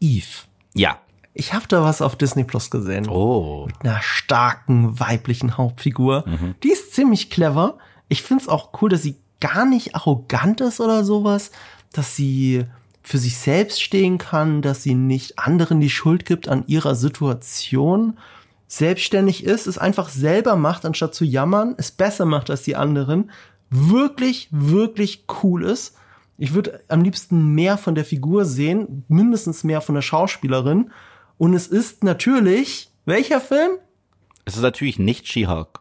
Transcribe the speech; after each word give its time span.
Eve. 0.00 0.46
Ja. 0.74 0.98
Ich 1.34 1.54
habe 1.54 1.66
da 1.68 1.82
was 1.82 2.02
auf 2.02 2.16
Disney 2.16 2.44
Plus 2.44 2.70
gesehen. 2.70 3.08
Oh. 3.08 3.66
Mit 3.66 3.82
einer 3.84 4.02
starken 4.02 4.98
weiblichen 4.98 5.56
Hauptfigur. 5.56 6.24
Die 6.64 6.72
ist 6.72 6.94
ziemlich 6.94 7.30
clever. 7.30 7.78
Ich 8.08 8.22
find's 8.22 8.48
auch 8.48 8.70
cool, 8.80 8.88
dass 8.88 9.02
sie 9.02 9.16
gar 9.40 9.64
nicht 9.64 9.94
arrogant 9.94 10.60
ist 10.60 10.80
oder 10.80 11.04
sowas, 11.04 11.52
dass 11.92 12.16
sie 12.16 12.64
für 13.02 13.18
sich 13.18 13.38
selbst 13.38 13.80
stehen 13.80 14.18
kann, 14.18 14.62
dass 14.62 14.82
sie 14.82 14.94
nicht 14.94 15.38
anderen 15.38 15.80
die 15.80 15.90
Schuld 15.90 16.26
gibt 16.26 16.48
an 16.48 16.64
ihrer 16.66 16.94
Situation, 16.94 18.18
selbstständig 18.66 19.44
ist, 19.44 19.66
es 19.66 19.78
einfach 19.78 20.10
selber 20.10 20.56
macht, 20.56 20.84
anstatt 20.84 21.14
zu 21.14 21.24
jammern, 21.24 21.74
es 21.78 21.90
besser 21.90 22.26
macht 22.26 22.50
als 22.50 22.62
die 22.62 22.76
anderen, 22.76 23.30
wirklich, 23.70 24.48
wirklich 24.50 25.24
cool 25.42 25.64
ist. 25.64 25.96
Ich 26.38 26.54
würde 26.54 26.80
am 26.86 27.02
liebsten 27.02 27.54
mehr 27.54 27.76
von 27.76 27.96
der 27.96 28.04
Figur 28.04 28.44
sehen, 28.44 29.04
mindestens 29.08 29.64
mehr 29.64 29.80
von 29.80 29.96
der 29.96 30.02
Schauspielerin. 30.02 30.90
Und 31.36 31.52
es 31.52 31.66
ist 31.66 32.04
natürlich, 32.04 32.90
welcher 33.04 33.40
Film? 33.40 33.72
Es 34.44 34.54
ist 34.54 34.62
natürlich 34.62 35.00
nicht 35.00 35.26
She-Hulk. 35.26 35.80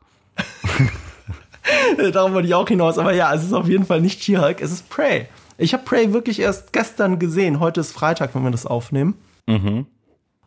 Darauf 2.11 2.33
wollte 2.33 2.47
ich 2.47 2.55
auch 2.55 2.67
hinaus, 2.67 2.97
aber 2.97 3.13
ja, 3.13 3.33
es 3.33 3.43
ist 3.43 3.53
auf 3.53 3.67
jeden 3.67 3.85
Fall 3.85 4.01
nicht 4.01 4.23
She-Hulk, 4.23 4.59
es 4.61 4.71
ist 4.71 4.89
Prey. 4.89 5.27
Ich 5.59 5.73
habe 5.73 5.83
Prey 5.83 6.11
wirklich 6.11 6.39
erst 6.39 6.73
gestern 6.73 7.19
gesehen. 7.19 7.59
Heute 7.59 7.81
ist 7.81 7.91
Freitag, 7.91 8.33
wenn 8.33 8.43
wir 8.43 8.51
das 8.51 8.65
aufnehmen. 8.65 9.15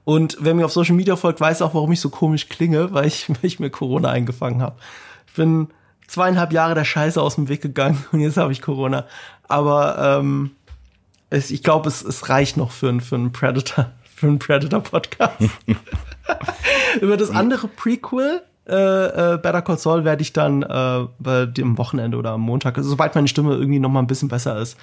Und 0.05 0.39
wer 0.41 0.55
mir 0.55 0.65
auf 0.65 0.73
Social 0.73 0.97
Media 0.97 1.15
folgt, 1.15 1.41
weiß 1.41 1.63
auch, 1.63 1.75
warum 1.75 1.93
ich 1.93 2.01
so 2.01 2.11
komisch 2.11 2.49
klinge, 2.49 2.93
weil 2.93 3.07
ich, 3.07 3.29
weil 3.29 3.37
ich 3.43 3.61
mir 3.61 3.71
Corona 3.71 4.11
eingefangen 4.11 4.61
habe. 4.61 4.77
Ich 5.29 5.35
bin 5.35 5.69
zweieinhalb 6.11 6.53
Jahre 6.53 6.75
der 6.75 6.85
Scheiße 6.85 7.21
aus 7.21 7.37
dem 7.37 7.49
Weg 7.49 7.61
gegangen 7.63 8.05
und 8.13 8.21
jetzt 8.21 8.37
habe 8.37 8.53
ich 8.53 8.61
Corona. 8.63 9.07
Aber 9.49 10.19
ähm, 10.21 10.51
es, 11.31 11.51
ich 11.51 11.63
glaube, 11.63 11.89
es, 11.89 12.03
es 12.03 12.29
reicht 12.29 12.57
noch 12.57 12.73
für, 12.73 12.89
einen- 12.89 13.01
für 13.01 13.15
einen 13.17 13.33
Predator, 13.33 13.91
für 14.17 14.27
einen 14.27 14.39
Predator-Podcast. 14.39 15.37
Über 17.01 17.17
das 17.17 17.31
andere 17.31 17.69
Prequel, 17.69 18.43
äh, 18.69 18.75
äh, 19.35 19.39
Better 19.39 19.63
Call 19.63 19.79
Saul, 19.79 20.05
werde 20.05 20.23
ich 20.23 20.33
dann 20.33 20.63
äh, 20.63 21.07
bei 21.19 21.47
dem 21.47 21.79
Wochenende 21.79 22.17
oder 22.17 22.33
am 22.33 22.41
Montag, 22.43 22.77
also 22.79 22.91
sobald 22.91 23.15
meine 23.15 23.29
Stimme 23.29 23.55
irgendwie 23.55 23.79
noch 23.81 23.89
mal 23.91 24.01
ein 24.01 24.07
bisschen 24.07 24.29
besser 24.29 24.59
ist, 24.59 24.77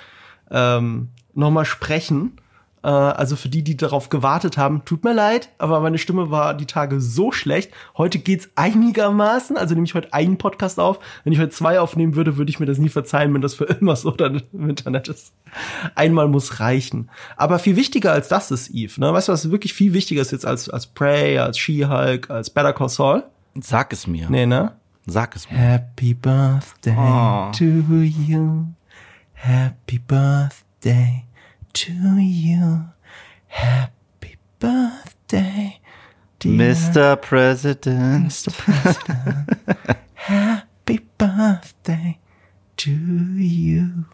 ähm, 0.52 1.10
noch 1.34 1.52
mal 1.52 1.66
sprechen. 1.66 2.38
Äh, 2.84 2.88
also 2.88 3.36
für 3.36 3.50
die, 3.50 3.64
die 3.64 3.76
darauf 3.78 4.10
gewartet 4.10 4.58
haben, 4.58 4.86
tut 4.86 5.04
mir 5.04 5.14
leid, 5.14 5.50
aber 5.58 5.80
meine 5.80 5.98
Stimme 5.98 6.30
war 6.32 6.54
die 6.54 6.66
Tage 6.66 7.02
so 7.02 7.32
schlecht. 7.32 7.72
Heute 7.98 8.20
geht's 8.20 8.50
einigermaßen, 8.56 9.58
also 9.58 9.74
nehme 9.74 9.86
ich 9.86 9.96
heute 9.96 10.14
einen 10.14 10.38
Podcast 10.38 10.80
auf. 10.80 11.00
Wenn 11.24 11.34
ich 11.34 11.40
heute 11.40 11.50
zwei 11.50 11.80
aufnehmen 11.80 12.16
würde, 12.16 12.38
würde 12.38 12.50
ich 12.50 12.60
mir 12.60 12.66
das 12.66 12.78
nie 12.78 12.90
verzeihen, 12.90 13.34
wenn 13.34 13.42
das 13.42 13.56
für 13.56 13.66
immer 13.66 13.96
so 13.96 14.12
dann 14.12 14.44
im 14.54 14.70
Internet 14.70 15.08
ist. 15.08 15.34
Einmal 15.96 16.28
muss 16.28 16.60
reichen. 16.60 17.10
Aber 17.36 17.60
viel 17.60 17.76
wichtiger 17.76 18.12
als 18.12 18.28
das 18.28 18.52
ist 18.52 18.70
Eve. 18.70 19.00
Ne? 19.00 19.12
Weißt 19.14 19.28
du, 19.28 19.32
was 19.34 19.50
wirklich 19.52 19.74
viel 19.74 19.94
wichtiger 19.94 20.22
ist 20.22 20.32
jetzt 20.32 20.46
als, 20.46 20.70
als 20.70 20.88
Prey, 20.88 21.40
als 21.40 21.58
She-Hulk, 21.58 22.30
als 22.30 22.50
Better 22.50 22.74
Call 22.74 22.90
Saul? 22.90 23.24
Sag 23.60 23.92
es 23.94 24.08
mir. 24.08 24.30
Nee, 24.30 24.46
ne? 24.46 24.74
Sag 25.06 25.36
es 25.36 25.50
mir. 25.50 25.58
Happy 25.58 26.14
Birthday 26.14 26.96
Oh. 26.98 27.52
to 27.58 27.64
you. 27.64 28.66
Happy 29.34 30.00
Birthday 30.00 31.24
to 31.78 32.18
you. 32.18 32.86
Happy 33.46 34.36
Birthday, 34.60 35.80
dear 36.40 36.52
Mr. 36.52 37.16
President. 37.22 38.32
Mr. 38.32 38.52
President. 38.52 39.98
Happy 40.16 41.00
Birthday 41.20 42.18
to 42.78 42.90
you. 42.90 44.06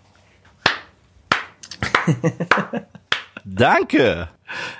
Danke. 3.45 4.27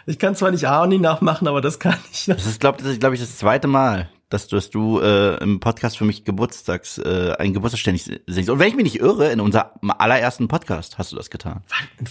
Ich 0.06 0.20
kann 0.20 0.36
zwar 0.36 0.52
nicht 0.52 0.68
Arnie 0.68 1.00
nachmachen, 1.00 1.48
aber 1.48 1.62
das 1.62 1.80
kann 1.80 1.96
ich. 2.12 2.26
Das 2.26 2.46
ist, 2.46 2.60
glaube 2.60 2.84
ich, 2.86 3.00
glaub 3.00 3.14
ich, 3.14 3.22
das 3.22 3.38
zweite 3.38 3.68
Mal, 3.70 4.10
dass 4.34 4.48
du, 4.48 4.56
dass 4.56 4.72
du 4.72 5.00
äh, 5.00 5.38
im 5.44 5.60
Podcast 5.60 5.96
für 5.96 6.06
mich 6.06 6.26
Geburtstags, 6.26 6.98
äh, 6.98 7.36
ein 7.38 7.54
Geburtstagsständig 7.54 8.22
singst. 8.26 8.50
Und 8.50 8.58
wenn 8.58 8.68
ich 8.68 8.76
mich 8.76 8.84
nicht 8.84 9.00
irre, 9.00 9.32
in 9.32 9.40
unserem 9.40 9.92
allerersten 10.00 10.48
Podcast 10.48 10.98
hast 10.98 11.12
du 11.12 11.16
das 11.16 11.30
getan. 11.30 11.62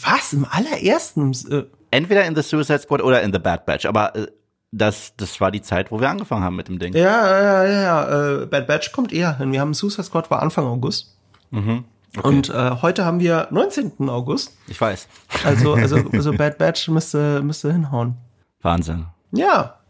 Was? 0.05 0.33
Im 0.33 0.47
allerersten? 0.49 1.33
Äh, 1.51 1.65
Entweder 1.91 2.25
in 2.25 2.37
The 2.37 2.43
Suicide 2.43 2.79
Squad 2.79 3.03
oder 3.03 3.23
in 3.23 3.33
The 3.33 3.41
Bad 3.41 3.67
Batch. 3.67 3.87
Aber 3.87 4.15
äh, 4.15 4.29
das, 4.71 5.15
das 5.17 5.41
war 5.41 5.51
die 5.51 5.63
Zeit, 5.63 5.91
wo 5.91 6.01
wir 6.01 6.09
angefangen 6.09 6.45
haben 6.45 6.55
mit 6.55 6.69
dem 6.69 6.79
Ding. 6.79 6.95
ja, 6.95 7.03
ja, 7.03 7.65
ja, 7.65 7.83
ja. 7.83 8.43
Äh, 8.43 8.47
Bad 8.47 8.69
Batch 8.69 8.93
kommt 8.93 9.13
eher 9.13 9.39
hin. 9.39 9.51
Wir 9.51 9.61
haben 9.61 9.75
Suicide 9.75 10.05
Squad 10.05 10.31
war 10.31 10.43
Anfang 10.43 10.65
August. 10.65 11.17
Und 11.51 12.51
äh, 12.51 12.77
heute 12.83 13.05
haben 13.05 13.19
wir 13.19 13.49
19. 13.51 14.09
August. 14.09 14.57
Ich 14.69 14.81
weiß. 14.81 15.09
Also, 15.45 15.75
also, 15.75 15.97
also 16.13 16.33
Bad 16.33 16.57
Batch 16.59 16.87
müsste, 16.87 17.43
müsste 17.43 17.73
hinhauen. 17.73 18.17
Wahnsinn. 18.61 19.07
Ja. 19.33 19.82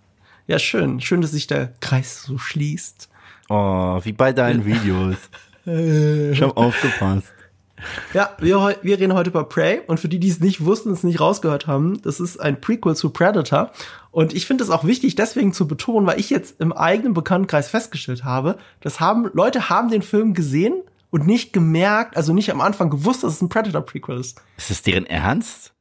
Ja, 0.46 0.58
schön. 0.58 1.00
Schön, 1.00 1.20
dass 1.20 1.32
sich 1.32 1.46
der 1.46 1.72
Kreis 1.80 2.22
so 2.22 2.38
schließt. 2.38 3.08
Oh, 3.48 4.00
wie 4.02 4.12
bei 4.12 4.32
deinen 4.32 4.64
Videos. 4.64 5.16
Ich 5.64 6.42
hab 6.42 6.56
aufgepasst. 6.56 7.32
Ja, 8.14 8.36
wir, 8.40 8.76
wir 8.82 8.98
reden 8.98 9.14
heute 9.14 9.30
über 9.30 9.44
Prey. 9.44 9.80
Und 9.86 10.00
für 10.00 10.08
die, 10.08 10.18
die 10.18 10.28
es 10.28 10.40
nicht 10.40 10.64
wussten, 10.64 10.90
es 10.90 11.04
nicht 11.04 11.20
rausgehört 11.20 11.68
haben, 11.68 12.02
das 12.02 12.18
ist 12.18 12.40
ein 12.40 12.60
Prequel 12.60 12.96
zu 12.96 13.10
Predator. 13.10 13.70
Und 14.10 14.34
ich 14.34 14.46
finde 14.46 14.64
es 14.64 14.70
auch 14.70 14.84
wichtig, 14.84 15.14
deswegen 15.14 15.52
zu 15.52 15.68
betonen, 15.68 16.06
weil 16.06 16.18
ich 16.18 16.30
jetzt 16.30 16.60
im 16.60 16.72
eigenen 16.72 17.14
Bekanntenkreis 17.14 17.68
festgestellt 17.68 18.24
habe, 18.24 18.58
dass 18.80 18.98
haben, 18.98 19.30
Leute 19.34 19.68
haben 19.68 19.90
den 19.90 20.02
Film 20.02 20.34
gesehen 20.34 20.82
und 21.10 21.26
nicht 21.26 21.52
gemerkt, 21.52 22.16
also 22.16 22.32
nicht 22.32 22.50
am 22.50 22.60
Anfang 22.60 22.90
gewusst, 22.90 23.22
dass 23.22 23.34
es 23.34 23.42
ein 23.42 23.48
Predator-Prequel 23.48 24.18
ist. 24.18 24.40
Ist 24.56 24.70
das 24.70 24.82
deren 24.82 25.06
Ernst? 25.06 25.71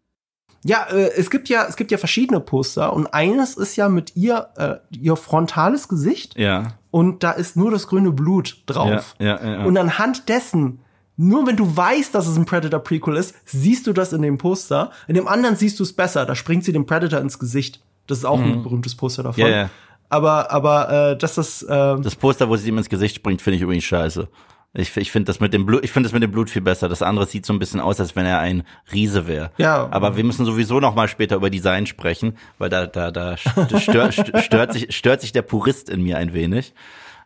Ja, 0.63 0.85
äh, 0.91 1.11
es 1.17 1.29
gibt 1.29 1.49
ja, 1.49 1.65
es 1.67 1.75
gibt 1.75 1.91
ja 1.91 1.97
verschiedene 1.97 2.39
Poster 2.39 2.93
und 2.93 3.07
eines 3.13 3.55
ist 3.55 3.75
ja 3.75 3.89
mit 3.89 4.15
ihr, 4.15 4.47
äh, 4.57 4.75
ihr 4.95 5.15
frontales 5.15 5.87
Gesicht 5.87 6.37
Ja. 6.37 6.73
und 6.91 7.23
da 7.23 7.31
ist 7.31 7.55
nur 7.57 7.71
das 7.71 7.87
grüne 7.87 8.11
Blut 8.11 8.61
drauf. 8.67 9.15
Ja, 9.19 9.41
ja, 9.43 9.51
ja. 9.59 9.65
Und 9.65 9.75
anhand 9.77 10.29
dessen, 10.29 10.79
nur 11.17 11.47
wenn 11.47 11.55
du 11.57 11.75
weißt, 11.75 12.13
dass 12.13 12.27
es 12.27 12.37
ein 12.37 12.45
Predator-Prequel 12.45 13.15
ist, 13.17 13.35
siehst 13.45 13.87
du 13.87 13.93
das 13.93 14.13
in 14.13 14.21
dem 14.21 14.37
Poster. 14.37 14.91
In 15.07 15.15
dem 15.15 15.27
anderen 15.27 15.55
siehst 15.55 15.79
du 15.79 15.83
es 15.83 15.93
besser. 15.93 16.25
Da 16.25 16.35
springt 16.35 16.63
sie 16.63 16.71
dem 16.73 16.85
Predator 16.85 17.19
ins 17.19 17.37
Gesicht. 17.39 17.81
Das 18.07 18.19
ist 18.19 18.25
auch 18.25 18.39
ein 18.39 18.63
berühmtes 18.63 18.95
Poster 18.95 19.23
davon. 19.23 19.43
Mhm. 19.43 19.49
Ja, 19.49 19.55
ja. 19.63 19.69
Aber, 20.09 20.51
aber 20.51 21.11
äh, 21.11 21.17
dass 21.17 21.35
das, 21.35 21.63
äh, 21.63 21.67
Das 22.01 22.15
Poster, 22.15 22.49
wo 22.49 22.55
sie 22.57 22.69
ihm 22.69 22.77
ins 22.77 22.89
Gesicht 22.89 23.15
springt, 23.15 23.41
finde 23.41 23.55
ich 23.57 23.61
übrigens 23.61 23.83
scheiße. 23.85 24.27
Ich, 24.73 24.95
ich 24.95 25.11
finde 25.11 25.27
das 25.27 25.41
mit 25.41 25.53
dem 25.53 25.65
Blut, 25.65 25.83
ich 25.83 25.91
finde 25.91 26.07
das 26.07 26.13
mit 26.13 26.23
dem 26.23 26.31
Blut 26.31 26.49
viel 26.49 26.61
besser. 26.61 26.87
Das 26.87 27.01
andere 27.01 27.25
sieht 27.25 27.45
so 27.45 27.51
ein 27.51 27.59
bisschen 27.59 27.81
aus, 27.81 27.99
als 27.99 28.15
wenn 28.15 28.25
er 28.25 28.39
ein 28.39 28.63
Riese 28.93 29.27
wäre. 29.27 29.51
Ja. 29.57 29.89
Aber 29.91 30.15
wir 30.15 30.23
müssen 30.23 30.45
sowieso 30.45 30.79
noch 30.79 30.95
mal 30.95 31.09
später 31.09 31.35
über 31.35 31.49
Design 31.49 31.85
sprechen, 31.85 32.37
weil 32.57 32.69
da, 32.69 32.87
da, 32.87 33.11
da 33.11 33.35
stört, 33.35 34.13
stört 34.41 34.71
sich, 34.71 34.95
stört 34.95 35.19
sich 35.19 35.33
der 35.33 35.41
Purist 35.41 35.89
in 35.89 36.01
mir 36.01 36.17
ein 36.17 36.33
wenig. 36.33 36.73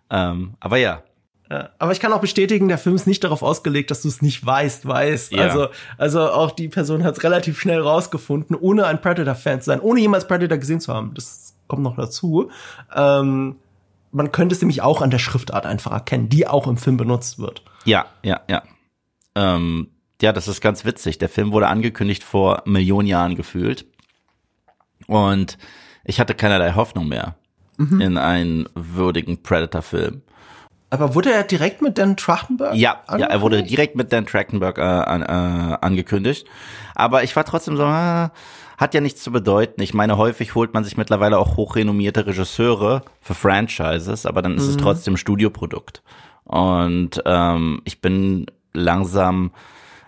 Ähm, 0.10 0.56
aber 0.60 0.78
ja. 0.78 1.04
aber 1.78 1.92
ich 1.92 2.00
kann 2.00 2.14
auch 2.14 2.22
bestätigen, 2.22 2.68
der 2.68 2.80
Film 2.80 2.96
ist 2.96 3.06
nicht 3.06 3.24
darauf 3.24 3.44
ausgelegt, 3.44 3.92
dass 3.92 4.02
du 4.02 4.08
es 4.08 4.24
nicht 4.24 4.44
weißt, 4.44 4.88
weißt. 4.88 5.32
Ja. 5.34 5.44
Also, 5.44 5.68
also 6.00 6.32
auch 6.32 6.50
die 6.50 6.68
Person 6.68 7.04
hat 7.04 7.16
es 7.16 7.24
relativ 7.24 7.60
schnell 7.60 7.80
rausgefunden, 7.80 8.56
ohne 8.56 8.88
ein 8.88 9.00
Predator-Fan 9.00 9.62
zu 9.62 9.66
sein, 9.68 9.82
ohne 9.82 10.00
jemals 10.00 10.28
Predator 10.28 10.58
gesehen 10.58 10.80
zu 10.80 10.92
haben. 10.92 11.14
Das 11.14 11.54
kommt 11.68 11.84
noch 11.84 11.96
dazu. 11.96 12.50
Ähm, 12.96 13.58
man 14.16 14.32
könnte 14.32 14.56
es 14.56 14.62
nämlich 14.62 14.82
auch 14.82 15.02
an 15.02 15.10
der 15.10 15.20
Schriftart 15.20 15.66
einfach 15.66 15.92
erkennen, 15.92 16.30
die 16.30 16.48
auch 16.48 16.68
im 16.68 16.78
Film 16.78 16.96
benutzt 16.96 17.38
wird. 17.38 17.64
Ja, 17.84 18.06
ja, 18.24 18.42
ja. 18.50 18.64
Ähm, 19.36 19.90
ja, 20.22 20.32
das 20.32 20.48
ist 20.48 20.62
ganz 20.62 20.86
witzig. 20.86 21.18
Der 21.18 21.28
Film 21.28 21.52
wurde 21.52 21.68
angekündigt 21.68 22.24
vor 22.24 22.64
Millionen 22.66 23.08
Jahren 23.08 23.36
gefühlt. 23.36 23.86
Und 25.08 25.58
ich 26.06 26.20
hatte 26.20 26.34
keinerlei 26.34 26.74
Hoffnung 26.74 27.08
mehr 27.08 27.36
in 27.78 28.18
einen 28.18 28.70
würdigen 28.74 29.44
Predator-Film. 29.44 30.22
Aber 30.90 31.14
wurde 31.14 31.34
er 31.34 31.44
direkt 31.44 31.82
mit 31.82 31.98
Dan 31.98 32.16
Trachtenberg? 32.16 32.74
Ja, 32.76 33.02
ja, 33.10 33.26
er 33.26 33.42
wurde 33.42 33.64
direkt 33.64 33.98
mit 33.98 34.14
Dan 34.14 34.26
Trachtenberg 34.26 34.78
äh, 34.78 34.82
an, 34.82 35.22
äh, 35.24 35.78
angekündigt. 35.82 36.48
Aber 36.94 37.24
ich 37.24 37.36
war 37.36 37.44
trotzdem 37.44 37.76
so, 37.76 37.84
äh, 37.84 38.30
hat 38.78 38.94
ja 38.94 39.02
nichts 39.02 39.24
zu 39.24 39.32
bedeuten. 39.32 39.82
Ich 39.82 39.94
meine, 39.94 40.18
häufig 40.18 40.56
holt 40.56 40.74
man 40.74 40.84
sich 40.84 40.98
mittlerweile 40.98 41.38
auch 41.38 41.58
hochrenommierte 41.58 42.28
Regisseure 42.28 43.04
für 43.22 43.34
Franchises, 43.34 44.26
aber 44.26 44.42
dann 44.42 44.56
ist 44.56 44.68
es 44.68 44.78
trotzdem 44.78 45.18
Studioprodukt. 45.18 46.04
Und 46.44 47.22
ähm, 47.26 47.82
ich 47.86 48.02
bin 48.02 48.46
langsam 48.74 49.52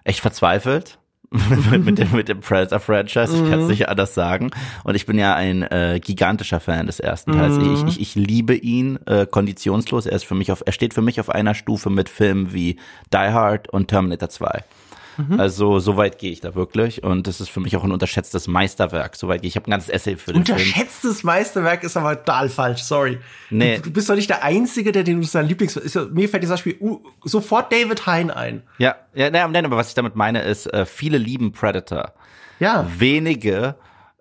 echt 0.04 0.20
verzweifelt 0.20 1.00
mit, 1.72 1.84
mit 1.84 1.98
dem, 1.98 2.12
mit 2.12 2.30
dem 2.30 2.40
Predator-Franchise. 2.40 3.36
Ich 3.36 3.50
kann 3.50 3.62
es 3.62 3.68
nicht 3.68 3.90
anders 3.90 4.14
sagen. 4.14 4.52
Und 4.84 4.96
ich 4.96 5.06
bin 5.06 5.18
ja 5.18 5.36
ein 5.36 5.64
äh, 5.64 6.00
gigantischer 6.02 6.60
Fan 6.60 6.88
des 6.88 7.00
ersten 7.00 7.34
Teils. 7.34 7.58
Ich, 7.58 7.84
ich, 7.84 8.00
ich 8.00 8.16
liebe 8.16 8.56
ihn 8.56 8.98
äh, 9.06 9.26
konditionslos. 9.26 10.06
Er 10.06 10.16
ist 10.16 10.26
für 10.26 10.36
mich 10.36 10.52
auf, 10.52 10.64
er 10.66 10.72
steht 10.72 10.94
für 10.94 11.02
mich 11.02 11.20
auf 11.20 11.30
einer 11.30 11.54
Stufe 11.54 11.90
mit 11.90 12.08
Filmen 12.08 12.54
wie 12.54 12.78
Die 13.14 13.18
Hard 13.18 13.70
und 13.70 13.90
Terminator 13.90 14.30
2. 14.30 14.64
Also 15.38 15.80
so 15.80 15.98
weit 15.98 16.20
gehe 16.20 16.32
ich 16.32 16.42
da 16.42 16.56
wirklich 16.56 17.04
und 17.04 17.28
das 17.28 17.42
ist 17.42 17.50
für 17.50 17.60
mich 17.60 17.76
auch 17.76 17.84
ein 17.84 17.92
unterschätztes 17.92 18.48
Meisterwerk. 18.48 19.16
Soweit 19.16 19.42
gehe 19.42 19.48
ich. 19.48 19.54
Ich 19.54 19.56
habe 19.56 19.68
ein 19.68 19.72
ganzes 19.72 19.90
Essay 19.90 20.16
für 20.16 20.34
den 20.34 20.46
Film. 20.46 20.58
Unterschätztes 20.58 21.24
Meisterwerk 21.24 21.84
ist 21.84 21.98
aber 21.98 22.24
total 22.24 22.50
falsch, 22.50 22.84
sorry. 22.84 23.18
Nee. 23.50 23.78
Du, 23.78 23.84
du 23.84 23.92
bist 23.92 24.10
doch 24.10 24.16
nicht 24.16 24.30
der 24.30 24.44
Einzige, 24.44 24.92
der 24.92 25.04
den 25.04 25.24
sein 25.24 25.48
Lieblings... 25.48 25.76
Ist 25.76 25.96
mir 26.12 26.30
fällt 26.30 26.44
dieses 26.44 26.54
Beispiel 26.54 26.78
uh, 26.80 27.00
sofort 27.24 27.72
David 27.72 28.06
Hein 28.06 28.32
ein. 28.32 28.64
Ja, 28.78 28.96
ja, 29.14 29.30
nein, 29.30 29.52
nein, 29.52 29.66
aber 29.66 29.78
was 29.78 29.90
ich 29.90 29.96
damit 29.96 30.16
meine 30.16 30.42
ist, 30.42 30.68
äh, 30.74 30.86
viele 30.86 31.18
lieben 31.18 31.52
Predator. 31.52 32.14
Ja. 32.60 32.88
Wenige 32.98 33.76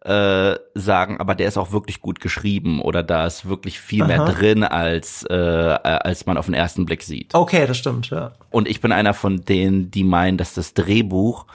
äh, 0.07 0.57
sagen, 0.75 1.19
aber 1.19 1.35
der 1.35 1.49
ist 1.49 1.59
auch 1.59 1.73
wirklich 1.73 2.01
gut 2.01 2.21
geschrieben 2.21 2.81
oder 2.81 3.03
da 3.03 3.27
ist 3.27 3.49
wirklich 3.49 3.81
viel 3.81 4.05
mehr 4.05 4.21
Aha. 4.21 4.33
drin, 4.33 4.63
als, 4.63 5.25
äh, 5.29 5.35
als 5.35 6.27
man 6.27 6.37
auf 6.39 6.47
den 6.47 6.55
ersten 6.55 6.87
Blick 6.87 7.03
sieht. 7.03 7.35
Okay, 7.35 7.67
das 7.67 7.79
stimmt, 7.79 8.11
ja. 8.11 8.33
Und 8.51 8.69
ich 8.69 8.81
bin 8.81 8.93
einer 8.93 9.15
von 9.15 9.41
denen, 9.45 9.91
die 9.91 10.05
meinen, 10.05 10.39
dass 10.39 10.55
das 10.55 10.75
Drehbuch 10.75 11.47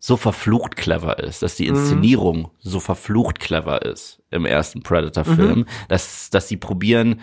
so 0.00 0.16
verflucht 0.16 0.76
clever 0.76 1.20
ist, 1.20 1.42
dass 1.42 1.54
die 1.54 1.68
Inszenierung 1.68 2.50
so 2.58 2.80
verflucht 2.80 3.38
clever 3.38 3.82
ist 3.82 4.20
im 4.30 4.44
ersten 4.44 4.82
Predator-Film, 4.82 5.64
dass, 5.88 6.30
dass 6.30 6.48
sie 6.48 6.56
probieren, 6.56 7.20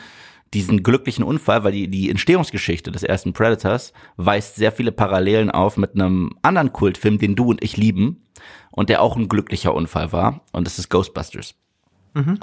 diesen 0.54 0.84
glücklichen 0.84 1.24
Unfall, 1.24 1.64
weil 1.64 1.74
die, 1.74 1.90
die 1.90 2.10
Entstehungsgeschichte 2.10 2.92
des 2.92 3.04
ersten 3.04 3.34
Predators 3.34 3.94
weist 4.18 4.56
sehr 4.56 4.72
viele 4.72 4.92
Parallelen 4.92 5.52
auf 5.52 5.78
mit 5.78 5.96
einem 5.96 6.32
anderen 6.42 6.74
Kultfilm, 6.74 7.20
den 7.20 7.36
du 7.36 7.50
und 7.50 7.64
ich 7.64 7.78
lieben 7.78 8.24
und 8.72 8.90
der 8.90 9.02
auch 9.02 9.16
ein 9.16 9.28
glücklicher 9.30 9.74
Unfall 9.74 10.12
war 10.12 10.42
und 10.52 10.66
das 10.66 10.80
ist 10.80 10.90
Ghostbusters. 10.90 11.56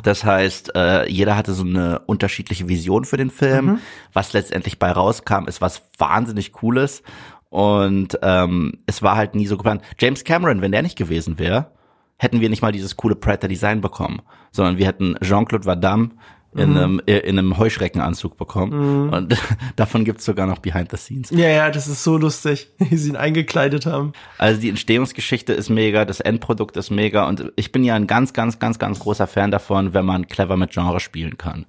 Das 0.02 0.24
heißt, 0.24 0.74
äh, 0.74 1.08
jeder 1.10 1.36
hatte 1.36 1.52
so 1.52 1.62
eine 1.62 2.00
unterschiedliche 2.06 2.68
Vision 2.68 3.04
für 3.04 3.18
den 3.18 3.30
Film. 3.30 3.66
Was 4.14 4.32
letztendlich 4.32 4.78
bei 4.78 4.90
rauskam, 4.90 5.46
ist 5.46 5.60
was 5.60 5.82
wahnsinnig 5.98 6.52
Cooles. 6.52 7.02
Und 7.50 8.18
ähm, 8.22 8.78
es 8.86 9.02
war 9.02 9.16
halt 9.16 9.34
nie 9.34 9.46
so 9.46 9.56
geplant. 9.56 9.82
James 9.98 10.24
Cameron, 10.24 10.60
wenn 10.62 10.72
der 10.72 10.82
nicht 10.82 10.96
gewesen 10.96 11.38
wäre, 11.38 11.70
hätten 12.16 12.40
wir 12.40 12.50
nicht 12.50 12.62
mal 12.62 12.72
dieses 12.72 12.96
coole 12.96 13.14
Predator-Design 13.14 13.80
bekommen, 13.80 14.22
sondern 14.50 14.76
wir 14.78 14.86
hätten 14.86 15.16
Jean-Claude 15.22 15.66
Van 15.66 15.80
Damme 15.80 16.10
in, 16.54 16.76
einem, 16.76 17.00
äh, 17.06 17.18
in 17.18 17.38
einem 17.38 17.58
Heuschreckenanzug 17.58 18.36
bekommen. 18.36 19.10
Und 19.10 19.36
davon 19.76 20.04
gibt's 20.04 20.24
sogar 20.24 20.46
noch 20.46 20.58
Behind 20.58 20.90
the 20.90 20.96
Scenes. 20.96 21.30
Ja, 21.30 21.48
ja, 21.48 21.70
das 21.70 21.88
ist 21.88 22.02
so 22.04 22.16
lustig, 22.16 22.68
wie 22.78 22.96
sie 22.96 23.10
ihn 23.10 23.16
eingekleidet 23.16 23.86
haben. 23.86 24.12
Also 24.38 24.60
die 24.60 24.68
Entstehungsgeschichte 24.68 25.52
ist 25.52 25.68
mega, 25.68 26.04
das 26.04 26.20
Endprodukt 26.20 26.76
ist 26.76 26.90
mega 26.90 27.26
und 27.28 27.52
ich 27.56 27.72
bin 27.72 27.84
ja 27.84 27.94
ein 27.94 28.06
ganz, 28.06 28.32
ganz, 28.32 28.58
ganz, 28.58 28.78
ganz 28.78 28.98
großer 28.98 29.26
Fan 29.26 29.50
davon, 29.50 29.94
wenn 29.94 30.06
man 30.06 30.26
clever 30.26 30.56
mit 30.56 30.72
Genre 30.72 31.00
spielen 31.00 31.38
kann. 31.38 31.66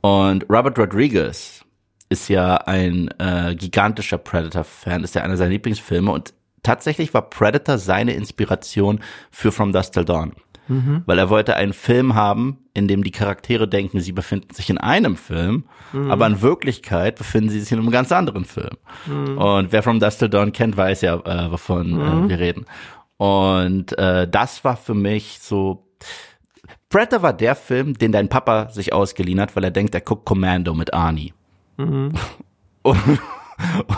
Und 0.00 0.46
Robert 0.48 0.78
Rodriguez 0.78 1.64
ist 2.08 2.28
ja 2.28 2.56
ein 2.56 3.08
äh, 3.18 3.54
gigantischer 3.56 4.18
Predator-Fan, 4.18 5.04
ist 5.04 5.14
ja 5.14 5.22
einer 5.22 5.36
seiner 5.36 5.50
Lieblingsfilme 5.50 6.10
und 6.10 6.32
tatsächlich 6.62 7.14
war 7.14 7.22
Predator 7.30 7.78
seine 7.78 8.14
Inspiration 8.14 9.00
für 9.30 9.52
From 9.52 9.72
Dusk 9.72 9.92
Till 9.92 10.04
Dawn. 10.04 10.32
Weil 11.06 11.18
er 11.18 11.30
wollte 11.30 11.56
einen 11.56 11.72
Film 11.72 12.14
haben, 12.14 12.58
in 12.74 12.88
dem 12.88 13.04
die 13.04 13.10
Charaktere 13.10 13.68
denken, 13.68 14.00
sie 14.00 14.12
befinden 14.12 14.52
sich 14.54 14.68
in 14.68 14.78
einem 14.78 15.16
Film, 15.16 15.64
aber 16.08 16.26
in 16.26 16.42
Wirklichkeit 16.42 17.16
befinden 17.16 17.50
sie 17.50 17.60
sich 17.60 17.72
in 17.72 17.78
einem 17.78 17.90
ganz 17.90 18.12
anderen 18.12 18.44
Film. 18.44 18.76
Und 19.38 19.72
wer 19.72 19.82
From 19.82 20.00
Dusk 20.00 20.18
Till 20.18 20.28
Dawn 20.28 20.52
kennt, 20.52 20.76
weiß 20.76 21.02
ja, 21.02 21.14
äh, 21.16 21.50
wovon 21.50 22.00
äh, 22.00 22.28
wir 22.28 22.38
reden. 22.38 22.66
Und 23.16 23.96
äh, 23.98 24.28
das 24.28 24.64
war 24.64 24.76
für 24.76 24.94
mich 24.94 25.38
so. 25.40 25.86
Predator 26.88 27.22
war 27.22 27.32
der 27.32 27.54
Film, 27.56 27.94
den 27.98 28.12
dein 28.12 28.28
Papa 28.28 28.70
sich 28.70 28.92
ausgeliehen 28.92 29.40
hat, 29.40 29.56
weil 29.56 29.64
er 29.64 29.70
denkt, 29.70 29.94
er 29.94 30.00
guckt 30.00 30.24
Commando 30.24 30.74
mit 30.74 30.94
Arnie. 30.94 31.32
Und, 32.82 33.20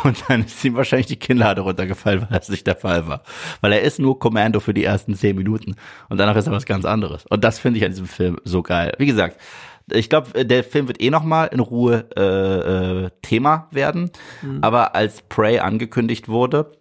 und 0.04 0.24
dann 0.28 0.44
ist 0.44 0.64
ihm 0.64 0.74
wahrscheinlich 0.74 1.06
die 1.06 1.16
Kinnlade 1.16 1.62
runtergefallen, 1.62 2.22
weil 2.22 2.38
das 2.38 2.48
nicht 2.48 2.66
der 2.66 2.76
Fall 2.76 3.06
war. 3.06 3.22
Weil 3.60 3.72
er 3.72 3.82
ist 3.82 3.98
nur 3.98 4.18
Commando 4.18 4.60
für 4.60 4.74
die 4.74 4.84
ersten 4.84 5.14
zehn 5.14 5.36
Minuten 5.36 5.74
und 6.08 6.18
danach 6.18 6.36
ist 6.36 6.46
er 6.46 6.52
was 6.52 6.66
ganz 6.66 6.84
anderes. 6.84 7.26
Und 7.26 7.44
das 7.44 7.58
finde 7.58 7.78
ich 7.78 7.84
an 7.84 7.92
diesem 7.92 8.06
Film 8.06 8.38
so 8.44 8.62
geil. 8.62 8.94
Wie 8.98 9.06
gesagt, 9.06 9.40
ich 9.90 10.08
glaube, 10.10 10.44
der 10.44 10.64
Film 10.64 10.86
wird 10.88 11.00
eh 11.00 11.10
noch 11.10 11.24
mal 11.24 11.46
in 11.46 11.60
Ruhe 11.60 12.06
äh, 12.16 13.06
äh, 13.06 13.10
Thema 13.22 13.68
werden. 13.70 14.10
Aber 14.60 14.94
als 14.94 15.22
Prey 15.22 15.60
angekündigt 15.60 16.28
wurde, 16.28 16.72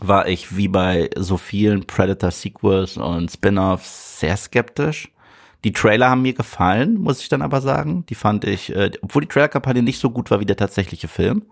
war 0.00 0.28
ich 0.28 0.56
wie 0.56 0.68
bei 0.68 1.10
so 1.16 1.36
vielen 1.36 1.86
Predator-Sequels 1.86 2.98
und 2.98 3.30
Spin-offs 3.30 4.20
sehr 4.20 4.36
skeptisch. 4.36 5.10
Die 5.64 5.72
Trailer 5.72 6.10
haben 6.10 6.22
mir 6.22 6.34
gefallen, 6.34 7.00
muss 7.00 7.20
ich 7.20 7.30
dann 7.30 7.40
aber 7.40 7.62
sagen. 7.62 8.04
Die 8.10 8.14
fand 8.14 8.44
ich, 8.44 8.74
äh, 8.74 8.90
obwohl 9.00 9.22
die 9.22 9.28
Trailer-Kampagne 9.28 9.82
nicht 9.82 9.98
so 9.98 10.10
gut 10.10 10.30
war 10.30 10.40
wie 10.40 10.46
der 10.46 10.56
tatsächliche 10.56 11.08
Film. 11.08 11.44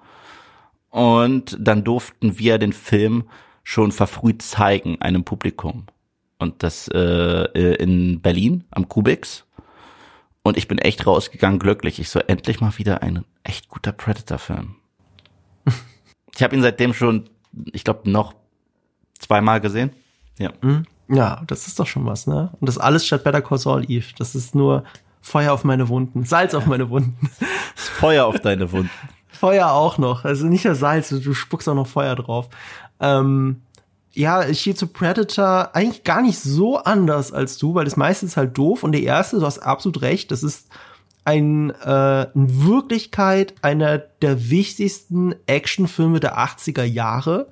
Und 0.92 1.56
dann 1.58 1.84
durften 1.84 2.38
wir 2.38 2.58
den 2.58 2.74
Film 2.74 3.24
schon 3.64 3.92
verfrüht 3.92 4.42
zeigen, 4.42 5.00
einem 5.00 5.24
Publikum. 5.24 5.86
Und 6.38 6.62
das 6.62 6.86
äh, 6.88 6.98
äh, 6.98 7.76
in 7.76 8.20
Berlin 8.20 8.64
am 8.70 8.88
Kubix. 8.88 9.46
Und 10.42 10.58
ich 10.58 10.68
bin 10.68 10.76
echt 10.78 11.06
rausgegangen 11.06 11.58
glücklich. 11.58 11.98
Ich 11.98 12.10
so, 12.10 12.20
endlich 12.20 12.60
mal 12.60 12.76
wieder 12.76 13.02
ein 13.02 13.24
echt 13.42 13.70
guter 13.70 13.92
Predator-Film. 13.92 14.74
ich 16.34 16.42
habe 16.42 16.54
ihn 16.54 16.62
seitdem 16.62 16.92
schon, 16.92 17.30
ich 17.72 17.84
glaube, 17.84 18.10
noch 18.10 18.34
zweimal 19.18 19.62
gesehen. 19.62 19.92
Ja. 20.38 20.52
Ja, 21.08 21.42
das 21.46 21.68
ist 21.68 21.80
doch 21.80 21.86
schon 21.86 22.04
was, 22.04 22.26
ne? 22.26 22.50
Und 22.60 22.66
das 22.68 22.76
alles 22.76 23.06
statt 23.06 23.24
Better 23.24 23.40
Call 23.40 23.58
Saul 23.58 23.90
Eve. 23.90 24.12
Das 24.18 24.34
ist 24.34 24.54
nur 24.54 24.84
Feuer 25.22 25.54
auf 25.54 25.64
meine 25.64 25.88
Wunden, 25.88 26.24
Salz 26.24 26.52
auf 26.52 26.66
meine 26.66 26.90
Wunden. 26.90 27.30
Feuer 27.76 28.26
auf 28.26 28.40
deine 28.40 28.72
Wunden. 28.72 28.90
Feuer 29.32 29.70
auch 29.70 29.98
noch. 29.98 30.24
Also 30.24 30.46
nicht 30.46 30.64
das 30.64 30.78
Salz, 30.78 31.08
du 31.08 31.34
spuckst 31.34 31.68
auch 31.68 31.74
noch 31.74 31.86
Feuer 31.86 32.14
drauf. 32.14 32.48
Ähm, 33.00 33.62
ja, 34.14 34.46
ich 34.46 34.60
stehe 34.60 34.76
zu 34.76 34.86
Predator 34.86 35.74
eigentlich 35.74 36.04
gar 36.04 36.22
nicht 36.22 36.38
so 36.38 36.78
anders 36.78 37.32
als 37.32 37.58
du, 37.58 37.74
weil 37.74 37.84
das 37.84 37.96
meiste 37.96 38.26
ist 38.26 38.36
halt 38.36 38.56
doof. 38.56 38.82
Und 38.82 38.92
der 38.92 39.02
erste, 39.02 39.38
du 39.38 39.46
hast 39.46 39.58
absolut 39.58 40.02
recht, 40.02 40.30
das 40.30 40.42
ist 40.42 40.68
ein, 41.24 41.70
äh, 41.70 42.22
in 42.34 42.66
Wirklichkeit 42.66 43.54
einer 43.62 43.98
der 43.98 44.50
wichtigsten 44.50 45.34
Actionfilme 45.46 46.20
der 46.20 46.38
80er 46.38 46.84
Jahre, 46.84 47.48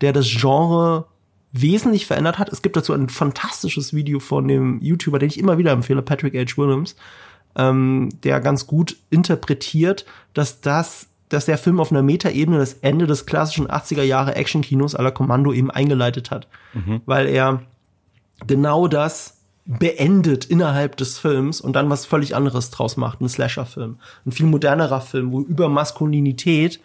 der 0.00 0.12
das 0.12 0.26
Genre 0.28 1.06
wesentlich 1.52 2.06
verändert 2.06 2.38
hat. 2.38 2.50
Es 2.50 2.62
gibt 2.62 2.76
dazu 2.76 2.92
ein 2.92 3.08
fantastisches 3.08 3.94
Video 3.94 4.20
von 4.20 4.46
dem 4.46 4.80
YouTuber, 4.80 5.18
den 5.18 5.28
ich 5.28 5.38
immer 5.38 5.58
wieder 5.58 5.72
empfehle, 5.72 6.02
Patrick 6.02 6.34
H. 6.34 6.56
Williams, 6.56 6.94
ähm, 7.56 8.10
der 8.22 8.40
ganz 8.40 8.66
gut 8.66 8.96
interpretiert, 9.10 10.04
dass 10.34 10.60
das, 10.60 11.07
dass 11.28 11.46
der 11.46 11.58
Film 11.58 11.80
auf 11.80 11.90
einer 11.90 12.02
Metaebene 12.02 12.58
das 12.58 12.74
Ende 12.74 13.06
des 13.06 13.26
klassischen 13.26 13.68
80er 13.68 14.02
Jahre 14.02 14.34
Actionkinos 14.36 14.96
à 14.96 15.02
la 15.02 15.10
Kommando 15.10 15.52
eben 15.52 15.70
eingeleitet 15.70 16.30
hat. 16.30 16.48
Weil 17.06 17.28
er 17.28 17.62
genau 18.46 18.88
das 18.88 19.38
beendet 19.66 20.46
innerhalb 20.46 20.96
des 20.96 21.18
Films 21.18 21.60
und 21.60 21.74
dann 21.74 21.90
was 21.90 22.06
völlig 22.06 22.34
anderes 22.34 22.70
draus 22.70 22.96
macht, 22.96 23.20
ein 23.20 23.28
Slasher-Film. 23.28 23.98
Ein 24.24 24.32
viel 24.32 24.46
modernerer 24.46 25.02
Film, 25.02 25.30
wo 25.30 25.42
über 25.42 25.68
Maskulinität 25.68 26.80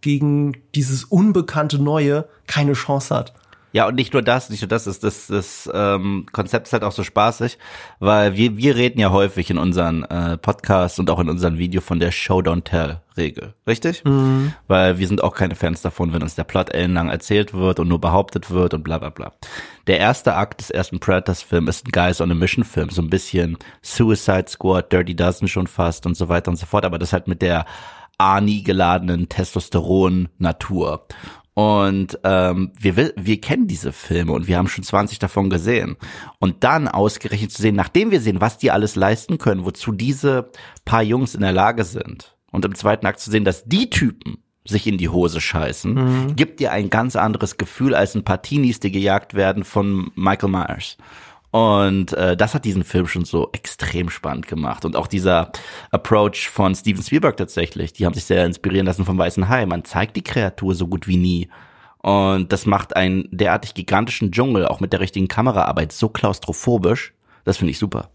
gegen 0.00 0.56
dieses 0.76 1.04
unbekannte 1.04 1.82
Neue 1.82 2.28
keine 2.46 2.74
Chance 2.74 3.14
hat. 3.14 3.32
Ja, 3.78 3.86
und 3.86 3.94
nicht 3.94 4.12
nur 4.12 4.22
das, 4.22 4.50
nicht 4.50 4.60
nur 4.60 4.68
das, 4.68 4.88
ist 4.88 5.04
das, 5.04 5.28
das 5.28 5.70
ähm, 5.72 6.26
Konzept 6.32 6.66
ist 6.66 6.72
halt 6.72 6.82
auch 6.82 6.90
so 6.90 7.04
spaßig, 7.04 7.58
weil 8.00 8.34
wir, 8.34 8.56
wir 8.56 8.74
reden 8.74 8.98
ja 8.98 9.12
häufig 9.12 9.50
in 9.50 9.58
unseren 9.58 10.02
äh, 10.02 10.36
Podcasts 10.36 10.98
und 10.98 11.08
auch 11.10 11.20
in 11.20 11.30
unseren 11.30 11.58
Video 11.58 11.80
von 11.80 12.00
der 12.00 12.10
Show 12.10 12.40
Don't 12.40 12.64
Tell 12.64 13.00
Regel, 13.16 13.54
richtig? 13.68 14.02
Weil 14.66 14.98
wir 14.98 15.06
sind 15.06 15.22
auch 15.22 15.32
keine 15.32 15.54
Fans 15.54 15.80
davon, 15.80 16.12
wenn 16.12 16.24
uns 16.24 16.34
der 16.34 16.42
Plot 16.42 16.74
ellenlang 16.74 17.08
erzählt 17.08 17.54
wird 17.54 17.78
und 17.78 17.86
nur 17.86 18.00
behauptet 18.00 18.50
wird 18.50 18.74
und 18.74 18.82
bla 18.82 18.98
bla 18.98 19.10
bla. 19.10 19.32
Der 19.86 20.00
erste 20.00 20.34
Akt 20.34 20.58
des 20.58 20.70
ersten 20.70 20.98
Predators-Films 20.98 21.68
ist 21.68 21.86
ein 21.86 21.92
Guys 21.92 22.20
on 22.20 22.32
a 22.32 22.34
Mission-Film, 22.34 22.90
so 22.90 23.00
ein 23.00 23.10
bisschen 23.10 23.58
Suicide 23.82 24.46
Squad, 24.48 24.92
Dirty 24.92 25.14
Dozen 25.14 25.46
schon 25.46 25.68
fast 25.68 26.04
und 26.04 26.16
so 26.16 26.28
weiter 26.28 26.50
und 26.50 26.56
so 26.56 26.66
fort, 26.66 26.84
aber 26.84 26.98
das 26.98 27.12
halt 27.12 27.28
mit 27.28 27.42
der 27.42 27.64
Ani 28.18 28.62
geladenen 28.62 29.28
Testosteron-Natur. 29.28 31.06
Und 31.58 32.20
ähm, 32.22 32.70
wir, 32.78 32.94
will- 32.96 33.14
wir 33.16 33.40
kennen 33.40 33.66
diese 33.66 33.90
Filme 33.92 34.30
und 34.30 34.46
wir 34.46 34.56
haben 34.58 34.68
schon 34.68 34.84
20 34.84 35.18
davon 35.18 35.50
gesehen. 35.50 35.96
Und 36.38 36.62
dann 36.62 36.86
ausgerechnet 36.86 37.50
zu 37.50 37.60
sehen, 37.60 37.74
nachdem 37.74 38.12
wir 38.12 38.20
sehen, 38.20 38.40
was 38.40 38.58
die 38.58 38.70
alles 38.70 38.94
leisten 38.94 39.38
können, 39.38 39.64
wozu 39.64 39.90
diese 39.90 40.50
paar 40.84 41.02
Jungs 41.02 41.34
in 41.34 41.40
der 41.40 41.50
Lage 41.50 41.82
sind. 41.82 42.36
Und 42.52 42.64
im 42.64 42.76
zweiten 42.76 43.06
Akt 43.06 43.18
zu 43.18 43.32
sehen, 43.32 43.44
dass 43.44 43.64
die 43.64 43.90
Typen 43.90 44.38
sich 44.64 44.86
in 44.86 44.98
die 44.98 45.08
Hose 45.08 45.40
scheißen, 45.40 46.36
gibt 46.36 46.60
dir 46.60 46.70
ein 46.70 46.90
ganz 46.90 47.16
anderes 47.16 47.56
Gefühl 47.56 47.92
als 47.96 48.14
ein 48.14 48.22
paar 48.22 48.40
Teenies, 48.40 48.78
die 48.78 48.92
gejagt 48.92 49.34
werden 49.34 49.64
von 49.64 50.12
Michael 50.14 50.50
Myers. 50.50 50.96
Und 51.50 52.12
äh, 52.12 52.36
das 52.36 52.54
hat 52.54 52.64
diesen 52.66 52.84
Film 52.84 53.06
schon 53.06 53.24
so 53.24 53.48
extrem 53.52 54.10
spannend 54.10 54.48
gemacht. 54.48 54.84
Und 54.84 54.96
auch 54.96 55.06
dieser 55.06 55.50
Approach 55.90 56.48
von 56.50 56.74
Steven 56.74 57.02
Spielberg 57.02 57.36
tatsächlich, 57.38 57.92
die 57.94 58.04
haben 58.04 58.14
sich 58.14 58.26
sehr 58.26 58.44
inspirieren 58.44 58.86
lassen 58.86 59.04
vom 59.06 59.16
Weißen 59.16 59.48
Hai. 59.48 59.64
Man 59.64 59.84
zeigt 59.84 60.16
die 60.16 60.22
Kreatur 60.22 60.74
so 60.74 60.86
gut 60.86 61.08
wie 61.08 61.16
nie. 61.16 61.48
Und 61.98 62.52
das 62.52 62.66
macht 62.66 62.96
einen 62.96 63.28
derartig 63.30 63.74
gigantischen 63.74 64.30
Dschungel, 64.30 64.66
auch 64.66 64.80
mit 64.80 64.92
der 64.92 65.00
richtigen 65.00 65.26
Kameraarbeit, 65.28 65.92
so 65.92 66.08
klaustrophobisch. 66.08 67.14
Das 67.44 67.56
finde 67.56 67.70
ich 67.72 67.78
super. 67.78 68.10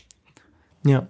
Ja. 0.86 1.08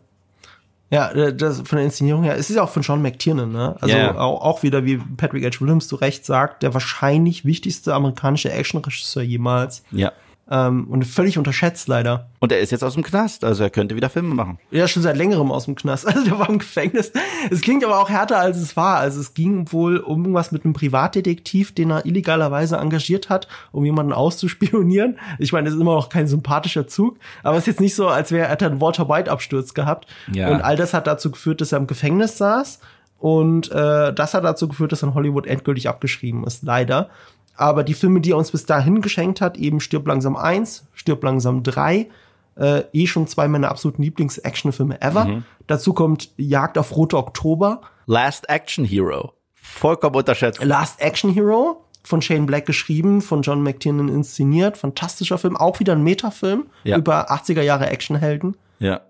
Ja, 0.90 1.12
äh, 1.12 1.36
das 1.36 1.58
von 1.62 1.78
der 1.78 1.86
Inszenierung 1.86 2.24
her, 2.24 2.36
es 2.38 2.50
ist 2.50 2.56
ja 2.56 2.64
auch 2.64 2.70
von 2.70 2.84
Sean 2.84 3.02
McTiernan, 3.02 3.52
ne? 3.52 3.76
Also 3.82 3.96
Ja. 3.96 4.16
auch, 4.16 4.42
auch 4.42 4.64
wieder, 4.64 4.86
wie 4.86 4.98
Patrick 4.98 5.44
H. 5.44 5.60
Williams 5.60 5.88
zu 5.88 5.96
Recht 5.96 6.24
sagt, 6.26 6.62
der 6.64 6.74
wahrscheinlich 6.74 7.46
wichtigste 7.46 7.94
amerikanische 7.94 8.52
Actionregisseur 8.52 9.24
jemals. 9.24 9.84
Ja. 9.92 10.12
Ähm, 10.54 10.86
und 10.88 11.04
völlig 11.04 11.40
unterschätzt 11.40 11.88
leider. 11.88 12.30
Und 12.38 12.52
er 12.52 12.60
ist 12.60 12.72
jetzt 12.72 12.84
aus 12.84 12.94
dem 12.94 13.02
Knast, 13.02 13.44
also 13.44 13.64
er 13.64 13.72
könnte 13.72 13.96
wieder 13.96 14.12
Filme 14.12 14.36
machen. 14.36 14.60
Ja, 14.70 14.88
schon 14.88 15.02
seit 15.02 15.18
längerem 15.18 15.52
aus 15.52 15.66
dem 15.66 15.74
Knast. 15.74 16.06
Also 16.14 16.26
der 16.26 16.38
war 16.38 16.48
im 16.48 16.60
Gefängnis. 16.60 17.12
Es 17.50 17.62
klingt 17.62 17.84
aber 17.84 18.00
auch 18.00 18.10
härter, 18.10 18.38
als 18.38 18.58
es 18.58 18.78
war. 18.78 18.98
Also 18.98 19.20
es 19.20 19.34
ging 19.34 19.72
wohl 19.72 19.98
um 19.98 20.20
irgendwas 20.20 20.52
mit 20.52 20.64
einem 20.64 20.76
Privatdetektiv, 20.76 21.74
den 21.74 21.90
er 21.90 22.06
illegalerweise 22.06 22.78
engagiert 22.78 23.30
hat, 23.30 23.48
um 23.72 23.84
jemanden 23.84 24.14
auszuspionieren. 24.14 25.18
Ich 25.40 25.54
meine, 25.54 25.66
das 25.66 25.74
ist 25.74 25.82
immer 25.82 25.96
noch 25.96 26.10
kein 26.10 26.28
sympathischer 26.28 26.88
Zug, 26.88 27.18
aber 27.42 27.58
es 27.58 27.64
ist 27.64 27.68
jetzt 27.68 27.82
nicht 27.82 27.96
so, 27.96 28.08
als 28.10 28.32
wäre 28.32 28.48
er 28.48 28.62
einen 28.62 28.80
Walter 28.80 29.10
White 29.10 29.32
Absturz 29.32 29.74
gehabt. 29.74 30.08
Ja. 30.32 30.50
Und 30.50 30.62
all 30.62 30.76
das 30.76 30.94
hat 30.94 31.08
dazu 31.08 31.32
geführt, 31.32 31.62
dass 31.62 31.72
er 31.72 31.80
im 31.80 31.88
Gefängnis 31.88 32.38
saß. 32.38 32.80
Und 33.18 33.72
äh, 33.72 34.14
das 34.14 34.34
hat 34.34 34.44
dazu 34.44 34.68
geführt, 34.68 34.92
dass 34.92 35.02
er 35.02 35.08
in 35.08 35.14
Hollywood 35.14 35.48
endgültig 35.48 35.88
abgeschrieben 35.88 36.44
ist, 36.44 36.62
leider. 36.62 37.10
Aber 37.56 37.84
die 37.84 37.94
Filme, 37.94 38.22
die 38.22 38.32
er 38.32 38.38
uns 38.38 38.52
bis 38.52 38.66
dahin 38.66 39.02
geschenkt 39.02 39.42
hat, 39.42 39.58
eben 39.58 39.80
Stirb 39.80 40.08
langsam 40.08 40.36
1, 40.36 40.88
Stirb 40.94 41.24
langsam 41.24 41.64
3, 41.64 42.10
äh, 42.56 42.84
eh 42.94 43.08
schon 43.08 43.28
zwei 43.28 43.48
meiner 43.48 43.70
absoluten 43.70 44.04
Lieblings-Actionfilme 44.04 45.02
ever. 45.02 45.26
Mhm. 45.26 45.44
Dazu 45.68 45.94
kommt 45.94 46.30
Jagd 46.38 46.78
auf 46.78 46.96
Rote 46.96 47.18
Oktober. 47.18 47.82
Last 48.06 48.50
Action 48.50 48.86
Hero. 48.86 49.34
Vollkommen 49.54 50.16
unterschätzt. 50.16 50.64
Last 50.64 51.02
Action 51.02 51.32
Hero 51.34 51.86
von 52.04 52.22
Shane 52.22 52.46
Black 52.46 52.66
geschrieben, 52.66 53.22
von 53.22 53.42
John 53.42 53.64
McTiernan 53.64 54.10
inszeniert. 54.10 54.78
Fantastischer 54.78 55.38
Film. 55.38 55.56
Auch 55.56 55.80
wieder 55.80 55.94
ein 55.94 56.04
Metafilm 56.04 56.66
ja. 56.84 56.98
über 56.98 57.32
80er 57.32 57.62
Jahre 57.62 57.88
Actionhelden. 57.88 58.58
Ja. 58.80 59.02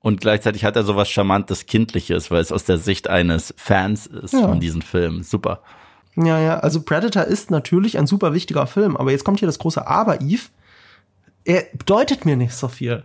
Und 0.00 0.20
gleichzeitig 0.20 0.64
hat 0.64 0.76
er 0.76 0.82
sowas 0.82 1.10
charmantes 1.10 1.66
Kindliches, 1.66 2.30
weil 2.30 2.40
es 2.40 2.52
aus 2.52 2.64
der 2.64 2.78
Sicht 2.78 3.08
eines 3.08 3.54
Fans 3.56 4.06
ist 4.06 4.32
ja. 4.32 4.48
von 4.48 4.58
diesen 4.58 4.82
Filmen. 4.82 5.22
Super. 5.22 5.62
Ja, 6.24 6.38
ja, 6.38 6.58
also 6.58 6.82
Predator 6.82 7.24
ist 7.24 7.50
natürlich 7.50 7.98
ein 7.98 8.06
super 8.06 8.34
wichtiger 8.34 8.66
Film, 8.66 8.96
aber 8.96 9.10
jetzt 9.10 9.24
kommt 9.24 9.38
hier 9.38 9.46
das 9.46 9.58
große 9.58 9.86
Aber, 9.86 10.20
Eve. 10.20 10.42
Er 11.44 11.64
bedeutet 11.72 12.24
mir 12.24 12.36
nicht 12.36 12.54
so 12.54 12.68
viel. 12.68 13.04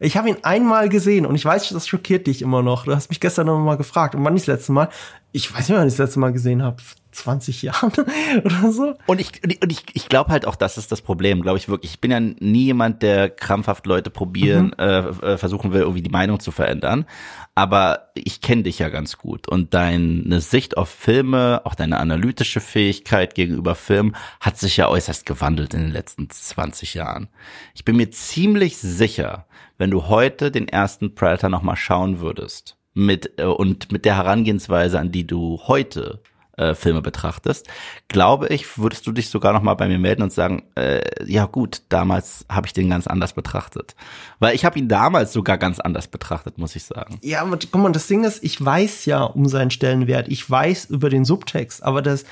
Ich 0.00 0.16
habe 0.16 0.28
ihn 0.28 0.36
einmal 0.42 0.88
gesehen 0.88 1.26
und 1.26 1.34
ich 1.34 1.44
weiß, 1.44 1.68
das 1.68 1.86
schockiert 1.86 2.26
dich 2.26 2.42
immer 2.42 2.62
noch. 2.62 2.84
Du 2.84 2.94
hast 2.94 3.10
mich 3.10 3.20
gestern 3.20 3.46
noch 3.46 3.58
mal 3.58 3.76
gefragt, 3.76 4.14
und 4.14 4.24
wann 4.24 4.36
ich 4.36 4.42
das 4.42 4.56
letzte 4.58 4.72
Mal? 4.72 4.88
Ich 5.32 5.52
weiß 5.52 5.68
nicht, 5.68 5.78
wann 5.78 5.86
ich 5.86 5.94
das 5.94 6.06
letzte 6.06 6.20
Mal 6.20 6.32
gesehen 6.32 6.62
habe. 6.62 6.76
20 7.14 7.62
Jahren 7.62 7.92
oder 8.44 8.72
so. 8.72 8.94
Und 9.06 9.20
ich, 9.20 9.42
und 9.44 9.72
ich, 9.72 9.84
ich 9.92 10.08
glaube 10.08 10.30
halt 10.30 10.46
auch, 10.46 10.56
das 10.56 10.78
ist 10.78 10.92
das 10.92 11.02
Problem, 11.02 11.42
glaube 11.42 11.58
ich 11.58 11.68
wirklich. 11.68 11.92
Ich 11.92 12.00
bin 12.00 12.10
ja 12.10 12.20
nie 12.20 12.64
jemand, 12.64 13.02
der 13.02 13.30
krampfhaft 13.30 13.86
Leute 13.86 14.10
probieren, 14.10 14.66
mhm. 14.66 14.72
äh, 14.78 14.98
äh 14.98 15.38
versuchen 15.38 15.72
will, 15.72 15.82
irgendwie 15.82 16.02
die 16.02 16.10
Meinung 16.10 16.40
zu 16.40 16.50
verändern. 16.50 17.06
Aber 17.54 18.10
ich 18.14 18.40
kenne 18.40 18.64
dich 18.64 18.80
ja 18.80 18.88
ganz 18.88 19.16
gut 19.16 19.46
und 19.46 19.74
deine 19.74 20.40
Sicht 20.40 20.76
auf 20.76 20.88
Filme, 20.88 21.62
auch 21.64 21.76
deine 21.76 21.98
analytische 21.98 22.60
Fähigkeit 22.60 23.34
gegenüber 23.34 23.76
Filmen 23.76 24.16
hat 24.40 24.58
sich 24.58 24.76
ja 24.76 24.88
äußerst 24.88 25.24
gewandelt 25.24 25.72
in 25.72 25.80
den 25.80 25.92
letzten 25.92 26.28
20 26.28 26.94
Jahren. 26.94 27.28
Ich 27.74 27.84
bin 27.84 27.96
mir 27.96 28.10
ziemlich 28.10 28.76
sicher, 28.78 29.46
wenn 29.78 29.92
du 29.92 30.08
heute 30.08 30.50
den 30.50 30.66
ersten 30.66 31.14
Predator 31.14 31.48
nochmal 31.48 31.76
schauen 31.76 32.20
würdest, 32.20 32.76
mit, 32.94 33.38
äh, 33.38 33.44
und 33.44 33.92
mit 33.92 34.04
der 34.04 34.16
Herangehensweise, 34.16 34.98
an 34.98 35.12
die 35.12 35.26
du 35.26 35.60
heute 35.66 36.20
äh, 36.56 36.74
Filme 36.74 37.02
betrachtest, 37.02 37.68
glaube 38.08 38.48
ich, 38.48 38.78
würdest 38.78 39.06
du 39.06 39.12
dich 39.12 39.28
sogar 39.28 39.52
noch 39.52 39.62
mal 39.62 39.74
bei 39.74 39.88
mir 39.88 39.98
melden 39.98 40.22
und 40.22 40.32
sagen, 40.32 40.62
äh, 40.76 41.00
ja 41.24 41.46
gut, 41.46 41.82
damals 41.88 42.44
habe 42.48 42.66
ich 42.66 42.72
den 42.72 42.90
ganz 42.90 43.06
anders 43.06 43.32
betrachtet, 43.32 43.94
weil 44.38 44.54
ich 44.54 44.64
habe 44.64 44.78
ihn 44.78 44.88
damals 44.88 45.32
sogar 45.32 45.58
ganz 45.58 45.80
anders 45.80 46.08
betrachtet, 46.08 46.58
muss 46.58 46.76
ich 46.76 46.84
sagen. 46.84 47.18
Ja, 47.22 47.42
aber 47.42 47.58
guck 47.58 47.82
mal, 47.82 47.92
das 47.92 48.06
Ding 48.06 48.24
ist, 48.24 48.42
ich 48.44 48.62
weiß 48.64 49.04
ja 49.06 49.22
um 49.22 49.48
seinen 49.48 49.70
Stellenwert, 49.70 50.28
ich 50.28 50.48
weiß 50.48 50.86
über 50.86 51.10
den 51.10 51.24
Subtext, 51.24 51.82
aber 51.82 52.02
das, 52.02 52.24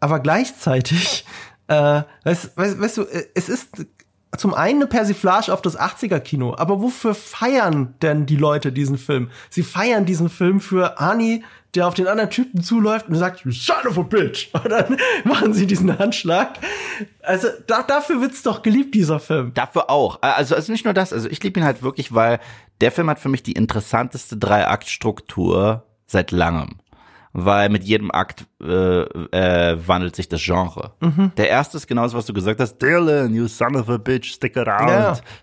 aber 0.00 0.20
gleichzeitig, 0.20 1.24
äh, 1.68 2.02
weißt, 2.24 2.56
weißt, 2.56 2.80
weißt 2.80 2.96
du, 2.96 3.02
äh, 3.02 3.26
es 3.34 3.48
ist 3.48 3.86
zum 4.36 4.54
einen 4.54 4.80
eine 4.80 4.86
Persiflage 4.86 5.52
auf 5.52 5.60
das 5.60 5.78
80er-Kino, 5.78 6.54
aber 6.56 6.80
wofür 6.80 7.14
feiern 7.14 7.94
denn 8.00 8.24
die 8.24 8.36
Leute 8.36 8.72
diesen 8.72 8.96
Film? 8.96 9.30
Sie 9.50 9.62
feiern 9.62 10.06
diesen 10.06 10.30
Film 10.30 10.60
für 10.60 10.98
Ani, 11.00 11.44
der 11.74 11.86
auf 11.86 11.94
den 11.94 12.06
anderen 12.06 12.30
Typen 12.30 12.62
zuläuft 12.62 13.08
und 13.08 13.14
sagt, 13.14 13.42
son 13.46 13.86
of 13.86 13.98
a 13.98 14.02
bitch. 14.02 14.48
Und 14.54 14.70
dann 14.70 14.96
machen 15.24 15.54
sie 15.54 15.66
diesen 15.66 15.98
Handschlag. 15.98 16.58
Also 17.22 17.48
da, 17.66 17.82
dafür 17.82 18.20
wird's 18.20 18.42
doch 18.42 18.62
geliebt, 18.62 18.94
dieser 18.94 19.20
Film. 19.20 19.52
Dafür 19.54 19.88
auch. 19.90 20.18
Also, 20.22 20.54
also 20.54 20.72
nicht 20.72 20.84
nur 20.84 20.94
das, 20.94 21.12
also 21.12 21.28
ich 21.28 21.42
liebe 21.42 21.60
ihn 21.60 21.64
halt 21.64 21.82
wirklich, 21.82 22.14
weil 22.14 22.40
der 22.80 22.92
Film 22.92 23.08
hat 23.08 23.20
für 23.20 23.28
mich 23.28 23.42
die 23.42 23.52
interessanteste 23.52 24.36
Drei-Akt-Struktur 24.36 25.84
seit 26.06 26.30
langem 26.30 26.76
weil 27.32 27.68
mit 27.68 27.84
jedem 27.84 28.10
Akt 28.10 28.46
äh, 28.62 29.02
äh, 29.02 29.78
wandelt 29.86 30.16
sich 30.16 30.28
das 30.28 30.42
Genre. 30.42 30.92
Mhm. 31.00 31.32
Der 31.36 31.48
erste 31.48 31.76
ist 31.76 31.86
genauso, 31.86 32.16
was 32.16 32.26
du 32.26 32.32
gesagt 32.32 32.60
hast, 32.60 32.78
Dylan, 32.78 33.34
you 33.34 33.48
son 33.48 33.76
of 33.76 33.88
a 33.88 33.96
bitch, 33.96 34.32
stick 34.32 34.56
around. 34.56 34.90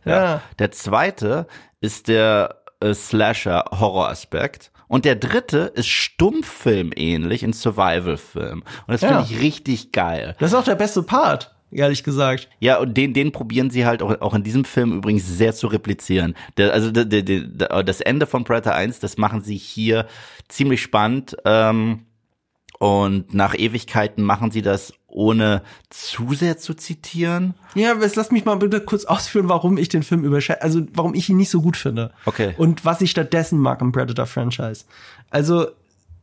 Ja, 0.05 0.11
ja. 0.11 0.23
ja. 0.23 0.41
Der 0.59 0.71
zweite 0.71 1.47
ist 1.81 2.07
der 2.07 2.55
äh, 2.79 2.93
Slasher-Horror-Aspekt. 2.93 4.71
Und 4.87 5.05
der 5.05 5.15
dritte 5.15 5.71
ist 5.75 5.87
Stummfilm 5.87 6.91
ähnlich, 6.95 7.43
ein 7.43 7.53
Survival-Film. 7.53 8.63
Und 8.63 8.65
das 8.87 9.01
ja. 9.01 9.09
finde 9.09 9.23
ich 9.29 9.39
richtig 9.39 9.91
geil. 9.91 10.35
Das 10.39 10.51
ist 10.51 10.57
auch 10.57 10.63
der 10.63 10.75
beste 10.75 11.03
Part 11.03 11.55
ehrlich 11.71 12.03
gesagt. 12.03 12.49
Ja, 12.59 12.79
und 12.79 12.95
den, 12.95 13.13
den 13.13 13.31
probieren 13.31 13.69
sie 13.69 13.85
halt 13.85 14.01
auch, 14.01 14.21
auch 14.21 14.33
in 14.33 14.43
diesem 14.43 14.65
Film 14.65 14.93
übrigens 14.93 15.27
sehr 15.27 15.53
zu 15.53 15.67
replizieren. 15.67 16.35
Der, 16.57 16.73
also 16.73 16.91
der, 16.91 17.05
der, 17.05 17.83
das 17.83 18.01
Ende 18.01 18.25
von 18.25 18.43
Predator 18.43 18.73
1, 18.73 18.99
das 18.99 19.17
machen 19.17 19.41
sie 19.41 19.57
hier 19.57 20.07
ziemlich 20.47 20.81
spannend. 20.81 21.35
Ähm, 21.45 22.05
und 22.79 23.33
nach 23.33 23.55
Ewigkeiten 23.55 24.23
machen 24.23 24.51
sie 24.51 24.61
das 24.61 24.93
ohne 25.07 25.63
zu 25.89 26.33
sehr 26.33 26.57
zu 26.57 26.73
zitieren. 26.73 27.55
Ja, 27.75 27.91
aber 27.91 28.03
jetzt 28.03 28.15
lass 28.15 28.31
mich 28.31 28.45
mal 28.45 28.55
bitte 28.55 28.79
kurz 28.79 29.03
ausführen, 29.03 29.49
warum 29.49 29.77
ich 29.77 29.89
den 29.89 30.03
Film 30.03 30.23
überschätze, 30.23 30.61
also 30.61 30.81
warum 30.93 31.13
ich 31.13 31.29
ihn 31.29 31.35
nicht 31.35 31.49
so 31.49 31.61
gut 31.61 31.75
finde. 31.75 32.13
Okay. 32.25 32.53
Und 32.57 32.85
was 32.85 33.01
ich 33.01 33.11
stattdessen 33.11 33.59
mag 33.59 33.81
im 33.81 33.91
Predator-Franchise. 33.91 34.85
Also, 35.29 35.67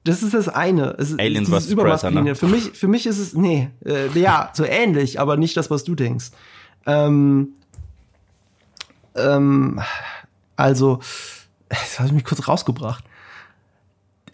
das 0.07 0.23
ist 0.23 0.35
das 0.35 0.49
eine. 0.49 0.95
Es 0.99 1.19
Aliens 1.19 1.49
vs. 1.49 1.75
Predator, 1.75 2.11
ne? 2.11 2.35
Für 2.35 2.47
mich, 2.47 2.73
für 2.73 2.89
mich 2.89 3.07
ist 3.07 3.19
es, 3.19 3.35
nee, 3.35 3.71
äh, 3.85 4.09
ja, 4.19 4.51
so 4.53 4.65
ähnlich, 4.65 5.21
aber 5.21 5.37
nicht 5.37 5.57
das, 5.57 5.71
was 5.71 5.85
du 5.85 5.95
denkst. 5.95 6.31
Ähm, 6.87 7.55
ähm, 9.17 9.81
also, 10.57 11.01
das 11.69 11.99
habe 11.99 12.09
ich 12.09 12.15
mich 12.15 12.25
kurz 12.25 12.47
rausgebracht. 12.47 13.05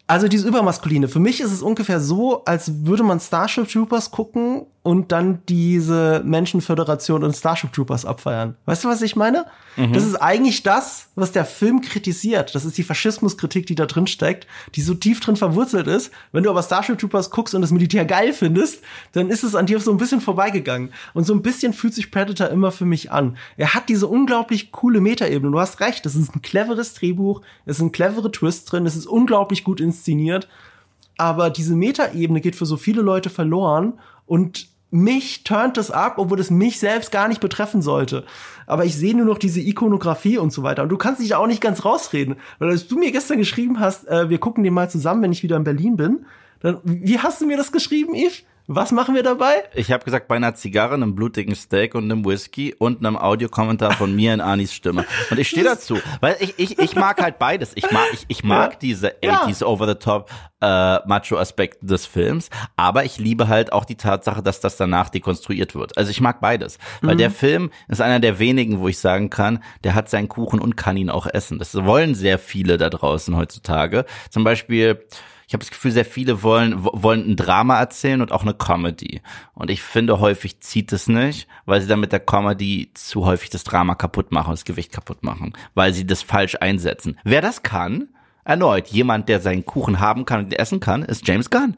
Also 0.07 0.29
dieses 0.29 0.47
Übermaskuline. 0.47 1.09
Für 1.09 1.21
mich 1.21 1.41
ist 1.41 1.52
es 1.52 1.62
ungefähr 1.62 2.00
so, 2.00 2.45
als 2.45 2.85
würde 2.85 3.02
man 3.02 3.19
Starship 3.19 3.69
Troopers 3.69 4.11
gucken 4.11 4.67
und 4.82 5.12
dann 5.12 5.42
diese 5.48 6.22
Menschenföderation 6.24 7.22
und 7.22 7.36
Starship 7.36 7.72
Troopers 7.72 8.04
abfeiern. 8.04 8.56
Weißt 8.64 8.82
du, 8.82 8.88
was 8.88 9.00
ich 9.00 9.14
meine? 9.14 9.46
Mhm. 9.76 9.92
Das 9.92 10.04
ist 10.04 10.16
eigentlich 10.16 10.64
das, 10.64 11.08
was 11.14 11.30
der 11.30 11.44
Film 11.44 11.82
kritisiert. 11.82 12.52
Das 12.56 12.64
ist 12.64 12.76
die 12.76 12.82
Faschismuskritik, 12.82 13.64
die 13.66 13.76
da 13.76 13.86
drin 13.86 14.08
steckt, 14.08 14.48
die 14.74 14.82
so 14.82 14.94
tief 14.94 15.20
drin 15.20 15.36
verwurzelt 15.36 15.86
ist. 15.86 16.10
Wenn 16.32 16.42
du 16.42 16.50
aber 16.50 16.64
Starship 16.64 16.98
Troopers 16.98 17.30
guckst 17.30 17.54
und 17.54 17.62
das 17.62 17.70
Militär 17.70 18.04
geil 18.04 18.32
findest, 18.32 18.82
dann 19.12 19.30
ist 19.30 19.44
es 19.44 19.54
an 19.54 19.66
dir 19.66 19.78
so 19.78 19.92
ein 19.92 19.98
bisschen 19.98 20.20
vorbeigegangen. 20.20 20.92
Und 21.14 21.24
so 21.24 21.32
ein 21.32 21.42
bisschen 21.42 21.72
fühlt 21.72 21.94
sich 21.94 22.10
Predator 22.10 22.48
immer 22.48 22.72
für 22.72 22.84
mich 22.84 23.12
an. 23.12 23.36
Er 23.56 23.74
hat 23.74 23.88
diese 23.88 24.08
unglaublich 24.08 24.72
coole 24.72 25.00
Metaebene. 25.00 25.52
Du 25.52 25.60
hast 25.60 25.78
recht, 25.78 26.04
das 26.04 26.16
ist 26.16 26.34
ein 26.34 26.42
cleveres 26.42 26.94
Drehbuch, 26.94 27.42
es 27.66 27.76
sind 27.76 27.92
clevere 27.92 28.32
Twists 28.32 28.64
drin, 28.64 28.84
es 28.86 28.96
ist 28.96 29.06
unglaublich 29.06 29.62
gut 29.62 29.80
inszeniert. 29.80 30.48
Aber 31.18 31.50
diese 31.50 31.76
Metaebene 31.76 32.40
geht 32.40 32.56
für 32.56 32.66
so 32.66 32.76
viele 32.76 33.02
Leute 33.02 33.30
verloren 33.30 33.94
und 34.26 34.72
mich 34.92 35.42
turnt 35.42 35.78
das 35.78 35.90
ab, 35.90 36.14
obwohl 36.18 36.38
es 36.38 36.50
mich 36.50 36.78
selbst 36.78 37.11
gar 37.11 37.26
nicht 37.26 37.40
betreffen 37.40 37.80
sollte. 37.80 38.25
Aber 38.66 38.84
ich 38.84 38.94
sehe 38.94 39.16
nur 39.16 39.25
noch 39.25 39.38
diese 39.38 39.61
Ikonografie 39.61 40.37
und 40.37 40.52
so 40.52 40.62
weiter. 40.62 40.82
Und 40.82 40.90
du 40.90 40.99
kannst 40.99 41.20
dich 41.20 41.30
da 41.30 41.38
auch 41.38 41.46
nicht 41.46 41.62
ganz 41.62 41.84
rausreden. 41.84 42.37
Weil 42.58 42.68
als 42.68 42.87
du 42.88 42.99
mir 42.99 43.11
gestern 43.11 43.38
geschrieben 43.38 43.80
hast, 43.80 44.06
äh, 44.06 44.28
wir 44.28 44.38
gucken 44.38 44.62
den 44.64 44.75
mal 44.75 44.90
zusammen, 44.90 45.22
wenn 45.22 45.32
ich 45.32 45.42
wieder 45.42 45.56
in 45.56 45.64
Berlin 45.64 45.96
bin, 45.96 46.26
dann, 46.61 46.78
wie 46.84 47.18
hast 47.18 47.40
du 47.40 47.46
mir 47.46 47.56
das 47.56 47.72
geschrieben, 47.72 48.14
Yves? 48.14 48.44
Was 48.69 48.92
machen 48.92 49.14
wir 49.14 49.23
dabei? 49.23 49.64
Ich 49.75 49.90
habe 49.90 50.04
gesagt, 50.04 50.28
bei 50.28 50.37
einer 50.37 50.54
Zigarre, 50.54 50.95
einem 50.95 51.14
blutigen 51.14 51.54
Steak 51.54 51.95
und 51.95 52.04
einem 52.04 52.25
Whisky 52.25 52.75
und 52.75 53.04
einem 53.04 53.16
Audiokommentar 53.16 53.92
von 53.92 54.14
mir 54.14 54.33
in 54.33 54.40
Anis 54.40 54.73
Stimme. 54.73 55.04
Und 55.31 55.38
ich 55.38 55.49
stehe 55.49 55.64
dazu, 55.64 55.99
weil 56.21 56.37
ich, 56.38 56.54
ich, 56.59 56.78
ich 56.78 56.95
mag 56.95 57.21
halt 57.21 57.38
beides. 57.38 57.73
Ich 57.75 57.90
mag, 57.90 58.07
ich, 58.12 58.25
ich 58.28 58.45
mag 58.45 58.75
ja. 58.75 58.78
diese 58.81 59.09
80s 59.21 59.61
ja. 59.61 59.66
over-the-top 59.66 60.31
äh, 60.61 60.99
Macho-Aspekt 61.07 61.78
des 61.83 62.07
Films, 62.07 62.50
aber 62.76 63.04
ich 63.04 63.19
liebe 63.19 63.49
halt 63.49 63.73
auch 63.73 63.85
die 63.85 63.97
Tatsache, 63.97 64.42
dass 64.42 64.61
das 64.61 64.76
danach 64.76 65.09
dekonstruiert 65.09 65.75
wird. 65.75 65.99
Also 65.99 66.11
ich 66.11 66.21
mag 66.21 66.40
beides, 66.40 66.78
weil 67.00 67.14
mhm. 67.14 67.19
der 67.19 67.31
Film 67.33 67.71
ist 67.88 68.00
einer 68.00 68.21
der 68.21 68.38
wenigen, 68.38 68.78
wo 68.78 68.87
ich 68.87 68.99
sagen 68.99 69.28
kann, 69.28 69.62
der 69.83 69.95
hat 69.95 70.09
seinen 70.09 70.28
Kuchen 70.28 70.61
und 70.61 70.76
kann 70.76 70.97
ihn 70.97 71.11
auch 71.11 71.26
essen. 71.26 71.59
Das 71.59 71.75
wollen 71.75 72.14
sehr 72.14 72.38
viele 72.38 72.78
da 72.78 72.90
draußen 72.90 73.37
heutzutage. 73.37 74.04
Zum 74.31 74.45
Beispiel 74.45 75.04
ich 75.46 75.54
habe 75.54 75.62
das 75.62 75.70
Gefühl, 75.70 75.90
sehr 75.90 76.04
viele 76.04 76.42
wollen, 76.42 76.84
wollen 76.84 77.30
ein 77.30 77.37
Drama 77.37 77.78
erzählen 77.78 78.20
und 78.20 78.32
auch 78.32 78.42
eine 78.42 78.54
Comedy. 78.54 79.20
Und 79.54 79.70
ich 79.70 79.82
finde, 79.82 80.20
häufig 80.20 80.61
zieht 80.61 80.92
es 80.92 81.08
nicht, 81.08 81.49
weil 81.66 81.80
sie 81.80 81.88
dann 81.88 82.00
mit 82.00 82.12
der 82.12 82.20
Comedy 82.20 82.90
zu 82.94 83.25
häufig 83.25 83.50
das 83.50 83.64
Drama 83.64 83.94
kaputt 83.94 84.32
machen, 84.32 84.52
das 84.52 84.64
Gewicht 84.64 84.92
kaputt 84.92 85.22
machen, 85.22 85.52
weil 85.75 85.92
sie 85.92 86.06
das 86.06 86.22
falsch 86.22 86.56
einsetzen. 86.61 87.18
Wer 87.25 87.42
das 87.42 87.62
kann, 87.62 88.08
erneut, 88.44 88.88
jemand, 88.88 89.28
der 89.28 89.40
seinen 89.40 89.64
Kuchen 89.64 90.00
haben 90.00 90.25
kann 90.25 90.44
und 90.44 90.58
essen 90.58 90.80
kann, 90.80 91.02
ist 91.02 91.26
James 91.26 91.50
Gunn. 91.50 91.76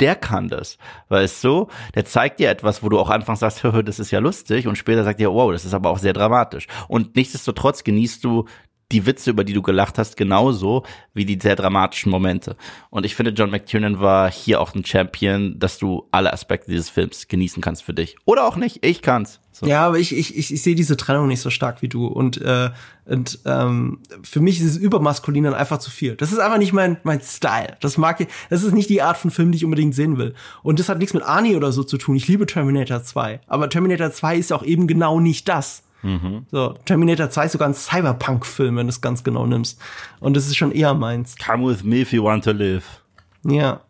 der 0.00 0.14
kann 0.14 0.48
das. 0.48 0.78
Weißt 1.08 1.42
du? 1.42 1.66
Der 1.96 2.04
zeigt 2.04 2.38
dir 2.38 2.50
etwas, 2.50 2.84
wo 2.84 2.88
du 2.88 3.00
auch 3.00 3.10
anfangs 3.10 3.40
sagst, 3.40 3.64
das 3.84 3.98
ist 3.98 4.10
ja 4.10 4.20
lustig 4.20 4.68
und 4.68 4.78
später 4.78 5.02
sagt 5.02 5.18
dir, 5.18 5.32
wow, 5.32 5.50
das 5.50 5.64
ist 5.64 5.74
aber 5.74 5.90
auch 5.90 5.98
sehr 5.98 6.12
dramatisch. 6.12 6.68
Und 6.86 7.16
nichtsdestotrotz 7.16 7.82
genießt 7.82 8.22
du 8.22 8.44
die 8.90 9.04
Witze, 9.04 9.30
über 9.30 9.44
die 9.44 9.52
du 9.52 9.62
gelacht 9.62 9.98
hast, 9.98 10.16
genauso 10.16 10.84
wie 11.12 11.26
die 11.26 11.38
sehr 11.40 11.56
dramatischen 11.56 12.10
Momente. 12.10 12.56
Und 12.90 13.04
ich 13.04 13.14
finde, 13.14 13.32
John 13.32 13.50
McTiernan 13.50 14.00
war 14.00 14.30
hier 14.30 14.60
auch 14.60 14.74
ein 14.74 14.84
Champion, 14.84 15.58
dass 15.58 15.78
du 15.78 16.08
alle 16.10 16.32
Aspekte 16.32 16.70
dieses 16.70 16.88
Films 16.88 17.28
genießen 17.28 17.62
kannst 17.62 17.82
für 17.82 17.92
dich. 17.92 18.16
Oder 18.24 18.46
auch 18.46 18.56
nicht, 18.56 18.84
ich 18.84 19.02
kann's. 19.02 19.40
So. 19.52 19.66
Ja, 19.66 19.88
aber 19.88 19.98
ich, 19.98 20.16
ich, 20.16 20.36
ich, 20.38 20.54
ich 20.54 20.62
sehe 20.62 20.76
diese 20.76 20.96
Trennung 20.96 21.26
nicht 21.26 21.40
so 21.40 21.50
stark 21.50 21.82
wie 21.82 21.88
du. 21.88 22.06
Und, 22.06 22.40
äh, 22.40 22.70
und 23.04 23.40
ähm, 23.44 23.98
für 24.22 24.40
mich 24.40 24.60
ist 24.60 24.66
es 24.66 24.76
übermaskulin 24.76 25.44
dann 25.44 25.54
einfach 25.54 25.78
zu 25.78 25.90
viel. 25.90 26.14
Das 26.14 26.32
ist 26.32 26.38
einfach 26.38 26.58
nicht 26.58 26.72
mein, 26.72 26.98
mein 27.02 27.20
Style. 27.20 27.76
Das 27.80 27.98
mag 27.98 28.20
ich, 28.20 28.28
das 28.50 28.62
ist 28.62 28.72
nicht 28.72 28.88
die 28.88 29.02
Art 29.02 29.16
von 29.16 29.32
Film, 29.32 29.50
die 29.50 29.56
ich 29.56 29.64
unbedingt 29.64 29.96
sehen 29.96 30.16
will. 30.16 30.34
Und 30.62 30.78
das 30.78 30.88
hat 30.88 30.98
nichts 30.98 31.12
mit 31.12 31.24
Arnie 31.24 31.56
oder 31.56 31.72
so 31.72 31.82
zu 31.82 31.98
tun. 31.98 32.14
Ich 32.14 32.28
liebe 32.28 32.46
Terminator 32.46 33.02
2. 33.02 33.40
Aber 33.48 33.68
Terminator 33.68 34.12
2 34.12 34.36
ist 34.36 34.52
auch 34.52 34.62
eben 34.62 34.86
genau 34.86 35.18
nicht 35.18 35.48
das. 35.48 35.82
Mhm. 36.02 36.46
So, 36.50 36.74
Terminator 36.84 37.30
2 37.30 37.46
ist 37.46 37.52
sogar 37.52 37.68
ein 37.68 37.74
Cyberpunk-Film, 37.74 38.76
wenn 38.76 38.86
du 38.86 38.90
es 38.90 39.00
ganz 39.00 39.24
genau 39.24 39.46
nimmst. 39.46 39.80
Und 40.20 40.36
das 40.36 40.46
ist 40.46 40.56
schon 40.56 40.72
eher 40.72 40.94
meins. 40.94 41.36
Come 41.36 41.68
with 41.68 41.82
me 41.82 41.96
if 41.96 42.12
you 42.12 42.22
want 42.22 42.44
to 42.44 42.52
live. 42.52 43.02
Ja. 43.44 43.80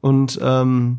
Und, 0.00 0.38
ähm, 0.42 0.98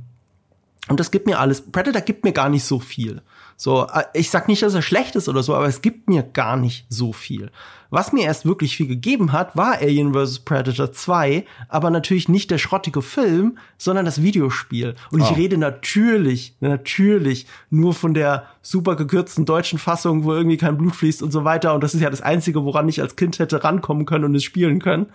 und 0.87 0.99
das 0.99 1.11
gibt 1.11 1.27
mir 1.27 1.39
alles. 1.39 1.61
Predator 1.61 2.01
gibt 2.01 2.23
mir 2.23 2.33
gar 2.33 2.49
nicht 2.49 2.63
so 2.63 2.79
viel. 2.79 3.21
So, 3.55 3.87
äh, 3.87 4.03
ich 4.13 4.29
sag 4.29 4.47
nicht, 4.47 4.63
dass 4.63 4.73
er 4.73 4.81
schlecht 4.81 5.15
ist 5.15 5.29
oder 5.29 5.43
so, 5.43 5.53
aber 5.55 5.67
es 5.67 5.81
gibt 5.81 6.09
mir 6.09 6.23
gar 6.23 6.57
nicht 6.57 6.85
so 6.89 7.13
viel. 7.13 7.51
Was 7.89 8.13
mir 8.13 8.23
erst 8.23 8.45
wirklich 8.45 8.77
viel 8.77 8.87
gegeben 8.87 9.31
hat, 9.31 9.57
war 9.57 9.79
Alien 9.79 10.13
vs. 10.13 10.39
Predator 10.39 10.91
2, 10.91 11.45
aber 11.67 11.89
natürlich 11.89 12.29
nicht 12.29 12.51
der 12.51 12.59
schrottige 12.59 13.01
Film, 13.01 13.57
sondern 13.77 14.05
das 14.05 14.21
Videospiel. 14.21 14.95
Und 15.11 15.21
oh. 15.21 15.23
ich 15.23 15.35
rede 15.35 15.57
natürlich, 15.57 16.55
natürlich 16.59 17.47
nur 17.69 17.93
von 17.93 18.13
der 18.13 18.45
super 18.61 18.95
gekürzten 18.95 19.45
deutschen 19.45 19.79
Fassung, 19.79 20.23
wo 20.23 20.33
irgendwie 20.33 20.57
kein 20.57 20.77
Blut 20.77 20.95
fließt 20.95 21.23
und 21.23 21.31
so 21.31 21.43
weiter. 21.43 21.73
Und 21.73 21.83
das 21.83 21.95
ist 21.95 22.01
ja 22.01 22.09
das 22.09 22.21
Einzige, 22.21 22.63
woran 22.63 22.87
ich 22.87 23.01
als 23.01 23.15
Kind 23.15 23.39
hätte 23.39 23.63
rankommen 23.63 24.05
können 24.05 24.25
und 24.25 24.35
es 24.35 24.43
spielen 24.43 24.79
können. 24.79 25.07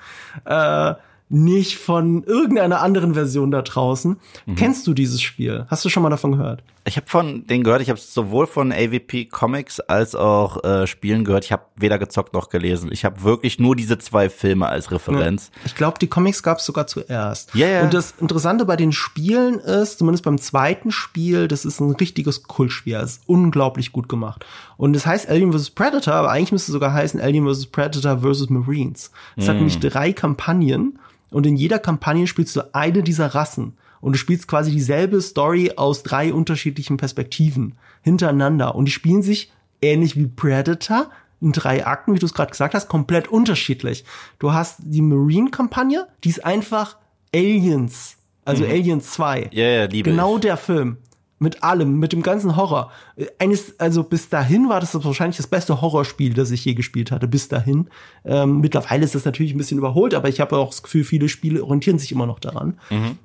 Äh, 0.45 0.95
nicht 1.29 1.79
von 1.79 2.23
irgendeiner 2.25 2.81
anderen 2.81 3.15
Version 3.15 3.51
da 3.51 3.63
draußen. 3.63 4.17
Mhm. 4.47 4.55
Kennst 4.57 4.87
du 4.87 4.95
dieses 4.95 5.23
Spiel? 5.23 5.67
Hast 5.69 5.85
du 5.85 5.89
schon 5.89 6.03
mal 6.03 6.11
davon 6.11 6.33
gehört? 6.33 6.63
Ich 6.87 6.97
habe 6.99 7.07
von 7.09 7.47
denen 7.47 7.65
gehört, 7.65 7.81
ich 7.81 7.89
habe 7.89 7.99
sowohl 7.99 8.47
von 8.47 8.71
AVP 8.71 9.25
Comics 9.27 9.81
als 9.81 10.15
auch 10.15 10.63
äh, 10.65 10.87
Spielen 10.87 11.25
gehört. 11.25 11.45
Ich 11.45 11.53
habe 11.53 11.65
weder 11.77 11.99
gezockt 11.99 12.35
noch 12.35 12.51
gelesen. 12.51 12.91
Ich 12.93 13.07
habe 13.07 13.23
wirklich 13.23 13.59
nur 13.59 13.75
diese 13.75 13.97
zwei 13.97 14.29
Filme 14.29 14.69
als 14.69 14.91
Referenz. 14.91 15.51
Ja. 15.55 15.63
Ich 15.65 15.75
glaube, 15.77 15.99
die 15.99 16.09
Comics 16.09 16.43
gab 16.43 16.59
es 16.59 16.67
sogar 16.67 16.87
zuerst. 16.87 17.55
Ja, 17.55 17.69
ja. 17.69 17.83
Und 17.83 17.95
das 17.95 18.15
Interessante 18.21 18.67
bei 18.67 18.77
den 18.77 18.93
Spielen 18.93 19.61
ist, 19.61 19.99
zumindest 19.99 20.25
beim 20.25 20.37
zweiten 20.37 20.91
Spiel, 20.91 21.49
das 21.49 21.65
ist 21.65 21.81
ein 21.81 21.93
richtiges 21.93 22.43
Kultspiel. 22.43 22.93
Das 22.93 23.13
ist 23.13 23.23
unglaublich 23.27 23.91
gut 23.91 24.11
gemacht. 24.11 24.45
Und 24.77 24.95
es 24.95 25.05
das 25.05 25.11
heißt 25.11 25.29
Alien 25.31 25.55
vs. 25.55 25.71
Predator, 25.71 26.13
aber 26.13 26.31
eigentlich 26.33 26.53
müsste 26.53 26.71
es 26.71 26.75
sogar 26.75 26.93
heißen 26.93 27.19
Alien 27.19 27.47
vs. 27.47 27.67
Predator 27.67 28.19
vs. 28.19 28.51
Marines. 28.51 29.11
Es 29.37 29.47
mm. 29.47 29.49
hat 29.49 29.57
nämlich 29.57 29.81
drei 29.81 30.13
Kampagnen 30.13 30.99
und 31.31 31.47
in 31.47 31.57
jeder 31.57 31.79
Kampagne 31.79 32.27
spielst 32.27 32.55
du 32.57 32.75
eine 32.75 33.03
dieser 33.03 33.35
Rassen. 33.35 33.73
Und 34.05 34.13
du 34.13 34.19
spielst 34.19 34.49
quasi 34.49 34.71
dieselbe 34.71 35.19
Story 35.23 35.73
aus 35.77 36.03
drei 36.03 36.35
unterschiedlichen 36.35 36.99
Perspektiven 36.99 37.77
hintereinander. 38.03 38.75
Und 38.75 38.85
die 38.85 38.93
spielen 38.93 39.23
sich 39.23 39.51
ähnlich 39.81 40.15
wie 40.15 40.27
Predator 40.27 41.09
in 41.41 41.53
drei 41.53 41.87
Akten, 41.87 42.15
wie 42.15 42.19
du 42.19 42.27
es 42.27 42.35
gerade 42.35 42.51
gesagt 42.51 42.75
hast, 42.75 42.89
komplett 42.89 43.29
unterschiedlich. 43.29 44.05
Du 44.39 44.53
hast 44.53 44.81
die 44.83 45.01
Marine-Kampagne, 45.01 46.07
die 46.23 46.29
ist 46.29 46.45
einfach 46.45 46.99
Aliens. 47.35 48.19
Also 48.45 48.65
mhm. 48.65 48.73
Aliens 48.73 49.11
2. 49.13 49.49
Ja, 49.53 49.65
ja, 49.65 49.85
liebe 49.87 50.11
Genau 50.11 50.35
ich. 50.35 50.43
der 50.43 50.59
Film. 50.59 50.99
Mit 51.39 51.63
allem, 51.63 51.99
mit 51.99 52.13
dem 52.13 52.23
ganzen 52.23 52.57
Horror. 52.57 52.93
Eines, 53.39 53.81
also 53.81 54.03
bis 54.03 54.29
dahin 54.29 54.69
war 54.69 54.81
das 54.81 55.03
wahrscheinlich 55.03 55.39
das 55.39 55.47
beste 55.47 55.81
Horrorspiel, 55.81 56.35
das 56.35 56.51
ich 56.51 56.63
je 56.67 56.75
gespielt 56.75 57.11
hatte. 57.11 57.27
Bis 57.27 57.49
dahin. 57.49 57.89
Ähm, 58.27 58.61
mittlerweile 58.61 59.03
ist 59.03 59.15
das 59.15 59.25
natürlich 59.25 59.55
ein 59.55 59.59
bisschen 59.59 59.79
überholt, 59.79 60.13
aber 60.13 60.29
ich 60.29 60.41
habe 60.41 60.59
auch 60.59 60.69
das 60.69 60.83
Gefühl, 60.83 61.05
viele 61.05 61.31
Spiele 61.31 61.65
orientieren 61.65 61.99
sich 61.99 62.13
immer 62.13 62.27
noch 62.27 62.39
daran. 62.39 62.79
Mhm. 62.91 63.19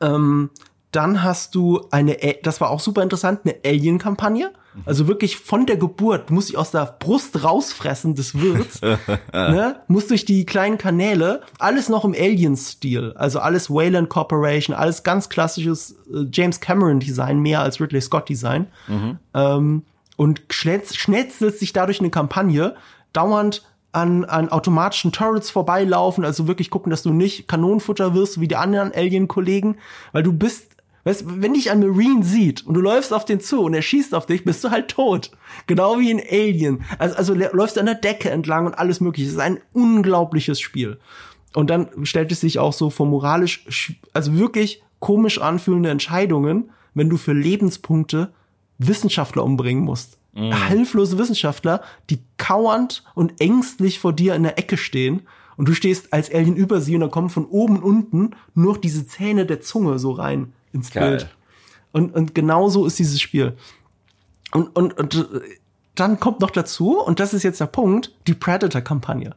Ähm, 0.00 0.50
dann 0.92 1.22
hast 1.22 1.54
du 1.54 1.86
eine, 1.90 2.16
das 2.42 2.60
war 2.60 2.70
auch 2.70 2.80
super 2.80 3.02
interessant, 3.02 3.40
eine 3.44 3.56
Alien-Kampagne. 3.64 4.52
Also 4.86 5.08
wirklich 5.08 5.36
von 5.36 5.66
der 5.66 5.76
Geburt, 5.76 6.30
muss 6.30 6.48
ich 6.48 6.56
aus 6.56 6.70
der 6.70 6.96
Brust 7.00 7.42
rausfressen 7.42 8.14
des 8.14 8.40
Wirts, 8.40 8.80
ne? 9.32 9.80
muss 9.88 10.06
durch 10.06 10.24
die 10.24 10.46
kleinen 10.46 10.78
Kanäle, 10.78 11.42
alles 11.58 11.88
noch 11.88 12.04
im 12.04 12.14
Alien-Stil, 12.14 13.12
also 13.16 13.40
alles 13.40 13.68
Wayland 13.68 14.08
Corporation, 14.08 14.76
alles 14.76 15.02
ganz 15.02 15.28
klassisches 15.28 15.96
äh, 16.12 16.24
James 16.32 16.60
Cameron-Design, 16.60 17.40
mehr 17.40 17.62
als 17.62 17.80
Ridley 17.80 18.00
Scott-Design. 18.00 18.68
Mhm. 18.86 19.18
Ähm, 19.34 19.82
und 20.16 20.42
schnetzelt 20.50 21.58
sich 21.58 21.72
dadurch 21.72 21.98
eine 21.98 22.10
Kampagne, 22.10 22.76
dauernd 23.12 23.64
an, 23.92 24.24
an 24.24 24.50
automatischen 24.50 25.12
Turrets 25.12 25.50
vorbeilaufen, 25.50 26.24
also 26.24 26.46
wirklich 26.46 26.70
gucken, 26.70 26.90
dass 26.90 27.02
du 27.02 27.12
nicht 27.12 27.48
Kanonenfutter 27.48 28.14
wirst 28.14 28.40
wie 28.40 28.48
die 28.48 28.56
anderen 28.56 28.92
Alien-Kollegen, 28.92 29.78
weil 30.12 30.22
du 30.22 30.32
bist 30.32 30.70
Weißt, 31.04 31.24
wenn 31.26 31.54
dich 31.54 31.70
ein 31.70 31.80
Marine 31.80 32.22
sieht 32.22 32.66
und 32.66 32.74
du 32.74 32.80
läufst 32.80 33.14
auf 33.14 33.24
den 33.24 33.40
zu 33.40 33.62
und 33.62 33.72
er 33.72 33.80
schießt 33.80 34.14
auf 34.14 34.26
dich, 34.26 34.44
bist 34.44 34.62
du 34.62 34.70
halt 34.70 34.88
tot. 34.88 35.30
Genau 35.66 35.98
wie 35.98 36.10
ein 36.10 36.20
Alien. 36.20 36.84
Also, 36.98 37.16
also 37.16 37.34
läufst 37.34 37.76
du 37.76 37.80
an 37.80 37.86
der 37.86 37.94
Decke 37.94 38.30
entlang 38.30 38.66
und 38.66 38.74
alles 38.74 39.00
mögliche. 39.00 39.28
Es 39.28 39.34
ist 39.34 39.40
ein 39.40 39.60
unglaubliches 39.72 40.60
Spiel. 40.60 40.98
Und 41.54 41.70
dann 41.70 41.88
stellt 42.04 42.30
es 42.32 42.40
sich 42.40 42.58
auch 42.58 42.74
so 42.74 42.90
vor 42.90 43.06
moralisch, 43.06 43.96
also 44.12 44.38
wirklich 44.38 44.82
komisch 44.98 45.40
anfühlende 45.40 45.88
Entscheidungen, 45.88 46.70
wenn 46.92 47.08
du 47.08 47.16
für 47.16 47.32
Lebenspunkte 47.32 48.32
Wissenschaftler 48.78 49.42
umbringen 49.42 49.84
musst. 49.84 50.19
Mhm. 50.32 50.52
Hilflose 50.68 51.18
Wissenschaftler, 51.18 51.82
die 52.08 52.20
kauernd 52.38 53.04
und 53.14 53.40
ängstlich 53.40 53.98
vor 53.98 54.12
dir 54.12 54.34
in 54.34 54.42
der 54.42 54.58
Ecke 54.58 54.76
stehen 54.76 55.22
und 55.56 55.68
du 55.68 55.74
stehst 55.74 56.12
als 56.12 56.32
Alien 56.32 56.56
über 56.56 56.80
sie 56.80 56.94
und 56.94 57.00
dann 57.00 57.10
kommen 57.10 57.30
von 57.30 57.46
oben 57.46 57.78
und 57.78 57.82
unten 57.82 58.30
nur 58.54 58.78
diese 58.78 59.06
Zähne 59.06 59.44
der 59.44 59.60
Zunge 59.60 59.98
so 59.98 60.12
rein 60.12 60.52
ins 60.72 60.90
Geil. 60.90 61.10
Bild. 61.10 61.36
Und, 61.92 62.14
und 62.14 62.34
genau 62.34 62.68
so 62.68 62.86
ist 62.86 62.98
dieses 62.98 63.20
Spiel. 63.20 63.56
Und, 64.52 64.74
und, 64.76 64.96
und 64.98 65.28
dann 65.94 66.18
kommt 66.18 66.40
noch 66.40 66.50
dazu, 66.50 66.98
und 67.00 67.20
das 67.20 67.34
ist 67.34 67.42
jetzt 67.42 67.60
der 67.60 67.66
Punkt, 67.66 68.14
die 68.26 68.34
Predator-Kampagne. 68.34 69.34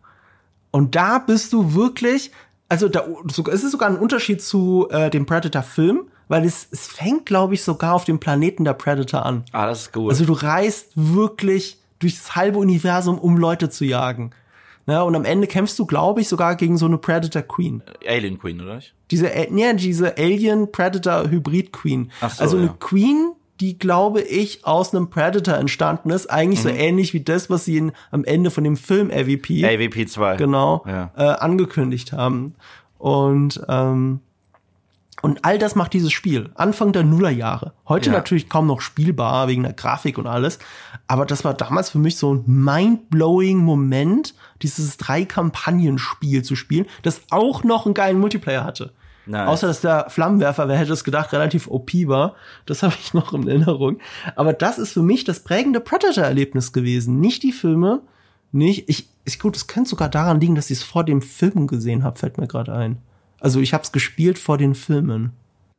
Und 0.71 0.95
da 0.95 1.19
bist 1.19 1.53
du 1.53 1.73
wirklich, 1.73 2.31
also 2.69 2.87
da, 2.87 3.05
es 3.25 3.63
ist 3.63 3.71
sogar 3.71 3.89
ein 3.89 3.97
Unterschied 3.97 4.41
zu 4.41 4.87
äh, 4.91 5.09
dem 5.09 5.25
Predator-Film, 5.25 6.07
weil 6.27 6.45
es, 6.45 6.67
es 6.71 6.87
fängt, 6.87 7.25
glaube 7.25 7.53
ich, 7.53 7.63
sogar 7.63 7.93
auf 7.93 8.05
dem 8.05 8.19
Planeten 8.19 8.63
der 8.63 8.73
Predator 8.73 9.25
an. 9.25 9.43
Ah, 9.51 9.67
das 9.67 9.83
ist 9.83 9.93
gut. 9.93 10.09
Also 10.09 10.25
du 10.25 10.33
reist 10.33 10.91
wirklich 10.95 11.77
durchs 11.99 12.35
halbe 12.35 12.59
Universum, 12.59 13.17
um 13.17 13.37
Leute 13.37 13.69
zu 13.69 13.85
jagen. 13.85 14.31
Ne? 14.85 15.03
Und 15.03 15.15
am 15.15 15.25
Ende 15.25 15.47
kämpfst 15.47 15.79
du, 15.79 15.85
glaube 15.85 16.21
ich, 16.21 16.27
sogar 16.27 16.55
gegen 16.55 16.77
so 16.77 16.85
eine 16.85 16.97
Predator 16.97 17.41
Queen. 17.41 17.81
Alien 18.05 18.37
Queen, 18.37 18.59
oder? 18.61 18.79
Diese, 19.11 19.31
nee, 19.49 19.73
diese 19.75 20.17
Alien 20.17 20.71
Predator 20.71 21.29
Hybrid 21.29 21.71
Queen. 21.71 22.11
Ach 22.19 22.31
so, 22.31 22.43
also 22.43 22.57
eine 22.57 22.67
ja. 22.67 22.75
Queen, 22.79 23.33
die, 23.61 23.79
glaube 23.79 24.21
ich, 24.21 24.65
aus 24.65 24.93
einem 24.93 25.09
Predator 25.09 25.55
entstanden 25.55 26.09
ist. 26.09 26.29
Eigentlich 26.29 26.63
mhm. 26.65 26.69
so 26.69 26.75
ähnlich 26.75 27.13
wie 27.13 27.21
das, 27.21 27.49
was 27.49 27.65
sie 27.65 27.77
in, 27.77 27.91
am 28.11 28.25
Ende 28.25 28.51
von 28.51 28.63
dem 28.63 28.75
Film 28.75 29.09
AVP. 29.09 29.63
AVP 29.65 30.05
2. 30.07 30.35
Genau. 30.35 30.83
Ja. 30.85 31.11
Äh, 31.15 31.23
angekündigt 31.39 32.11
haben. 32.11 32.55
Und, 32.97 33.61
ähm, 33.69 34.19
und 35.23 35.45
all 35.45 35.57
das 35.57 35.75
macht 35.75 35.93
dieses 35.93 36.11
Spiel. 36.11 36.49
Anfang 36.55 36.91
der 36.91 37.05
Nullerjahre. 37.05 37.71
Heute 37.87 38.09
ja. 38.09 38.17
natürlich 38.17 38.49
kaum 38.49 38.67
noch 38.67 38.81
spielbar 38.81 39.47
wegen 39.47 39.63
der 39.63 39.71
Grafik 39.71 40.17
und 40.17 40.27
alles. 40.27 40.59
Aber 41.07 41.25
das 41.25 41.45
war 41.45 41.53
damals 41.53 41.89
für 41.89 41.97
mich 41.97 42.17
so 42.17 42.33
ein 42.33 42.43
mind-blowing 42.45 43.59
Moment, 43.59 44.35
dieses 44.61 44.97
Drei-Kampagnen-Spiel 44.97 46.43
zu 46.43 46.57
spielen, 46.57 46.87
das 47.03 47.21
auch 47.29 47.63
noch 47.63 47.85
einen 47.85 47.95
geilen 47.95 48.19
Multiplayer 48.19 48.65
hatte. 48.65 48.91
Nice. 49.25 49.47
Außer 49.47 49.67
dass 49.67 49.79
der 49.79 50.09
Flammenwerfer, 50.09 50.67
wer 50.67 50.75
hätte 50.75 50.91
es 50.91 51.05
gedacht, 51.05 51.31
relativ 51.31 51.69
OP 51.69 51.93
war. 52.07 52.35
Das 52.65 52.83
habe 52.83 52.95
ich 53.01 53.13
noch 53.13 53.31
in 53.33 53.47
Erinnerung. 53.47 53.99
Aber 54.35 54.51
das 54.51 54.77
ist 54.77 54.91
für 54.91 55.03
mich 55.03 55.23
das 55.23 55.39
prägende 55.39 55.79
Predator-Erlebnis 55.79 56.73
gewesen. 56.73 57.21
Nicht 57.21 57.43
die 57.43 57.53
Filme, 57.53 58.01
nicht. 58.51 58.89
Ich, 58.89 59.07
ich 59.23 59.39
gut, 59.39 59.55
es 59.55 59.67
könnte 59.67 59.89
sogar 59.89 60.09
daran 60.09 60.41
liegen, 60.41 60.55
dass 60.55 60.69
ich 60.69 60.79
es 60.79 60.83
vor 60.83 61.05
dem 61.05 61.21
Film 61.21 61.67
gesehen 61.67 62.03
habe, 62.03 62.19
fällt 62.19 62.37
mir 62.37 62.47
gerade 62.47 62.73
ein. 62.73 62.97
Also 63.43 63.59
ich 63.59 63.73
habe 63.73 63.83
es 63.83 63.91
gespielt 63.91 64.39
vor 64.39 64.57
den 64.57 64.73
Filmen. 64.73 65.33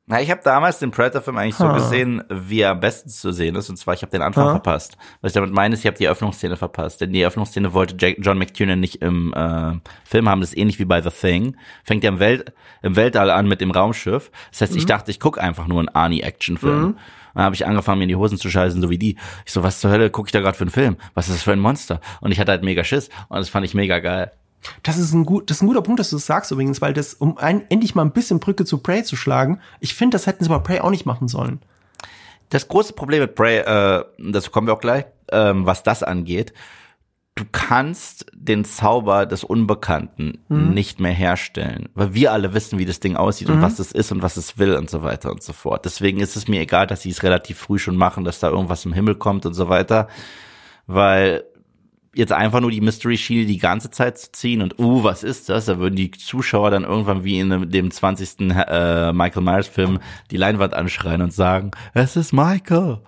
Na, 0.06 0.20
ich 0.20 0.30
habe 0.30 0.42
damals 0.44 0.80
den 0.80 0.90
Predator-Film 0.90 1.38
eigentlich 1.38 1.54
so 1.54 1.66
gesehen, 1.72 2.22
wie 2.28 2.60
er 2.60 2.72
am 2.72 2.80
besten 2.80 3.08
zu 3.08 3.32
sehen 3.32 3.56
ist. 3.56 3.70
Und 3.70 3.78
zwar, 3.78 3.94
ich 3.94 4.02
habe 4.02 4.12
den 4.12 4.20
Anfang 4.20 4.44
ha. 4.44 4.50
verpasst. 4.50 4.98
Was 5.22 5.30
ich 5.30 5.34
damit 5.34 5.50
meine, 5.50 5.72
ist, 5.72 5.80
ich 5.80 5.86
habe 5.86 5.96
die 5.96 6.04
Eröffnungsszene 6.04 6.58
verpasst. 6.58 7.00
Denn 7.00 7.14
die 7.14 7.22
Eröffnungsszene 7.22 7.72
wollte 7.72 7.96
Jack, 7.98 8.16
John 8.18 8.36
McTiernan 8.36 8.80
nicht 8.80 8.96
im 8.96 9.32
äh, 9.32 9.72
Film 10.04 10.28
haben. 10.28 10.42
Das 10.42 10.50
ist 10.50 10.58
ähnlich 10.58 10.78
wie 10.78 10.84
bei 10.84 11.00
The 11.00 11.08
Thing. 11.08 11.56
Fängt 11.84 12.04
ja 12.04 12.10
im, 12.10 12.18
Welt, 12.18 12.52
im 12.82 12.96
Weltall 12.96 13.30
an 13.30 13.48
mit 13.48 13.62
dem 13.62 13.70
Raumschiff. 13.70 14.30
Das 14.50 14.60
heißt, 14.60 14.72
mhm. 14.72 14.78
ich 14.78 14.84
dachte, 14.84 15.10
ich 15.10 15.18
gucke 15.18 15.40
einfach 15.40 15.66
nur 15.66 15.78
einen 15.78 15.88
Arnie-Action-Film. 15.88 16.82
Mhm. 16.82 16.96
Dann 17.32 17.44
habe 17.44 17.54
ich 17.54 17.66
angefangen, 17.66 17.96
mir 17.96 18.04
in 18.04 18.08
die 18.10 18.16
Hosen 18.16 18.36
zu 18.36 18.50
scheißen, 18.50 18.82
so 18.82 18.90
wie 18.90 18.98
die. 18.98 19.16
Ich 19.46 19.52
so, 19.52 19.62
was 19.62 19.80
zur 19.80 19.90
Hölle 19.90 20.10
gucke 20.10 20.28
ich 20.28 20.32
da 20.32 20.40
gerade 20.40 20.56
für 20.56 20.64
einen 20.64 20.70
Film? 20.70 20.98
Was 21.14 21.28
ist 21.28 21.36
das 21.36 21.42
für 21.42 21.52
ein 21.52 21.60
Monster? 21.60 22.02
Und 22.20 22.30
ich 22.30 22.38
hatte 22.38 22.52
halt 22.52 22.62
mega 22.62 22.84
Schiss. 22.84 23.08
Und 23.30 23.38
das 23.38 23.48
fand 23.48 23.64
ich 23.64 23.72
mega 23.72 24.00
geil. 24.00 24.32
Das 24.82 24.98
ist 24.98 25.12
ein 25.12 25.24
gut, 25.24 25.50
das 25.50 25.58
ist 25.58 25.62
ein 25.62 25.66
guter 25.66 25.82
Punkt, 25.82 26.00
dass 26.00 26.10
du 26.10 26.16
das 26.16 26.26
sagst 26.26 26.50
übrigens, 26.50 26.80
weil 26.80 26.92
das, 26.92 27.14
um 27.14 27.38
ein, 27.38 27.64
endlich 27.70 27.94
mal 27.94 28.02
ein 28.02 28.12
bisschen 28.12 28.40
Brücke 28.40 28.64
zu 28.64 28.78
Prey 28.78 29.04
zu 29.04 29.16
schlagen, 29.16 29.60
ich 29.80 29.94
finde, 29.94 30.14
das 30.14 30.26
hätten 30.26 30.44
sie 30.44 30.50
bei 30.50 30.58
Prey 30.58 30.80
auch 30.80 30.90
nicht 30.90 31.06
machen 31.06 31.28
sollen. 31.28 31.60
Das 32.50 32.68
große 32.68 32.92
Problem 32.92 33.20
mit 33.20 33.34
Prey, 33.34 33.58
äh, 33.58 34.04
dazu 34.18 34.50
kommen 34.50 34.66
wir 34.66 34.74
auch 34.74 34.80
gleich, 34.80 35.06
ähm, 35.32 35.66
was 35.66 35.82
das 35.82 36.02
angeht, 36.02 36.52
du 37.34 37.44
kannst 37.50 38.26
den 38.32 38.64
Zauber 38.64 39.26
des 39.26 39.42
Unbekannten 39.42 40.38
mhm. 40.48 40.70
nicht 40.70 41.00
mehr 41.00 41.12
herstellen, 41.12 41.88
weil 41.94 42.14
wir 42.14 42.32
alle 42.32 42.54
wissen, 42.54 42.78
wie 42.78 42.84
das 42.84 43.00
Ding 43.00 43.16
aussieht 43.16 43.48
mhm. 43.48 43.56
und 43.56 43.62
was 43.62 43.78
es 43.78 43.90
ist 43.92 44.12
und 44.12 44.22
was 44.22 44.36
es 44.36 44.58
will 44.58 44.76
und 44.76 44.88
so 44.88 45.02
weiter 45.02 45.32
und 45.32 45.42
so 45.42 45.52
fort. 45.52 45.84
Deswegen 45.84 46.20
ist 46.20 46.36
es 46.36 46.46
mir 46.46 46.60
egal, 46.60 46.86
dass 46.86 47.02
sie 47.02 47.10
es 47.10 47.22
relativ 47.22 47.58
früh 47.58 47.78
schon 47.78 47.96
machen, 47.96 48.24
dass 48.24 48.38
da 48.38 48.50
irgendwas 48.50 48.84
im 48.84 48.92
Himmel 48.92 49.16
kommt 49.16 49.46
und 49.46 49.54
so 49.54 49.68
weiter, 49.68 50.08
weil 50.86 51.44
jetzt 52.14 52.32
einfach 52.32 52.60
nur 52.60 52.70
die 52.70 52.80
Mystery 52.80 53.16
Schiene 53.16 53.46
die 53.46 53.58
ganze 53.58 53.90
Zeit 53.90 54.18
zu 54.18 54.32
ziehen 54.32 54.62
und 54.62 54.78
uh, 54.78 55.02
was 55.04 55.22
ist 55.22 55.48
das? 55.48 55.66
Da 55.66 55.78
würden 55.78 55.96
die 55.96 56.10
Zuschauer 56.10 56.70
dann 56.70 56.84
irgendwann 56.84 57.24
wie 57.24 57.38
in 57.38 57.70
dem 57.70 57.90
20. 57.90 58.40
Äh, 58.40 59.12
Michael 59.12 59.42
Myers 59.42 59.68
Film 59.68 59.98
die 60.30 60.36
Leinwand 60.36 60.74
anschreien 60.74 61.22
und 61.22 61.32
sagen, 61.32 61.72
es 61.92 62.16
ist 62.16 62.32
Michael. 62.32 62.98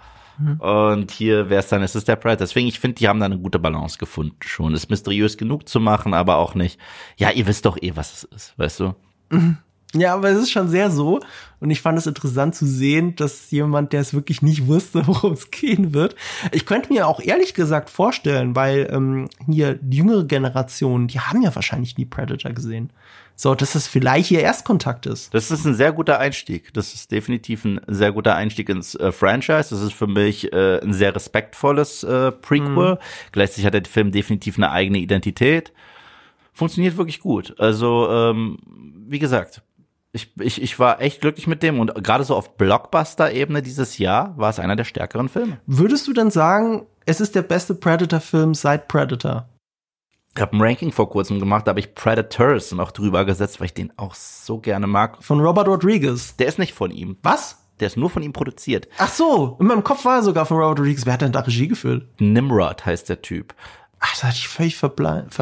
Und 0.58 1.10
hier 1.12 1.48
wäre 1.48 1.60
es 1.60 1.68
dann, 1.68 1.82
es 1.82 1.94
ist 1.94 2.08
der 2.08 2.16
Pride. 2.16 2.36
Deswegen, 2.36 2.68
ich 2.68 2.78
finde, 2.78 2.96
die 2.96 3.08
haben 3.08 3.20
da 3.20 3.26
eine 3.26 3.38
gute 3.38 3.58
Balance 3.58 3.98
gefunden 3.98 4.36
schon. 4.40 4.74
Ist 4.74 4.90
mysteriös 4.90 5.38
genug 5.38 5.68
zu 5.68 5.80
machen, 5.80 6.12
aber 6.12 6.36
auch 6.36 6.54
nicht. 6.54 6.78
Ja, 7.16 7.30
ihr 7.30 7.46
wisst 7.46 7.64
doch 7.64 7.78
eh, 7.80 7.92
was 7.94 8.12
es 8.12 8.24
ist, 8.24 8.58
weißt 8.58 8.80
du? 8.80 8.94
Mhm. 9.30 9.58
Ja, 9.96 10.14
aber 10.14 10.30
es 10.30 10.38
ist 10.38 10.50
schon 10.50 10.68
sehr 10.68 10.90
so. 10.90 11.20
Und 11.58 11.70
ich 11.70 11.80
fand 11.80 11.98
es 11.98 12.06
interessant 12.06 12.54
zu 12.54 12.66
sehen, 12.66 13.16
dass 13.16 13.50
jemand, 13.50 13.92
der 13.92 14.00
es 14.02 14.12
wirklich 14.12 14.42
nicht 14.42 14.66
wusste, 14.66 15.02
worum 15.06 15.32
es 15.32 15.50
gehen 15.50 15.94
wird. 15.94 16.14
Ich 16.52 16.66
könnte 16.66 16.92
mir 16.92 17.06
auch 17.06 17.20
ehrlich 17.20 17.54
gesagt 17.54 17.90
vorstellen, 17.90 18.54
weil 18.54 18.88
ähm, 18.92 19.28
hier 19.46 19.74
die 19.74 19.98
jüngere 19.98 20.24
Generation, 20.24 21.08
die 21.08 21.20
haben 21.20 21.42
ja 21.42 21.54
wahrscheinlich 21.54 21.96
nie 21.96 22.04
Predator 22.04 22.52
gesehen. 22.52 22.90
So, 23.38 23.54
dass 23.54 23.72
das 23.72 23.86
vielleicht 23.86 24.30
ihr 24.30 24.40
Erstkontakt 24.40 25.04
ist. 25.04 25.32
Das 25.34 25.50
ist 25.50 25.66
ein 25.66 25.74
sehr 25.74 25.92
guter 25.92 26.18
Einstieg. 26.18 26.72
Das 26.72 26.94
ist 26.94 27.12
definitiv 27.12 27.66
ein 27.66 27.80
sehr 27.86 28.10
guter 28.12 28.34
Einstieg 28.34 28.70
ins 28.70 28.94
äh, 28.94 29.12
Franchise. 29.12 29.68
Das 29.70 29.82
ist 29.82 29.92
für 29.92 30.06
mich 30.06 30.52
äh, 30.54 30.80
ein 30.82 30.94
sehr 30.94 31.14
respektvolles 31.14 32.02
äh, 32.02 32.32
Prequel. 32.32 32.94
Mhm. 32.94 32.98
Gleichzeitig 33.32 33.66
hat 33.66 33.74
der 33.74 33.84
Film 33.84 34.10
definitiv 34.10 34.56
eine 34.56 34.70
eigene 34.70 34.98
Identität. 34.98 35.74
Funktioniert 36.54 36.96
wirklich 36.96 37.20
gut. 37.20 37.54
Also, 37.58 38.08
ähm, 38.10 38.56
wie 39.06 39.18
gesagt, 39.18 39.60
ich, 40.16 40.32
ich, 40.40 40.62
ich 40.62 40.78
war 40.78 41.00
echt 41.00 41.20
glücklich 41.20 41.46
mit 41.46 41.62
dem 41.62 41.78
und 41.78 41.94
gerade 42.02 42.24
so 42.24 42.34
auf 42.34 42.56
Blockbuster-Ebene 42.56 43.62
dieses 43.62 43.98
Jahr 43.98 44.36
war 44.36 44.50
es 44.50 44.58
einer 44.58 44.74
der 44.74 44.84
stärkeren 44.84 45.28
Filme. 45.28 45.58
Würdest 45.66 46.08
du 46.08 46.12
denn 46.12 46.30
sagen, 46.30 46.86
es 47.04 47.20
ist 47.20 47.34
der 47.34 47.42
beste 47.42 47.74
Predator-Film 47.74 48.54
seit 48.54 48.88
Predator? 48.88 49.48
Ich 50.34 50.42
habe 50.42 50.56
ein 50.56 50.60
Ranking 50.60 50.92
vor 50.92 51.08
kurzem 51.08 51.38
gemacht, 51.38 51.66
da 51.66 51.70
habe 51.70 51.80
ich 51.80 51.94
Predators 51.94 52.72
noch 52.72 52.90
drüber 52.90 53.24
gesetzt, 53.24 53.60
weil 53.60 53.66
ich 53.66 53.74
den 53.74 53.92
auch 53.96 54.14
so 54.14 54.58
gerne 54.58 54.86
mag. 54.86 55.22
Von 55.22 55.40
Robert 55.40 55.68
Rodriguez. 55.68 56.36
Der 56.36 56.46
ist 56.46 56.58
nicht 56.58 56.74
von 56.74 56.90
ihm. 56.90 57.16
Was? 57.22 57.62
Der 57.80 57.86
ist 57.86 57.96
nur 57.96 58.10
von 58.10 58.22
ihm 58.22 58.32
produziert. 58.32 58.88
Ach 58.98 59.08
so, 59.08 59.56
in 59.60 59.66
meinem 59.66 59.84
Kopf 59.84 60.04
war 60.04 60.16
er 60.16 60.22
sogar 60.22 60.46
von 60.46 60.58
Robert 60.58 60.78
Rodriguez. 60.78 61.06
Wer 61.06 61.14
hat 61.14 61.22
denn 61.22 61.32
da 61.32 61.40
Regie 61.40 61.68
geführt? 61.68 62.08
Nimrod 62.18 62.84
heißt 62.84 63.08
der 63.08 63.22
Typ. 63.22 63.54
Ach, 63.98 64.10
das 64.10 64.24
hatte 64.24 64.36
ich 64.36 64.48
völlig 64.48 64.76
ver 64.76 64.92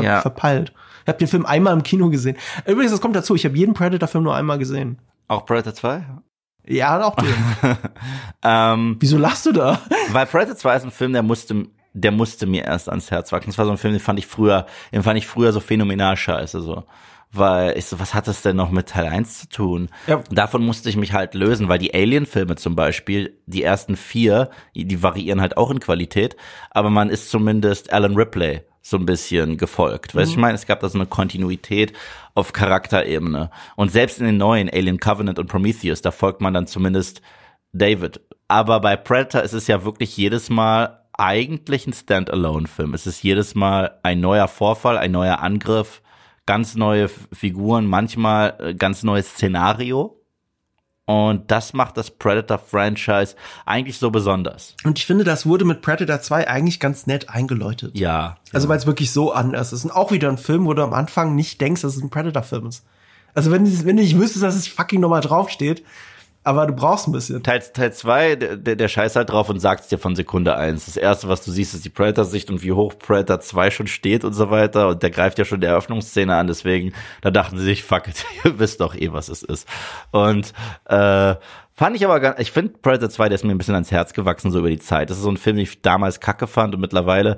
ja. 0.01 0.21
verpeilt. 0.21 0.73
Ich 1.05 1.09
habe 1.09 1.19
den 1.19 1.29
Film 1.29 1.45
einmal 1.45 1.75
im 1.75 1.83
Kino 1.83 2.09
gesehen. 2.09 2.37
Übrigens, 2.67 2.93
das 2.93 3.01
kommt 3.01 3.15
dazu, 3.15 3.35
ich 3.35 3.45
habe 3.45 3.57
jeden 3.57 3.75
Predator-Film 3.75 4.25
nur 4.25 4.35
einmal 4.35 4.59
gesehen. 4.59 4.99
Auch 5.29 5.45
Predator 5.45 5.75
2? 5.75 6.05
Ja, 6.67 7.03
auch 7.03 7.17
den. 7.17 7.35
ähm, 8.43 8.97
Wieso 9.01 9.19
lachst 9.19 9.45
du 9.45 9.53
da? 9.53 9.81
Weil 10.13 10.25
Predator 10.25 10.57
2 10.57 10.77
ist 10.77 10.85
ein 10.85 10.91
Film, 10.91 11.13
der 11.13 11.23
musste, 11.23 11.67
der 11.93 12.11
musste 12.11 12.47
mir 12.47 12.65
erst 12.65 12.89
ans 12.89 13.11
Herz 13.11 13.33
wachsen. 13.33 13.51
Das 13.51 13.59
war 13.59 13.67
so 13.67 13.71
ein 13.71 13.77
Film, 13.79 13.93
den 13.93 14.01
fand 14.01 14.19
ich 14.19 14.27
früher, 14.27 14.67
den 14.93 15.03
fand 15.03 15.19
ich 15.19 15.27
früher 15.27 15.53
so 15.53 15.61
phänomenal 15.61 16.17
scheiße, 16.17 16.63
so. 16.63 16.85
Weil 17.31 17.77
ich 17.77 17.85
so, 17.87 17.99
was 17.99 18.15
hat 18.15 18.29
das 18.29 18.43
denn 18.43 18.57
noch 18.57 18.71
mit 18.71 18.89
Teil 18.89 19.09
1 19.09 19.41
zu 19.41 19.49
tun? 19.49 19.89
Ja. 20.07 20.23
Davon 20.31 20.65
musste 20.65 20.89
ich 20.89 20.97
mich 20.97 21.13
halt 21.13 21.35
lösen, 21.35 21.69
weil 21.69 21.79
die 21.79 21.93
Alien-Filme 21.93 22.57
zum 22.57 22.77
Beispiel, 22.77 23.43
die 23.47 23.63
ersten 23.63 23.97
vier, 23.97 24.49
die 24.75 25.03
variieren 25.03 25.41
halt 25.41 25.59
auch 25.59 25.71
in 25.71 25.81
Qualität, 25.81 26.37
aber 26.71 26.89
man 26.91 27.11
ist 27.11 27.29
zumindest 27.31 27.93
Alan 27.93 28.15
Ripley 28.15 28.63
so 28.87 28.99
ein 28.99 29.07
bisschen 29.07 29.57
gefolgt. 29.57 30.15
Weißt 30.15 30.27
du, 30.27 30.33
mhm. 30.33 30.39
ich 30.39 30.41
meine, 30.43 30.55
es 30.57 30.67
gab 30.67 30.81
da 30.81 30.89
so 30.91 30.99
eine 30.99 31.07
Kontinuität 31.07 31.95
auf 32.35 32.53
Charakterebene. 32.53 33.51
Und 33.77 33.91
selbst 33.91 34.21
in 34.21 34.27
den 34.27 34.37
neuen 34.37 34.69
Alien 34.69 35.01
Covenant 35.01 35.39
und 35.39 35.47
Prometheus, 35.47 36.03
da 36.03 36.11
folgt 36.11 36.43
man 36.43 36.53
dann 36.53 36.67
zumindest 36.67 37.23
David. 37.73 38.21
Aber 38.47 38.81
bei 38.81 38.97
Predator 38.97 39.41
ist 39.41 39.55
es 39.55 39.69
ja 39.69 39.87
wirklich 39.87 40.19
jedes 40.19 40.51
Mal 40.51 41.03
eigentlich 41.15 41.87
ein 41.87 41.95
Standalone-Film. 41.95 42.93
Es 42.93 43.07
ist 43.07 43.23
jedes 43.23 43.55
Mal 43.55 43.99
ein 44.03 44.21
neuer 44.21 44.49
Vorfall, 44.49 44.99
ein 44.99 45.13
neuer 45.13 45.39
Angriff, 45.39 46.03
ganz 46.45 46.75
neue 46.75 47.09
Figuren, 47.09 47.87
manchmal 47.87 48.55
äh, 48.59 48.75
ganz 48.75 49.03
neues 49.03 49.31
Szenario. 49.31 50.21
Und 51.07 51.51
das 51.51 51.75
macht 51.75 51.99
das 51.99 52.11
Predator-Franchise 52.11 53.37
eigentlich 53.67 53.99
so 53.99 54.11
besonders. 54.11 54.75
Und 54.85 54.99
ich 54.99 55.05
finde, 55.05 55.25
das 55.25 55.45
wurde 55.45 55.67
mit 55.67 55.83
Predator 55.83 56.21
2 56.21 56.49
eigentlich 56.49 56.81
ganz 56.81 57.07
nett 57.07 57.29
eingeläutet. 57.29 57.99
Ja. 57.99 58.39
Also, 58.53 58.69
weil 58.69 58.79
es 58.79 58.87
wirklich 58.87 59.13
so 59.13 59.33
anders 59.33 59.75
ist. 59.75 59.85
Und 59.85 59.91
auch 59.91 60.13
wieder 60.13 60.31
ein 60.31 60.39
Film, 60.39 60.65
wo 60.65 60.73
du 60.73 60.83
am 60.83 60.95
Anfang 60.95 61.35
nicht 61.35 61.61
denkst, 61.61 61.83
dass 61.83 61.97
es 61.97 62.03
ein 62.03 62.09
Predator-Film 62.09 62.67
ist. 62.67 62.85
Also, 63.35 63.51
wenn, 63.51 63.67
wenn 63.85 63.97
du 63.97 64.03
nicht 64.03 64.19
wüsstest, 64.19 64.45
dass 64.45 64.55
es 64.55 64.67
fucking 64.67 65.01
nochmal 65.01 65.21
draufsteht, 65.21 65.85
aber 66.45 66.67
du 66.67 66.75
brauchst 66.75 67.09
ein 67.09 67.13
bisschen. 67.13 67.43
Teil, 67.43 67.61
Teil 67.61 67.93
zwei, 67.93 68.37
der, 68.37 68.77
der 68.77 68.89
scheißt 68.89 69.17
halt 69.17 69.31
drauf 69.31 69.49
und 69.49 69.61
sagt 69.61 69.85
es 69.85 69.89
dir 69.89 69.99
von 69.99 70.15
Sekunde 70.15 70.57
eins. 70.57 70.85
Das 70.87 70.97
erste, 70.97 71.29
was 71.29 71.45
du 71.45 71.51
siehst, 71.51 71.75
ist 71.75 71.85
die 71.85 71.91
Predator-Sicht 71.91 72.51
und 72.51 72.63
wie 72.63 72.73
hoch 72.73 72.95
Predator 72.99 73.41
2 73.41 73.71
schon 73.71 73.87
steht 73.87 74.25
und 74.25 74.35
so 74.35 74.51
weiter. 74.51 74.89
Und 74.89 75.03
der 75.03 75.11
greift 75.11 75.39
ja 75.39 75.45
schon 75.45 75.61
der 75.61 75.71
Eröffnungsszene 75.71 76.35
an, 76.35 76.47
deswegen, 76.47 76.93
da 77.23 77.31
dachten 77.31 77.59
sie 77.59 77.65
sich, 77.65 77.83
fuck 77.83 78.09
it, 78.09 78.25
ihr 78.45 78.59
wisst 78.59 78.81
doch 78.81 78.95
eh, 78.95 79.13
was 79.13 79.29
es 79.29 79.43
ist. 79.43 79.67
Und 80.13 80.53
äh, 80.87 81.35
Fand 81.77 81.97
ich 81.97 82.05
aber 82.05 82.21
gar, 82.21 82.39
ich 82.39 82.53
finde 82.53 82.75
Predator 82.81 83.11
2, 83.11 83.31
der 83.31 83.35
ist 83.35 83.43
mir 83.43 83.51
ein 83.51 83.59
bisschen 83.59 83.75
ans 83.75 83.91
Herz 83.91 84.13
gewachsen, 84.13 84.53
so 84.53 84.61
über 84.61 84.71
die 84.71 84.79
Zeit. 84.79 85.11
Das 85.11 85.17
ist 85.17 85.25
so 85.25 85.31
ein 85.31 85.37
Film, 85.37 85.57
den 85.57 85.65
ich 85.65 85.83
damals 85.83 86.21
kacke 86.21 86.47
fand 86.47 86.73
und 86.73 86.81
mittlerweile 86.81 87.37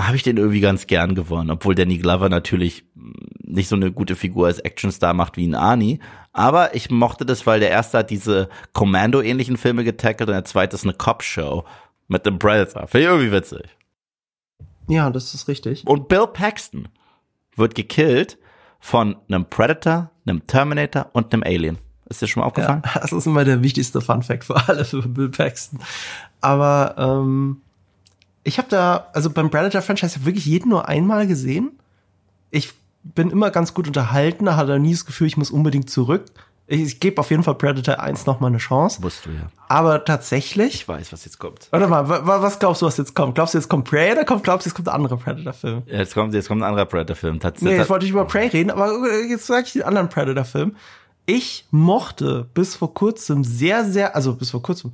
habe 0.00 0.16
ich 0.16 0.22
den 0.22 0.36
irgendwie 0.36 0.60
ganz 0.60 0.86
gern 0.86 1.14
gewonnen, 1.14 1.50
obwohl 1.50 1.74
Danny 1.74 1.98
Glover 1.98 2.28
natürlich 2.28 2.84
nicht 3.42 3.68
so 3.68 3.76
eine 3.76 3.90
gute 3.90 4.14
Figur 4.14 4.46
als 4.46 4.60
Actionstar 4.60 5.12
macht 5.12 5.36
wie 5.36 5.46
ein 5.46 5.54
Arnie. 5.54 5.98
Aber 6.32 6.74
ich 6.74 6.90
mochte 6.90 7.26
das, 7.26 7.46
weil 7.46 7.60
der 7.60 7.70
erste 7.70 7.98
hat 7.98 8.10
diese 8.10 8.48
Commando-ähnlichen 8.74 9.56
Filme 9.56 9.82
getackelt 9.82 10.28
und 10.28 10.34
der 10.34 10.44
zweite 10.44 10.76
ist 10.76 10.84
eine 10.84 10.92
Cop-Show 10.92 11.64
mit 12.06 12.26
dem 12.26 12.38
Predator. 12.38 12.86
Finde 12.86 13.06
ich 13.06 13.12
irgendwie 13.12 13.32
witzig. 13.32 13.62
Ja, 14.88 15.10
das 15.10 15.34
ist 15.34 15.48
richtig. 15.48 15.86
Und 15.86 16.08
Bill 16.08 16.26
Paxton 16.26 16.88
wird 17.56 17.74
gekillt 17.74 18.38
von 18.78 19.16
einem 19.28 19.46
Predator, 19.46 20.10
einem 20.26 20.46
Terminator 20.46 21.10
und 21.12 21.32
einem 21.32 21.42
Alien. 21.42 21.78
Ist 22.08 22.22
dir 22.22 22.28
schon 22.28 22.40
mal 22.40 22.46
aufgefallen? 22.46 22.82
Ja, 22.84 23.00
das 23.00 23.12
ist 23.12 23.26
immer 23.26 23.44
der 23.44 23.62
wichtigste 23.62 24.00
Fun 24.00 24.22
Fact 24.22 24.44
für 24.44 24.68
alle 24.68 24.84
für 24.84 25.02
Bill 25.02 25.28
Paxton. 25.28 25.80
Aber 26.40 26.94
ähm, 26.96 27.62
ich 28.44 28.58
habe 28.58 28.68
da, 28.68 29.08
also 29.12 29.30
beim 29.30 29.50
Predator-Franchise 29.50 30.24
wirklich 30.24 30.46
jeden 30.46 30.70
nur 30.70 30.88
einmal 30.88 31.26
gesehen. 31.26 31.72
Ich 32.50 32.72
bin 33.02 33.30
immer 33.30 33.50
ganz 33.50 33.74
gut 33.74 33.86
unterhalten, 33.86 34.46
da 34.46 34.56
hatte 34.56 34.78
nie 34.78 34.92
das 34.92 35.06
Gefühl, 35.06 35.26
ich 35.26 35.36
muss 35.36 35.50
unbedingt 35.50 35.90
zurück. 35.90 36.26
Ich, 36.70 36.82
ich 36.82 37.00
gebe 37.00 37.18
auf 37.18 37.30
jeden 37.30 37.42
Fall 37.42 37.54
Predator 37.54 37.98
1 37.98 38.26
noch 38.26 38.40
mal 38.40 38.48
eine 38.48 38.58
Chance. 38.58 39.00
Musst 39.00 39.24
du 39.24 39.30
ja. 39.30 39.50
Aber 39.68 40.04
tatsächlich. 40.04 40.74
Ich 40.74 40.88
weiß, 40.88 41.12
was 41.14 41.24
jetzt 41.24 41.38
kommt. 41.38 41.68
Warte 41.70 41.88
mal, 41.88 42.08
was 42.08 42.58
glaubst 42.58 42.82
du, 42.82 42.86
was 42.86 42.98
jetzt 42.98 43.14
kommt? 43.14 43.34
Glaubst 43.34 43.54
du, 43.54 43.58
jetzt 43.58 43.68
kommt 43.68 43.88
Prey 43.88 44.12
oder 44.12 44.24
glaubst 44.24 44.66
du, 44.66 44.68
jetzt 44.68 44.74
kommt 44.74 44.88
ein 44.88 44.94
anderer 44.94 45.16
Predator-Film? 45.16 45.82
Jetzt 45.86 46.12
kommt, 46.12 46.34
jetzt 46.34 46.48
kommt 46.48 46.60
ein 46.60 46.68
anderer 46.68 46.84
Predator-Film. 46.84 47.40
Nee, 47.60 47.76
jetzt 47.76 47.88
wollte 47.88 48.04
ich 48.04 48.10
über 48.10 48.26
Prey 48.26 48.48
reden, 48.48 48.70
aber 48.70 48.92
jetzt 49.28 49.46
sage 49.46 49.66
ich 49.66 49.72
den 49.72 49.82
anderen 49.82 50.10
Predator-Film. 50.10 50.76
Ich 51.24 51.66
mochte 51.70 52.46
bis 52.52 52.76
vor 52.76 52.92
kurzem 52.92 53.44
sehr, 53.44 53.84
sehr, 53.86 54.14
also 54.14 54.34
bis 54.34 54.50
vor 54.50 54.62
kurzem, 54.62 54.92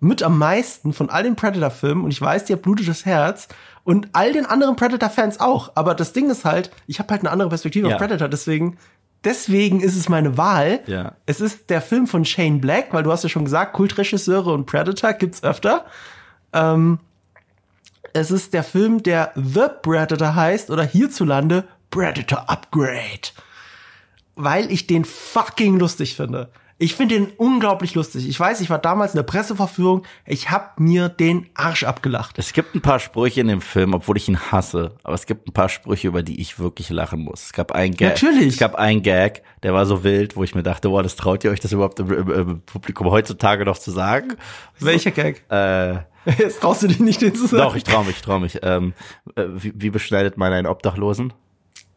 mit 0.00 0.22
am 0.22 0.38
meisten 0.38 0.92
von 0.92 1.10
all 1.10 1.24
den 1.24 1.36
Predator-Filmen 1.36 2.04
und 2.04 2.10
ich 2.10 2.20
weiß, 2.20 2.44
dir 2.44 2.56
blutet 2.56 2.88
das 2.88 3.04
Herz 3.04 3.48
und 3.84 4.08
all 4.12 4.32
den 4.32 4.46
anderen 4.46 4.76
Predator-Fans 4.76 5.40
auch. 5.40 5.72
Aber 5.74 5.94
das 5.94 6.12
Ding 6.12 6.30
ist 6.30 6.44
halt, 6.44 6.70
ich 6.86 6.98
habe 6.98 7.10
halt 7.10 7.22
eine 7.22 7.30
andere 7.30 7.48
Perspektive 7.48 7.88
ja. 7.88 7.94
auf 7.94 8.00
Predator, 8.00 8.28
deswegen 8.28 8.78
deswegen 9.24 9.80
ist 9.80 9.96
es 9.96 10.08
meine 10.08 10.36
Wahl. 10.36 10.80
Ja. 10.86 11.16
Es 11.26 11.40
ist 11.40 11.70
der 11.70 11.80
Film 11.80 12.06
von 12.06 12.24
Shane 12.24 12.60
Black, 12.60 12.92
weil 12.92 13.02
du 13.02 13.12
hast 13.12 13.22
ja 13.22 13.28
schon 13.28 13.44
gesagt, 13.44 13.72
Kultregisseure 13.72 14.52
und 14.52 14.66
Predator 14.66 15.12
gibt's 15.12 15.42
öfter. 15.42 15.86
Ähm, 16.52 16.98
es 18.12 18.30
ist 18.30 18.54
der 18.54 18.64
Film, 18.64 19.02
der 19.02 19.32
The 19.34 19.66
Predator 19.82 20.34
heißt 20.34 20.70
oder 20.70 20.82
hierzulande 20.82 21.64
Predator 21.90 22.48
Upgrade. 22.48 23.32
Weil 24.34 24.70
ich 24.70 24.86
den 24.86 25.04
fucking 25.04 25.78
lustig 25.78 26.16
finde. 26.16 26.48
Ich 26.80 26.94
finde 26.94 27.16
den 27.16 27.26
unglaublich 27.36 27.96
lustig. 27.96 28.28
Ich 28.28 28.38
weiß, 28.38 28.60
ich 28.60 28.70
war 28.70 28.78
damals 28.78 29.12
in 29.12 29.18
der 29.18 29.24
Presseverführung, 29.24 30.04
ich 30.24 30.50
hab 30.50 30.78
mir 30.78 31.08
den 31.08 31.48
Arsch 31.54 31.82
abgelacht. 31.82 32.38
Es 32.38 32.52
gibt 32.52 32.76
ein 32.76 32.80
paar 32.80 33.00
Sprüche 33.00 33.40
in 33.40 33.48
dem 33.48 33.60
Film, 33.60 33.94
obwohl 33.94 34.16
ich 34.16 34.28
ihn 34.28 34.38
hasse, 34.38 34.94
aber 35.02 35.14
es 35.14 35.26
gibt 35.26 35.48
ein 35.48 35.52
paar 35.52 35.68
Sprüche, 35.68 36.06
über 36.06 36.22
die 36.22 36.40
ich 36.40 36.60
wirklich 36.60 36.90
lachen 36.90 37.20
muss. 37.20 37.46
Es 37.46 37.52
gab 37.52 37.72
einen 37.72 37.96
Gag. 37.96 38.10
Natürlich. 38.10 38.54
Es 38.54 38.58
gab 38.58 38.76
einen 38.76 39.02
Gag, 39.02 39.42
der 39.64 39.74
war 39.74 39.86
so 39.86 40.04
wild, 40.04 40.36
wo 40.36 40.44
ich 40.44 40.54
mir 40.54 40.62
dachte, 40.62 40.88
boah, 40.88 41.02
das 41.02 41.16
traut 41.16 41.42
ihr 41.42 41.50
euch 41.50 41.58
das 41.58 41.72
überhaupt 41.72 41.98
im, 41.98 42.12
im, 42.12 42.30
im 42.30 42.60
Publikum 42.60 43.10
heutzutage 43.10 43.64
noch 43.64 43.78
zu 43.78 43.90
sagen? 43.90 44.36
Welcher 44.78 45.10
Gag? 45.10 45.42
Äh, 45.50 45.96
Jetzt 46.38 46.60
traust 46.60 46.82
du 46.82 46.88
dich 46.88 47.00
nicht, 47.00 47.20
den 47.22 47.34
zu 47.34 47.46
sagen. 47.46 47.62
Doch, 47.62 47.74
ich 47.74 47.84
trau 47.84 48.04
mich, 48.04 48.16
ich 48.16 48.22
trau 48.22 48.38
mich. 48.38 48.58
Ähm, 48.62 48.92
äh, 49.34 49.44
wie, 49.48 49.72
wie 49.74 49.90
beschneidet 49.90 50.36
man 50.36 50.52
einen 50.52 50.66
Obdachlosen? 50.66 51.32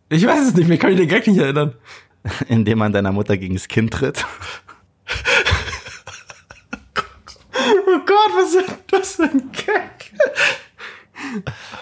Ich 0.09 0.25
weiß 0.25 0.47
es 0.47 0.55
nicht, 0.55 0.67
mir 0.67 0.77
kann 0.77 0.91
ich 0.91 0.97
den 0.97 1.07
Gag 1.07 1.27
nicht 1.27 1.39
erinnern. 1.39 1.75
Indem 2.47 2.79
man 2.79 2.93
deiner 2.93 3.11
Mutter 3.11 3.37
gegen 3.37 3.55
das 3.55 3.67
Kind 3.67 3.93
tritt. 3.93 4.25
Oh 7.87 7.99
Gott, 8.05 8.31
was 8.35 8.55
ist 8.55 8.75
das 8.87 9.15
für 9.15 9.23
ein 9.23 9.51
Gag? 9.51 10.13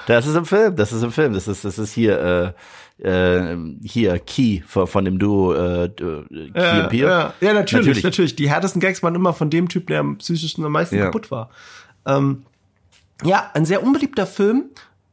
Das 0.08 0.28
ist 0.28 0.36
im 0.36 0.46
Film, 0.46 0.76
das 0.76 0.92
ist 0.92 1.04
im 1.04 1.12
Film, 1.12 1.34
das 1.34 1.48
ist, 1.48 1.64
das 1.64 1.80
ist 1.80 1.94
hier, 1.94 2.54
äh, 3.00 3.54
äh, 3.54 3.58
hier 3.84 4.20
Key 4.20 4.62
von, 4.66 4.88
von 4.88 5.06
dem 5.06 5.20
Duo 5.20 5.54
äh, 5.54 5.90
Key 5.90 6.50
ja, 6.54 6.84
und 6.84 6.90
Peer. 6.90 7.08
Ja, 7.08 7.34
ja 7.40 7.54
natürlich, 7.54 7.88
natürlich, 7.88 8.04
natürlich. 8.04 8.36
Die 8.36 8.50
härtesten 8.50 8.82
Gags 8.82 9.02
waren 9.04 9.16
immer 9.16 9.34
von 9.34 9.50
dem 9.50 9.70
Typ, 9.70 9.88
der 9.88 10.02
am 10.02 10.18
psychischen 10.18 10.66
am 10.66 10.72
meisten 10.72 10.98
ja. 10.98 11.06
kaputt 11.06 11.32
war. 11.32 11.50
Ähm, 12.06 12.44
ja, 13.24 13.52
ein 13.54 13.66
sehr 13.66 13.84
unbeliebter 13.84 14.26
Film 14.26 14.66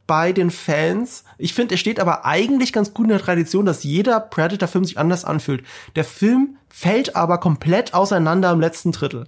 bei 0.07 0.33
den 0.33 0.51
Fans. 0.51 1.25
Ich 1.38 1.55
finde, 1.55 1.75
er 1.75 1.79
steht 1.79 2.01
aber 2.01 2.25
eigentlich 2.25 2.73
ganz 2.73 2.95
gut 2.95 3.05
in 3.05 3.11
der 3.11 3.21
Tradition, 3.21 3.66
dass 3.66 3.83
jeder 3.83 4.21
Predator-Film 4.21 4.85
sich 4.85 4.99
anders 4.99 5.25
anfühlt. 5.25 5.64
Der 5.97 6.05
Film 6.05 6.57
fällt 6.69 7.16
aber 7.16 7.38
komplett 7.38 7.95
auseinander 7.95 8.53
im 8.53 8.61
letzten 8.61 8.92
Drittel. 8.92 9.27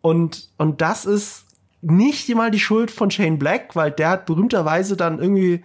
Und, 0.00 0.50
und 0.56 0.80
das 0.80 1.04
ist 1.04 1.44
nicht 1.82 2.34
mal 2.34 2.50
die 2.50 2.60
Schuld 2.60 2.90
von 2.90 3.10
Shane 3.10 3.38
Black, 3.38 3.76
weil 3.76 3.90
der 3.90 4.08
hat 4.10 4.26
berühmterweise 4.26 4.96
dann 4.96 5.18
irgendwie 5.18 5.62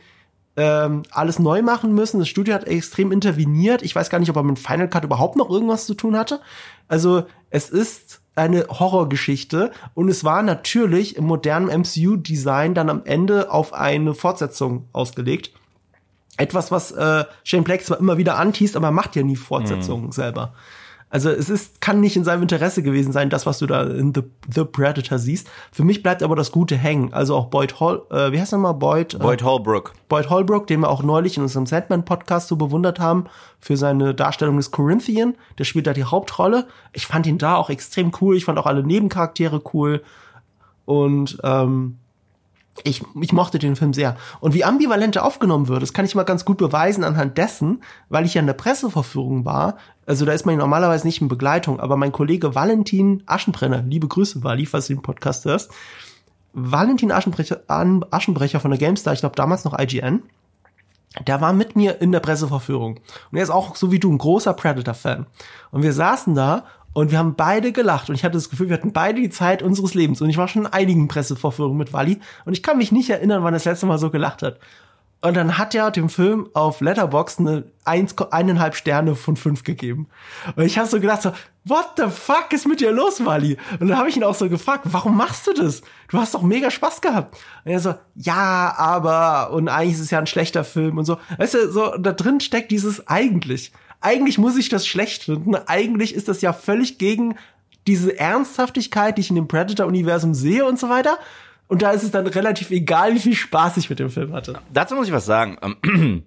ähm, 0.58 1.04
alles 1.12 1.40
neu 1.40 1.62
machen 1.62 1.94
müssen. 1.94 2.20
Das 2.20 2.28
Studio 2.28 2.54
hat 2.54 2.66
extrem 2.66 3.12
interveniert. 3.12 3.82
Ich 3.82 3.96
weiß 3.96 4.10
gar 4.10 4.20
nicht, 4.20 4.30
ob 4.30 4.36
er 4.36 4.44
mit 4.44 4.60
Final 4.60 4.90
Cut 4.90 5.06
überhaupt 5.06 5.38
noch 5.38 5.50
irgendwas 5.50 5.86
zu 5.86 5.94
tun 5.94 6.18
hatte. 6.18 6.42
Also 6.88 7.26
es 7.50 7.70
ist 7.70 8.19
eine 8.40 8.66
Horrorgeschichte 8.68 9.72
und 9.94 10.10
es 10.10 10.24
war 10.24 10.42
natürlich 10.42 11.16
im 11.16 11.26
modernen 11.26 11.68
MCU-Design 11.82 12.74
dann 12.74 12.90
am 12.90 13.02
Ende 13.06 13.52
auf 13.52 13.74
eine 13.74 14.14
Fortsetzung 14.14 14.88
ausgelegt. 14.94 15.52
Etwas, 16.38 16.72
was 16.72 16.92
äh, 16.92 17.26
Shane 17.44 17.64
Black 17.64 17.84
zwar 17.84 18.00
immer 18.00 18.18
wieder 18.18 18.38
antießt, 18.38 18.78
aber 18.78 18.92
macht 18.92 19.16
ja 19.16 19.24
nie 19.24 19.36
Fortsetzungen 19.36 20.08
mhm. 20.08 20.12
selber. 20.12 20.54
Also 21.12 21.30
es 21.32 21.50
ist, 21.50 21.82
kann 21.82 22.00
nicht 22.02 22.16
in 22.16 22.24
seinem 22.24 22.44
Interesse 22.44 22.84
gewesen 22.84 23.12
sein, 23.12 23.32
das, 23.32 23.48
was 23.48 23.58
du 23.58 23.66
da 23.66 23.84
in 23.84 24.14
The, 24.14 24.22
The 24.54 24.64
Predator 24.64 25.18
siehst. 25.18 25.50
Für 25.72 25.84
mich 25.84 26.04
bleibt 26.04 26.22
aber 26.22 26.36
das 26.36 26.52
Gute 26.52 26.78
hängen. 26.78 27.14
Also 27.14 27.36
auch 27.36 27.48
Boyd 27.48 27.80
Hall, 27.80 28.04
äh, 28.12 28.32
wie 28.32 28.40
heißt 28.40 28.54
er 28.54 28.60
mal? 28.60 28.74
Boyd? 28.74 29.16
Äh, 29.16 29.18
Boyd 29.18 29.44
Holbrook. 29.44 29.94
Boyd 30.08 30.30
Holbrook, 30.30 30.68
den 30.68 30.82
wir 30.82 30.90
auch 30.90 31.02
neulich 31.02 31.38
in 31.38 31.44
unserem 31.44 31.66
Sandman-Podcast 31.66 32.48
so 32.48 32.58
bewundert 32.58 33.00
haben, 33.00 33.26
für 33.60 33.76
seine 33.76 34.14
Darstellung 34.14 34.58
des 34.58 34.70
Corinthian. 34.70 35.36
Der 35.58 35.64
spielt 35.64 35.88
da 35.88 35.94
die 35.94 36.04
Hauptrolle. 36.04 36.68
Ich 36.94 37.08
fand 37.08 37.26
ihn 37.26 37.40
da 37.40 37.56
auch 37.56 37.72
extrem 37.72 38.12
cool. 38.22 38.38
Ich 38.38 38.46
fand 38.46 38.60
auch 38.60 38.68
alle 38.68 38.84
Nebencharaktere 38.84 39.64
cool. 39.74 40.04
Und 40.86 41.40
ähm, 41.44 41.98
ich, 42.84 43.04
ich 43.20 43.34
mochte 43.34 43.60
den 43.60 43.76
Film 43.76 43.94
sehr. 43.94 44.16
Und 44.40 44.54
wie 44.54 44.64
ambivalent 44.64 45.16
er 45.16 45.26
aufgenommen 45.26 45.68
wird, 45.68 45.82
das 45.82 45.94
kann 45.94 46.06
ich 46.06 46.16
mal 46.16 46.24
ganz 46.24 46.46
gut 46.46 46.58
beweisen 46.58 47.04
anhand 47.04 47.38
dessen, 47.38 47.82
weil 48.10 48.26
ich 48.26 48.34
ja 48.34 48.42
in 48.42 48.48
der 48.48 48.54
Presseverführung 48.54 49.46
war. 49.46 49.78
Also 50.06 50.26
da 50.26 50.34
ist 50.34 50.46
man 50.46 50.58
normalerweise 50.58 51.06
nicht 51.06 51.22
in 51.22 51.28
Begleitung, 51.28 51.80
aber 51.80 51.98
mein 51.98 52.12
Kollege 52.12 52.56
Valentin 52.56 53.24
Aschenbrenner, 53.26 53.84
liebe 53.84 54.08
Grüße, 54.08 54.44
Wally, 54.44 54.66
falls 54.66 54.88
du 54.88 54.94
den 54.94 55.02
Podcast 55.02 55.46
hörst. 55.46 55.72
Valentin 56.54 57.12
Aschenbrecher, 57.12 57.62
Aschenbrecher 57.68 58.60
von 58.60 58.72
der 58.72 58.80
GameStar, 58.80 59.14
ich 59.14 59.20
glaube 59.20 59.36
damals 59.36 59.66
noch 59.66 59.78
IGN, 59.78 60.24
der 61.28 61.42
war 61.42 61.54
mit 61.54 61.76
mir 61.76 62.02
in 62.02 62.12
der 62.12 62.20
Presseverführung. 62.20 63.00
Und 63.32 63.38
er 63.38 63.44
ist 63.44 63.50
auch 63.50 63.76
so 63.76 63.92
wie 63.92 64.00
du 64.00 64.12
ein 64.12 64.18
großer 64.18 64.54
Predator-Fan. 64.54 65.26
Und 65.72 65.84
wir 65.84 65.94
saßen 65.94 66.36
da 66.36 66.66
und 66.94 67.12
wir 67.12 67.18
haben 67.18 67.36
beide 67.36 67.72
gelacht 67.72 68.10
und 68.10 68.16
ich 68.16 68.24
hatte 68.24 68.34
das 68.34 68.50
Gefühl, 68.50 68.70
wir 68.70 68.76
hatten 68.76 68.94
beide 68.94 69.22
die 69.22 69.30
Zeit 69.30 69.62
unseres 69.62 69.94
Lebens. 69.94 70.22
Und 70.22 70.30
ich 70.30 70.38
war 70.38 70.48
schon 70.48 70.66
in 70.66 70.74
einigen 70.74 71.08
Pressevorführungen 71.08 71.78
mit 71.78 71.94
Wally 71.94 72.20
und 72.46 72.54
ich 72.54 72.64
kann 72.64 72.78
mich 72.78 72.92
nicht 72.92 73.10
erinnern, 73.10 73.44
wann 73.44 73.54
das 73.54 73.66
letzte 73.66 73.86
Mal 73.86 74.00
so 74.00 74.10
gelacht 74.10 74.42
hat. 74.42 74.60
Und 75.22 75.36
dann 75.36 75.58
hat 75.58 75.76
er 75.76 75.92
dem 75.92 76.08
Film 76.08 76.50
auf 76.54 76.80
Letterbox 76.80 77.40
eine 77.40 77.66
eins, 77.84 78.16
eineinhalb 78.32 78.76
Sterne 78.76 79.16
von 79.16 79.36
fünf 79.36 79.66
gegeben. 79.66 80.08
Und 80.56 80.64
ich 80.64 80.78
habe 80.78 80.88
so 80.88 81.02
gedacht 81.02 81.22
so, 81.22 81.34
what 81.66 81.88
the 81.98 82.06
fuck 82.08 82.54
ist 82.54 82.66
mit 82.66 82.80
dir 82.80 82.94
los, 82.94 83.26
Wally? 83.26 83.58
Und 83.82 83.90
dann 83.90 83.98
habe 83.98 84.08
ich 84.08 84.16
ihn 84.16 84.24
auch 84.24 84.34
so 84.34 84.48
gefragt, 84.48 84.86
warum 84.86 85.18
machst 85.18 85.46
du 85.46 85.54
das? 85.54 85.82
Du 86.08 86.18
hast 86.18 86.36
doch 86.36 86.42
mega 86.42 86.72
Spaß 86.72 87.02
gehabt. 87.02 87.38
Und 87.66 87.72
er 87.72 87.82
so, 87.82 87.96
ja, 88.16 88.74
aber, 88.78 89.52
und 89.52 89.68
eigentlich 89.68 89.96
ist 89.96 90.02
es 90.04 90.12
ja 90.12 90.20
ein 90.20 90.28
schlechter 90.28 90.64
Film 90.64 90.98
und 90.98 91.04
so. 91.04 91.18
Weißt 91.38 91.54
du, 91.54 91.70
so, 91.70 91.98
da 91.98 92.14
drin 92.14 92.40
steckt 92.40 92.72
dieses 92.72 93.06
eigentlich 93.08 93.74
eigentlich 94.02 94.38
muss 94.38 94.58
ich 94.58 94.70
das 94.70 94.88
schlecht 94.88 95.24
finden. 95.24 95.56
Eigentlich 95.56 96.16
ist 96.16 96.28
das 96.28 96.42
ja 96.42 96.54
völlig 96.54 96.98
gegen 96.98 97.36
diese 97.88 98.18
Ernsthaftigkeit, 98.18 99.18
die 99.18 99.22
ich 99.22 99.30
in 99.30 99.36
dem 99.36 99.48
Predator-Universum 99.48 100.34
sehe 100.34 100.66
und 100.66 100.80
so 100.80 100.90
weiter. 100.90 101.18
Und 101.68 101.82
da 101.82 101.92
ist 101.92 102.04
es 102.04 102.12
dann 102.12 102.28
relativ 102.28 102.72
egal, 102.72 103.14
wie 103.14 103.20
viel 103.20 103.36
Spaß 103.36 103.78
ich 103.78 103.90
mit 103.90 104.00
dem 104.00 104.10
Film 104.10 104.34
hatte. 104.34 104.60
Dazu 104.74 104.96
muss 104.96 105.08
ich 105.08 105.14
was 105.14 105.26
sagen. 105.26 105.58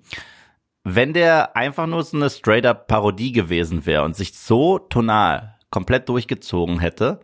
Wenn 0.85 1.13
der 1.13 1.57
einfach 1.57 1.87
nur 1.87 2.03
so 2.03 2.17
eine 2.17 2.31
straight-up 2.31 2.89
Parodie 2.89 3.33
gewesen 3.33 3.87
wäre 3.87 4.05
und 4.05 4.17
sich 4.17 4.35
so 4.35 4.79
tonal 4.79 5.57
komplett 5.71 6.09
durchgezogen 6.09 6.81
hätte, 6.81 7.21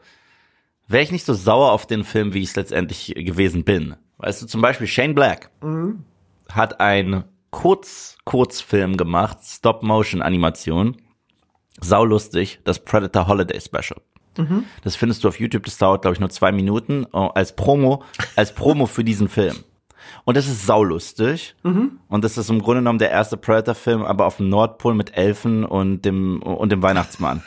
wäre 0.87 1.03
ich 1.03 1.13
nicht 1.13 1.27
so 1.27 1.35
sauer 1.35 1.73
auf 1.73 1.87
den 1.87 2.05
Film, 2.05 2.35
wie 2.35 2.43
ich 2.43 2.51
es 2.51 2.57
letztendlich 2.57 3.15
gewesen 3.17 3.65
bin. 3.65 3.97
Weißt 4.19 4.43
du, 4.43 4.47
zum 4.47 4.63
Beispiel 4.63 4.87
Shane 4.87 5.15
Black 5.15 5.51
mhm. 5.61 6.05
hat 6.51 6.81
ein 6.81 7.25
Kurz, 7.51 8.19
Kurzfilm 8.25 8.97
gemacht, 8.97 9.39
Stop-Motion-Animation. 9.43 10.97
Saulustig, 11.81 12.61
das 12.65 12.79
Predator 12.85 13.27
Holiday 13.27 13.61
Special. 13.61 14.01
Mhm. 14.37 14.65
Das 14.85 14.97
findest 14.97 15.25
du 15.25 15.29
auf 15.29 15.41
YouTube, 15.41 15.65
das 15.65 15.79
dauert, 15.79 16.03
glaube 16.03 16.15
ich, 16.15 16.21
nur 16.21 16.31
zwei 16.31 16.53
Minuten, 16.53 17.07
oh, 17.13 17.31
als 17.35 17.55
Promo, 17.55 18.03
als 18.37 18.55
Promo 18.55 18.87
für 18.87 19.05
diesen 19.05 19.29
Film. 19.29 19.57
Und 20.25 20.37
das 20.37 20.47
ist 20.47 20.67
saulustig. 20.67 21.55
Mhm. 21.63 21.99
Und 22.09 22.25
das 22.25 22.37
ist 22.39 22.51
im 22.51 22.61
Grunde 22.61 22.81
genommen 22.81 22.99
der 22.99 23.11
erste 23.11 23.37
Predator-Film, 23.37 24.03
aber 24.03 24.27
auf 24.27 24.37
dem 24.37 24.49
Nordpol 24.49 24.95
mit 24.95 25.17
Elfen 25.17 25.65
und 25.65 26.03
dem, 26.03 26.43
und 26.43 26.71
dem 26.71 26.83
Weihnachtsmann. 26.83 27.43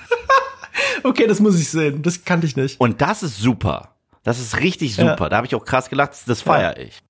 okay, 1.03 1.27
das 1.27 1.39
muss 1.39 1.59
ich 1.59 1.69
sehen. 1.69 2.01
Das 2.01 2.23
kannte 2.25 2.47
ich 2.47 2.55
nicht. 2.55 2.79
Und 2.79 3.01
das 3.01 3.23
ist 3.23 3.37
super. 3.37 3.95
Das 4.23 4.39
ist 4.39 4.59
richtig 4.59 4.95
super. 4.95 5.17
Ja. 5.19 5.29
Da 5.29 5.37
habe 5.37 5.47
ich 5.47 5.55
auch 5.55 5.65
krass 5.65 5.89
gelacht. 5.89 6.13
Das 6.27 6.41
feiere 6.41 6.77
ja. 6.77 6.85
ich 6.85 7.01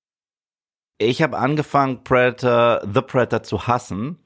ich 1.02 1.22
habe 1.22 1.38
angefangen, 1.38 2.04
Predator, 2.04 2.82
The 2.82 3.02
Predator 3.02 3.44
zu 3.44 3.68
hassen, 3.68 4.20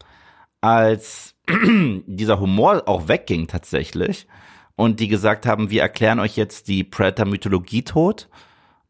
als 0.62 1.36
dieser 1.48 2.40
Humor 2.40 2.84
auch 2.88 3.08
wegging 3.08 3.48
tatsächlich 3.48 4.28
und 4.76 5.00
die 5.00 5.08
gesagt 5.08 5.46
haben, 5.46 5.70
wir 5.70 5.82
erklären 5.82 6.20
euch 6.20 6.36
jetzt 6.36 6.68
die 6.68 6.84
Predator-Mythologie 6.84 7.84
tot 7.84 8.30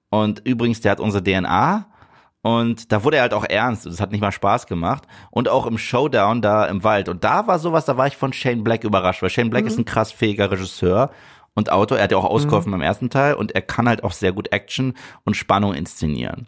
und 0.09 0.41
übrigens, 0.45 0.81
der 0.81 0.93
hat 0.93 0.99
unsere 0.99 1.23
DNA 1.23 1.87
und 2.41 2.91
da 2.91 3.03
wurde 3.03 3.17
er 3.17 3.23
halt 3.23 3.33
auch 3.33 3.43
ernst. 3.43 3.85
Das 3.85 3.99
hat 3.99 4.11
nicht 4.11 4.21
mal 4.21 4.31
Spaß 4.31 4.67
gemacht. 4.67 5.07
Und 5.31 5.49
auch 5.49 5.65
im 5.65 5.79
Showdown 5.79 6.43
da 6.43 6.65
im 6.67 6.83
Wald. 6.83 7.09
Und 7.09 7.23
da 7.23 7.47
war 7.47 7.57
sowas, 7.57 7.85
da 7.85 7.97
war 7.97 8.05
ich 8.05 8.17
von 8.17 8.33
Shane 8.33 8.63
Black 8.63 8.83
überrascht, 8.83 9.23
weil 9.23 9.31
Shane 9.31 9.49
Black 9.49 9.63
mhm. 9.63 9.67
ist 9.67 9.79
ein 9.79 9.85
krass 9.85 10.11
fähiger 10.11 10.51
Regisseur 10.51 11.09
und 11.55 11.71
Autor. 11.71 11.97
Er 11.97 12.03
hat 12.03 12.11
ja 12.11 12.17
auch 12.17 12.23
ausgeholfen 12.23 12.69
mhm. 12.69 12.75
beim 12.75 12.81
ersten 12.81 13.09
Teil 13.09 13.33
und 13.33 13.53
er 13.53 13.63
kann 13.63 13.89
halt 13.89 14.03
auch 14.03 14.11
sehr 14.11 14.31
gut 14.31 14.51
Action 14.51 14.93
und 15.23 15.35
Spannung 15.35 15.73
inszenieren. 15.73 16.45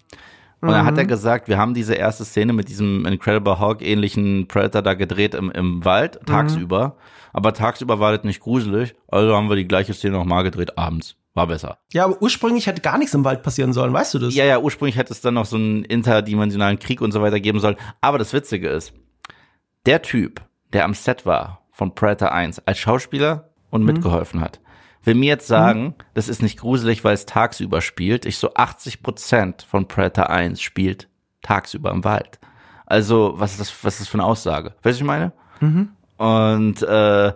Und 0.60 0.70
dann 0.70 0.86
hat 0.86 0.98
er 0.98 1.04
mhm. 1.04 1.10
gesagt, 1.10 1.48
wir 1.48 1.58
haben 1.58 1.74
diese 1.76 1.93
erste 1.93 2.26
Szene 2.26 2.52
mit 2.52 2.67
diesem 2.67 3.06
Incredible 3.06 3.60
Hulk 3.60 3.82
ähnlichen 3.82 4.48
Predator 4.48 4.82
da 4.82 4.96
gedreht 4.96 5.36
im, 5.36 5.52
im 5.52 5.86
Wald, 5.86 6.20
tagsüber. 6.26 6.88
Mhm. 6.88 6.93
Aber 7.34 7.54
tagsüber 7.54 8.00
war 8.00 8.15
das 8.15 8.24
nicht 8.24 8.39
gruselig. 8.39 8.96
Also 9.08 9.36
haben 9.36 9.50
wir 9.50 9.56
die 9.56 9.67
gleiche 9.67 9.93
Szene 9.93 10.17
nochmal 10.17 10.43
gedreht 10.43 10.78
abends. 10.78 11.15
War 11.36 11.46
besser. 11.46 11.78
Ja, 11.93 12.06
aber 12.06 12.20
ursprünglich 12.20 12.65
hätte 12.65 12.82
gar 12.82 12.98
nichts 12.98 13.13
im 13.13 13.24
Wald 13.24 13.43
passieren 13.43 13.72
sollen, 13.72 13.93
weißt 13.93 14.15
du 14.15 14.20
das? 14.20 14.34
Ja, 14.34 14.46
ja, 14.46 14.58
ursprünglich 14.58 14.98
hätte 14.98 15.13
es 15.13 15.22
dann 15.22 15.36
noch 15.36 15.46
so 15.46 15.56
einen 15.56 15.84
interdimensionalen 15.86 16.80
Krieg 16.80 17.00
und 17.00 17.12
so 17.12 17.22
weiter 17.22 17.39
geben 17.39 17.60
sollen. 17.60 17.76
Aber 18.02 18.17
das 18.17 18.34
Witzige 18.34 18.70
ist, 18.70 18.93
der 19.86 20.02
Typ, 20.02 20.41
der 20.74 20.86
am 20.86 20.96
Set 20.96 21.28
war 21.28 21.62
von 21.72 21.93
Predator 21.93 22.32
1 22.32 22.65
als 22.65 22.80
Schauspieler 22.80 23.52
und 23.70 23.82
mhm. 23.82 23.88
mitgeholfen 23.88 24.41
hat, 24.41 24.60
will 25.08 25.15
mir 25.15 25.28
jetzt 25.28 25.48
sagen, 25.48 25.84
mhm. 25.84 25.93
das 26.13 26.28
ist 26.28 26.43
nicht 26.43 26.60
gruselig, 26.60 27.04
weil 27.04 27.13
es 27.13 27.26
tagsüber 27.26 27.82
spielt. 27.82 28.26
Ich 28.26 28.38
so 28.38 28.54
80 28.54 29.02
Prozent 29.02 29.63
von 29.63 29.88
Predator 29.88 30.30
1 30.30 30.62
spielt 30.62 31.08
tagsüber 31.41 31.91
im 31.91 32.04
Wald. 32.04 32.39
Also, 32.86 33.34
was 33.38 33.52
ist 33.52 33.60
das, 33.60 33.84
was 33.84 33.96
ist 33.96 34.02
das 34.02 34.08
für 34.10 34.15
eine 34.15 34.26
Aussage? 34.26 34.76
Weißt 34.84 34.84
du, 34.84 34.89
was 34.89 34.98
ich 34.98 35.04
meine? 35.04 35.32
Mhm. 35.60 35.89
Und 36.17 36.82
äh, 36.84 37.34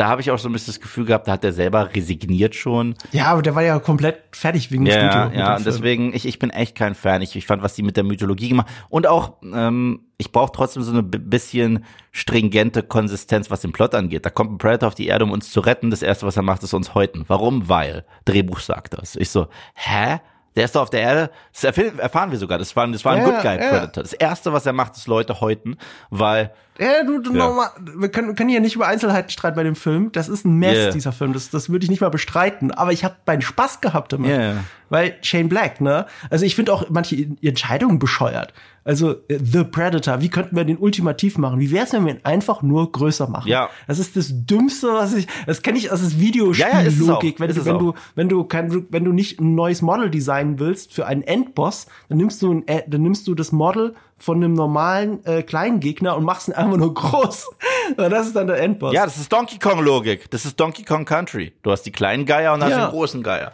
da 0.00 0.08
habe 0.08 0.22
ich 0.22 0.30
auch 0.30 0.38
so 0.38 0.48
ein 0.48 0.52
bisschen 0.52 0.72
das 0.72 0.80
Gefühl 0.80 1.04
gehabt, 1.04 1.28
da 1.28 1.32
hat 1.32 1.44
er 1.44 1.52
selber 1.52 1.94
resigniert 1.94 2.54
schon. 2.54 2.94
Ja, 3.12 3.26
aber 3.26 3.42
der 3.42 3.54
war 3.54 3.62
ja 3.62 3.78
komplett 3.78 4.22
fertig 4.32 4.72
wegen 4.72 4.86
des 4.86 4.94
ja, 4.94 5.12
Studio. 5.12 5.38
Ja, 5.38 5.56
und 5.56 5.66
deswegen, 5.66 6.14
ich, 6.14 6.24
ich 6.24 6.38
bin 6.38 6.48
echt 6.48 6.74
kein 6.74 6.94
Fan. 6.94 7.20
Ich, 7.20 7.36
ich 7.36 7.44
fand, 7.44 7.62
was 7.62 7.74
die 7.74 7.82
mit 7.82 7.98
der 7.98 8.04
Mythologie 8.04 8.48
gemacht 8.48 8.68
Und 8.88 9.06
auch, 9.06 9.34
ähm, 9.42 10.00
ich 10.16 10.32
brauche 10.32 10.52
trotzdem 10.52 10.82
so 10.82 10.90
eine 10.90 11.02
bisschen 11.02 11.84
stringente 12.12 12.82
Konsistenz, 12.82 13.50
was 13.50 13.60
den 13.60 13.72
Plot 13.72 13.94
angeht. 13.94 14.24
Da 14.24 14.30
kommt 14.30 14.52
ein 14.52 14.56
Predator 14.56 14.88
auf 14.88 14.94
die 14.94 15.06
Erde, 15.06 15.26
um 15.26 15.32
uns 15.32 15.50
zu 15.52 15.60
retten. 15.60 15.90
Das 15.90 16.00
Erste, 16.00 16.26
was 16.26 16.34
er 16.34 16.44
macht, 16.44 16.62
ist 16.62 16.72
uns 16.72 16.94
häuten. 16.94 17.26
Warum? 17.28 17.68
Weil. 17.68 18.06
Drehbuch 18.24 18.60
sagt 18.60 18.94
das. 18.94 19.16
Ich 19.16 19.28
so, 19.28 19.48
hä? 19.74 20.20
Der 20.56 20.64
ist 20.64 20.74
doch 20.74 20.82
auf 20.82 20.90
der 20.90 21.02
Erde, 21.02 21.30
das 21.52 21.62
erfahren 21.62 22.32
wir 22.32 22.38
sogar, 22.38 22.58
das 22.58 22.74
war, 22.74 22.86
das 22.88 23.04
war 23.04 23.12
ein 23.12 23.20
Ja, 23.20 23.24
Good 23.24 23.42
Guy 23.42 23.52
ja. 23.52 23.68
Predator. 23.70 24.02
Das 24.02 24.12
erste, 24.12 24.52
was 24.52 24.66
er 24.66 24.72
macht, 24.72 24.96
ist 24.96 25.06
Leute 25.06 25.40
häuten, 25.40 25.76
weil, 26.10 26.52
Ja, 26.80 27.04
du, 27.04 27.18
du 27.20 27.32
Ja. 27.32 27.38
Noch 27.48 27.54
mal, 27.54 27.68
wir 27.96 28.08
können, 28.08 28.28
wir 28.28 28.34
können 28.34 28.48
hier 28.48 28.60
nicht 28.60 28.74
über 28.74 28.86
Einzelheiten 28.86 29.30
streiten 29.30 29.56
bei 29.56 29.62
dem 29.64 29.76
Film. 29.76 30.10
Das 30.12 30.28
ist 30.28 30.44
ein 30.46 30.56
Mess, 30.58 30.76
Yeah. 30.76 30.90
dieser 30.92 31.12
Film. 31.12 31.32
Das, 31.32 31.50
das 31.50 31.68
würde 31.68 31.84
ich 31.84 31.90
nicht 31.90 32.00
mal 32.00 32.08
bestreiten. 32.10 32.70
Aber 32.70 32.92
ich 32.92 33.04
habe 33.04 33.16
meinen 33.26 33.42
Spaß 33.42 33.80
gehabt 33.80 34.12
damit. 34.12 34.30
Ja, 34.30 34.40
ja. 34.40 34.54
Weil 34.88 35.14
Shane 35.22 35.48
Black, 35.48 35.80
ne? 35.80 36.06
Also 36.30 36.44
ich 36.44 36.56
finde 36.56 36.72
auch 36.72 36.88
manche 36.90 37.28
Entscheidungen 37.42 37.98
bescheuert. 38.00 38.52
Also 38.82 39.12
äh, 39.28 39.38
The 39.40 39.62
Predator, 39.64 40.20
wie 40.20 40.30
könnten 40.30 40.56
wir 40.56 40.64
den 40.64 40.78
ultimativ 40.78 41.38
machen? 41.38 41.60
Wie 41.60 41.70
wäre 41.70 41.84
es, 41.84 41.92
wenn 41.92 42.06
wir 42.06 42.14
ihn 42.14 42.20
einfach 42.24 42.62
nur 42.62 42.90
größer 42.90 43.28
machen? 43.28 43.46
Ja. 43.48 43.68
Das 43.86 43.98
ist 44.00 44.16
das 44.16 44.30
Dümmste, 44.32 44.88
was 44.92 45.14
ich. 45.14 45.28
Das 45.46 45.62
kenne 45.62 45.78
ich 45.78 45.92
aus 45.92 46.00
das 46.02 46.12
Ja, 46.14 46.18
ja, 46.18 46.80
ist 46.80 46.98
Videospiellogik. 46.98 47.36
auch. 47.36 47.40
wenn 47.40 47.50
Ist 47.50 47.58
du, 47.58 47.64
wenn 47.66 47.78
du, 47.78 47.94
wenn 48.16 48.28
du 48.28 48.44
kein, 48.44 48.86
wenn 48.90 49.04
du 49.04 49.12
nicht 49.12 49.38
ein 49.38 49.54
neues 49.54 49.80
Model 49.82 50.10
designen 50.10 50.58
willst 50.58 50.92
für 50.92 51.06
einen 51.06 51.22
Endboss, 51.22 51.86
dann 52.08 52.18
nimmst 52.18 52.42
du 52.42 52.52
ein, 52.54 52.66
äh, 52.66 52.82
dann 52.88 53.02
nimmst 53.02 53.28
du 53.28 53.34
das 53.36 53.52
Model 53.52 53.94
von 54.20 54.36
einem 54.36 54.52
normalen 54.54 55.24
äh, 55.24 55.42
kleinen 55.42 55.80
Gegner 55.80 56.16
und 56.16 56.24
machst 56.24 56.48
ihn 56.48 56.54
einfach 56.54 56.76
nur 56.76 56.94
groß. 56.94 57.48
Das 57.96 58.26
ist 58.28 58.36
dann 58.36 58.46
der 58.46 58.60
Endboss. 58.60 58.92
ja, 58.94 59.04
das 59.04 59.16
ist 59.16 59.32
Donkey 59.32 59.58
Kong 59.58 59.80
Logik. 59.82 60.30
Das 60.30 60.44
ist 60.44 60.60
Donkey 60.60 60.84
Kong 60.84 61.04
Country. 61.04 61.52
Du 61.62 61.70
hast 61.72 61.82
die 61.82 61.92
kleinen 61.92 62.26
Geier 62.26 62.52
und 62.54 62.62
hast 62.62 62.70
Ja. 62.70 62.86
den 62.86 62.90
großen 62.90 63.22
Geier. 63.22 63.52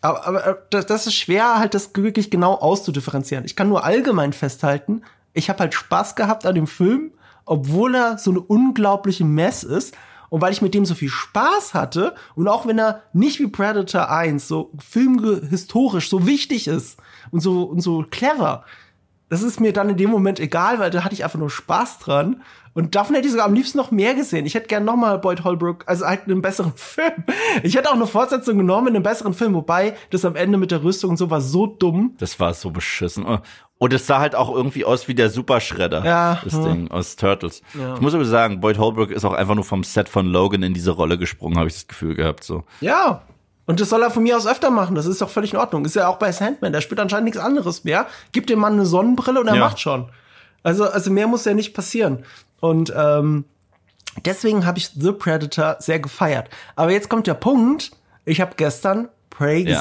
Aber, 0.00 0.26
aber 0.26 0.46
äh, 0.46 0.54
das, 0.70 0.86
das 0.86 1.06
ist 1.06 1.14
schwer, 1.14 1.58
halt 1.58 1.74
das 1.74 1.90
wirklich 1.94 2.30
genau 2.30 2.54
auszudifferenzieren. 2.54 3.44
Ich 3.44 3.56
kann 3.56 3.68
nur 3.68 3.84
allgemein 3.84 4.32
festhalten, 4.32 5.02
ich 5.32 5.48
habe 5.48 5.60
halt 5.60 5.74
Spaß 5.74 6.16
gehabt 6.16 6.46
an 6.46 6.54
dem 6.54 6.66
Film, 6.66 7.12
obwohl 7.44 7.94
er 7.94 8.18
so 8.18 8.30
eine 8.30 8.40
unglaubliche 8.40 9.24
Mess 9.24 9.62
ist. 9.62 9.94
Und 10.30 10.42
weil 10.42 10.52
ich 10.52 10.60
mit 10.60 10.74
dem 10.74 10.84
so 10.84 10.94
viel 10.94 11.08
Spaß 11.08 11.72
hatte 11.72 12.14
und 12.34 12.48
auch 12.48 12.66
wenn 12.66 12.78
er 12.78 13.02
nicht 13.14 13.40
wie 13.40 13.46
Predator 13.46 14.10
1 14.10 14.46
so 14.46 14.70
filmhistorisch 14.78 16.10
so 16.10 16.26
wichtig 16.26 16.68
ist 16.68 16.98
und 17.30 17.40
so, 17.40 17.62
und 17.64 17.80
so 17.80 18.04
clever, 18.10 18.64
das 19.28 19.42
ist 19.42 19.60
mir 19.60 19.72
dann 19.72 19.90
in 19.90 19.96
dem 19.96 20.10
Moment 20.10 20.40
egal, 20.40 20.78
weil 20.78 20.90
da 20.90 21.04
hatte 21.04 21.14
ich 21.14 21.24
einfach 21.24 21.38
nur 21.38 21.50
Spaß 21.50 21.98
dran. 21.98 22.42
Und 22.74 22.94
davon 22.94 23.14
hätte 23.16 23.26
ich 23.26 23.32
sogar 23.32 23.46
am 23.46 23.54
liebsten 23.54 23.76
noch 23.78 23.90
mehr 23.90 24.14
gesehen. 24.14 24.46
Ich 24.46 24.54
hätte 24.54 24.68
gern 24.68 24.84
noch 24.84 24.94
mal 24.94 25.18
Boyd 25.18 25.42
Holbrook, 25.42 25.82
also 25.86 26.06
halt 26.06 26.24
einen 26.26 26.42
besseren 26.42 26.72
Film. 26.76 27.24
Ich 27.62 27.74
hätte 27.76 27.90
auch 27.90 27.94
eine 27.94 28.06
Fortsetzung 28.06 28.56
genommen 28.56 28.88
in 28.88 28.96
einem 28.96 29.02
besseren 29.02 29.34
Film, 29.34 29.54
wobei 29.54 29.96
das 30.10 30.24
am 30.24 30.36
Ende 30.36 30.58
mit 30.58 30.70
der 30.70 30.84
Rüstung 30.84 31.10
und 31.10 31.16
so 31.16 31.28
war 31.30 31.40
so 31.40 31.66
dumm. 31.66 32.14
Das 32.18 32.38
war 32.38 32.54
so 32.54 32.70
beschissen. 32.70 33.26
Und 33.78 33.92
es 33.92 34.06
sah 34.06 34.18
halt 34.20 34.34
auch 34.34 34.54
irgendwie 34.54 34.84
aus 34.84 35.08
wie 35.08 35.14
der 35.14 35.30
Superschredder, 35.30 36.04
Ja, 36.04 36.40
das. 36.44 36.60
Ding 36.60 36.90
aus 36.90 37.16
Turtles. 37.16 37.62
Ja. 37.78 37.94
Ich 37.94 38.00
muss 38.00 38.14
aber 38.14 38.24
sagen, 38.24 38.60
Boyd 38.60 38.78
Holbrook 38.78 39.10
ist 39.10 39.24
auch 39.24 39.32
einfach 39.34 39.54
nur 39.54 39.64
vom 39.64 39.82
Set 39.84 40.08
von 40.08 40.26
Logan 40.26 40.62
in 40.62 40.74
diese 40.74 40.90
Rolle 40.92 41.18
gesprungen, 41.18 41.58
habe 41.58 41.68
ich 41.68 41.74
das 41.74 41.86
Gefühl 41.88 42.14
gehabt. 42.14 42.44
So. 42.44 42.64
Ja. 42.80 43.22
Und 43.68 43.78
das 43.80 43.90
soll 43.90 44.02
er 44.02 44.10
von 44.10 44.22
mir 44.22 44.36
aus 44.36 44.46
öfter 44.46 44.70
machen. 44.70 44.94
Das 44.96 45.06
ist 45.06 45.20
doch 45.20 45.28
völlig 45.28 45.52
in 45.52 45.58
Ordnung. 45.58 45.84
Ist 45.84 45.94
ja 45.94 46.08
auch 46.08 46.16
bei 46.16 46.32
Sandman. 46.32 46.72
Der 46.72 46.80
spielt 46.80 46.98
anscheinend 46.98 47.26
nichts 47.26 47.38
anderes 47.38 47.84
mehr. 47.84 48.06
Gib 48.32 48.46
dem 48.46 48.58
Mann 48.58 48.72
eine 48.72 48.86
Sonnenbrille 48.86 49.40
und 49.40 49.46
er 49.46 49.54
Ja. 49.56 49.60
macht 49.60 49.78
schon. 49.78 50.08
Also, 50.62 50.88
also 50.88 51.10
mehr 51.10 51.26
muss 51.26 51.44
ja 51.44 51.52
nicht 51.54 51.74
passieren. 51.74 52.24
Und 52.60 52.92
ähm, 52.96 53.44
deswegen 54.24 54.66
habe 54.66 54.78
ich 54.78 54.90
The 54.98 55.12
Predator 55.12 55.76
sehr 55.80 56.00
gefeiert. 56.00 56.48
Aber 56.76 56.90
jetzt 56.90 57.08
kommt 57.10 57.26
der 57.26 57.34
Punkt. 57.34 57.92
Ich 58.24 58.40
habe 58.40 58.52
gestern 58.56 59.08
Prey 59.30 59.68
Ja. 59.68 59.80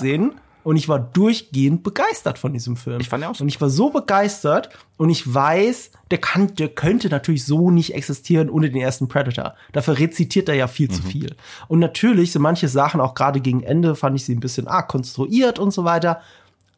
Und 0.68 0.76
ich 0.76 0.90
war 0.90 1.00
durchgehend 1.00 1.82
begeistert 1.82 2.38
von 2.38 2.52
diesem 2.52 2.76
Film. 2.76 3.00
Ich 3.00 3.08
fand 3.08 3.24
auch 3.24 3.34
so. 3.34 3.42
Und 3.46 3.48
ich 3.48 3.62
war 3.62 3.70
so 3.70 3.90
begeistert 3.90 4.68
und 4.98 5.10
ich 5.10 5.34
weiß, 5.34 5.92
der 6.12 6.18
kann, 6.18 6.56
der 6.56 6.68
könnte 6.68 7.08
natürlich 7.08 7.46
so 7.46 7.72
nicht 7.72 7.94
existieren 7.94 8.50
ohne 8.50 8.70
den 8.70 8.82
ersten 8.82 9.08
Predator. 9.08 9.54
Dafür 9.72 9.98
rezitiert 9.98 10.50
er 10.50 10.56
ja 10.56 10.68
viel 10.68 10.90
Mhm. 10.90 10.94
zu 10.94 11.04
viel. 11.04 11.36
Und 11.70 11.80
natürlich 11.80 12.34
sind 12.34 12.42
manche 12.42 12.68
Sachen 12.68 13.00
auch 13.00 13.16
gerade 13.16 13.40
gegen 13.40 13.64
Ende 13.64 13.96
fand 13.96 14.18
ich 14.18 14.26
sie 14.26 14.36
ein 14.36 14.42
bisschen 14.42 14.68
arg 14.68 14.90
konstruiert 14.90 15.58
und 15.58 15.72
so 15.72 15.86
weiter. 15.86 16.20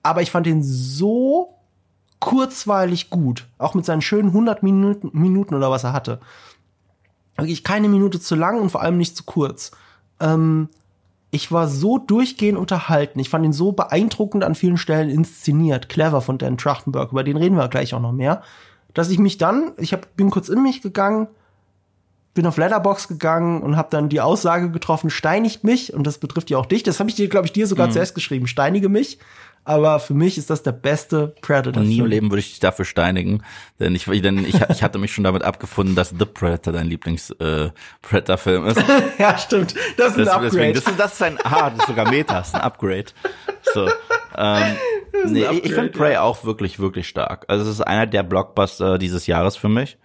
Aber 0.04 0.22
ich 0.22 0.30
fand 0.30 0.46
ihn 0.46 0.62
so 0.62 1.56
kurzweilig 2.20 3.10
gut. 3.10 3.48
Auch 3.58 3.74
mit 3.74 3.86
seinen 3.86 4.04
schönen 4.04 4.28
100 4.30 4.62
Minuten, 4.62 5.10
Minuten 5.14 5.56
oder 5.56 5.72
was 5.72 5.84
er 5.84 5.94
hatte. 5.94 6.20
Wirklich 7.38 7.64
keine 7.64 7.90
Minute 7.90 8.20
zu 8.20 8.36
lang 8.36 8.62
und 8.62 8.70
vor 8.70 8.84
allem 8.84 9.00
nicht 9.00 9.18
zu 9.18 9.24
kurz. 9.24 9.72
Ähm, 10.20 10.70
ich 11.32 11.52
war 11.52 11.68
so 11.68 11.98
durchgehend 11.98 12.58
unterhalten. 12.58 13.20
Ich 13.20 13.30
fand 13.30 13.46
ihn 13.46 13.54
so 13.54 13.72
beeindruckend 13.72 14.44
an 14.44 14.56
vielen 14.56 14.78
Stellen 14.78 15.10
inszeniert, 15.10 15.90
clever 15.90 16.22
von 16.22 16.38
Dan 16.38 16.58
Trachtenberg, 16.58 17.12
über 17.12 17.24
den 17.24 17.38
reden 17.38 17.56
wir 17.56 17.68
gleich 17.68 17.94
auch 17.94 18.02
noch 18.02 18.12
mehr, 18.12 18.42
dass 18.94 19.10
ich 19.10 19.20
mich 19.20 19.38
dann, 19.38 19.74
ich 19.78 19.94
hab, 19.94 20.16
bin 20.16 20.32
kurz 20.32 20.50
in 20.50 20.64
mich 20.64 20.82
gegangen, 20.82 21.28
bin 22.34 22.48
auf 22.48 22.58
Letterbox 22.58 23.08
gegangen 23.08 23.62
und 23.62 23.76
habe 23.76 23.90
dann 23.92 24.10
die 24.10 24.22
Aussage 24.22 24.72
getroffen, 24.72 25.10
steinigt 25.10 25.64
mich 25.64 25.94
und 25.94 26.06
das 26.06 26.18
betrifft 26.18 26.50
ja 26.50 26.58
auch 26.58 26.66
dich. 26.66 26.84
Das 26.84 27.00
habe 27.00 27.10
ich 27.10 27.16
dir, 27.16 27.28
glaube 27.28 27.46
ich, 27.46 27.54
dir 27.54 27.68
sogar 27.68 27.90
zuerst 27.92 28.16
geschrieben, 28.16 28.48
steinige 28.48 28.90
mich. 28.90 29.20
Aber 29.66 30.00
für 30.00 30.14
mich 30.16 30.38
ist 30.38 30.50
das 30.50 30.64
der 30.64 30.72
beste 30.72 31.36
Predator. 31.42 31.82
Und 31.82 31.88
nie 31.90 32.00
im 32.00 32.06
Leben 32.08 32.32
würde 32.32 32.40
ich 32.40 32.50
dich 32.50 32.60
dafür 32.60 32.86
steinigen, 32.86 33.44
denn 33.80 33.94
ich, 33.94 34.06
denn 34.06 34.44
ich, 34.46 34.56
ich 34.70 34.82
hatte 34.84 34.98
mich 34.98 35.14
schon 35.14 35.24
damit 35.24 35.44
abgefunden, 35.44 35.96
dass 35.96 36.10
The 36.18 36.26
Predator 36.26 36.74
dein 36.74 36.88
Lieblings-Predator-Film 36.88 38.66
ist. 38.68 38.82
Ja, 39.20 39.38
stimmt. 39.38 39.76
Das 39.98 40.12
ist 40.12 40.18
ein 40.20 40.26
Das, 40.26 40.34
Upgrade. 40.34 40.50
deswegen, 40.52 40.74
das, 40.74 40.84
ist, 40.88 41.00
das 41.00 41.14
ist 41.14 41.22
ein, 41.24 41.38
ah, 41.44 41.70
das 41.70 41.80
ist 41.80 41.88
sogar 41.88 42.10
Meta, 42.10 42.40
das 42.40 42.48
ist 42.50 42.56
ein 42.56 42.62
Upgrade. 42.62 43.06
So, 43.74 43.88
ähm, 44.38 44.76
nee, 45.26 45.42
ich- 45.44 45.52
ich 45.52 45.62
finde 45.74 45.82
Upgrade, 45.82 45.90
Prey 45.90 46.18
auch 46.18 46.44
wirklich, 46.46 46.80
wirklich 46.80 47.08
stark. 47.08 47.46
Also 47.48 47.66
es 47.66 47.70
ist 47.72 47.82
einer 47.82 48.08
der 48.08 48.24
Blockbuster 48.24 48.98
dieses 48.98 49.28
Jahres 49.28 49.56
für 49.58 49.70
mich. 49.70 49.98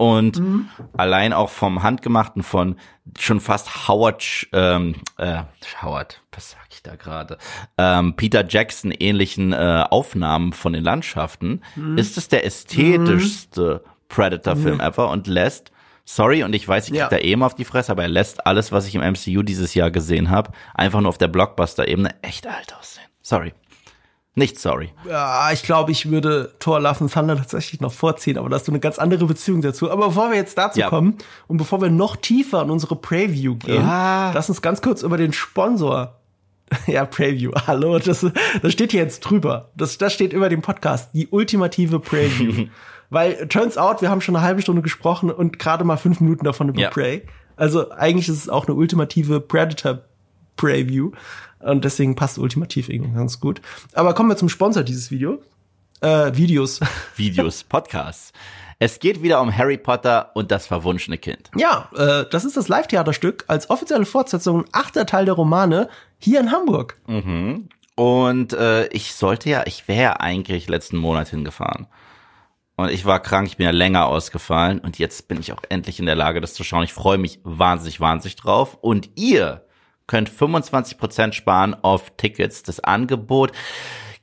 Und 0.00 0.38
Mhm. 0.40 0.68
allein 0.96 1.34
auch 1.34 1.50
vom 1.50 1.82
Handgemachten 1.82 2.42
von 2.42 2.76
schon 3.18 3.38
fast 3.38 3.86
Howard, 3.86 4.46
ähm, 4.54 4.94
äh, 5.18 5.42
Howard, 5.82 6.22
was 6.32 6.52
sag 6.52 6.60
ich 6.70 6.82
da 6.82 6.96
gerade, 6.96 7.36
ähm, 7.76 8.16
Peter 8.16 8.42
Jackson 8.48 8.92
ähnlichen 8.92 9.52
äh, 9.52 9.84
Aufnahmen 9.90 10.54
von 10.54 10.72
den 10.72 10.82
Landschaften, 10.84 11.60
Mhm. 11.76 11.98
ist 11.98 12.16
es 12.16 12.28
der 12.28 12.46
ästhetischste 12.46 13.84
Predator-Film 14.08 14.80
ever 14.80 15.10
und 15.10 15.26
lässt, 15.26 15.70
sorry, 16.06 16.44
und 16.44 16.54
ich 16.54 16.66
weiß, 16.66 16.84
ich 16.86 16.92
krieg 16.92 17.00
Ja. 17.00 17.08
da 17.10 17.18
eh 17.18 17.36
mal 17.36 17.44
auf 17.44 17.54
die 17.54 17.66
Fresse, 17.66 17.92
aber 17.92 18.02
er 18.04 18.08
lässt 18.08 18.46
alles, 18.46 18.72
was 18.72 18.86
ich 18.88 18.94
im 18.94 19.02
MCU 19.02 19.42
dieses 19.42 19.74
Jahr 19.74 19.90
gesehen 19.90 20.30
habe, 20.30 20.52
einfach 20.74 21.00
nur 21.02 21.10
auf 21.10 21.18
der 21.18 21.28
Blockbuster-Ebene 21.28 22.14
echt 22.22 22.46
alt 22.46 22.74
aussehen. 22.74 23.04
Sorry. 23.20 23.52
Nicht 24.40 24.58
sorry. 24.58 24.90
Ja, 25.06 25.50
ich 25.52 25.62
glaube, 25.62 25.92
ich 25.92 26.10
würde 26.10 26.50
Thor 26.60 26.80
Love 26.80 27.02
and 27.02 27.12
Thunder 27.12 27.36
tatsächlich 27.36 27.82
noch 27.82 27.92
vorziehen, 27.92 28.38
aber 28.38 28.48
da 28.48 28.56
hast 28.56 28.66
du 28.66 28.72
eine 28.72 28.80
ganz 28.80 28.98
andere 28.98 29.26
Beziehung 29.26 29.60
dazu. 29.60 29.90
Aber 29.90 30.06
bevor 30.06 30.30
wir 30.30 30.36
jetzt 30.38 30.56
dazu 30.56 30.80
Ja. 30.80 30.88
kommen 30.88 31.18
und 31.46 31.58
bevor 31.58 31.82
wir 31.82 31.90
noch 31.90 32.16
tiefer 32.16 32.62
in 32.62 32.70
unsere 32.70 32.96
Preview 32.96 33.56
gehen, 33.56 33.82
Ja. 33.84 34.32
lass 34.32 34.48
uns 34.48 34.62
ganz 34.62 34.80
kurz 34.80 35.02
über 35.02 35.18
den 35.18 35.34
Sponsor. 35.34 36.16
Ja, 36.86 37.04
Preview. 37.04 37.50
Hallo, 37.66 37.98
das, 37.98 38.24
das 38.62 38.72
steht 38.72 38.92
hier 38.92 39.02
jetzt 39.02 39.20
drüber. 39.20 39.70
Das, 39.76 39.98
das 39.98 40.14
steht 40.14 40.32
über 40.32 40.48
dem 40.48 40.62
Podcast. 40.62 41.10
Die 41.12 41.28
ultimative 41.28 42.00
Preview. 42.00 42.68
Weil, 43.10 43.46
turns 43.48 43.76
out, 43.76 44.00
wir 44.00 44.08
haben 44.08 44.20
schon 44.22 44.36
eine 44.36 44.44
halbe 44.46 44.62
Stunde 44.62 44.80
gesprochen 44.80 45.30
und 45.30 45.58
gerade 45.58 45.84
mal 45.84 45.96
fünf 45.98 46.20
Minuten 46.20 46.44
davon 46.46 46.70
über 46.70 46.80
Ja. 46.80 46.88
Prey. 46.88 47.26
Also, 47.56 47.90
eigentlich 47.90 48.28
ist 48.30 48.36
es 48.38 48.48
auch 48.48 48.66
eine 48.66 48.74
ultimative 48.76 49.40
Predator 49.40 49.98
Preview. 50.56 51.10
Und 51.60 51.84
deswegen 51.84 52.16
passt 52.16 52.38
ultimativ 52.38 52.88
irgendwie 52.88 53.14
ganz 53.14 53.40
gut. 53.40 53.60
Aber 53.92 54.14
kommen 54.14 54.30
wir 54.30 54.36
zum 54.36 54.48
Sponsor 54.48 54.82
dieses 54.82 55.10
Video. 55.10 55.42
Äh, 56.00 56.34
Videos. 56.34 56.80
Videos, 57.16 57.64
Podcasts. 57.64 58.32
Es 58.78 58.98
geht 58.98 59.22
wieder 59.22 59.42
um 59.42 59.54
Harry 59.54 59.76
Potter 59.76 60.30
und 60.34 60.50
das 60.50 60.66
verwunschene 60.66 61.18
Kind. 61.18 61.50
ja, 61.54 61.90
äh, 61.94 62.24
das 62.30 62.46
ist 62.46 62.56
das 62.56 62.68
Live-Theaterstück 62.68 63.44
als 63.46 63.68
offizielle 63.68 64.06
Fortsetzung, 64.06 64.64
achter 64.72 65.04
Teil 65.04 65.26
der 65.26 65.34
Romane, 65.34 65.90
hier 66.18 66.40
in 66.40 66.50
Hamburg. 66.50 66.98
Und 67.94 68.54
äh, 68.54 68.86
ich 68.86 69.14
sollte 69.14 69.50
ja, 69.50 69.64
ich 69.66 69.86
wäre 69.86 70.02
ja 70.02 70.12
eigentlich 70.20 70.66
letzten 70.70 70.96
Monat 70.96 71.28
hingefahren. 71.28 71.88
Und 72.76 72.90
ich 72.90 73.04
war 73.04 73.20
krank, 73.20 73.46
ich 73.48 73.58
bin 73.58 73.66
ja 73.66 73.72
länger 73.72 74.06
ausgefallen 74.06 74.78
und 74.78 74.98
jetzt 74.98 75.28
bin 75.28 75.38
ich 75.38 75.52
auch 75.52 75.62
endlich 75.68 76.00
in 76.00 76.06
der 76.06 76.14
Lage, 76.14 76.40
das 76.40 76.54
zu 76.54 76.64
schauen. 76.64 76.84
Ich 76.84 76.94
freue 76.94 77.18
mich 77.18 77.40
wahnsinnig, 77.44 78.00
wahnsinnig 78.00 78.36
drauf. 78.36 78.78
Und 78.80 79.10
ihr 79.16 79.66
könnt 80.10 80.28
25% 80.28 81.34
sparen 81.34 81.76
auf 81.82 82.10
Tickets. 82.16 82.64
Das 82.64 82.80
Angebot 82.80 83.52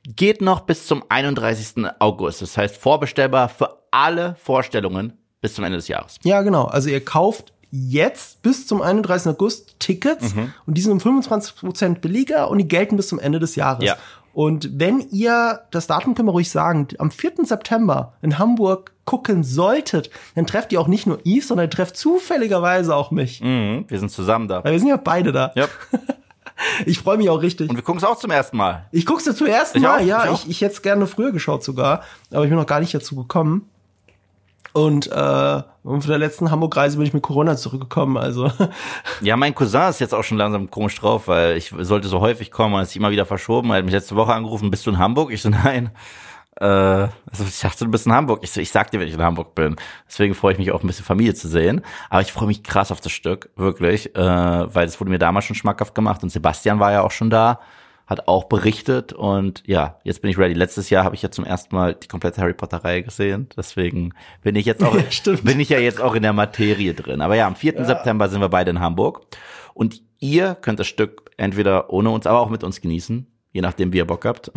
geht 0.04 0.42
noch 0.42 0.60
bis 0.60 0.86
zum 0.86 1.02
31. 1.08 1.86
August. 1.98 2.42
Das 2.42 2.58
heißt 2.58 2.76
vorbestellbar 2.76 3.48
für 3.48 3.78
alle 3.90 4.36
Vorstellungen 4.38 5.14
bis 5.40 5.54
zum 5.54 5.64
Ende 5.64 5.78
des 5.78 5.88
Jahres. 5.88 6.18
Ja, 6.24 6.42
genau. 6.42 6.66
Also 6.66 6.90
ihr 6.90 7.02
kauft 7.02 7.54
jetzt 7.70 8.42
bis 8.42 8.66
zum 8.66 8.82
31. 8.82 9.32
August 9.32 9.80
Tickets 9.80 10.34
und 10.66 10.76
die 10.76 10.82
sind 10.82 10.92
um 10.92 11.20
25% 11.20 12.00
billiger 12.00 12.50
und 12.50 12.58
die 12.58 12.68
gelten 12.68 12.96
bis 12.96 13.08
zum 13.08 13.18
Ende 13.18 13.38
des 13.38 13.56
Jahres. 13.56 13.82
Ja. 13.82 13.96
Und 14.38 14.78
wenn 14.78 15.00
ihr, 15.10 15.62
das 15.72 15.88
Datum 15.88 16.14
können 16.14 16.28
wir 16.28 16.32
ruhig 16.32 16.48
sagen, 16.48 16.86
am 17.00 17.10
4. 17.10 17.38
September 17.42 18.12
in 18.22 18.38
Hamburg 18.38 18.92
gucken 19.04 19.42
solltet, 19.42 20.10
dann 20.36 20.46
trefft 20.46 20.70
ihr 20.70 20.80
auch 20.80 20.86
nicht 20.86 21.08
nur 21.08 21.18
Yves, 21.24 21.48
sondern 21.48 21.66
ihr 21.66 21.70
trefft 21.70 21.96
zufälligerweise 21.96 22.94
auch 22.94 23.10
mich. 23.10 23.40
Mhm, 23.40 23.86
wir 23.88 23.98
sind 23.98 24.10
zusammen 24.10 24.46
da. 24.46 24.62
Weil 24.62 24.70
wir 24.70 24.78
sind 24.78 24.90
ja 24.90 24.96
beide 24.96 25.32
da. 25.32 25.50
Ja. 25.56 25.66
Ich 26.86 26.98
freue 26.98 27.18
mich 27.18 27.30
auch 27.30 27.40
richtig. 27.40 27.70
Und 27.70 27.76
wir 27.76 27.84
gucken 27.84 27.98
es 27.98 28.04
auch 28.04 28.18
zum 28.18 28.32
ersten 28.32 28.56
Mal. 28.56 28.86
Ich 28.90 29.06
guck's 29.06 29.22
dir 29.22 29.32
zum 29.32 29.46
ersten 29.46 29.78
Ich 29.78 29.84
Mal, 29.84 30.00
auch, 30.00 30.04
ja. 30.04 30.24
ich 30.24 30.42
Ich, 30.42 30.50
ich, 30.50 30.60
hätte 30.60 30.74
es 30.74 30.82
gerne 30.82 31.06
früher 31.06 31.30
geschaut 31.30 31.62
sogar, 31.62 32.02
aber 32.32 32.42
ich 32.42 32.50
bin 32.50 32.58
noch 32.58 32.66
gar 32.66 32.80
nicht 32.80 32.92
dazu 32.92 33.14
gekommen. 33.14 33.68
Und 34.72 35.06
äh, 35.06 35.62
Und 35.88 36.02
von 36.02 36.10
der 36.10 36.18
letzten 36.18 36.50
Hamburg-Reise 36.50 36.98
bin 36.98 37.06
ich 37.06 37.14
mit 37.14 37.22
Corona 37.22 37.56
zurückgekommen, 37.56 38.18
also. 38.18 38.52
Ja, 39.22 39.36
mein 39.36 39.54
Cousin 39.54 39.88
ist 39.88 40.00
jetzt 40.00 40.14
auch 40.14 40.22
schon 40.22 40.36
langsam 40.36 40.70
komisch 40.70 40.94
drauf, 40.96 41.28
weil 41.28 41.56
ich 41.56 41.72
sollte 41.78 42.08
so 42.08 42.20
häufig 42.20 42.50
kommen 42.50 42.74
und 42.74 42.82
ist 42.82 42.94
immer 42.94 43.10
wieder 43.10 43.24
verschoben. 43.24 43.70
Er 43.70 43.78
hat 43.78 43.84
mich 43.84 43.94
letzte 43.94 44.14
Woche 44.14 44.34
angerufen, 44.34 44.70
bist 44.70 44.84
du 44.86 44.90
in 44.90 44.98
Hamburg? 44.98 45.32
Ich 45.32 45.40
so, 45.40 45.48
nein. 45.48 45.90
Äh, 46.60 46.64
also 46.64 47.44
ich 47.46 47.58
dachte, 47.60 47.86
du 47.86 47.90
bist 47.90 48.04
in 48.04 48.12
Hamburg. 48.12 48.40
Ich 48.42 48.54
ich 48.54 48.70
sag 48.70 48.90
dir, 48.90 49.00
wenn 49.00 49.08
ich 49.08 49.14
in 49.14 49.22
Hamburg 49.22 49.54
bin. 49.54 49.76
Deswegen 50.06 50.34
freue 50.34 50.52
ich 50.52 50.58
mich 50.58 50.72
auch 50.72 50.82
ein 50.82 50.86
bisschen 50.86 51.06
Familie 51.06 51.34
zu 51.34 51.48
sehen. 51.48 51.80
Aber 52.10 52.20
ich 52.20 52.32
freue 52.32 52.48
mich 52.48 52.62
krass 52.62 52.92
auf 52.92 53.00
das 53.00 53.12
Stück, 53.12 53.48
wirklich, 53.56 54.14
äh, 54.14 54.20
weil 54.20 54.86
es 54.86 55.00
wurde 55.00 55.10
mir 55.10 55.18
damals 55.18 55.46
schon 55.46 55.56
schmackhaft 55.56 55.94
gemacht 55.94 56.22
und 56.22 56.28
Sebastian 56.28 56.80
war 56.80 56.92
ja 56.92 57.02
auch 57.02 57.12
schon 57.12 57.30
da 57.30 57.60
hat 58.08 58.26
auch 58.26 58.44
berichtet 58.44 59.12
und 59.12 59.62
ja, 59.66 59.98
jetzt 60.02 60.22
bin 60.22 60.30
ich 60.30 60.38
ready. 60.38 60.54
Letztes 60.54 60.88
Jahr 60.88 61.04
habe 61.04 61.14
ich 61.14 61.20
ja 61.20 61.30
zum 61.30 61.44
ersten 61.44 61.76
Mal 61.76 61.94
die 61.94 62.08
komplette 62.08 62.40
Harry 62.40 62.54
Potter 62.54 62.78
Reihe 62.78 63.02
gesehen, 63.02 63.50
deswegen 63.54 64.14
bin 64.42 64.56
ich 64.56 64.64
jetzt 64.64 64.82
auch 64.82 64.96
ja, 64.96 65.02
bin 65.42 65.60
ich 65.60 65.68
ja 65.68 65.78
jetzt 65.78 66.00
auch 66.00 66.14
in 66.14 66.22
der 66.22 66.32
Materie 66.32 66.94
drin. 66.94 67.20
Aber 67.20 67.36
ja, 67.36 67.46
am 67.46 67.54
4. 67.54 67.74
Ja. 67.74 67.84
September 67.84 68.30
sind 68.30 68.40
wir 68.40 68.48
beide 68.48 68.70
in 68.70 68.80
Hamburg 68.80 69.26
und 69.74 70.00
ihr 70.18 70.54
könnt 70.54 70.80
das 70.80 70.86
Stück 70.86 71.30
entweder 71.36 71.92
ohne 71.92 72.08
uns, 72.08 72.26
aber 72.26 72.40
auch 72.40 72.48
mit 72.48 72.64
uns 72.64 72.80
genießen, 72.80 73.26
je 73.52 73.60
nachdem 73.60 73.92
wie 73.92 73.98
ihr 73.98 74.06
Bock 74.06 74.24
habt. 74.24 74.50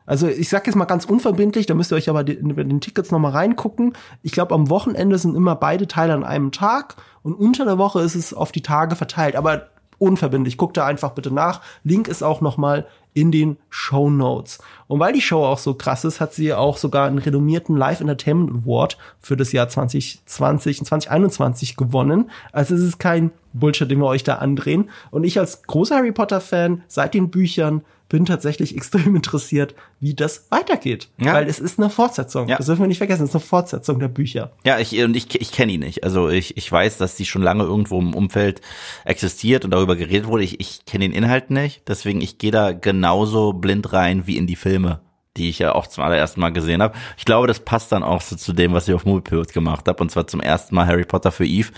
Also 0.06 0.26
ich 0.26 0.48
sag 0.48 0.66
jetzt 0.66 0.76
mal 0.76 0.86
ganz 0.86 1.04
unverbindlich, 1.04 1.66
da 1.66 1.74
müsst 1.74 1.92
ihr 1.92 1.96
euch 1.96 2.08
aber 2.08 2.24
den, 2.24 2.56
den 2.56 2.80
Tickets 2.80 3.10
noch 3.10 3.18
mal 3.18 3.32
reingucken. 3.32 3.92
Ich 4.22 4.32
glaube, 4.32 4.54
am 4.54 4.70
Wochenende 4.70 5.18
sind 5.18 5.36
immer 5.36 5.54
beide 5.54 5.86
Teile 5.86 6.14
an 6.14 6.24
einem 6.24 6.50
Tag 6.50 6.96
und 7.22 7.34
unter 7.34 7.66
der 7.66 7.76
Woche 7.76 8.00
ist 8.00 8.14
es 8.14 8.32
auf 8.32 8.50
die 8.50 8.62
Tage 8.62 8.96
verteilt. 8.96 9.36
Aber 9.36 9.68
unverbindlich. 9.98 10.56
Guckt 10.56 10.76
da 10.76 10.86
einfach 10.86 11.12
bitte 11.12 11.30
nach. 11.32 11.60
Link 11.84 12.08
ist 12.08 12.22
auch 12.22 12.40
noch 12.40 12.56
mal 12.56 12.86
in 13.14 13.32
den 13.32 13.56
Show 13.68 14.10
Notes. 14.10 14.60
Und 14.86 15.00
weil 15.00 15.12
die 15.12 15.20
Show 15.20 15.44
auch 15.44 15.58
so 15.58 15.74
krass 15.74 16.04
ist, 16.04 16.20
hat 16.20 16.32
sie 16.32 16.54
auch 16.54 16.76
sogar 16.76 17.08
einen 17.08 17.18
renommierten 17.18 17.76
Live 17.76 18.00
Entertainment 18.00 18.62
Award 18.62 18.96
für 19.20 19.36
das 19.36 19.50
Jahr 19.50 19.68
2020 19.68 20.80
und 20.80 20.86
2021 20.86 21.76
gewonnen. 21.76 22.30
Also 22.52 22.76
es 22.76 22.82
ist 22.82 22.98
kein 22.98 23.32
Bullshit, 23.52 23.90
den 23.90 23.98
wir 23.98 24.06
euch 24.06 24.22
da 24.22 24.36
andrehen. 24.36 24.90
Und 25.10 25.24
ich 25.24 25.38
als 25.38 25.62
großer 25.64 25.96
Harry 25.96 26.12
Potter 26.12 26.40
Fan 26.40 26.82
seit 26.86 27.14
den 27.14 27.30
Büchern 27.30 27.82
bin 28.08 28.24
tatsächlich 28.24 28.76
extrem 28.76 29.16
interessiert, 29.16 29.74
wie 30.00 30.14
das 30.14 30.46
weitergeht. 30.50 31.08
Ja. 31.18 31.34
Weil 31.34 31.48
es 31.48 31.58
ist 31.58 31.78
eine 31.78 31.90
Fortsetzung. 31.90 32.48
Ja. 32.48 32.56
Das 32.56 32.66
dürfen 32.66 32.82
wir 32.82 32.88
nicht 32.88 32.98
vergessen. 32.98 33.24
Es 33.24 33.30
ist 33.30 33.36
eine 33.36 33.44
Fortsetzung 33.44 33.98
der 33.98 34.08
Bücher. 34.08 34.52
Ja, 34.64 34.78
ich, 34.78 34.98
und 35.02 35.16
ich, 35.16 35.40
ich 35.40 35.52
kenne 35.52 35.72
ihn 35.72 35.80
nicht. 35.80 36.04
Also 36.04 36.28
ich, 36.28 36.56
ich 36.56 36.70
weiß, 36.70 36.98
dass 36.98 37.16
die 37.16 37.26
schon 37.26 37.42
lange 37.42 37.64
irgendwo 37.64 37.98
im 37.98 38.14
Umfeld 38.14 38.60
existiert 39.04 39.64
und 39.64 39.72
darüber 39.72 39.96
geredet 39.96 40.26
wurde. 40.26 40.44
Ich, 40.44 40.60
ich 40.60 40.84
kenne 40.86 41.04
den 41.04 41.12
Inhalt 41.12 41.50
nicht. 41.50 41.82
Deswegen, 41.88 42.20
ich 42.20 42.38
gehe 42.38 42.50
da 42.50 42.72
genauso 42.72 43.52
blind 43.52 43.92
rein 43.92 44.26
wie 44.26 44.36
in 44.36 44.46
die 44.46 44.56
Filme 44.56 45.00
die 45.38 45.48
ich 45.48 45.58
ja 45.58 45.74
auch 45.74 45.86
zum 45.86 46.04
allerersten 46.04 46.40
Mal 46.40 46.52
gesehen 46.52 46.82
habe. 46.82 46.94
Ich 47.16 47.24
glaube, 47.24 47.46
das 47.46 47.60
passt 47.60 47.92
dann 47.92 48.02
auch 48.02 48.20
so 48.20 48.36
zu 48.36 48.52
dem, 48.52 48.72
was 48.72 48.88
ich 48.88 48.94
auf 48.94 49.04
Moviepilot 49.04 49.52
gemacht 49.52 49.88
habe. 49.88 50.02
Und 50.02 50.10
zwar 50.10 50.26
zum 50.26 50.40
ersten 50.40 50.74
Mal 50.74 50.86
Harry 50.86 51.04
Potter 51.04 51.32
für 51.32 51.46
Eve. 51.46 51.70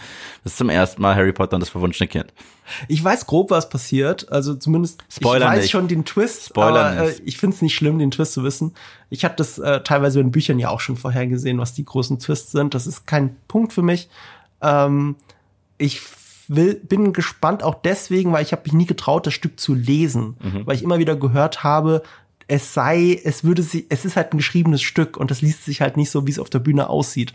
Das 0.42 0.52
ist 0.52 0.58
zum 0.58 0.70
ersten 0.70 1.00
Mal 1.02 1.14
Harry 1.14 1.32
Potter 1.32 1.54
und 1.54 1.60
das 1.60 1.68
verwunschene 1.68 2.08
Kind. 2.08 2.32
Ich 2.88 3.02
weiß 3.02 3.26
grob, 3.26 3.50
was 3.50 3.68
passiert. 3.68 4.30
Also 4.32 4.54
zumindest 4.54 5.04
Spoiler 5.10 5.46
ich 5.46 5.52
weiß 5.52 5.62
nicht. 5.62 5.70
schon 5.70 5.88
den 5.88 6.04
Twist. 6.04 6.46
Spoiler 6.46 6.86
aber, 6.86 7.08
äh, 7.10 7.14
ich 7.24 7.38
finde 7.38 7.56
es 7.56 7.62
nicht 7.62 7.74
schlimm, 7.74 7.98
den 7.98 8.10
Twist 8.10 8.32
zu 8.32 8.42
wissen. 8.42 8.74
Ich 9.10 9.24
habe 9.24 9.34
das 9.36 9.58
äh, 9.58 9.80
teilweise 9.82 10.20
in 10.20 10.30
Büchern 10.30 10.58
ja 10.58 10.70
auch 10.70 10.80
schon 10.80 10.96
vorher 10.96 11.26
gesehen, 11.26 11.58
was 11.58 11.74
die 11.74 11.84
großen 11.84 12.18
Twists 12.18 12.52
sind. 12.52 12.74
Das 12.74 12.86
ist 12.86 13.06
kein 13.06 13.36
Punkt 13.48 13.72
für 13.72 13.82
mich. 13.82 14.08
Ähm, 14.62 15.16
ich 15.78 16.00
will, 16.48 16.74
bin 16.74 17.12
gespannt 17.12 17.62
auch 17.62 17.76
deswegen, 17.76 18.32
weil 18.32 18.42
ich 18.42 18.52
habe 18.52 18.62
mich 18.64 18.72
nie 18.72 18.86
getraut, 18.86 19.26
das 19.26 19.34
Stück 19.34 19.58
zu 19.58 19.74
lesen, 19.74 20.36
mhm. 20.40 20.66
weil 20.66 20.76
ich 20.76 20.82
immer 20.82 20.98
wieder 20.98 21.16
gehört 21.16 21.62
habe, 21.62 22.02
es 22.50 22.74
sei, 22.74 23.20
es 23.22 23.44
würde 23.44 23.62
sie, 23.62 23.86
es 23.90 24.04
ist 24.04 24.16
halt 24.16 24.34
ein 24.34 24.38
geschriebenes 24.38 24.82
Stück 24.82 25.16
und 25.16 25.30
das 25.30 25.40
liest 25.40 25.64
sich 25.64 25.80
halt 25.80 25.96
nicht 25.96 26.10
so, 26.10 26.26
wie 26.26 26.32
es 26.32 26.40
auf 26.40 26.50
der 26.50 26.58
Bühne 26.58 26.90
aussieht. 26.90 27.32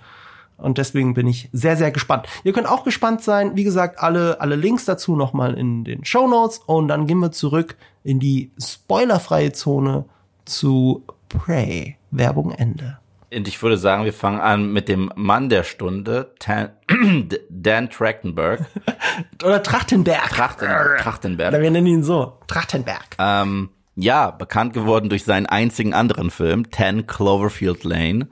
Und 0.57 0.77
deswegen 0.77 1.13
bin 1.13 1.25
ich 1.25 1.49
sehr, 1.53 1.77
sehr 1.77 1.91
gespannt. 1.91 2.27
Ihr 2.43 2.51
könnt 2.51 2.67
auch 2.67 2.83
gespannt 2.83 3.21
sein. 3.21 3.55
Wie 3.55 3.63
gesagt, 3.63 3.99
alle, 3.99 4.41
alle 4.41 4.55
Links 4.55 4.83
dazu 4.83 5.15
nochmal 5.15 5.53
in 5.53 5.85
den 5.85 6.03
Show 6.03 6.27
Notes. 6.27 6.59
Und 6.65 6.89
dann 6.89 7.07
gehen 7.07 7.19
wir 7.19 7.31
zurück 7.31 7.75
in 8.03 8.19
die 8.19 8.51
spoilerfreie 8.61 9.51
Zone 9.53 10.05
zu 10.45 11.03
Prey. 11.29 11.97
Werbung 12.11 12.51
Ende. 12.51 12.97
Und 13.33 13.47
ich 13.47 13.61
würde 13.61 13.77
sagen, 13.77 14.05
wir 14.05 14.13
fangen 14.13 14.39
an 14.39 14.71
mit 14.71 14.87
dem 14.87 15.11
Mann 15.15 15.49
der 15.49 15.63
Stunde, 15.63 16.33
Dan, 16.45 16.69
Dan 17.49 17.89
Trachtenberg. 17.89 18.65
Oder 19.43 19.63
Trachtenberg. 19.63 20.29
Trachten, 20.29 20.67
Trachtenberg. 20.99 21.49
Oder 21.53 21.61
wir 21.61 21.71
nennen 21.71 21.87
ihn 21.87 22.03
so. 22.03 22.33
Trachtenberg. 22.47 23.15
Ähm, 23.17 23.69
ja, 23.95 24.31
bekannt 24.31 24.73
geworden 24.73 25.09
durch 25.09 25.23
seinen 25.23 25.45
einzigen 25.45 25.93
anderen 25.93 26.29
Film, 26.31 26.71
10 26.71 27.07
Cloverfield 27.07 27.83
Lane. 27.83 28.27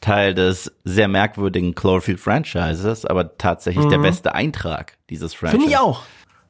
Teil 0.00 0.34
des 0.34 0.72
sehr 0.84 1.08
merkwürdigen 1.08 1.74
Cloverfield 1.74 2.20
Franchises, 2.20 3.04
aber 3.04 3.36
tatsächlich 3.36 3.84
mhm. 3.84 3.90
der 3.90 3.98
beste 3.98 4.34
Eintrag 4.34 4.96
dieses 5.10 5.34
Franchises. 5.34 5.62
Finde 5.62 5.74
ich 5.74 5.78
auch. 5.78 6.04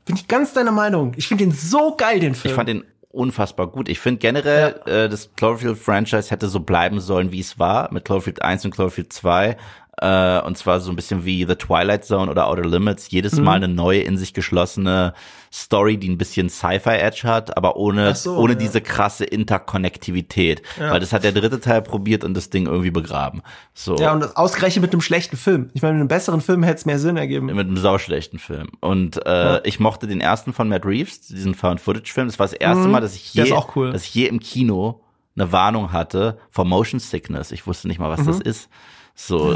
Bin 0.04 0.16
ich 0.16 0.28
ganz 0.28 0.52
deiner 0.52 0.72
Meinung. 0.72 1.14
Ich 1.16 1.26
finde 1.28 1.44
den 1.44 1.52
so 1.52 1.96
geil, 1.96 2.20
den 2.20 2.34
Film. 2.34 2.52
Ich 2.52 2.56
fand 2.56 2.68
den 2.68 2.84
unfassbar 3.10 3.66
gut. 3.66 3.88
Ich 3.88 3.98
finde 3.98 4.18
generell, 4.18 4.80
ja. 4.86 5.04
äh, 5.04 5.08
das 5.08 5.30
Cloverfield 5.34 5.78
Franchise 5.78 6.30
hätte 6.30 6.48
so 6.48 6.60
bleiben 6.60 7.00
sollen, 7.00 7.32
wie 7.32 7.40
es 7.40 7.58
war, 7.58 7.92
mit 7.92 8.04
Cloverfield 8.04 8.42
1 8.42 8.64
und 8.64 8.70
Cloverfield 8.70 9.12
2. 9.12 9.56
Äh, 10.00 10.40
und 10.40 10.56
zwar 10.56 10.80
so 10.80 10.90
ein 10.90 10.96
bisschen 10.96 11.26
wie 11.26 11.44
The 11.44 11.56
Twilight 11.56 12.06
Zone 12.06 12.30
oder 12.30 12.46
Outer 12.46 12.64
Limits. 12.64 13.10
Jedes 13.10 13.34
mhm. 13.34 13.44
Mal 13.44 13.56
eine 13.56 13.68
neue, 13.68 14.00
in 14.00 14.16
sich 14.16 14.32
geschlossene 14.32 15.12
Story, 15.52 15.98
die 15.98 16.08
ein 16.08 16.16
bisschen 16.16 16.48
Sci-Fi-Edge 16.48 17.22
hat, 17.24 17.56
aber 17.56 17.76
ohne, 17.76 18.14
so, 18.14 18.36
ohne 18.36 18.54
ja. 18.54 18.58
diese 18.58 18.80
krasse 18.80 19.24
Interkonnektivität. 19.24 20.62
Ja. 20.78 20.92
Weil 20.92 21.00
das 21.00 21.12
hat 21.12 21.24
der 21.24 21.32
dritte 21.32 21.60
Teil 21.60 21.82
probiert 21.82 22.24
und 22.24 22.32
das 22.32 22.48
Ding 22.48 22.66
irgendwie 22.66 22.90
begraben. 22.90 23.42
So. 23.74 23.96
Ja, 23.96 24.12
und 24.12 24.36
ausgerechnet 24.38 24.82
mit 24.82 24.92
einem 24.92 25.02
schlechten 25.02 25.36
Film. 25.36 25.68
Ich 25.74 25.82
meine, 25.82 25.94
mit 25.94 26.00
einem 26.00 26.08
besseren 26.08 26.40
Film 26.40 26.62
hätte 26.62 26.78
es 26.78 26.86
mehr 26.86 26.98
Sinn 26.98 27.18
ergeben. 27.18 27.46
Mit 27.46 27.58
einem 27.58 27.76
sauschlechten 27.76 28.38
Film. 28.38 28.68
Und 28.80 29.26
äh, 29.26 29.30
ja. 29.30 29.60
ich 29.64 29.80
mochte 29.80 30.06
den 30.06 30.22
ersten 30.22 30.54
von 30.54 30.68
Matt 30.68 30.86
Reeves, 30.86 31.20
diesen 31.20 31.54
Found-Footage-Film. 31.54 32.28
Das 32.28 32.38
war 32.38 32.46
das 32.46 32.54
erste 32.54 32.86
mhm. 32.86 32.92
Mal, 32.92 33.00
dass 33.02 33.14
ich 33.14 33.34
je, 33.34 33.52
cool. 33.76 33.92
dass 33.92 34.04
ich 34.04 34.14
je 34.14 34.28
im 34.28 34.40
Kino 34.40 35.02
eine 35.36 35.52
Warnung 35.52 35.92
hatte 35.92 36.38
vor 36.48 36.64
Motion 36.64 37.00
Sickness. 37.00 37.52
Ich 37.52 37.66
wusste 37.66 37.88
nicht 37.88 37.98
mal, 37.98 38.08
was 38.08 38.20
mhm. 38.20 38.26
das 38.26 38.40
ist. 38.40 38.68
So, 39.14 39.54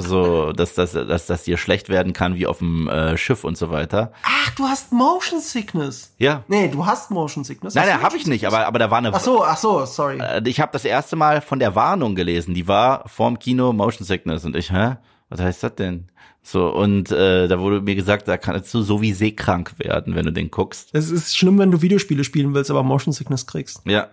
so, 0.00 0.52
dass, 0.52 0.74
dass, 0.74 0.92
dass, 0.92 1.26
dass 1.26 1.42
dir 1.44 1.56
schlecht 1.56 1.88
werden 1.88 2.12
kann 2.12 2.34
wie 2.34 2.46
auf 2.46 2.58
dem 2.58 2.88
äh, 2.88 3.16
Schiff 3.16 3.44
und 3.44 3.56
so 3.56 3.70
weiter. 3.70 4.12
Ach, 4.24 4.50
du 4.56 4.64
hast 4.64 4.92
Motion 4.92 5.40
Sickness. 5.40 6.12
Ja. 6.18 6.42
Nee, 6.48 6.68
du 6.68 6.84
hast 6.84 7.10
Motion 7.10 7.44
Sickness. 7.44 7.74
Nein, 7.74 7.86
nein, 7.88 8.02
habe 8.02 8.16
ich 8.16 8.26
nicht, 8.26 8.46
aber, 8.46 8.66
aber 8.66 8.78
da 8.78 8.90
war 8.90 8.98
eine. 8.98 9.14
Ach 9.14 9.20
so, 9.20 9.44
ach 9.44 9.56
so, 9.56 9.84
sorry. 9.84 10.18
Äh, 10.18 10.42
ich 10.46 10.60
habe 10.60 10.72
das 10.72 10.84
erste 10.84 11.14
Mal 11.14 11.40
von 11.40 11.58
der 11.58 11.74
Warnung 11.74 12.14
gelesen. 12.14 12.52
Die 12.54 12.66
war 12.66 13.08
vorm 13.08 13.38
Kino 13.38 13.72
Motion 13.72 14.04
Sickness 14.04 14.44
und 14.44 14.56
ich, 14.56 14.72
hä? 14.72 14.96
Was 15.28 15.40
heißt 15.40 15.62
das 15.62 15.74
denn? 15.74 16.08
So, 16.42 16.68
und 16.68 17.10
äh, 17.10 17.48
da 17.48 17.58
wurde 17.58 17.80
mir 17.80 17.96
gesagt, 17.96 18.28
da 18.28 18.36
kannst 18.36 18.72
du 18.72 18.82
so 18.82 19.02
wie 19.02 19.12
seekrank 19.12 19.78
werden, 19.78 20.14
wenn 20.14 20.26
du 20.26 20.32
den 20.32 20.50
guckst. 20.50 20.90
Es 20.92 21.10
ist 21.10 21.36
schlimm, 21.36 21.58
wenn 21.58 21.72
du 21.72 21.82
Videospiele 21.82 22.22
spielen 22.22 22.54
willst, 22.54 22.70
aber 22.70 22.84
Motion 22.84 23.12
Sickness 23.12 23.46
kriegst. 23.46 23.82
Ja. 23.84 24.10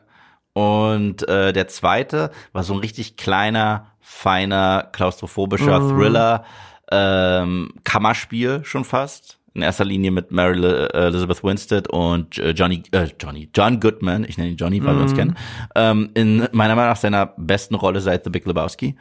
Und 0.54 1.28
äh, 1.28 1.54
der 1.54 1.68
zweite 1.68 2.32
war 2.52 2.64
so 2.64 2.74
ein 2.74 2.80
richtig 2.80 3.18
kleiner 3.18 3.93
feiner, 4.14 4.90
klaustrophobischer 4.92 5.80
mhm. 5.80 5.98
Thriller. 5.98 6.46
ähm, 6.92 7.74
Kammerspiel 7.84 8.64
schon 8.64 8.86
fast. 8.86 9.40
In 9.56 9.62
erster 9.62 9.86
Linie 9.86 10.10
mit 10.10 10.32
Mary 10.32 10.58
Elizabeth 10.94 11.44
Winstead 11.44 11.88
und 11.88 12.40
äh, 12.40 12.52
Johnny, 12.52 12.82
äh, 12.92 13.08
Johnny, 13.20 13.50
John 13.54 13.80
Goodman, 13.80 14.26
ich 14.28 14.38
nenne 14.38 14.50
ihn 14.50 14.58
Johnny, 14.58 14.84
weil 14.84 14.96
mm. 14.96 14.98
wir 14.98 15.04
uns 15.04 15.14
kennen, 15.14 15.38
ähm, 15.76 16.10
in 16.16 16.48
meiner 16.54 16.76
Meinung 16.76 16.90
nach 16.90 16.98
seiner 16.98 17.28
besten 17.38 17.76
Rolle 17.76 18.02
seit 18.02 18.24
The 18.24 18.32
Big 18.32 18.48
Lebowski. 18.48 18.96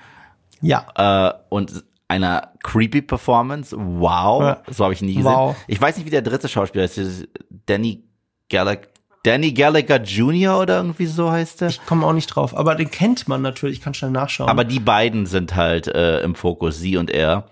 Ja. 0.61 0.87
Äh, 0.95 1.33
und 1.49 1.85
einer 2.09 2.53
creepy 2.63 3.01
Performance. 3.01 3.75
Wow, 3.79 4.43
ja. 4.43 4.63
so 4.69 4.85
habe 4.85 4.93
ich 4.93 5.01
nie 5.01 5.15
gesehen. 5.15 5.33
Wow. 5.33 5.57
Ich 5.67 5.81
weiß 5.81 5.97
nicht, 5.97 6.05
wie 6.05 6.11
der 6.11 6.23
dritte 6.23 6.49
Schauspieler 6.49 6.85
ist. 6.85 7.29
Danny 7.67 8.05
Gallagher. 8.51 8.92
Danny 9.23 9.53
Gallagher 9.53 10.03
Jr. 10.03 10.59
oder 10.59 10.79
irgendwie 10.79 11.07
so 11.07 11.31
heißt 11.31 11.63
er. 11.63 11.69
Ich 11.69 11.85
komme 11.87 12.07
auch 12.07 12.13
nicht 12.13 12.27
drauf, 12.27 12.57
aber 12.57 12.75
den 12.75 12.91
kennt 12.91 13.29
man 13.29 13.41
natürlich, 13.41 13.79
ich 13.79 13.85
kann 13.85 13.95
schnell 13.95 14.11
nachschauen. 14.11 14.51
Aber 14.51 14.65
die 14.65 14.81
beiden 14.81 15.27
sind 15.27 15.55
halt 15.55 15.87
äh, 15.87 16.21
im 16.23 16.35
Fokus, 16.35 16.79
sie 16.79 16.97
und 16.97 17.11
er. 17.11 17.47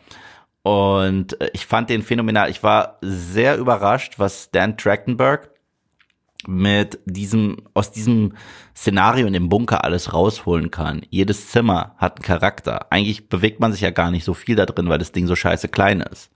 Und 0.63 1.41
äh, 1.41 1.51
ich 1.53 1.67
fand 1.67 1.89
den 1.91 2.03
phänomenal. 2.03 2.51
Ich 2.51 2.63
war 2.63 2.99
sehr 3.03 3.57
überrascht, 3.57 4.15
was 4.19 4.51
Dan 4.51 4.77
Trachtenberg 4.77 5.51
mit 6.47 6.99
diesem, 7.05 7.59
aus 7.75 7.93
diesem 7.93 8.33
Szenario 8.75 9.27
in 9.27 9.33
dem 9.33 9.49
Bunker 9.49 9.85
alles 9.85 10.13
rausholen 10.13 10.71
kann. 10.71 11.03
Jedes 11.11 11.51
Zimmer 11.51 11.95
hat 11.99 12.17
einen 12.17 12.25
Charakter. 12.25 12.91
Eigentlich 12.91 13.29
bewegt 13.29 13.61
man 13.61 13.73
sich 13.73 13.83
ja 13.83 13.91
gar 13.91 14.11
nicht 14.11 14.25
so 14.25 14.35
viel 14.35 14.57
da 14.57 14.67
drin, 14.67 14.89
weil 14.89 14.99
das 14.99 15.13
Ding 15.13 15.27
so 15.27 15.37
scheiße 15.37 15.69
klein 15.69 16.01
ist. 16.01 16.31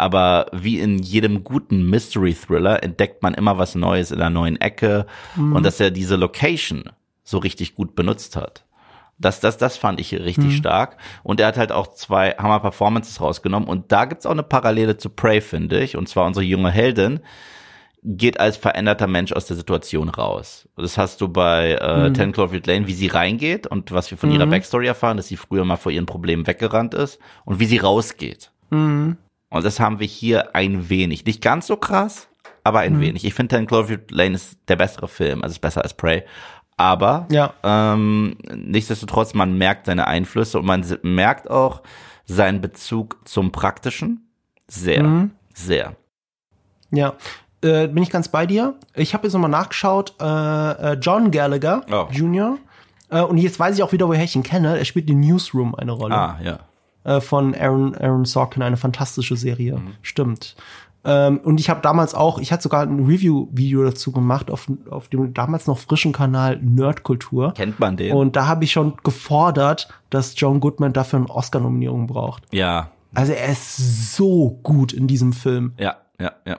Aber 0.00 0.46
wie 0.52 0.80
in 0.80 0.98
jedem 0.98 1.44
guten 1.44 1.84
Mystery 1.84 2.32
Thriller 2.32 2.82
entdeckt 2.82 3.22
man 3.22 3.34
immer 3.34 3.58
was 3.58 3.74
Neues 3.74 4.10
in 4.10 4.18
einer 4.18 4.30
neuen 4.30 4.58
Ecke 4.58 5.06
mhm. 5.36 5.54
und 5.54 5.62
dass 5.62 5.78
er 5.78 5.90
diese 5.90 6.16
Location 6.16 6.84
so 7.22 7.36
richtig 7.36 7.74
gut 7.74 7.94
benutzt 7.94 8.34
hat. 8.34 8.64
Das, 9.18 9.40
das, 9.40 9.58
das 9.58 9.76
fand 9.76 10.00
ich 10.00 10.14
richtig 10.14 10.44
mhm. 10.46 10.52
stark. 10.52 10.96
Und 11.22 11.38
er 11.38 11.48
hat 11.48 11.58
halt 11.58 11.70
auch 11.70 11.88
zwei 11.88 12.30
Hammer 12.30 12.60
Performances 12.60 13.20
rausgenommen. 13.20 13.68
Und 13.68 13.92
da 13.92 14.06
gibt's 14.06 14.24
auch 14.24 14.30
eine 14.30 14.42
Parallele 14.42 14.96
zu 14.96 15.10
Prey, 15.10 15.42
finde 15.42 15.80
ich. 15.80 15.98
Und 15.98 16.08
zwar 16.08 16.26
unsere 16.26 16.46
junge 16.46 16.70
Heldin 16.70 17.20
geht 18.02 18.40
als 18.40 18.56
veränderter 18.56 19.06
Mensch 19.06 19.32
aus 19.32 19.44
der 19.44 19.58
Situation 19.58 20.08
raus. 20.08 20.66
Das 20.78 20.96
hast 20.96 21.20
du 21.20 21.28
bei 21.28 21.72
äh, 21.72 22.08
mhm. 22.08 22.14
Ten 22.14 22.32
Cloverfield 22.32 22.66
Lane, 22.66 22.86
wie 22.86 22.94
sie 22.94 23.08
reingeht 23.08 23.66
und 23.66 23.92
was 23.92 24.10
wir 24.10 24.16
von 24.16 24.30
mhm. 24.30 24.36
ihrer 24.36 24.46
Backstory 24.46 24.86
erfahren, 24.86 25.18
dass 25.18 25.28
sie 25.28 25.36
früher 25.36 25.66
mal 25.66 25.76
vor 25.76 25.92
ihren 25.92 26.06
Problemen 26.06 26.46
weggerannt 26.46 26.94
ist 26.94 27.18
und 27.44 27.60
wie 27.60 27.66
sie 27.66 27.76
rausgeht. 27.76 28.52
Mhm. 28.70 29.18
Und 29.50 29.64
das 29.64 29.80
haben 29.80 29.98
wir 29.98 30.06
hier 30.06 30.54
ein 30.54 30.88
wenig. 30.88 31.24
Nicht 31.24 31.42
ganz 31.42 31.66
so 31.66 31.76
krass, 31.76 32.28
aber 32.64 32.80
ein 32.80 32.96
mhm. 32.96 33.00
wenig. 33.00 33.24
Ich 33.24 33.34
finde 33.34 33.64
Cloverfield 33.66 34.10
Lane 34.10 34.34
ist 34.34 34.58
der 34.68 34.76
bessere 34.76 35.08
Film, 35.08 35.42
also 35.42 35.52
ist 35.52 35.60
besser 35.60 35.82
als 35.82 35.94
Prey. 35.94 36.24
Aber 36.76 37.26
ja. 37.30 37.52
ähm, 37.62 38.38
nichtsdestotrotz, 38.54 39.34
man 39.34 39.58
merkt 39.58 39.86
seine 39.86 40.06
Einflüsse 40.06 40.58
und 40.58 40.64
man 40.64 40.82
merkt 41.02 41.50
auch 41.50 41.82
seinen 42.24 42.62
Bezug 42.62 43.18
zum 43.24 43.52
Praktischen. 43.52 44.30
Sehr, 44.66 45.02
mhm. 45.02 45.32
sehr. 45.52 45.96
Ja, 46.90 47.14
äh, 47.62 47.88
bin 47.88 48.02
ich 48.02 48.10
ganz 48.10 48.28
bei 48.28 48.46
dir. 48.46 48.76
Ich 48.94 49.12
habe 49.12 49.26
jetzt 49.26 49.34
nochmal 49.34 49.50
nachgeschaut. 49.50 50.14
Äh, 50.20 50.24
äh, 50.24 50.92
John 50.94 51.30
Gallagher 51.30 51.84
oh. 51.90 52.08
Jr. 52.10 52.56
Äh, 53.10 53.22
und 53.22 53.36
jetzt 53.36 53.58
weiß 53.58 53.76
ich 53.76 53.82
auch 53.82 53.92
wieder, 53.92 54.08
woher 54.08 54.24
ich 54.24 54.34
ihn 54.34 54.42
kenne. 54.42 54.78
Er 54.78 54.84
spielt 54.84 55.10
in 55.10 55.20
Newsroom 55.20 55.74
eine 55.74 55.92
Rolle. 55.92 56.14
Ah, 56.14 56.38
ja. 56.42 56.60
Äh, 57.04 57.20
von 57.20 57.54
Aaron, 57.54 57.94
Aaron 57.94 58.24
Sorkin, 58.24 58.62
eine 58.62 58.76
fantastische 58.76 59.36
Serie. 59.36 59.76
Mhm. 59.76 59.94
Stimmt. 60.02 60.56
Ähm, 61.02 61.38
und 61.38 61.58
ich 61.60 61.70
habe 61.70 61.80
damals 61.80 62.14
auch, 62.14 62.38
ich 62.38 62.52
hatte 62.52 62.64
sogar 62.64 62.82
ein 62.82 63.06
Review-Video 63.06 63.84
dazu 63.84 64.12
gemacht 64.12 64.50
auf, 64.50 64.70
auf 64.90 65.08
dem 65.08 65.32
damals 65.32 65.66
noch 65.66 65.78
frischen 65.78 66.12
Kanal 66.12 66.58
Nerdkultur. 66.62 67.54
Kennt 67.54 67.80
man 67.80 67.96
den? 67.96 68.14
Und 68.14 68.36
da 68.36 68.46
habe 68.46 68.64
ich 68.64 68.72
schon 68.72 68.94
gefordert, 69.02 69.88
dass 70.10 70.34
John 70.36 70.60
Goodman 70.60 70.92
dafür 70.92 71.20
eine 71.20 71.30
Oscar-Nominierung 71.30 72.06
braucht. 72.06 72.42
Ja. 72.52 72.90
Also 73.14 73.32
er 73.32 73.50
ist 73.50 74.14
so 74.14 74.58
gut 74.62 74.92
in 74.92 75.06
diesem 75.06 75.32
Film. 75.32 75.72
Ja, 75.78 75.96
ja, 76.20 76.32
ja. 76.46 76.58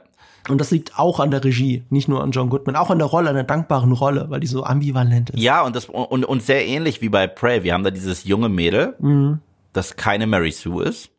Und 0.49 0.59
das 0.59 0.71
liegt 0.71 0.97
auch 0.97 1.19
an 1.19 1.29
der 1.29 1.43
Regie, 1.43 1.83
nicht 1.91 2.07
nur 2.07 2.23
an 2.23 2.31
John 2.31 2.49
Goodman, 2.49 2.75
auch 2.75 2.89
an 2.89 2.97
der 2.97 3.07
Rolle, 3.07 3.29
an 3.29 3.35
der 3.35 3.43
dankbaren 3.43 3.91
Rolle, 3.91 4.25
weil 4.29 4.39
die 4.39 4.47
so 4.47 4.63
ambivalent 4.63 5.29
ist. 5.29 5.39
Ja, 5.39 5.61
und 5.61 5.75
das 5.75 5.85
und, 5.85 6.25
und 6.25 6.41
sehr 6.41 6.65
ähnlich 6.65 6.99
wie 7.01 7.09
bei 7.09 7.27
Prey. 7.27 7.63
Wir 7.63 7.75
haben 7.75 7.83
da 7.83 7.91
dieses 7.91 8.23
junge 8.23 8.49
Mädel, 8.49 8.95
mhm. 8.99 9.39
Das 9.73 9.95
keine 9.95 10.27
Mary 10.27 10.51
Sue 10.51 10.83
ist, 10.83 11.11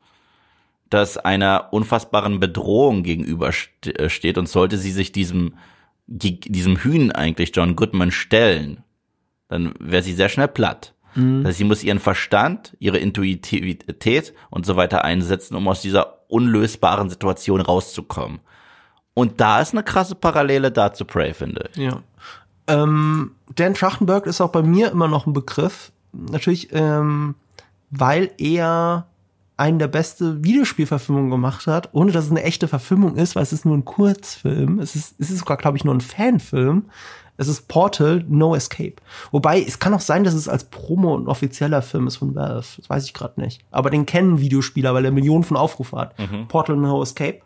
das 0.90 1.16
einer 1.16 1.68
unfassbaren 1.72 2.40
Bedrohung 2.40 3.02
gegenüber 3.02 3.50
äh, 3.86 4.38
und 4.38 4.48
sollte 4.48 4.78
sie 4.78 4.92
sich 4.92 5.12
diesem 5.12 5.54
diesem 6.06 6.76
Hühn 6.78 7.12
eigentlich 7.12 7.52
John 7.54 7.76
Goodman 7.76 8.10
stellen, 8.10 8.82
dann 9.48 9.72
wäre 9.78 10.02
sie 10.02 10.12
sehr 10.12 10.28
schnell 10.28 10.48
platt. 10.48 10.94
Mhm. 11.14 11.46
Heißt, 11.46 11.58
sie 11.58 11.64
muss 11.64 11.84
ihren 11.84 12.00
Verstand, 12.00 12.76
ihre 12.78 12.98
Intuitivität 12.98 14.34
und 14.50 14.66
so 14.66 14.76
weiter 14.76 15.04
einsetzen, 15.04 15.54
um 15.56 15.68
aus 15.68 15.82
dieser 15.82 16.18
unlösbaren 16.28 17.10
Situation 17.10 17.60
rauszukommen. 17.60 18.40
Und 19.14 19.40
da 19.40 19.60
ist 19.60 19.72
eine 19.72 19.82
krasse 19.82 20.14
Parallele 20.14 20.72
da 20.72 20.92
zu 20.92 21.04
Prey, 21.04 21.34
finde 21.34 21.68
ich. 21.70 21.76
Ja. 21.76 22.02
Ähm, 22.66 23.32
Dan 23.54 23.74
Trachtenberg 23.74 24.26
ist 24.26 24.40
auch 24.40 24.52
bei 24.52 24.62
mir 24.62 24.90
immer 24.90 25.08
noch 25.08 25.26
ein 25.26 25.34
Begriff. 25.34 25.92
Natürlich, 26.12 26.68
ähm, 26.72 27.34
weil 27.92 28.32
er 28.38 29.06
einen 29.56 29.78
der 29.78 29.86
beste 29.86 30.42
Videospielverfilmungen 30.42 31.30
gemacht 31.30 31.66
hat, 31.66 31.90
ohne 31.92 32.10
dass 32.10 32.24
es 32.24 32.30
eine 32.30 32.42
echte 32.42 32.66
Verfilmung 32.66 33.16
ist, 33.16 33.36
weil 33.36 33.44
es 33.44 33.52
ist 33.52 33.64
nur 33.64 33.76
ein 33.76 33.84
Kurzfilm. 33.84 34.80
Es 34.80 34.96
ist, 34.96 35.14
es 35.20 35.30
ist 35.30 35.40
sogar, 35.40 35.58
glaube 35.58 35.76
ich, 35.76 35.84
nur 35.84 35.94
ein 35.94 36.00
Fanfilm. 36.00 36.86
Es 37.36 37.48
ist 37.48 37.68
Portal 37.68 38.24
No 38.28 38.54
Escape. 38.54 38.96
Wobei, 39.30 39.62
es 39.62 39.78
kann 39.78 39.94
auch 39.94 40.00
sein, 40.00 40.24
dass 40.24 40.34
es 40.34 40.48
als 40.48 40.64
Promo 40.64 41.16
ein 41.16 41.28
offizieller 41.28 41.82
Film 41.82 42.06
ist 42.06 42.16
von 42.16 42.34
Valve. 42.34 42.66
Das 42.76 42.88
weiß 42.88 43.04
ich 43.04 43.14
gerade 43.14 43.40
nicht. 43.40 43.64
Aber 43.70 43.90
den 43.90 44.06
kennen 44.06 44.40
Videospieler, 44.40 44.94
weil 44.94 45.04
er 45.04 45.12
Millionen 45.12 45.44
von 45.44 45.56
Aufrufen 45.56 45.98
hat. 45.98 46.18
Mhm. 46.18 46.48
Portal 46.48 46.76
No 46.76 47.02
Escape 47.02 47.40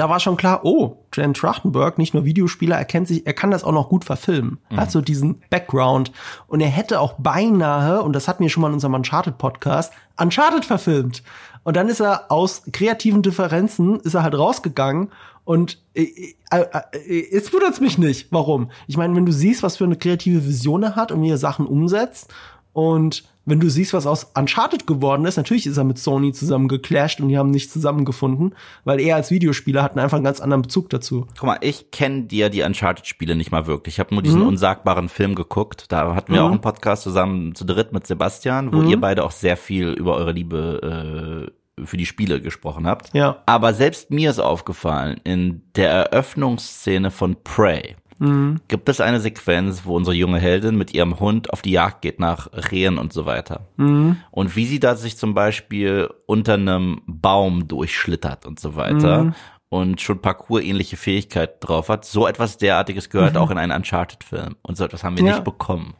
da 0.00 0.08
war 0.08 0.20
schon 0.20 0.36
klar, 0.36 0.60
oh, 0.64 0.96
Jan 1.14 1.34
Trachtenberg, 1.34 1.98
nicht 1.98 2.14
nur 2.14 2.24
Videospieler, 2.24 2.76
er 2.76 2.84
kennt 2.84 3.08
sich, 3.08 3.26
er 3.26 3.34
kann 3.34 3.50
das 3.50 3.64
auch 3.64 3.72
noch 3.72 3.88
gut 3.88 4.04
verfilmen. 4.04 4.58
Mhm. 4.70 4.76
Hat 4.76 4.90
so 4.90 5.00
diesen 5.00 5.42
Background. 5.50 6.12
Und 6.46 6.60
er 6.60 6.68
hätte 6.68 7.00
auch 7.00 7.14
beinahe, 7.18 8.02
und 8.02 8.14
das 8.14 8.28
hatten 8.28 8.42
wir 8.42 8.50
schon 8.50 8.62
mal 8.62 8.68
in 8.68 8.74
unserem 8.74 8.94
Uncharted-Podcast, 8.94 9.92
Uncharted 10.18 10.64
verfilmt. 10.64 11.22
Und 11.64 11.76
dann 11.76 11.88
ist 11.88 12.00
er 12.00 12.30
aus 12.30 12.62
kreativen 12.72 13.22
Differenzen, 13.22 14.00
ist 14.00 14.14
er 14.14 14.22
halt 14.22 14.34
rausgegangen 14.34 15.10
und 15.44 15.78
äh, 15.94 16.34
äh, 16.50 16.64
äh, 16.92 17.34
jetzt 17.34 17.52
wundert's 17.52 17.80
mich 17.80 17.98
nicht. 17.98 18.28
Warum? 18.30 18.70
Ich 18.86 18.96
meine, 18.96 19.14
wenn 19.16 19.26
du 19.26 19.32
siehst, 19.32 19.62
was 19.62 19.76
für 19.76 19.84
eine 19.84 19.96
kreative 19.96 20.44
Vision 20.44 20.82
er 20.82 20.96
hat 20.96 21.12
und 21.12 21.22
wie 21.22 21.30
er 21.30 21.38
Sachen 21.38 21.66
umsetzt 21.66 22.32
und 22.72 23.24
wenn 23.44 23.58
du 23.58 23.68
siehst, 23.68 23.92
was 23.92 24.06
aus 24.06 24.30
Uncharted 24.34 24.86
geworden 24.86 25.24
ist, 25.24 25.36
natürlich 25.36 25.66
ist 25.66 25.76
er 25.76 25.84
mit 25.84 25.98
Sony 25.98 26.32
zusammen 26.32 26.68
geclasht 26.68 27.20
und 27.20 27.28
die 27.28 27.38
haben 27.38 27.50
nicht 27.50 27.72
zusammengefunden, 27.72 28.54
weil 28.84 29.00
er 29.00 29.16
als 29.16 29.30
Videospieler 29.30 29.82
hat 29.82 29.96
einfach 29.98 30.16
einen 30.16 30.24
ganz 30.24 30.40
anderen 30.40 30.62
Bezug 30.62 30.90
dazu. 30.90 31.26
Guck 31.38 31.46
mal, 31.46 31.58
ich 31.60 31.90
kenne 31.90 32.22
dir 32.24 32.50
die 32.50 32.62
Uncharted-Spiele 32.62 33.34
nicht 33.34 33.50
mal 33.50 33.66
wirklich. 33.66 33.96
Ich 33.96 34.00
habe 34.00 34.14
nur 34.14 34.22
diesen 34.22 34.40
mhm. 34.40 34.48
unsagbaren 34.48 35.08
Film 35.08 35.34
geguckt. 35.34 35.86
Da 35.90 36.14
hatten 36.14 36.32
wir 36.32 36.40
mhm. 36.40 36.46
auch 36.46 36.50
einen 36.52 36.60
Podcast 36.60 37.02
zusammen 37.02 37.54
zu 37.54 37.64
dritt 37.64 37.92
mit 37.92 38.06
Sebastian, 38.06 38.72
wo 38.72 38.78
mhm. 38.78 38.88
ihr 38.88 39.00
beide 39.00 39.24
auch 39.24 39.32
sehr 39.32 39.56
viel 39.56 39.88
über 39.88 40.14
eure 40.14 40.32
Liebe 40.32 41.50
äh, 41.50 41.84
für 41.84 41.96
die 41.96 42.06
Spiele 42.06 42.40
gesprochen 42.40 42.86
habt. 42.86 43.12
Ja. 43.14 43.42
Aber 43.46 43.74
selbst 43.74 44.10
mir 44.10 44.30
ist 44.30 44.38
aufgefallen, 44.38 45.20
in 45.24 45.62
der 45.74 45.90
Eröffnungsszene 45.90 47.10
von 47.10 47.36
Prey, 47.42 47.96
mhm. 48.18 48.60
gibt 48.68 48.88
es 48.88 49.00
eine 49.00 49.20
Sequenz, 49.20 49.82
wo 49.84 49.96
unsere 49.96 50.16
junge 50.16 50.38
Heldin 50.38 50.76
mit 50.76 50.94
ihrem 50.94 51.20
Hund 51.20 51.52
auf 51.52 51.62
die 51.62 51.72
Jagd 51.72 52.02
geht 52.02 52.20
nach 52.20 52.48
Rehen 52.70 52.98
und 52.98 53.12
so 53.12 53.26
weiter. 53.26 53.66
Mhm. 53.76 54.16
Und 54.30 54.56
wie 54.56 54.66
sie 54.66 54.80
da 54.80 54.94
sich 54.94 55.16
zum 55.16 55.34
Beispiel 55.34 56.10
unter 56.26 56.54
einem 56.54 57.02
Baum 57.06 57.68
durchschlittert 57.68 58.46
und 58.46 58.60
so 58.60 58.76
weiter. 58.76 59.24
Mhm. 59.24 59.34
Und 59.68 60.02
schon 60.02 60.20
Parcours-ähnliche 60.20 60.98
Fähigkeit 60.98 61.54
drauf 61.60 61.88
hat. 61.88 62.04
So 62.04 62.26
etwas 62.26 62.58
derartiges 62.58 63.08
gehört 63.08 63.34
mhm. 63.34 63.38
auch 63.38 63.50
in 63.50 63.56
einen 63.56 63.72
Uncharted-Film. 63.72 64.56
Und 64.60 64.76
so 64.76 64.84
etwas 64.84 65.02
haben 65.02 65.16
wir 65.16 65.24
ja. 65.24 65.32
nicht 65.32 65.44
bekommen. 65.44 65.94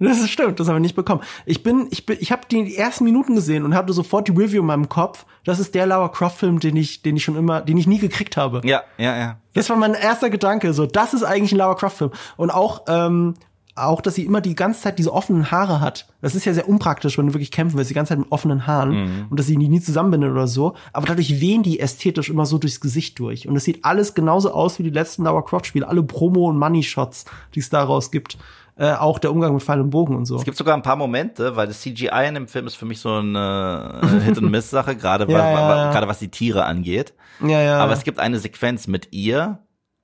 Das 0.00 0.18
ist 0.18 0.30
stimmt, 0.30 0.60
das 0.60 0.68
haben 0.68 0.76
wir 0.76 0.80
nicht 0.80 0.94
bekommen. 0.94 1.22
Ich 1.44 1.62
bin, 1.62 1.88
ich 1.90 2.06
bin, 2.06 2.16
ich 2.20 2.30
habe 2.30 2.42
die 2.50 2.76
ersten 2.76 3.04
Minuten 3.04 3.34
gesehen 3.34 3.64
und 3.64 3.74
hatte 3.74 3.92
sofort 3.92 4.28
die 4.28 4.32
Review 4.32 4.60
in 4.60 4.66
meinem 4.66 4.88
Kopf. 4.88 5.26
Das 5.44 5.58
ist 5.58 5.74
der 5.74 5.86
Lara 5.86 6.08
Croft 6.08 6.38
Film, 6.38 6.60
den 6.60 6.76
ich, 6.76 7.02
den 7.02 7.16
ich 7.16 7.24
schon 7.24 7.36
immer, 7.36 7.60
den 7.60 7.76
ich 7.76 7.86
nie 7.86 7.98
gekriegt 7.98 8.36
habe. 8.36 8.60
Ja, 8.64 8.82
ja, 8.96 9.16
ja. 9.16 9.38
Das 9.54 9.68
war 9.70 9.76
mein 9.76 9.94
erster 9.94 10.30
Gedanke. 10.30 10.72
So, 10.72 10.86
das 10.86 11.14
ist 11.14 11.24
eigentlich 11.24 11.52
ein 11.52 11.58
Lara 11.58 11.74
Croft 11.74 11.98
Film. 11.98 12.10
Und 12.36 12.50
auch, 12.50 12.82
ähm, 12.86 13.34
auch, 13.74 14.00
dass 14.00 14.14
sie 14.14 14.24
immer 14.24 14.40
die 14.40 14.54
ganze 14.54 14.82
Zeit 14.82 14.98
diese 14.98 15.12
offenen 15.12 15.50
Haare 15.50 15.80
hat. 15.80 16.08
Das 16.20 16.34
ist 16.34 16.44
ja 16.44 16.52
sehr 16.52 16.68
unpraktisch, 16.68 17.16
wenn 17.16 17.28
du 17.28 17.34
wirklich 17.34 17.50
kämpfen 17.50 17.76
willst, 17.76 17.90
die 17.90 17.94
ganze 17.94 18.10
Zeit 18.10 18.18
mit 18.18 18.32
offenen 18.32 18.66
Haaren 18.66 18.90
mhm. 18.90 19.26
und 19.30 19.38
dass 19.38 19.46
sie 19.46 19.56
die 19.56 19.68
nie 19.68 19.80
zusammenbindet 19.80 20.30
oder 20.30 20.48
so. 20.48 20.74
Aber 20.92 21.06
dadurch 21.06 21.40
wehen 21.40 21.62
die 21.62 21.80
ästhetisch 21.80 22.28
immer 22.28 22.46
so 22.46 22.58
durchs 22.58 22.80
Gesicht 22.80 23.18
durch. 23.18 23.48
Und 23.48 23.56
es 23.56 23.64
sieht 23.64 23.84
alles 23.84 24.14
genauso 24.14 24.52
aus 24.52 24.78
wie 24.78 24.82
die 24.84 24.90
letzten 24.90 25.24
Lara 25.24 25.42
Croft 25.42 25.66
Spiele. 25.66 25.88
Alle 25.88 26.02
Promo- 26.02 26.48
und 26.48 26.58
Money-Shots, 26.58 27.24
die 27.54 27.60
es 27.60 27.70
daraus 27.70 28.10
gibt 28.10 28.38
äh, 28.78 28.92
auch 28.92 29.18
der 29.18 29.32
Umgang 29.32 29.54
mit 29.54 29.62
Pfeil 29.62 29.80
und 29.80 29.90
Bogen 29.90 30.14
und 30.14 30.24
so. 30.24 30.36
Es 30.36 30.44
gibt 30.44 30.56
sogar 30.56 30.76
ein 30.76 30.82
paar 30.82 30.94
Momente, 30.94 31.56
weil 31.56 31.66
das 31.66 31.80
CGI 31.80 32.28
in 32.28 32.34
dem 32.34 32.46
Film 32.46 32.68
ist 32.68 32.76
für 32.76 32.84
mich 32.86 33.00
so 33.00 33.12
eine 33.12 34.00
äh, 34.02 34.20
Hit 34.20 34.38
and 34.38 34.50
Miss 34.50 34.70
Sache, 34.70 34.94
gerade 34.94 35.26
ja, 35.32 35.50
ja, 35.50 35.90
gerade 35.90 36.06
was 36.06 36.20
die 36.20 36.30
Tiere 36.30 36.64
angeht. 36.64 37.12
Ja, 37.40 37.60
ja. 37.60 37.78
Aber 37.78 37.92
es 37.92 38.04
gibt 38.04 38.20
eine 38.20 38.38
Sequenz 38.38 38.86
mit 38.86 39.08
ihr, 39.10 39.58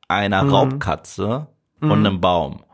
einer 0.09 0.43
mhm. 0.43 0.51
Raubkatze 0.51 1.47
mhm. 1.79 1.91
und 1.91 1.99
einem 2.01 2.20
Baum. 2.20 2.64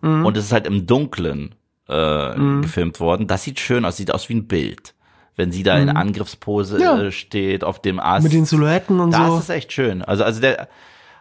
Mhm. 0.00 0.24
Und 0.24 0.36
es 0.36 0.44
ist 0.44 0.52
halt 0.52 0.68
im 0.68 0.86
Dunkeln 0.86 1.56
äh, 1.88 2.36
mhm. 2.36 2.62
gefilmt 2.62 3.00
worden. 3.00 3.26
Das 3.26 3.42
sieht 3.42 3.58
schön 3.58 3.84
aus, 3.84 3.96
sieht 3.96 4.14
aus 4.14 4.28
wie 4.28 4.34
ein 4.34 4.46
Bild. 4.46 4.94
wenn 5.34 5.52
sie 5.52 5.62
da 5.62 5.78
in 5.78 5.88
Angriffspose 5.88 6.80
Ja. 6.80 7.00
äh, 7.00 7.10
steht 7.12 7.64
auf 7.64 7.80
dem 7.80 7.98
Ast. 7.98 8.22
Mit 8.22 8.32
den 8.32 8.44
Silhouetten 8.44 9.00
und 9.00 9.12
das 9.12 9.26
so. 9.26 9.38
ist 9.38 9.50
echt 9.50 9.72
schön. 9.72 10.02
Also, 10.02 10.22
also 10.22 10.40
der, 10.40 10.68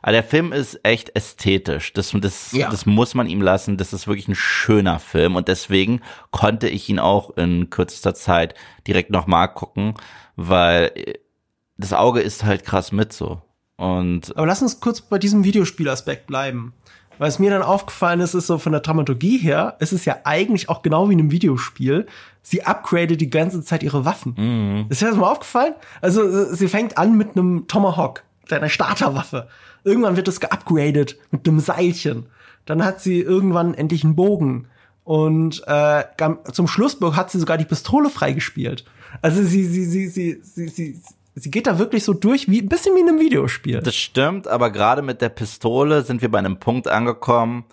also 0.08 0.16
der 0.22 0.24
Film 0.24 0.54
ist 0.54 0.80
echt 0.84 1.16
ästhetisch. 1.18 1.92
Das, 1.92 2.12
das, 2.14 2.54
Ja. 2.54 2.70
das 2.70 2.86
muss 2.86 3.14
man 3.14 3.28
ihm 3.28 3.42
lassen. 3.42 3.76
Das 3.76 3.92
ist 3.92 4.08
wirklich 4.08 4.30
ein 4.30 4.36
schöner 4.36 5.00
Film 5.00 5.36
und 5.36 5.50
deswegen 5.50 6.00
konnte 6.32 6.70
ich 6.70 6.88
ihn 6.88 6.98
auch 6.98 7.32
in 7.36 7.70
kürzester 7.70 8.14
Zeit 8.16 8.56
direkt 8.88 9.10
nochmal 9.10 9.54
gucken, 9.54 9.96
weil 10.38 10.92
das 11.78 11.92
Auge 11.92 12.22
ist 12.22 12.46
halt 12.46 12.64
krass 12.64 12.94
mit 12.94 13.12
so. 13.12 13.42
Und 13.76 14.36
Aber 14.38 14.48
lass 14.48 14.62
uns 14.62 14.80
kurz 14.80 15.02
bei 15.02 15.20
diesem 15.20 15.44
Videospielaspekt 15.44 16.26
bleiben. 16.28 16.74
Es 17.20 17.40
mir 17.40 17.50
dann 17.50 17.62
aufgefallen 17.64 18.20
ist, 18.22 18.34
ist 18.34 18.48
so 18.48 18.60
von 18.60 18.72
der 18.72 18.82
Dramaturgie 18.82 19.40
her, 19.40 19.76
ist 19.80 19.92
es 19.92 20.06
ja 20.06 20.18
eigentlich 20.24 20.70
auch 20.70 20.84
genau 20.84 21.10
wie 21.10 21.14
in 21.14 21.20
einem 21.20 21.32
Videospiel. 21.32 22.06
Sie 22.44 22.64
upgradet 22.64 23.20
die 23.20 23.30
ganze 23.30 23.62
Zeit 23.64 23.84
ihre 23.84 24.06
Waffen. 24.06 24.86
Ist 24.90 25.02
dir 25.02 25.08
das 25.08 25.18
mal 25.18 25.30
aufgefallen? 25.32 25.74
Also 26.00 26.22
äh, 26.24 26.56
sie 26.56 26.68
fängt 26.70 26.98
an 26.98 27.18
mit 27.18 27.36
einem 27.36 27.68
Tomahawk, 27.68 28.24
einer 28.56 28.70
Starterwaffe. 28.70 29.48
Irgendwann 29.84 30.16
wird 30.16 30.28
es 30.28 30.40
geupgradet 30.40 31.18
mit 31.32 31.48
einem 31.48 31.60
Seilchen. 31.60 32.28
Dann 32.66 32.84
hat 32.84 33.02
sie 33.02 33.20
irgendwann 33.20 33.74
endlich 33.74 34.04
einen 34.04 34.16
Bogen. 34.16 34.68
Und 35.04 35.64
äh, 35.68 36.04
zum 36.52 36.68
Schluss 36.68 36.98
hat 37.14 37.32
sie 37.32 37.40
sogar 37.40 37.58
die 37.58 37.66
Pistole 37.66 38.10
freigespielt. 38.10 38.84
Also 39.22 39.42
sie, 39.42 39.64
sie, 39.64 39.86
sie, 39.86 40.08
sie, 40.08 40.40
sie, 40.44 40.68
sie, 40.68 41.02
sie 41.36 41.52
geht 41.52 41.68
da 41.68 41.80
wirklich 41.80 42.04
so 42.04 42.14
durch, 42.14 42.50
wie 42.50 42.62
ein 42.62 42.68
bisschen 42.68 42.96
wie 42.96 43.00
in 43.00 43.08
einem 43.08 43.20
Videospiel. 43.20 43.80
Das 43.80 43.96
stimmt, 43.96 44.48
aber 44.48 44.70
gerade 44.70 45.02
mit 45.02 45.22
der 45.22 45.30
Pistole 45.30 46.04
sind 46.04 46.22
wir 46.22 46.30
bei 46.30 46.40
einem 46.40 46.60
Punkt 46.60 46.90
angekommen. 46.90 47.64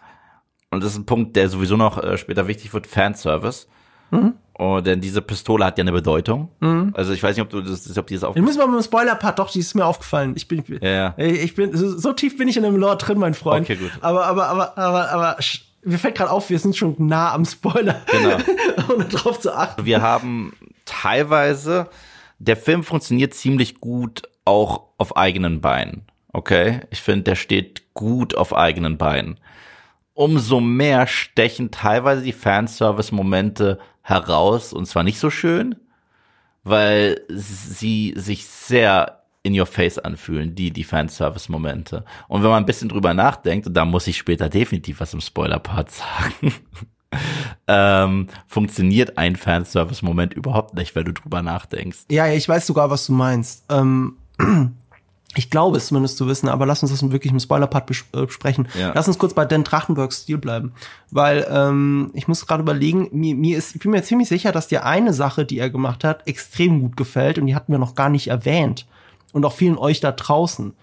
Und 0.70 0.84
das 0.84 0.92
ist 0.92 0.98
ein 0.98 1.06
Punkt, 1.06 1.34
der 1.34 1.48
sowieso 1.48 1.76
noch 1.76 2.02
äh, 2.02 2.18
später 2.18 2.46
wichtig 2.46 2.72
wird, 2.72 2.86
Fanservice. 2.86 3.66
Mhm. 4.14 4.34
Oh, 4.56 4.80
denn 4.80 5.00
diese 5.00 5.20
Pistole 5.20 5.64
hat 5.64 5.78
ja 5.78 5.82
eine 5.82 5.90
Bedeutung. 5.90 6.48
Also 6.94 7.12
ich 7.12 7.22
weiß 7.22 7.36
nicht, 7.36 7.42
ob 7.42 7.50
du 7.50 7.60
das, 7.60 7.98
ob 7.98 8.06
die 8.06 8.14
das 8.14 8.22
auch. 8.22 8.36
Wir 8.36 8.42
müssen 8.42 8.58
mal 8.58 8.68
mit 8.68 8.76
dem 8.76 8.84
Spoiler-Part, 8.84 9.40
doch, 9.40 9.50
die 9.50 9.58
ist 9.58 9.74
mir 9.74 9.84
aufgefallen. 9.84 10.34
Ich 10.36 10.46
bin, 10.46 10.60
ich 10.60 10.64
bin, 10.64 10.78
Ja, 10.80 11.14
ich 11.18 11.54
bin 11.56 11.76
so, 11.76 12.12
tief 12.12 12.38
bin 12.38 12.46
ich 12.46 12.56
in 12.56 12.62
dem 12.62 12.76
Lore 12.76 12.96
drin, 12.96 13.18
mein 13.18 13.34
Freund. 13.34 13.64
Okay, 13.64 13.76
gut. 13.76 13.90
Aber, 14.00 14.26
aber, 14.26 14.48
aber, 14.48 14.78
aber, 14.78 15.10
aber, 15.10 15.36
mir 15.82 15.98
fällt 15.98 16.14
gerade 16.14 16.30
auf, 16.30 16.50
wir 16.50 16.58
sind 16.60 16.76
schon 16.76 16.94
nah 16.98 17.32
am 17.32 17.44
Spoiler. 17.44 18.00
Genau. 18.10 18.36
Ohne 18.94 19.04
drauf 19.06 19.40
zu 19.40 19.52
achten. 19.52 19.84
Wir 19.84 20.02
haben 20.02 20.52
teilweise, 20.84 21.88
der 22.38 22.56
Film 22.56 22.84
funktioniert 22.84 23.34
ziemlich 23.34 23.80
gut 23.80 24.22
auch 24.44 24.82
auf 24.98 25.16
eigenen 25.16 25.60
Beinen. 25.60 26.02
Okay? 26.32 26.80
Ich 26.90 27.00
finde, 27.00 27.24
der 27.24 27.36
steht 27.36 27.92
gut 27.92 28.36
auf 28.36 28.54
eigenen 28.54 28.98
Beinen. 28.98 29.40
Umso 30.14 30.60
mehr 30.60 31.08
stechen 31.08 31.72
teilweise 31.72 32.22
die 32.22 32.32
Fanservice-Momente 32.32 33.80
heraus 34.04 34.72
und 34.72 34.86
zwar 34.86 35.02
nicht 35.02 35.18
so 35.18 35.30
schön, 35.30 35.74
weil 36.62 37.22
sie 37.28 38.14
sich 38.16 38.46
sehr 38.46 39.24
in 39.42 39.58
your 39.58 39.66
face 39.66 39.98
anfühlen, 39.98 40.54
die, 40.54 40.70
die 40.70 40.84
Fanservice-Momente. 40.84 42.04
Und 42.28 42.42
wenn 42.42 42.50
man 42.50 42.62
ein 42.62 42.66
bisschen 42.66 42.88
drüber 42.88 43.12
nachdenkt, 43.12 43.66
und 43.66 43.74
da 43.74 43.84
muss 43.84 44.06
ich 44.06 44.16
später 44.16 44.48
definitiv 44.48 45.00
was 45.00 45.12
im 45.12 45.20
Spoiler-Part 45.20 45.90
sagen, 45.90 46.54
ähm, 47.68 48.28
funktioniert 48.46 49.18
ein 49.18 49.36
Fanservice-Moment 49.36 50.32
überhaupt 50.32 50.74
nicht, 50.74 50.94
wenn 50.94 51.04
du 51.04 51.12
drüber 51.12 51.42
nachdenkst. 51.42 52.04
Ja, 52.10 52.26
ja, 52.26 52.34
ich 52.34 52.48
weiß 52.48 52.66
sogar, 52.66 52.88
was 52.88 53.06
du 53.06 53.12
meinst. 53.12 53.64
Ähm, 53.68 54.16
ich 55.36 55.50
glaube 55.50 55.76
es 55.76 55.86
zumindest 55.86 56.16
zu 56.16 56.26
wissen, 56.26 56.48
aber 56.48 56.66
lass 56.66 56.82
uns 56.82 56.92
das 56.92 57.10
wirklich 57.10 57.32
im 57.32 57.40
Spoiler-Part 57.40 57.90
äh, 57.90 58.26
besprechen. 58.26 58.68
Ja. 58.78 58.92
Lass 58.94 59.08
uns 59.08 59.18
kurz 59.18 59.34
bei 59.34 59.44
Dan 59.44 59.64
Trachtenbergs 59.64 60.22
Stil 60.22 60.38
bleiben. 60.38 60.72
Weil 61.10 61.46
ähm, 61.50 62.10
ich 62.14 62.28
muss 62.28 62.46
gerade 62.46 62.62
überlegen, 62.62 63.08
mir, 63.12 63.34
mir 63.34 63.58
ist, 63.58 63.74
ich 63.74 63.80
bin 63.80 63.90
mir 63.90 64.02
ziemlich 64.02 64.28
sicher, 64.28 64.52
dass 64.52 64.68
dir 64.68 64.84
eine 64.84 65.12
Sache, 65.12 65.44
die 65.44 65.58
er 65.58 65.70
gemacht 65.70 66.04
hat, 66.04 66.26
extrem 66.26 66.80
gut 66.80 66.96
gefällt 66.96 67.38
und 67.38 67.46
die 67.46 67.54
hatten 67.54 67.72
wir 67.72 67.78
noch 67.78 67.94
gar 67.94 68.08
nicht 68.08 68.28
erwähnt. 68.28 68.86
Und 69.32 69.44
auch 69.44 69.52
vielen 69.52 69.76
euch 69.76 70.00
da 70.00 70.12
draußen. 70.12 70.74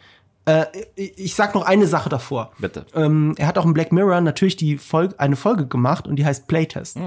Äh, 0.45 0.65
ich 0.95 1.35
sag 1.35 1.55
noch 1.55 1.65
eine 1.65 1.87
Sache 1.87 2.09
davor. 2.09 2.51
Bitte. 2.57 2.85
Ähm, 2.95 3.35
er 3.37 3.47
hat 3.47 3.57
auch 3.57 3.65
in 3.65 3.73
Black 3.73 3.91
Mirror 3.91 4.21
natürlich 4.21 4.55
die 4.55 4.77
Folge, 4.77 5.19
eine 5.19 5.35
Folge 5.35 5.67
gemacht 5.67 6.07
und 6.07 6.17
die 6.17 6.25
heißt 6.25 6.47
Playtest. 6.47 6.97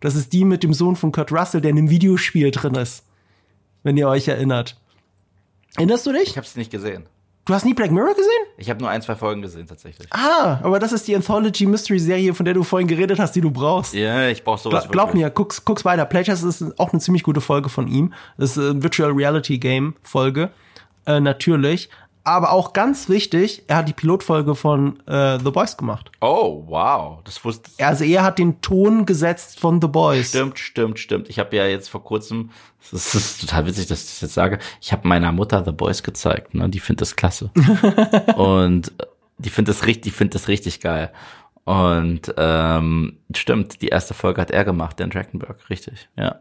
Das 0.00 0.16
ist 0.16 0.32
die 0.32 0.44
mit 0.44 0.62
dem 0.62 0.74
Sohn 0.74 0.96
von 0.96 1.12
Kurt 1.12 1.32
Russell, 1.32 1.62
der 1.62 1.70
in 1.70 1.78
einem 1.78 1.90
Videospiel 1.90 2.50
drin 2.50 2.74
ist. 2.74 3.04
Wenn 3.82 3.96
ihr 3.96 4.08
euch 4.08 4.28
erinnert. 4.28 4.78
Erinnerst 5.76 6.06
du 6.06 6.12
dich? 6.12 6.28
Ich 6.28 6.36
habe 6.36 6.46
es 6.46 6.56
nicht 6.56 6.70
gesehen. 6.70 7.06
Du 7.46 7.52
hast 7.52 7.66
nie 7.66 7.74
Black 7.74 7.90
Mirror 7.90 8.14
gesehen? 8.14 8.30
Ich 8.56 8.70
habe 8.70 8.80
nur 8.80 8.88
ein, 8.88 9.02
zwei 9.02 9.16
Folgen 9.16 9.42
gesehen 9.42 9.66
tatsächlich. 9.66 10.08
Ah, 10.10 10.60
aber 10.62 10.78
das 10.78 10.92
ist 10.92 11.06
die 11.06 11.14
Anthology 11.14 11.66
Mystery 11.66 11.98
Serie, 11.98 12.32
von 12.32 12.46
der 12.46 12.54
du 12.54 12.62
vorhin 12.62 12.88
geredet 12.88 13.18
hast, 13.18 13.32
die 13.32 13.42
du 13.42 13.50
brauchst. 13.50 13.92
Ja, 13.92 14.28
ich 14.28 14.42
brauch 14.44 14.56
sowas 14.56 14.84
Gla 14.84 14.90
glaub 14.92 15.08
wirklich. 15.08 15.24
mir, 15.24 15.30
guck's, 15.30 15.62
guck's 15.62 15.84
weiter. 15.84 16.06
Playtest 16.06 16.42
ist 16.42 16.78
auch 16.78 16.92
eine 16.92 17.00
ziemlich 17.00 17.22
gute 17.22 17.42
Folge 17.42 17.68
von 17.68 17.86
ihm. 17.86 18.14
Das 18.38 18.56
ist 18.56 18.58
eine 18.58 18.82
Virtual 18.82 19.10
Reality 19.10 19.58
Game 19.58 19.94
Folge. 20.02 20.50
Äh, 21.06 21.20
natürlich. 21.20 21.90
Aber 22.26 22.52
auch 22.52 22.72
ganz 22.72 23.10
wichtig, 23.10 23.64
er 23.66 23.76
hat 23.76 23.88
die 23.88 23.92
Pilotfolge 23.92 24.54
von 24.54 24.98
äh, 25.06 25.38
The 25.38 25.50
Boys 25.50 25.76
gemacht. 25.76 26.10
Oh, 26.22 26.64
wow. 26.66 27.20
Das 27.24 27.44
wusste 27.44 27.70
Also 27.84 28.04
er 28.04 28.22
hat 28.22 28.38
den 28.38 28.62
Ton 28.62 29.04
gesetzt 29.04 29.60
von 29.60 29.78
The 29.80 29.88
Boys. 29.88 30.30
Stimmt, 30.30 30.58
stimmt, 30.58 30.98
stimmt. 30.98 31.28
Ich 31.28 31.38
habe 31.38 31.54
ja 31.54 31.66
jetzt 31.66 31.90
vor 31.90 32.02
kurzem, 32.02 32.50
das 32.90 33.14
ist 33.14 33.42
total 33.42 33.66
witzig, 33.66 33.88
dass 33.88 34.04
ich 34.04 34.10
das 34.10 34.20
jetzt 34.22 34.34
sage, 34.34 34.58
ich 34.80 34.90
habe 34.92 35.06
meiner 35.06 35.32
Mutter 35.32 35.62
The 35.62 35.72
Boys 35.72 36.02
gezeigt, 36.02 36.54
ne? 36.54 36.70
Die 36.70 36.80
findet 36.80 37.02
das 37.02 37.14
klasse. 37.14 37.50
und 38.36 38.88
äh, 38.88 39.06
die 39.36 39.50
findet 39.50 39.76
das 39.76 39.86
richtig, 39.86 40.04
die 40.04 40.10
findet 40.10 40.34
das 40.36 40.48
richtig 40.48 40.80
geil. 40.80 41.12
Und 41.64 42.32
ähm, 42.38 43.18
stimmt, 43.34 43.82
die 43.82 43.88
erste 43.88 44.14
Folge 44.14 44.40
hat 44.40 44.50
er 44.50 44.64
gemacht, 44.64 44.98
Dan 44.98 45.10
Trachtenberg, 45.10 45.68
richtig, 45.68 46.08
ja. 46.16 46.40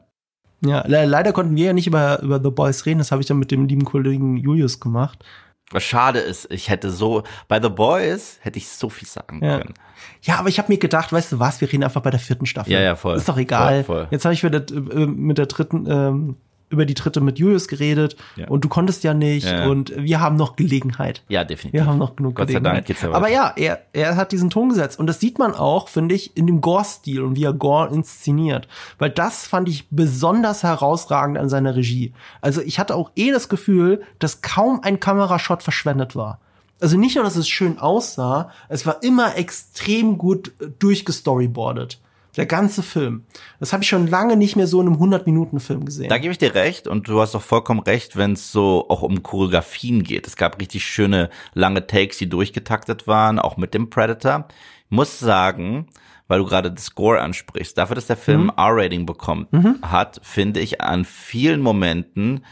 Ja, 0.65 0.85
le 0.87 1.03
leider 1.05 1.33
konnten 1.33 1.57
wir 1.57 1.65
ja 1.65 1.73
nicht 1.73 1.87
über, 1.87 2.21
über 2.21 2.41
The 2.41 2.49
Boys 2.49 2.85
reden. 2.85 2.99
Das 2.99 3.11
habe 3.11 3.21
ich 3.21 3.27
dann 3.27 3.37
mit 3.37 3.51
dem 3.51 3.65
lieben 3.65 3.83
Kollegen 3.83 4.37
Julius 4.37 4.79
gemacht. 4.79 5.25
Was 5.73 5.83
schade 5.83 6.19
ist, 6.19 6.49
ich 6.51 6.69
hätte 6.69 6.89
so, 6.91 7.23
bei 7.47 7.61
The 7.61 7.69
Boys 7.69 8.37
hätte 8.41 8.57
ich 8.57 8.69
so 8.69 8.89
viel 8.89 9.07
sagen 9.07 9.39
Ja. 9.43 9.57
können. 9.59 9.73
Ja, 10.21 10.37
aber 10.39 10.47
ich 10.49 10.57
habe 10.59 10.71
mir 10.71 10.77
gedacht, 10.77 11.11
weißt 11.11 11.33
du 11.33 11.39
was, 11.39 11.59
wir 11.61 11.71
reden 11.71 11.83
einfach 11.83 12.01
bei 12.01 12.11
der 12.11 12.19
vierten 12.19 12.45
Staffel. 12.45 12.71
Ja, 12.71 12.79
ja, 12.81 12.95
voll. 12.95 13.15
Ist 13.17 13.27
doch 13.27 13.37
egal. 13.37 13.83
Voll, 13.83 13.97
voll. 13.97 14.07
Jetzt 14.11 14.25
habe 14.25 14.33
ich 14.33 14.43
wieder 14.43 14.59
äh, 14.59 15.05
mit 15.05 15.37
der 15.37 15.47
dritten, 15.47 15.85
ähm, 15.89 16.35
über 16.73 16.85
die 16.85 16.95
dritte 16.95 17.21
mit 17.21 17.39
Julius 17.39 17.67
geredet 17.67 18.15
Ja. 18.35 18.47
und 18.49 18.65
du 18.65 18.67
konntest 18.69 19.03
ja 19.03 19.13
nicht 19.13 19.45
Ja, 19.45 19.61
ja. 19.61 19.67
und 19.67 19.93
wir 19.95 20.19
haben 20.19 20.35
noch 20.35 20.55
Gelegenheit. 20.55 21.23
Ja, 21.29 21.43
definitiv. 21.43 21.79
Wir 21.79 21.85
haben 21.85 21.99
noch 21.99 22.15
genug 22.15 22.35
Gott 22.35 22.47
sei 22.47 22.53
Gelegenheit. 22.55 22.75
Dank 22.77 22.85
geht's 22.87 23.01
ja 23.03 23.09
weiter. 23.09 23.17
Aber 23.17 23.29
ja, 23.29 23.53
er, 23.55 23.81
er 23.93 24.15
hat 24.15 24.31
diesen 24.31 24.49
Ton 24.49 24.69
gesetzt. 24.69 24.99
Und 24.99 25.07
das 25.07 25.19
sieht 25.19 25.37
man 25.39 25.53
auch, 25.53 25.87
finde 25.87 26.15
ich, 26.15 26.35
in 26.35 26.47
dem 26.47 26.59
Gore-Stil 26.59 27.21
und 27.21 27.35
wie 27.35 27.43
er 27.43 27.53
Gore 27.53 27.93
inszeniert. 27.93 28.67
Weil 28.97 29.11
das 29.11 29.45
fand 29.47 29.69
ich 29.69 29.87
besonders 29.89 30.63
herausragend 30.63 31.37
an 31.37 31.47
seiner 31.49 31.75
Regie. 31.75 32.11
Also 32.41 32.61
ich 32.61 32.79
hatte 32.79 32.95
auch 32.95 33.11
eh 33.15 33.31
das 33.31 33.47
Gefühl, 33.47 34.01
dass 34.19 34.41
kaum 34.41 34.79
ein 34.81 34.99
Kamerashot 34.99 35.61
verschwendet 35.63 36.15
war. 36.15 36.39
Also 36.81 36.97
nicht 36.97 37.15
nur, 37.15 37.23
dass 37.23 37.35
es 37.37 37.47
schön 37.47 37.79
aussah, 37.79 38.49
es 38.67 38.85
war 38.85 39.03
immer 39.03 39.37
extrem 39.37 40.17
gut 40.17 40.51
äh, 40.59 40.65
durchgestoryboardet. 40.79 41.99
Der 42.35 42.45
ganze 42.45 42.81
Film. 42.81 43.25
Das 43.59 43.73
habe 43.73 43.83
ich 43.83 43.89
schon 43.89 44.07
lange 44.07 44.35
nicht 44.35 44.55
mehr 44.55 44.65
so 44.65 44.81
in 44.81 44.87
einem 44.87 44.97
100-Minuten-Film 44.97 45.85
gesehen. 45.85 46.09
Da 46.09 46.17
gebe 46.17 46.31
ich 46.31 46.39
dir 46.39 46.55
recht 46.55 46.87
und 46.87 47.07
du 47.07 47.21
hast 47.21 47.35
auch 47.35 47.41
vollkommen 47.41 47.81
recht, 47.81 48.17
wenn 48.17 48.33
es 48.33 48.51
so 48.51 48.85
auch 48.89 49.03
um 49.03 49.21
Choreografien 49.21 50.03
geht. 50.03 50.25
Es 50.25 50.35
gab 50.35 50.59
richtig 50.59 50.83
schöne 50.83 51.29
lange 51.53 51.85
Takes, 51.85 52.17
die 52.17 52.29
durchgetaktet 52.29 53.07
waren, 53.07 53.37
auch 53.37 53.57
mit 53.57 53.73
dem 53.73 53.89
Predator. 53.89 54.47
Ich 54.85 54.91
muss 54.91 55.19
sagen, 55.19 55.87
weil 56.27 56.39
du 56.39 56.45
gerade 56.45 56.71
das 56.71 56.85
Score 56.85 57.21
ansprichst, 57.21 57.77
dafür, 57.77 57.95
dass 57.95 58.07
der 58.07 58.17
Film 58.17 58.51
R-Rating 58.55 59.05
bekommen 59.05 59.47
hat, 59.83 60.19
finde 60.23 60.59
ich 60.59 60.81
an 60.81 61.05
vielen 61.05 61.61
Momenten 61.61 62.43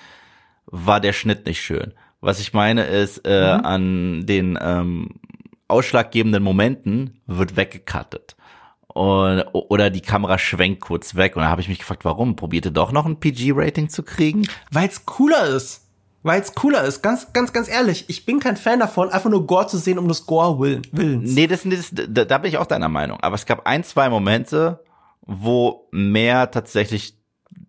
war 0.66 1.00
der 1.00 1.14
Schnitt 1.14 1.46
nicht 1.46 1.62
schön. 1.62 1.94
Was 2.22 2.40
ich 2.40 2.54
meine 2.54 2.84
ist, 2.84 3.28
äh, 3.28 3.58
an 3.64 4.26
den 4.26 4.58
ähm, 4.62 5.10
ausschlaggebenden 5.68 6.44
Momenten 6.44 7.22
wird 7.26 7.56
weggecuttet. 7.56 8.36
Und, 8.94 9.44
oder 9.54 9.90
die 9.90 10.02
Kamera 10.02 10.38
schwenkt 10.38 10.82
kurz 10.82 11.16
weg. 11.16 11.36
Und 11.36 11.44
da 11.44 11.50
habe 11.50 11.62
ich 11.62 11.70
mich 11.70 11.80
gefragt, 11.80 12.06
warum? 12.06 12.36
Probierte 12.36 12.72
doch 12.72 12.92
noch 12.92 13.06
ein 13.06 13.20
PG-Rating 13.20 13.90
zu 13.90 14.04
kriegen? 14.04 14.48
Weil's 14.72 15.06
cooler 15.06 15.46
ist. 15.46 15.88
Weil's 16.24 16.54
cooler 16.54 16.84
ist. 16.84 17.02
Ganz, 17.02 17.34
ganz, 17.34 17.54
ganz 17.54 17.68
ehrlich. 17.68 18.06
Ich 18.08 18.26
bin 18.26 18.40
kein 18.40 18.58
Fan 18.58 18.80
davon, 18.80 19.10
einfach 19.10 19.30
nur 19.30 19.48
Gore 19.48 19.68
zu 19.68 19.78
sehen, 19.78 19.98
um 19.98 20.08
des 20.08 20.26
Gore-Willens. 20.26 21.34
Nee, 21.34 21.48
das, 21.48 21.62
das, 21.64 21.92
da, 21.92 22.26
da 22.26 22.38
bin 22.38 22.50
ich 22.50 22.58
auch 22.58 22.68
deiner 22.68 22.90
Meinung. 22.90 23.20
Aber 23.22 23.36
es 23.36 23.46
gab 23.46 23.66
ein, 23.66 23.84
zwei 23.84 24.10
Momente, 24.10 24.84
wo 25.22 25.88
mehr 25.92 26.52
tatsächlich 26.52 27.16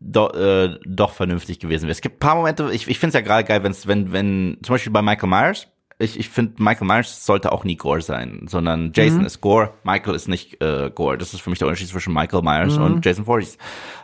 do, 0.01 0.29
äh, 0.29 0.79
doch 0.87 1.13
vernünftig 1.13 1.61
gewesen 1.61 1.85
wäre. 1.85 1.93
Es 1.93 2.01
gibt 2.01 2.17
ein 2.17 2.21
paar 2.21 2.35
Momente, 2.35 2.71
ich, 2.73 2.89
ich 2.89 2.99
finde 2.99 3.09
es 3.09 3.15
ja 3.15 3.21
gerade 3.21 3.45
geil, 3.45 3.63
wenn's, 3.63 3.87
wenn, 3.87 4.13
wenn, 4.13 4.59
zum 4.63 4.75
Beispiel 4.75 4.93
bei 4.93 5.03
Michael 5.03 5.29
Myers, 5.29 5.69
ich, 6.03 6.19
ich 6.19 6.29
finde, 6.29 6.63
Michael 6.63 6.87
Myers 6.87 7.25
sollte 7.25 7.53
auch 7.53 7.65
nie 7.65 7.77
Gore 7.77 8.03
sein, 8.03 8.47
sondern 8.49 8.93
Jason 8.95 9.25
ist 9.25 9.41
Gore, 9.41 9.75
Michael 9.85 10.15
ist 10.15 10.29
nicht 10.29 10.63
äh, 10.63 10.91
Gore. 10.95 11.19
Das 11.19 11.33
ist 11.33 11.41
für 11.41 11.51
mich 11.51 11.59
der 11.59 11.69
Unterschied 11.69 11.89
zwischen 11.89 12.13
Michael 12.13 12.43
Myers 12.43 12.77
und 12.77 13.05
Jason 13.05 13.25
Voorhees. 13.25 13.59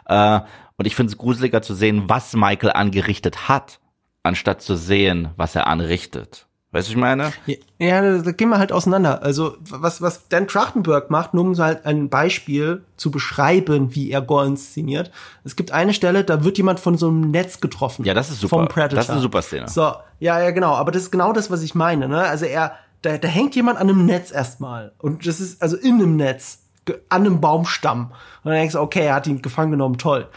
Äh, 0.06 0.40
und 0.76 0.86
ich 0.86 0.94
finde 0.94 1.10
es 1.10 1.18
gruseliger 1.18 1.62
zu 1.62 1.74
sehen, 1.74 2.04
was 2.06 2.34
Michael 2.34 2.72
angerichtet 2.72 3.48
hat, 3.48 3.80
anstatt 4.22 4.62
zu 4.62 4.76
sehen, 4.76 5.30
was 5.36 5.54
er 5.54 5.66
anrichtet. 5.66 6.47
Weißt 6.70 6.88
du, 6.88 6.92
ich 6.92 6.98
meine? 6.98 7.32
Ja, 7.78 8.02
da, 8.02 8.18
da 8.18 8.32
gehen 8.32 8.50
wir 8.50 8.58
halt 8.58 8.72
auseinander. 8.72 9.22
Also, 9.22 9.56
was, 9.60 10.02
was 10.02 10.28
Dan 10.28 10.46
Trachtenberg 10.48 11.10
macht, 11.10 11.32
nur 11.32 11.44
um 11.44 11.54
so 11.54 11.64
halt 11.64 11.86
ein 11.86 12.10
Beispiel 12.10 12.84
zu 12.98 13.10
beschreiben, 13.10 13.94
wie 13.94 14.10
er 14.10 14.20
Gore 14.20 14.46
inszeniert. 14.46 15.10
Es 15.44 15.56
gibt 15.56 15.72
eine 15.72 15.94
Stelle, 15.94 16.24
da 16.24 16.44
wird 16.44 16.58
jemand 16.58 16.78
von 16.78 16.98
so 16.98 17.08
einem 17.08 17.30
Netz 17.30 17.60
getroffen. 17.60 18.04
Ja, 18.04 18.12
das 18.12 18.28
ist 18.28 18.40
super. 18.40 18.56
Vom 18.56 18.68
Predator. 18.68 18.96
Das 18.96 19.06
ist 19.06 19.12
eine 19.12 19.22
super 19.22 19.40
Szene. 19.40 19.68
So, 19.68 19.94
ja, 20.18 20.40
ja, 20.40 20.50
genau. 20.50 20.74
Aber 20.74 20.92
das 20.92 21.04
ist 21.04 21.10
genau 21.10 21.32
das, 21.32 21.50
was 21.50 21.62
ich 21.62 21.74
meine, 21.74 22.06
ne? 22.06 22.20
Also 22.20 22.44
er, 22.44 22.72
da, 23.00 23.16
da 23.16 23.28
hängt 23.28 23.54
jemand 23.54 23.78
an 23.78 23.88
einem 23.88 24.04
Netz 24.04 24.30
erstmal. 24.30 24.92
Und 24.98 25.26
das 25.26 25.40
ist, 25.40 25.62
also 25.62 25.78
in 25.78 25.94
einem 25.94 26.16
Netz, 26.16 26.64
an 27.08 27.24
einem 27.24 27.40
Baumstamm. 27.40 28.12
Und 28.42 28.50
dann 28.50 28.54
denkst 28.54 28.74
du, 28.74 28.80
okay, 28.80 29.06
er 29.06 29.14
hat 29.14 29.26
ihn 29.26 29.40
gefangen 29.40 29.70
genommen, 29.70 29.96
toll. 29.96 30.28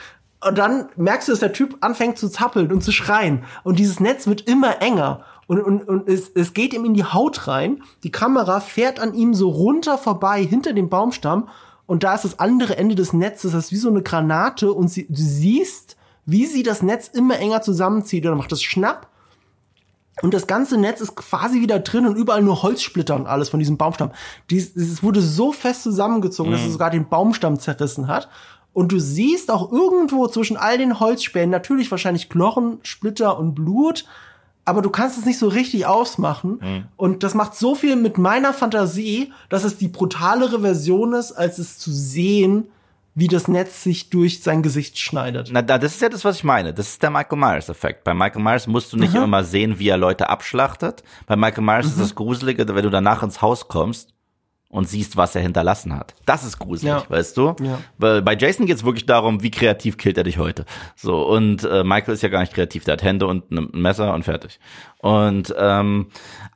Und 0.47 0.57
dann 0.57 0.87
merkst 0.95 1.27
du, 1.27 1.33
dass 1.33 1.39
der 1.39 1.53
Typ 1.53 1.77
anfängt 1.81 2.17
zu 2.17 2.29
zappeln 2.29 2.71
und 2.71 2.81
zu 2.83 2.93
schreien. 2.93 3.43
Und 3.63 3.79
dieses 3.79 3.99
Netz 3.99 4.27
wird 4.27 4.41
immer 4.41 4.81
enger 4.81 5.25
und, 5.51 5.61
und, 5.61 5.89
und 5.89 6.07
es, 6.07 6.31
es 6.33 6.53
geht 6.53 6.73
ihm 6.73 6.85
in 6.85 6.93
die 6.93 7.03
Haut 7.03 7.49
rein. 7.49 7.83
Die 8.03 8.11
Kamera 8.11 8.61
fährt 8.61 9.01
an 9.01 9.13
ihm 9.13 9.33
so 9.33 9.49
runter 9.49 9.97
vorbei 9.97 10.41
hinter 10.41 10.71
dem 10.71 10.87
Baumstamm 10.87 11.49
und 11.87 12.03
da 12.03 12.15
ist 12.15 12.23
das 12.23 12.39
andere 12.39 12.77
Ende 12.77 12.95
des 12.95 13.11
Netzes, 13.11 13.51
das 13.51 13.65
ist 13.65 13.71
wie 13.73 13.75
so 13.75 13.89
eine 13.89 14.01
Granate 14.01 14.71
und 14.71 14.87
sie, 14.87 15.07
du 15.09 15.21
siehst, 15.21 15.97
wie 16.25 16.45
sie 16.45 16.63
das 16.63 16.81
Netz 16.81 17.09
immer 17.09 17.37
enger 17.37 17.61
zusammenzieht 17.61 18.23
und 18.23 18.29
dann 18.29 18.37
macht 18.37 18.53
das 18.53 18.63
Schnapp 18.63 19.09
und 20.21 20.33
das 20.33 20.47
ganze 20.47 20.77
Netz 20.77 21.01
ist 21.01 21.15
quasi 21.15 21.59
wieder 21.59 21.79
drin 21.79 22.05
und 22.05 22.15
überall 22.15 22.43
nur 22.43 22.63
Holzsplitter 22.63 23.15
und 23.17 23.27
alles 23.27 23.49
von 23.49 23.59
diesem 23.59 23.75
Baumstamm. 23.75 24.11
Dies, 24.49 24.73
es 24.77 25.03
wurde 25.03 25.21
so 25.21 25.51
fest 25.51 25.83
zusammengezogen, 25.83 26.51
mhm. 26.51 26.55
dass 26.55 26.65
es 26.65 26.71
sogar 26.71 26.91
den 26.91 27.09
Baumstamm 27.09 27.59
zerrissen 27.59 28.07
hat. 28.07 28.29
Und 28.71 28.93
du 28.93 28.99
siehst 28.99 29.51
auch 29.51 29.69
irgendwo 29.69 30.27
zwischen 30.27 30.55
all 30.55 30.77
den 30.77 31.01
Holzspänen 31.01 31.49
natürlich 31.49 31.91
wahrscheinlich 31.91 32.29
Knochen, 32.29 32.79
Splitter 32.83 33.37
und 33.37 33.53
Blut, 33.53 34.05
aber 34.65 34.81
du 34.81 34.89
kannst 34.89 35.17
es 35.17 35.25
nicht 35.25 35.39
so 35.39 35.47
richtig 35.47 35.85
ausmachen. 35.85 36.59
Mhm. 36.61 36.83
Und 36.97 37.23
das 37.23 37.33
macht 37.33 37.55
so 37.55 37.75
viel 37.75 37.95
mit 37.95 38.17
meiner 38.17 38.53
Fantasie, 38.53 39.33
dass 39.49 39.63
es 39.63 39.77
die 39.77 39.87
brutalere 39.87 40.61
Version 40.61 41.13
ist, 41.13 41.31
als 41.31 41.57
es 41.57 41.77
zu 41.77 41.91
sehen, 41.91 42.67
wie 43.13 43.27
das 43.27 43.47
Netz 43.47 43.83
sich 43.83 44.09
durch 44.09 44.41
sein 44.41 44.63
Gesicht 44.63 44.97
schneidet. 44.97 45.49
Na, 45.51 45.61
das 45.61 45.95
ist 45.95 46.01
ja 46.01 46.09
das, 46.09 46.23
was 46.23 46.37
ich 46.37 46.43
meine. 46.43 46.73
Das 46.73 46.87
ist 46.89 47.03
der 47.03 47.09
Michael 47.09 47.37
Myers-Effekt. 47.37 48.03
Bei 48.03 48.13
Michael 48.13 48.41
Myers 48.41 48.67
musst 48.67 48.93
du 48.93 48.97
nicht 48.97 49.15
Aha. 49.15 49.25
immer 49.25 49.43
sehen, 49.43 49.79
wie 49.79 49.89
er 49.89 49.97
Leute 49.97 50.29
abschlachtet. 50.29 51.03
Bei 51.27 51.35
Michael 51.35 51.63
Myers 51.63 51.87
mhm. 51.87 51.91
ist 51.91 51.99
das 51.99 52.15
Gruselige, 52.15 52.67
wenn 52.73 52.83
du 52.83 52.89
danach 52.89 53.23
ins 53.23 53.41
Haus 53.41 53.67
kommst 53.67 54.13
und 54.71 54.87
siehst, 54.87 55.17
was 55.17 55.35
er 55.35 55.41
hinterlassen 55.41 55.95
hat. 55.95 56.15
Das 56.25 56.43
ist 56.43 56.57
gruselig, 56.57 56.93
ja. 56.93 57.03
weißt 57.07 57.37
du? 57.37 57.55
Ja. 57.61 57.79
Weil 57.97 58.21
bei 58.21 58.35
Jason 58.35 58.65
geht's 58.65 58.83
wirklich 58.83 59.05
darum, 59.05 59.43
wie 59.43 59.51
kreativ 59.51 59.97
killt 59.97 60.17
er 60.17 60.23
dich 60.23 60.37
heute. 60.37 60.65
So 60.95 61.27
und 61.27 61.63
äh, 61.63 61.83
Michael 61.83 62.13
ist 62.13 62.23
ja 62.23 62.29
gar 62.29 62.39
nicht 62.39 62.53
kreativ, 62.53 62.85
der 62.85 62.93
hat 62.93 63.03
Hände 63.03 63.27
und 63.27 63.51
ein 63.51 63.69
Messer 63.73 64.13
und 64.13 64.23
fertig. 64.23 64.59
Und 64.99 65.53
ähm, 65.57 66.07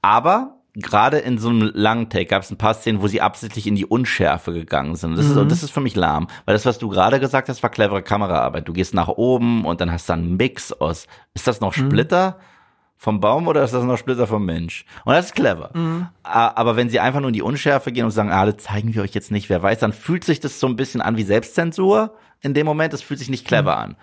aber 0.01 0.55
gerade 0.75 1.19
in 1.19 1.37
so 1.37 1.49
einem 1.49 1.71
langen 1.73 2.09
Take 2.09 2.25
gab 2.25 2.43
es 2.43 2.51
ein 2.51 2.57
paar 2.57 2.73
Szenen, 2.73 3.01
wo 3.01 3.07
sie 3.07 3.21
absichtlich 3.21 3.67
in 3.67 3.75
die 3.75 3.85
Unschärfe 3.85 4.53
gegangen 4.53 4.95
sind. 4.95 5.17
Das, 5.17 5.25
mhm. 5.25 5.31
ist, 5.31 5.37
und 5.37 5.51
das 5.51 5.63
ist 5.63 5.71
für 5.71 5.81
mich 5.81 5.95
lahm, 5.95 6.27
weil 6.45 6.53
das, 6.53 6.65
was 6.65 6.77
du 6.79 6.89
gerade 6.89 7.19
gesagt 7.19 7.49
hast, 7.49 7.63
war 7.63 7.69
clevere 7.69 8.01
Kameraarbeit. 8.01 8.67
Du 8.67 8.73
gehst 8.73 8.93
nach 8.93 9.07
oben 9.07 9.65
und 9.65 9.81
dann 9.81 9.91
hast 9.91 10.09
du 10.09 10.13
einen 10.13 10.37
Mix 10.37 10.73
aus. 10.73 11.07
Ist 11.33 11.47
das 11.47 11.61
noch 11.61 11.75
mhm. 11.75 11.85
Splitter? 11.85 12.31
Mhm 12.31 12.54
vom 12.97 13.19
Baum 13.19 13.47
oder 13.47 13.63
ist 13.63 13.73
das 13.73 13.83
noch 13.83 13.97
Splitter 13.97 14.27
vom 14.27 14.45
Mensch? 14.45 14.85
Und 15.03 15.13
das 15.13 15.27
ist 15.27 15.35
clever. 15.35 15.71
Mhm. 15.73 16.07
Aber 16.23 16.75
wenn 16.75 16.89
sie 16.89 16.99
einfach 16.99 17.19
nur 17.19 17.29
in 17.29 17.33
die 17.33 17.41
Unschärfe 17.41 17.91
gehen 17.91 18.05
und 18.05 18.11
sagen, 18.11 18.31
ah, 18.31 18.45
das 18.45 18.57
zeigen 18.57 18.93
wir 18.95 19.03
euch 19.03 19.13
jetzt 19.13 19.31
nicht, 19.31 19.49
wer 19.49 19.61
weiß, 19.61 19.79
dann 19.79 19.93
fühlt 19.93 20.23
sich 20.23 20.39
das 20.39 20.59
so 20.59 20.67
ein 20.67 20.75
bisschen 20.75 21.01
an 21.01 21.17
wie 21.17 21.23
Selbstzensur 21.23 22.15
in 22.41 22.53
dem 22.53 22.65
Moment. 22.65 22.93
Das 22.93 23.01
fühlt 23.01 23.19
sich 23.19 23.29
nicht 23.29 23.45
clever 23.45 23.75
mhm. 23.75 23.81
an. 23.81 23.95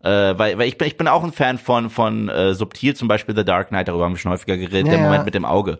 Äh, 0.00 0.38
weil, 0.38 0.58
weil 0.58 0.68
ich 0.68 0.78
bin, 0.78 0.86
ich 0.86 0.96
bin 0.96 1.08
auch 1.08 1.24
ein 1.24 1.32
Fan 1.32 1.58
von, 1.58 1.90
von 1.90 2.28
äh, 2.28 2.54
Subtil, 2.54 2.94
zum 2.94 3.08
Beispiel 3.08 3.34
The 3.34 3.44
Dark 3.44 3.68
Knight, 3.68 3.88
darüber 3.88 4.04
haben 4.04 4.12
wir 4.12 4.18
schon 4.18 4.30
häufiger 4.30 4.56
geredet, 4.56 4.86
ja, 4.86 4.92
der 4.92 5.02
Moment 5.02 5.24
mit 5.24 5.34
dem 5.34 5.44
Auge. 5.44 5.78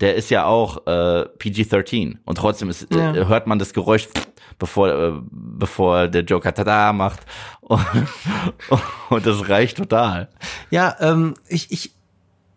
Der 0.00 0.16
ist 0.16 0.30
ja 0.30 0.44
auch 0.44 0.86
äh, 0.86 1.26
PG-13 1.38 2.16
und 2.24 2.38
trotzdem 2.38 2.68
ist, 2.68 2.92
ja. 2.92 3.14
äh, 3.14 3.26
hört 3.26 3.46
man 3.46 3.60
das 3.60 3.72
Geräusch, 3.72 4.08
bevor, 4.58 4.88
äh, 4.88 5.12
bevor 5.30 6.08
der 6.08 6.22
Joker 6.22 6.52
Tada 6.52 6.92
macht 6.92 7.20
und, 7.60 7.80
und 9.10 9.26
das 9.26 9.48
reicht 9.48 9.76
total. 9.76 10.30
Ja, 10.70 10.96
ähm, 11.00 11.34
ich, 11.46 11.70
ich, 11.70 11.92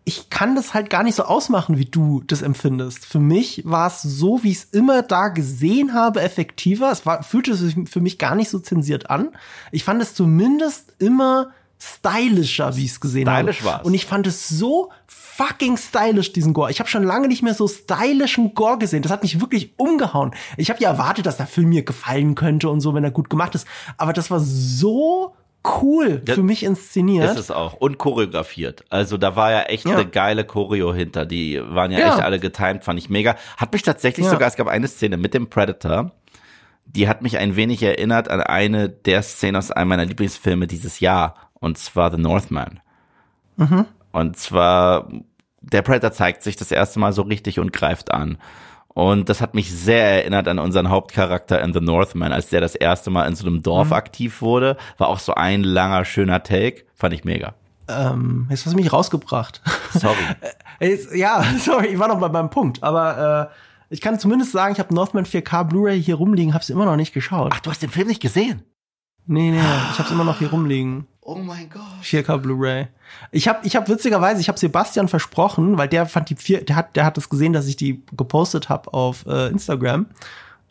ich 0.04 0.28
kann 0.28 0.54
das 0.54 0.74
halt 0.74 0.90
gar 0.90 1.02
nicht 1.02 1.14
so 1.14 1.24
ausmachen, 1.24 1.78
wie 1.78 1.86
du 1.86 2.22
das 2.26 2.42
empfindest. 2.42 3.06
Für 3.06 3.20
mich 3.20 3.62
war 3.64 3.86
es 3.86 4.02
so, 4.02 4.42
wie 4.42 4.50
ich 4.50 4.58
es 4.58 4.64
immer 4.64 5.02
da 5.02 5.28
gesehen 5.28 5.94
habe, 5.94 6.20
effektiver. 6.20 6.90
Es 6.92 7.06
war, 7.06 7.22
fühlte 7.22 7.54
sich 7.54 7.74
für 7.88 8.00
mich 8.00 8.18
gar 8.18 8.34
nicht 8.34 8.50
so 8.50 8.58
zensiert 8.58 9.08
an. 9.08 9.30
Ich 9.72 9.84
fand 9.84 10.02
es 10.02 10.14
zumindest 10.14 10.94
immer 10.98 11.52
stylischer, 11.78 12.76
wie 12.76 12.84
ich 12.84 12.92
es 12.92 13.00
gesehen 13.00 13.28
Stylisch 13.28 13.60
habe. 13.60 13.70
War's. 13.70 13.86
Und 13.86 13.94
ich 13.94 14.04
fand 14.04 14.26
es 14.26 14.48
so 14.48 14.90
fucking 15.06 15.78
stylisch, 15.78 16.32
diesen 16.32 16.52
Gore. 16.52 16.70
Ich 16.70 16.80
habe 16.80 16.90
schon 16.90 17.02
lange 17.02 17.26
nicht 17.26 17.42
mehr 17.42 17.54
so 17.54 17.66
stylischen 17.66 18.54
Gore 18.54 18.78
gesehen. 18.78 19.02
Das 19.02 19.10
hat 19.10 19.22
mich 19.22 19.40
wirklich 19.40 19.72
umgehauen. 19.78 20.34
Ich 20.58 20.68
habe 20.68 20.80
ja 20.80 20.90
erwartet, 20.90 21.24
dass 21.24 21.38
der 21.38 21.46
Film 21.46 21.70
mir 21.70 21.82
gefallen 21.82 22.34
könnte 22.34 22.68
und 22.68 22.82
so, 22.82 22.92
wenn 22.94 23.04
er 23.04 23.10
gut 23.10 23.30
gemacht 23.30 23.54
ist. 23.54 23.66
Aber 23.96 24.12
das 24.12 24.30
war 24.30 24.40
so 24.40 25.34
cool 25.64 26.22
für 26.26 26.42
mich 26.42 26.62
inszeniert. 26.62 27.30
Ist 27.30 27.38
es 27.38 27.50
auch. 27.50 27.74
Und 27.74 27.98
choreografiert. 27.98 28.84
Also 28.90 29.16
da 29.16 29.36
war 29.36 29.50
ja 29.50 29.62
echt 29.62 29.86
ja. 29.86 29.96
eine 29.96 30.06
geile 30.06 30.44
Choreo 30.44 30.92
hinter. 30.92 31.26
Die 31.26 31.60
waren 31.62 31.90
ja, 31.90 32.00
ja, 32.00 32.08
echt 32.10 32.22
alle 32.22 32.38
getimed, 32.38 32.84
fand 32.84 32.98
ich 32.98 33.08
mega. 33.08 33.36
Hat 33.56 33.72
mich 33.72 33.82
tatsächlich 33.82 34.26
ja. 34.26 34.32
sogar, 34.32 34.48
es 34.48 34.56
gab 34.56 34.68
eine 34.68 34.88
Szene 34.88 35.16
mit 35.16 35.34
dem 35.34 35.48
Predator, 35.48 36.12
die 36.86 37.08
hat 37.08 37.22
mich 37.22 37.38
ein 37.38 37.56
wenig 37.56 37.82
erinnert 37.82 38.28
an 38.28 38.40
eine 38.40 38.88
der 38.88 39.22
Szenen 39.22 39.56
aus 39.56 39.70
einem 39.70 39.88
meiner 39.88 40.04
Lieblingsfilme 40.04 40.66
dieses 40.66 41.00
Jahr. 41.00 41.50
Und 41.54 41.78
zwar 41.78 42.10
The 42.10 42.18
Northman. 42.18 42.80
Mhm. 43.56 43.86
Und 44.12 44.36
zwar, 44.36 45.08
der 45.60 45.82
Predator 45.82 46.12
zeigt 46.12 46.42
sich 46.42 46.56
das 46.56 46.70
erste 46.70 46.98
Mal 46.98 47.12
so 47.12 47.22
richtig 47.22 47.58
und 47.58 47.72
greift 47.72 48.12
an. 48.12 48.38
Und 48.94 49.28
das 49.28 49.40
hat 49.40 49.54
mich 49.54 49.72
sehr 49.72 50.04
erinnert 50.04 50.46
an 50.46 50.60
unseren 50.60 50.88
Hauptcharakter 50.88 51.60
in 51.60 51.72
The 51.72 51.80
Northman, 51.80 52.32
als 52.32 52.48
der 52.48 52.60
das 52.60 52.76
erste 52.76 53.10
Mal 53.10 53.26
in 53.26 53.34
so 53.34 53.46
einem 53.46 53.60
Dorf 53.62 53.88
mhm. 53.88 53.94
aktiv 53.94 54.40
wurde. 54.40 54.76
War 54.98 55.08
auch 55.08 55.18
so 55.18 55.34
ein 55.34 55.64
langer, 55.64 56.04
schöner 56.04 56.44
Take. 56.44 56.84
Fand 56.94 57.12
ich 57.12 57.24
mega. 57.24 57.54
Ähm, 57.88 58.46
jetzt 58.50 58.64
hast 58.64 58.72
du 58.72 58.76
mich 58.76 58.92
rausgebracht. 58.92 59.60
Sorry. 59.92 60.16
ja, 61.14 61.44
sorry, 61.58 61.88
ich 61.88 61.98
war 61.98 62.08
noch 62.08 62.20
bei 62.20 62.28
meinem 62.28 62.50
Punkt. 62.50 62.82
Aber 62.84 63.50
äh, 63.50 63.54
ich 63.90 64.00
kann 64.00 64.18
zumindest 64.18 64.52
sagen, 64.52 64.72
ich 64.72 64.78
habe 64.78 64.94
Northman 64.94 65.26
4K 65.26 65.64
Blu-ray 65.64 66.00
hier 66.00 66.14
rumliegen, 66.14 66.54
hab's 66.54 66.70
immer 66.70 66.84
noch 66.84 66.96
nicht 66.96 67.12
geschaut. 67.12 67.52
Ach, 67.52 67.60
du 67.60 67.70
hast 67.70 67.82
den 67.82 67.90
Film 67.90 68.08
nicht 68.08 68.22
gesehen? 68.22 68.62
Nee, 69.26 69.50
nee, 69.50 69.60
ich 69.92 69.98
hab's 69.98 70.10
immer 70.10 70.24
noch 70.24 70.38
hier 70.38 70.50
rumliegen. 70.50 71.06
Oh 71.26 71.36
mein 71.36 71.70
Gott. 71.70 71.82
4K 72.02 72.36
Blu-ray. 72.36 72.88
Ich 73.32 73.48
habe 73.48 73.66
ich 73.66 73.74
hab 73.76 73.88
witzigerweise, 73.88 74.42
ich 74.42 74.48
habe 74.48 74.58
Sebastian 74.58 75.08
versprochen, 75.08 75.78
weil 75.78 75.88
der 75.88 76.04
fand 76.04 76.28
die 76.28 76.36
vier, 76.36 76.62
der 76.62 76.76
hat 76.76 76.96
der 76.96 77.06
hat 77.06 77.16
es 77.16 77.30
gesehen, 77.30 77.54
dass 77.54 77.66
ich 77.66 77.76
die 77.76 78.02
gepostet 78.14 78.68
habe 78.68 78.92
auf 78.92 79.24
äh, 79.26 79.48
Instagram 79.48 80.06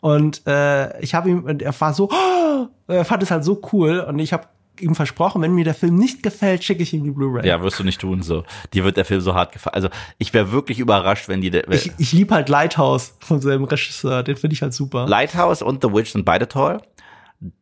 und 0.00 0.46
äh, 0.46 1.00
ich 1.00 1.14
habe 1.14 1.28
ihm 1.28 1.48
er 1.60 1.80
war 1.80 1.92
so 1.92 2.08
oh, 2.08 2.68
er 2.86 3.04
fand 3.04 3.24
es 3.24 3.32
halt 3.32 3.42
so 3.42 3.60
cool 3.72 3.98
und 3.98 4.20
ich 4.20 4.32
habe 4.32 4.46
ihm 4.80 4.94
versprochen, 4.94 5.42
wenn 5.42 5.54
mir 5.54 5.64
der 5.64 5.74
Film 5.74 5.96
nicht 5.96 6.22
gefällt, 6.22 6.62
schicke 6.62 6.84
ich 6.84 6.92
ihm 6.92 7.02
die 7.02 7.10
Blu-ray. 7.10 7.46
Ja, 7.46 7.60
wirst 7.62 7.78
du 7.78 7.84
nicht 7.84 8.00
tun 8.00 8.22
so. 8.22 8.44
Dir 8.72 8.84
wird 8.84 8.96
der 8.96 9.04
Film 9.04 9.20
so 9.20 9.34
hart 9.34 9.52
gefallen. 9.52 9.74
Also, 9.74 9.88
ich 10.18 10.34
wäre 10.34 10.50
wirklich 10.50 10.80
überrascht, 10.80 11.28
wenn 11.28 11.40
die 11.40 11.50
Ich, 11.70 11.92
ich 11.96 12.12
lieb 12.12 12.32
halt 12.32 12.48
Lighthouse 12.48 13.14
von 13.20 13.40
seinem 13.40 13.64
Regisseur, 13.64 14.24
den 14.24 14.36
finde 14.36 14.54
ich 14.54 14.62
halt 14.62 14.74
super. 14.74 15.06
Lighthouse 15.06 15.62
und 15.62 15.82
The 15.82 15.92
Witch 15.92 16.10
sind 16.10 16.24
beide 16.24 16.48
toll 16.48 16.80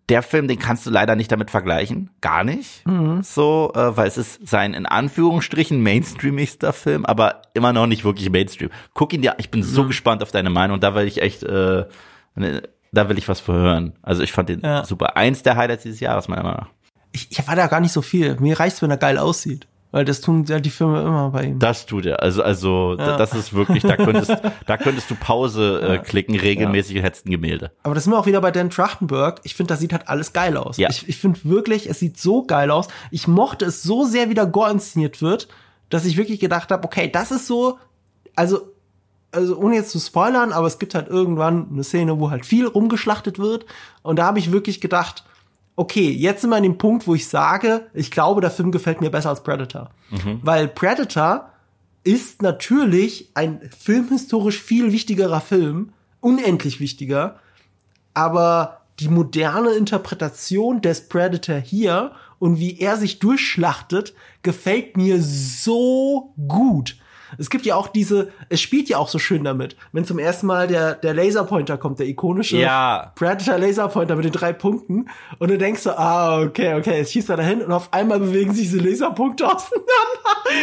der 0.08 0.22
Film, 0.22 0.46
den 0.46 0.58
kannst 0.58 0.86
du 0.86 0.90
leider 0.90 1.16
nicht 1.16 1.32
damit 1.32 1.50
vergleichen. 1.50 2.10
Gar 2.20 2.44
nicht. 2.44 2.86
Mhm. 2.86 3.22
So, 3.22 3.72
äh, 3.74 3.96
weil 3.96 4.06
es 4.06 4.18
ist 4.18 4.46
sein 4.46 4.74
in 4.74 4.86
Anführungsstrichen 4.86 5.82
mainstreamigster 5.82 6.72
Film, 6.72 7.06
aber 7.06 7.42
immer 7.54 7.72
noch 7.72 7.86
nicht 7.86 8.04
wirklich 8.04 8.28
Mainstream. 8.30 8.70
Guck 8.94 9.12
ihn 9.12 9.22
dir, 9.22 9.34
ich 9.38 9.50
bin 9.50 9.60
mhm. 9.60 9.64
so 9.64 9.86
gespannt 9.86 10.22
auf 10.22 10.30
deine 10.30 10.50
Meinung. 10.50 10.80
Da 10.80 10.94
will 10.94 11.06
ich 11.06 11.22
echt, 11.22 11.42
äh, 11.42 11.86
ne, 12.34 12.62
da 12.92 13.08
will 13.08 13.18
ich 13.18 13.28
was 13.28 13.40
verhören. 13.40 13.94
Also 14.02 14.22
ich 14.22 14.32
fand 14.32 14.48
den 14.50 14.60
ja. 14.60 14.84
super. 14.84 15.16
Eins 15.16 15.42
der 15.42 15.56
Highlights 15.56 15.82
dieses 15.82 16.00
Jahres, 16.00 16.28
meiner 16.28 16.42
Meinung 16.42 16.60
nach. 16.60 16.70
Ich, 17.12 17.30
ich 17.30 17.48
war 17.48 17.56
da 17.56 17.66
gar 17.66 17.80
nicht 17.80 17.92
so 17.92 18.02
viel. 18.02 18.36
Mir 18.40 18.60
reicht's, 18.60 18.82
wenn 18.82 18.90
er 18.90 18.96
geil 18.96 19.18
aussieht. 19.18 19.66
Weil 19.92 20.06
das 20.06 20.22
tun 20.22 20.44
ja 20.48 20.58
die 20.58 20.70
Firma 20.70 21.02
immer 21.02 21.30
bei 21.30 21.44
ihm. 21.44 21.58
Das 21.58 21.84
tut 21.84 22.06
er. 22.06 22.22
Also, 22.22 22.42
also 22.42 22.96
ja. 22.98 23.18
das 23.18 23.34
ist 23.34 23.52
wirklich, 23.52 23.82
da 23.82 23.96
könntest, 23.96 24.32
da 24.66 24.78
könntest 24.78 25.10
du 25.10 25.14
Pause 25.14 25.80
äh, 25.82 25.98
klicken, 25.98 26.34
regelmäßig 26.34 26.96
ja. 26.96 27.02
hättest 27.02 27.26
ein 27.26 27.30
Gemälde. 27.30 27.72
Aber 27.82 27.94
das 27.94 28.04
sind 28.04 28.12
wir 28.14 28.18
auch 28.18 28.24
wieder 28.24 28.40
bei 28.40 28.50
Dan 28.50 28.70
Trachtenberg. 28.70 29.40
Ich 29.44 29.54
finde, 29.54 29.74
da 29.74 29.76
sieht 29.76 29.92
halt 29.92 30.08
alles 30.08 30.32
geil 30.32 30.56
aus. 30.56 30.78
Ja. 30.78 30.88
Ich, 30.88 31.08
ich 31.08 31.18
finde 31.18 31.40
wirklich, 31.44 31.90
es 31.90 31.98
sieht 31.98 32.18
so 32.18 32.42
geil 32.44 32.70
aus. 32.70 32.88
Ich 33.10 33.28
mochte 33.28 33.66
es 33.66 33.82
so 33.82 34.04
sehr, 34.04 34.30
wie 34.30 34.34
der 34.34 34.46
Gore 34.46 34.70
inszeniert 34.70 35.20
wird, 35.20 35.48
dass 35.90 36.06
ich 36.06 36.16
wirklich 36.16 36.40
gedacht 36.40 36.70
habe, 36.70 36.84
okay, 36.84 37.10
das 37.12 37.30
ist 37.30 37.46
so, 37.46 37.78
also 38.34 38.72
also 39.34 39.56
ohne 39.56 39.76
jetzt 39.76 39.90
zu 39.90 39.98
spoilern, 39.98 40.52
aber 40.52 40.66
es 40.66 40.78
gibt 40.78 40.94
halt 40.94 41.08
irgendwann 41.08 41.68
eine 41.72 41.84
Szene, 41.84 42.20
wo 42.20 42.30
halt 42.30 42.44
viel 42.44 42.66
rumgeschlachtet 42.66 43.38
wird. 43.38 43.64
Und 44.02 44.18
da 44.18 44.26
habe 44.26 44.38
ich 44.38 44.52
wirklich 44.52 44.80
gedacht, 44.80 45.24
okay, 45.76 46.10
jetzt 46.10 46.42
sind 46.42 46.50
wir 46.50 46.56
an 46.56 46.62
dem 46.62 46.78
Punkt, 46.78 47.06
wo 47.06 47.14
ich 47.14 47.28
sage, 47.28 47.86
ich 47.94 48.10
glaube, 48.10 48.40
der 48.40 48.50
Film 48.50 48.72
gefällt 48.72 49.00
mir 49.00 49.10
besser 49.10 49.30
als 49.30 49.42
Predator. 49.42 49.90
Mhm. 50.10 50.40
Weil 50.42 50.68
Predator 50.68 51.48
ist 52.04 52.42
natürlich 52.42 53.30
ein 53.34 53.60
filmhistorisch 53.78 54.60
viel 54.60 54.92
wichtigerer 54.92 55.40
Film, 55.40 55.92
unendlich 56.20 56.80
wichtiger, 56.80 57.38
aber 58.14 58.82
die 59.00 59.08
moderne 59.08 59.70
Interpretation 59.70 60.80
des 60.80 61.08
Predator 61.08 61.56
hier 61.56 62.12
und 62.38 62.58
wie 62.58 62.78
er 62.78 62.96
sich 62.96 63.18
durchschlachtet, 63.18 64.14
gefällt 64.42 64.96
mir 64.96 65.22
so 65.22 66.34
gut. 66.48 66.96
Es 67.38 67.50
gibt 67.50 67.66
ja 67.66 67.76
auch 67.76 67.88
diese, 67.88 68.30
es 68.48 68.60
spielt 68.60 68.88
ja 68.88 68.98
auch 68.98 69.08
so 69.08 69.18
schön 69.18 69.44
damit. 69.44 69.76
Wenn 69.92 70.04
zum 70.04 70.18
ersten 70.18 70.46
Mal 70.46 70.66
der, 70.68 70.94
der 70.94 71.14
Laserpointer 71.14 71.76
kommt, 71.78 71.98
der 71.98 72.06
ikonische 72.06 72.56
Ja. 72.58 73.12
Predator 73.14 73.58
Laserpointer 73.58 74.16
mit 74.16 74.24
den 74.24 74.32
drei 74.32 74.52
Punkten. 74.52 75.08
Und 75.38 75.50
du 75.50 75.58
denkst 75.58 75.82
so, 75.82 75.90
ah, 75.92 76.40
okay, 76.40 76.74
okay, 76.74 76.98
jetzt 76.98 77.12
schießt 77.12 77.30
er 77.30 77.36
dahin 77.36 77.62
und 77.62 77.72
auf 77.72 77.92
einmal 77.92 78.18
bewegen 78.20 78.52
sich 78.52 78.70
diese 78.70 78.78
Laserpunkte 78.78 79.46
auseinander. 79.54 79.88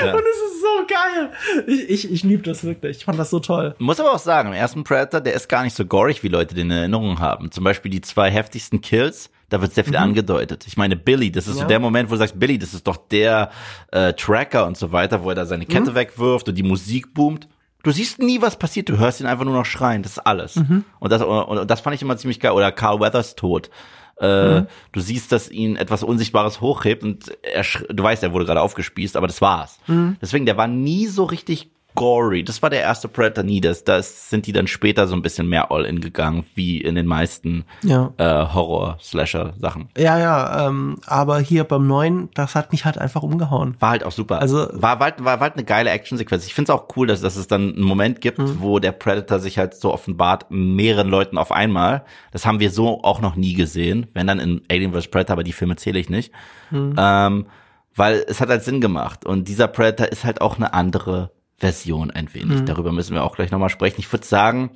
Ja. 0.05 0.13
Und 0.13 0.22
es 0.22 0.51
ist 0.51 0.61
so 0.61 0.86
geil. 0.88 1.32
Ich, 1.67 1.89
ich, 1.89 2.11
ich 2.11 2.24
liebe 2.24 2.43
das 2.43 2.63
wirklich. 2.63 2.97
Ich 2.97 3.05
fand 3.05 3.17
das 3.17 3.30
so 3.30 3.39
toll. 3.39 3.76
Muss 3.80 3.99
aber 3.99 4.11
auch 4.13 4.20
sagen, 4.20 4.49
im 4.49 4.53
ersten 4.55 4.84
Predator, 4.84 5.22
der 5.22 5.34
ist 5.34 5.49
gar 5.49 5.63
nicht 5.63 5.76
so 5.76 5.86
gorig, 5.86 6.24
wie 6.24 6.28
Leute 6.28 6.55
den 6.55 6.70
in 6.70 6.78
Erinnerung 6.78 7.20
haben. 7.20 7.51
Zum 7.51 7.63
Beispiel 7.63 7.89
die 7.91 8.01
zwei 8.01 8.30
heftigsten 8.30 8.82
Kills, 8.82 9.30
da 9.50 9.62
wird 9.62 9.74
sehr 9.74 9.84
viel 9.84 9.97
angedeutet. 9.97 10.66
Ich 10.68 10.78
meine, 10.78 10.95
Billy, 10.95 11.32
das 11.32 11.47
ist 11.47 11.54
so 11.56 11.60
Mhm. 11.60 11.64
Ja. 11.64 11.68
der 11.68 11.80
Moment, 11.80 12.10
wo 12.10 12.14
du 12.14 12.20
sagst, 12.20 12.39
Billy, 12.39 12.58
das 12.60 12.74
ist 12.74 12.88
doch 12.88 12.97
der 12.97 13.50
äh, 13.91 14.14
Tracker 14.14 14.66
und 14.68 14.78
so 14.78 14.91
weiter, 14.91 15.24
wo 15.24 15.30
er 15.30 15.36
da 15.36 15.45
seine 15.45 15.64
Mhm. 15.66 15.70
Kette 15.70 15.95
wegwirft 15.95 16.47
und 16.50 16.56
die 16.56 16.64
Musik 16.64 17.14
boomt. 17.14 17.47
Du 17.84 17.91
siehst 17.91 18.20
nie, 18.20 18.41
was 18.41 18.58
passiert, 18.58 18.89
du 18.89 18.97
hörst 18.97 19.22
ihn 19.22 19.26
einfach 19.26 19.45
nur 19.45 19.54
noch 19.54 19.66
schreien, 19.66 20.04
das 20.04 20.14
ist 20.14 20.20
alles. 20.20 20.56
Mhm. 20.58 20.84
Und, 21.00 21.12
das, 21.12 21.22
und, 21.22 21.30
und 21.60 21.72
das 21.72 21.80
fand 21.82 21.95
ich 21.95 22.02
immer 22.02 22.18
ziemlich 22.18 22.39
geil. 22.39 22.52
Oder 22.52 22.72
Carl 22.72 23.00
Weathers 23.00 23.36
Tod. 23.36 23.70
Äh, 24.22 24.60
Mhm. 24.62 24.68
Du 24.91 25.00
siehst, 25.00 25.32
dass 25.32 25.50
ihn 25.50 25.78
etwas 25.78 26.04
Unsichtbares 26.04 26.60
hochhebt 26.60 27.04
und 27.04 27.32
er, 27.41 27.64
du 27.89 28.04
weißt, 28.04 28.22
er 28.22 28.34
wurde 28.34 28.43
gerade 28.45 28.60
aufgespießt, 28.62 29.16
aber 29.16 29.28
das 29.28 29.39
war's. 29.41 29.80
Mhm. 29.88 30.18
Deswegen, 30.22 30.45
der 30.45 30.58
war 30.58 30.68
nie 30.68 31.08
so 31.08 31.24
richtig 31.24 31.72
gory. 32.00 32.43
Das 32.43 32.62
war 32.62 32.70
der 32.70 32.82
erste 32.82 33.08
Predator 33.08 33.43
nie. 33.43 33.62
Das, 33.62 33.84
das 33.84 34.30
sind 34.30 34.47
die 34.47 34.54
dann 34.54 34.68
später 34.68 35.08
so 35.08 35.16
ein 35.16 35.22
bisschen 35.22 35.47
mehr 35.50 35.72
all-in 35.72 36.02
gegangen, 36.02 36.45
wie 36.56 36.80
in 36.82 36.95
den 36.95 37.06
meisten 37.06 37.66
Ja. 37.84 38.14
äh, 38.18 38.45
Horror-Slasher-Sachen. 39.00 39.89
Ja, 39.97 40.18
ja, 40.20 40.68
ähm, 40.68 40.97
aber 41.06 41.39
hier 41.39 41.64
beim 41.64 41.88
neuen, 41.88 42.30
das 42.34 42.56
hat 42.56 42.72
mich 42.72 42.86
halt 42.86 42.97
einfach 42.97 43.24
umgehauen. 43.24 43.76
War 43.80 43.91
halt 43.91 44.04
auch 44.04 44.12
super. 44.12 44.39
Also- 44.39 44.68
war, 44.74 45.00
war, 45.00 45.08
halt- 45.08 45.20
war, 45.24 45.34
war 45.36 45.39
halt 45.41 45.54
eine 45.56 45.64
geile 45.64 45.89
Actionsequenz. 45.89 46.45
Ich 46.45 46.54
finde 46.54 46.72
es 46.72 46.78
auch 46.78 46.88
cool, 46.95 47.08
dass, 47.08 47.22
dass 47.22 47.36
es 47.36 47.47
dann 47.47 47.74
einen 47.76 47.84
Moment 47.84 48.22
gibt, 48.22 48.39
Mhm. 48.39 48.58
wo 48.60 48.80
der 48.80 48.91
Predator 48.91 49.39
sich 49.39 49.58
halt 49.58 49.74
so 49.76 49.93
offenbart 49.93 50.45
mehreren 50.50 51.10
Leuten 51.10 51.38
auf 51.38 51.52
einmal. 51.52 52.04
Das 52.32 52.45
haben 52.45 52.60
wir 52.60 52.72
so 52.72 53.04
auch 53.04 53.22
noch 53.22 53.36
nie 53.36 53.54
gesehen. 53.54 54.08
Wenn 54.14 54.28
dann 54.28 54.39
in 54.39 54.62
Alien 54.72 54.93
vs. 54.93 55.08
Predator, 55.08 55.34
aber 55.34 55.43
die 55.43 55.54
Filme 55.54 55.76
zähle 55.76 56.00
ich 56.00 56.10
nicht. 56.10 56.32
Mhm. 56.72 56.95
Ähm, 56.97 57.45
weil 57.95 58.24
es 58.28 58.39
hat 58.39 58.50
halt 58.50 58.64
Sinn 58.64 58.80
gemacht. 58.82 59.26
Und 59.26 59.47
dieser 59.47 59.68
Predator 59.68 60.08
ist 60.08 60.24
halt 60.24 60.41
auch 60.41 60.56
eine 60.58 60.74
andere 60.74 61.32
Version 61.60 62.12
ein 62.12 62.26
Mhm. 62.26 62.34
wenig. 62.34 62.66
Darüber 62.66 62.91
müssen 62.91 63.14
wir 63.14 63.24
auch 63.24 63.36
gleich 63.36 63.51
nochmal 63.51 63.70
sprechen. 63.70 63.99
Ich 63.99 64.12
würde 64.12 64.26
sagen, 64.26 64.72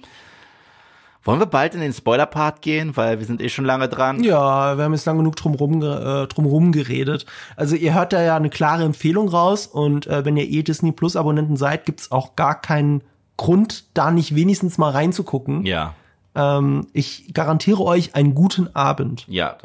wollen 1.26 1.40
wir 1.40 1.46
bald 1.46 1.74
in 1.74 1.80
den 1.82 1.94
Spoiler-Part 1.94 2.62
gehen, 2.62 2.98
weil 2.98 3.20
wir 3.20 3.26
sind 3.26 3.42
eh 3.42 3.48
schon 3.48 3.64
lange 3.64 3.88
dran. 3.88 4.22
Ja, 4.24 4.78
wir 4.78 4.84
haben 4.84 4.94
jetzt 4.94 5.06
lang 5.06 5.18
genug 5.18 5.38
drumrum, 5.38 5.80
ge- 5.80 6.24
äh, 6.24 6.28
drumrum 6.28 6.72
geredet. 6.74 7.26
Also 7.56 7.76
ihr 7.78 7.94
hört 7.94 8.12
da 8.12 8.22
ja 8.22 8.36
eine 8.36 8.50
klare 8.50 8.84
Empfehlung 8.84 9.30
raus 9.30 9.66
und 9.68 10.06
äh, 10.08 10.26
wenn 10.26 10.36
ihr 10.36 10.44
eh 10.50 10.64
Disney 10.64 10.92
Plus 10.92 11.16
Abonnenten 11.16 11.56
seid, 11.56 11.86
gibt's 11.86 12.12
auch 12.12 12.36
gar 12.36 12.60
keinen 12.60 13.04
Grund, 13.38 13.86
da 13.96 14.12
nicht 14.12 14.36
wenigstens 14.36 14.78
mal 14.78 14.92
reinzugucken. 14.92 15.66
Ja, 15.66 15.96
Ähm, 16.36 16.88
ich 16.94 17.34
garantiere 17.34 17.82
euch 17.84 18.16
einen 18.16 18.34
guten 18.36 18.76
Abend. 18.76 19.26
ja, 19.28 19.56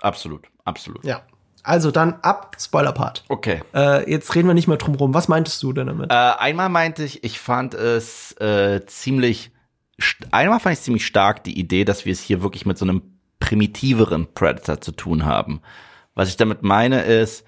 absolut, 0.00 0.46
absolut. 0.64 1.04
Ja. 1.04 1.20
Also 1.66 1.90
dann 1.90 2.14
ab 2.22 2.56
Spoiler-Part. 2.58 3.24
Okay. 3.28 3.60
Äh, 3.74 4.08
jetzt 4.08 4.34
reden 4.36 4.46
wir 4.46 4.54
nicht 4.54 4.68
mehr 4.68 4.76
drumrum. 4.76 5.14
Was 5.14 5.26
meintest 5.26 5.60
du 5.64 5.72
denn 5.72 5.88
damit? 5.88 6.12
Äh, 6.12 6.14
einmal 6.14 6.68
meinte 6.68 7.02
ich, 7.02 7.24
ich 7.24 7.40
fand 7.40 7.74
es 7.74 8.32
äh, 8.34 8.86
ziemlich, 8.86 9.50
einmal 10.30 10.60
fand 10.60 10.74
ich 10.74 10.82
ziemlich 10.82 11.04
stark 11.04 11.42
die 11.42 11.58
Idee, 11.58 11.84
dass 11.84 12.04
wir 12.04 12.12
es 12.12 12.20
hier 12.20 12.40
wirklich 12.40 12.66
mit 12.66 12.78
so 12.78 12.84
einem 12.84 13.02
primitiveren 13.40 14.32
Predator 14.32 14.80
zu 14.80 14.92
tun 14.92 15.24
haben. 15.24 15.60
Was 16.14 16.28
ich 16.28 16.36
damit 16.36 16.62
meine 16.62 17.02
ist, 17.02 17.44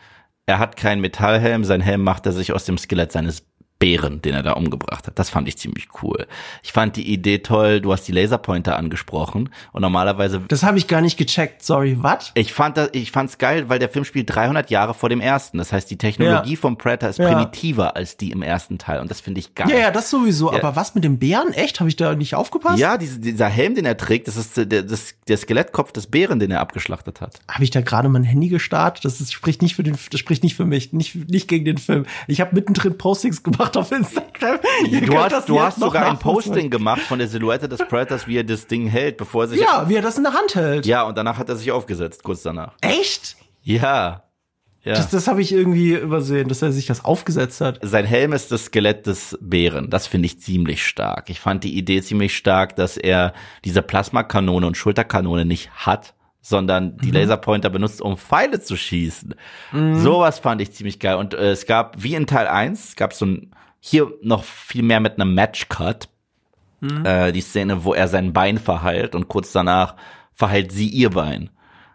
er 0.47 0.59
hat 0.59 0.77
keinen 0.77 1.01
Metallhelm, 1.01 1.63
sein 1.63 1.81
Helm 1.81 2.03
macht 2.03 2.27
er 2.27 2.33
sich 2.33 2.53
aus 2.53 2.65
dem 2.65 2.77
Skelett 2.77 3.13
seines 3.13 3.47
Bären, 3.79 4.21
den 4.23 4.35
er 4.35 4.43
da 4.43 4.53
umgebracht 4.55 5.07
hat. 5.07 5.19
Das 5.19 5.31
fand 5.31 5.47
ich 5.47 5.57
ziemlich 5.57 5.87
cool. 6.03 6.27
Ich 6.65 6.73
fand 6.73 6.97
die 6.97 7.13
Idee 7.13 7.39
toll, 7.39 7.81
du 7.81 7.93
hast 7.93 8.09
die 8.09 8.13
Laserpointer 8.13 8.77
angesprochen 8.77 9.51
und 9.73 9.83
normalerweise 9.83 10.41
Das 10.49 10.65
habe 10.65 10.79
ich 10.79 10.89
gar 10.89 11.01
nicht 11.01 11.17
gecheckt. 11.17 11.63
Sorry, 11.65 11.97
was? 12.01 12.33
ich 12.35 12.53
fand 12.53 12.77
das, 12.77 12.91
ich 12.93 13.13
fand's 13.13 13.39
geil, 13.39 13.69
weil 13.69 13.79
der 13.79 13.89
Film 13.89 14.05
spielt 14.05 14.35
300 14.35 14.71
Jahre 14.71 14.95
vor 14.95 15.09
dem 15.09 15.21
ersten. 15.21 15.59
Das 15.59 15.73
heißt, 15.73 15.89
die 15.91 15.97
Technologie 15.97 16.55
Ja. 16.55 16.59
vom 16.61 16.77
Predator 16.77 17.09
ist 17.11 17.19
Ja. 17.21 17.29
primitiver 17.29 17.95
als 17.95 18.17
die 18.17 18.33
im 18.33 18.43
ersten 18.43 18.79
Teil 18.79 19.01
und 19.01 19.11
das 19.11 19.21
finde 19.21 19.39
ich 19.41 19.55
geil. 19.55 19.71
Ja, 19.71 19.79
ja, 19.79 19.91
das 19.93 20.11
sowieso. 20.11 20.51
Ja. 20.53 20.59
Aber 20.59 20.75
was 20.75 20.97
mit 20.97 21.05
dem 21.05 21.19
Bären? 21.19 21.53
Echt? 21.53 21.79
Habe 21.79 21.89
ich 21.89 21.95
da 21.97 22.17
nicht 22.17 22.35
aufgepasst? 22.35 22.79
Ja, 22.81 22.99
diese, 22.99 23.21
dieser 23.21 23.47
Helm, 23.49 23.77
den 23.77 23.85
er 23.85 23.97
trägt, 23.97 24.27
das 24.27 24.37
ist 24.37 24.57
der, 24.57 24.83
das, 24.83 25.15
der 25.29 25.37
Skelettkopf 25.37 25.93
des 25.93 26.09
Bären, 26.09 26.41
den 26.41 26.51
er 26.51 26.61
abgeschlachtet 26.61 27.21
hat. 27.21 27.39
Habe 27.49 27.63
ich 27.63 27.71
da 27.71 27.81
gerade 27.81 28.09
mein 28.09 28.25
Handy 28.25 28.49
gestartet? 28.49 29.05
Das 29.05 29.21
ist, 29.21 29.33
spricht 29.33 29.63
nicht 29.63 29.77
für 29.77 29.85
den, 29.85 29.97
das 30.11 30.19
spricht 30.19 30.43
nicht 30.43 30.57
für 30.57 30.65
mich, 30.65 30.93
nicht, 30.93 31.15
nicht 31.31 31.47
gegen 31.47 31.65
den 31.65 31.79
Film. 31.79 32.07
Ich 32.27 32.41
habe 32.41 32.57
mittendrin 32.57 32.99
Postings 32.99 33.45
gemacht 33.45 33.68
auf 33.77 33.93
Instagram. 33.93 34.59
Ihr 34.89 35.03
Du 35.03 35.19
hast, 35.19 35.49
du 35.49 35.61
hast 35.61 35.81
sogar 35.81 36.07
ein. 36.07 36.19
Posting 36.19 36.71
gemacht 36.71 37.03
von 37.03 37.19
der 37.19 37.29
Silhouette 37.29 37.69
des 37.69 37.79
Predators, 37.79 38.27
wie 38.27 38.37
er 38.39 38.45
das 38.45 38.67
Ding 38.67 38.87
hält, 38.87 39.17
bevor 39.17 39.45
er 39.45 39.49
sich. 39.49 39.61
Ja, 39.61 39.89
wie 39.89 39.97
er 39.97 40.03
das 40.03 40.17
in 40.17 40.25
der 40.25 40.35
Hand 40.35 40.55
hält. 40.55 40.87
Ja, 40.87 41.03
und 41.03 41.17
danach 41.17 41.39
hat 41.39 41.49
er 41.49 41.57
sich 41.57 41.71
aufgesetzt, 41.71 42.23
kurz 42.23 42.43
danach. 42.43 42.75
Echt? 42.81 43.37
Ja. 43.63 44.25
Ja. 44.83 44.95
Das, 44.95 45.11
das 45.11 45.27
habe 45.29 45.43
ich 45.43 45.53
irgendwie 45.53 45.93
übersehen, 45.93 46.49
dass 46.49 46.63
er 46.63 46.73
sich 46.73 46.87
das 46.87 47.05
aufgesetzt 47.05 47.61
hat. 47.61 47.79
sein 47.83 48.07
Helm 48.07 48.33
ist 48.33 48.53
das 48.53 48.67
Skelett 48.67 49.07
des 49.07 49.37
Bären. 49.41 49.91
Das 49.91 50.07
finde 50.07 50.27
ich 50.27 50.41
ziemlich 50.41 50.87
stark. 50.87 51.29
Ich 51.31 51.41
fand 51.41 51.65
die 51.65 51.77
Idee 51.77 52.01
ziemlich 52.01 52.37
stark, 52.37 52.77
dass 52.77 52.97
er 52.97 53.35
diese 53.65 53.83
Plasmakanone 53.83 54.67
und 54.67 54.77
Schulterkanone 54.77 55.45
nicht 55.45 55.71
hat, 55.73 56.15
sondern 56.41 56.97
die 56.97 57.11
Laserpointer 57.11 57.71
benutzt, 57.71 58.01
um 58.01 58.17
Pfeile 58.17 58.61
zu 58.61 58.77
schießen. 58.77 59.35
Sowas 59.99 60.39
fand 60.39 60.63
ich 60.63 60.73
ziemlich 60.73 60.99
geil. 60.99 61.17
Und 61.17 61.35
äh, 61.35 61.51
es 61.51 61.67
gab, 61.67 62.03
wie 62.03 62.15
in 62.15 62.27
Teil 62.27 62.47
1, 62.47 62.97
gab 62.97 63.13
so 63.13 63.27
ein, 63.27 63.51
hier 63.81 64.13
noch 64.23 64.45
viel 64.45 64.83
mehr 64.83 65.01
mit 65.01 65.15
einem 65.15 65.35
Matchcut. 65.35 66.09
Äh, 67.05 67.33
die 67.33 67.41
Szene, 67.41 67.85
wo 67.85 67.93
er 67.93 68.09
sein 68.09 68.33
Bein 68.33 68.59
verheilt 68.59 69.15
und 69.15 69.29
kurz 69.29 69.53
danach 69.53 69.97
verheilt 70.33 70.71
sie 70.71 70.89
ihr 70.89 71.11
Bein. 71.11 71.51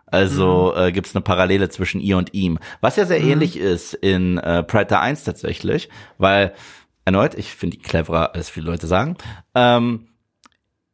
Also 0.06 0.76
äh, 0.76 0.92
gibt 0.92 1.08
es 1.08 1.16
eine 1.16 1.24
Parallele 1.24 1.70
zwischen 1.70 2.00
ihr 2.00 2.18
und 2.18 2.36
ihm. 2.36 2.60
Was 2.82 2.98
ja 2.98 3.06
sehr 3.06 3.22
ähnlich 3.22 3.58
ist 3.58 3.96
in 3.96 4.38
äh, 4.38 4.62
Predator 4.62 5.00
1 5.00 5.24
tatsächlich, 5.24 5.90
weil, 6.20 6.54
erneut, 7.04 7.34
ich 7.34 7.56
finde 7.56 7.78
die 7.78 7.82
cleverer, 7.82 8.36
als 8.36 8.50
viele 8.50 8.68
Leute 8.68 8.86
sagen, 8.86 9.16
ähm, 9.56 10.10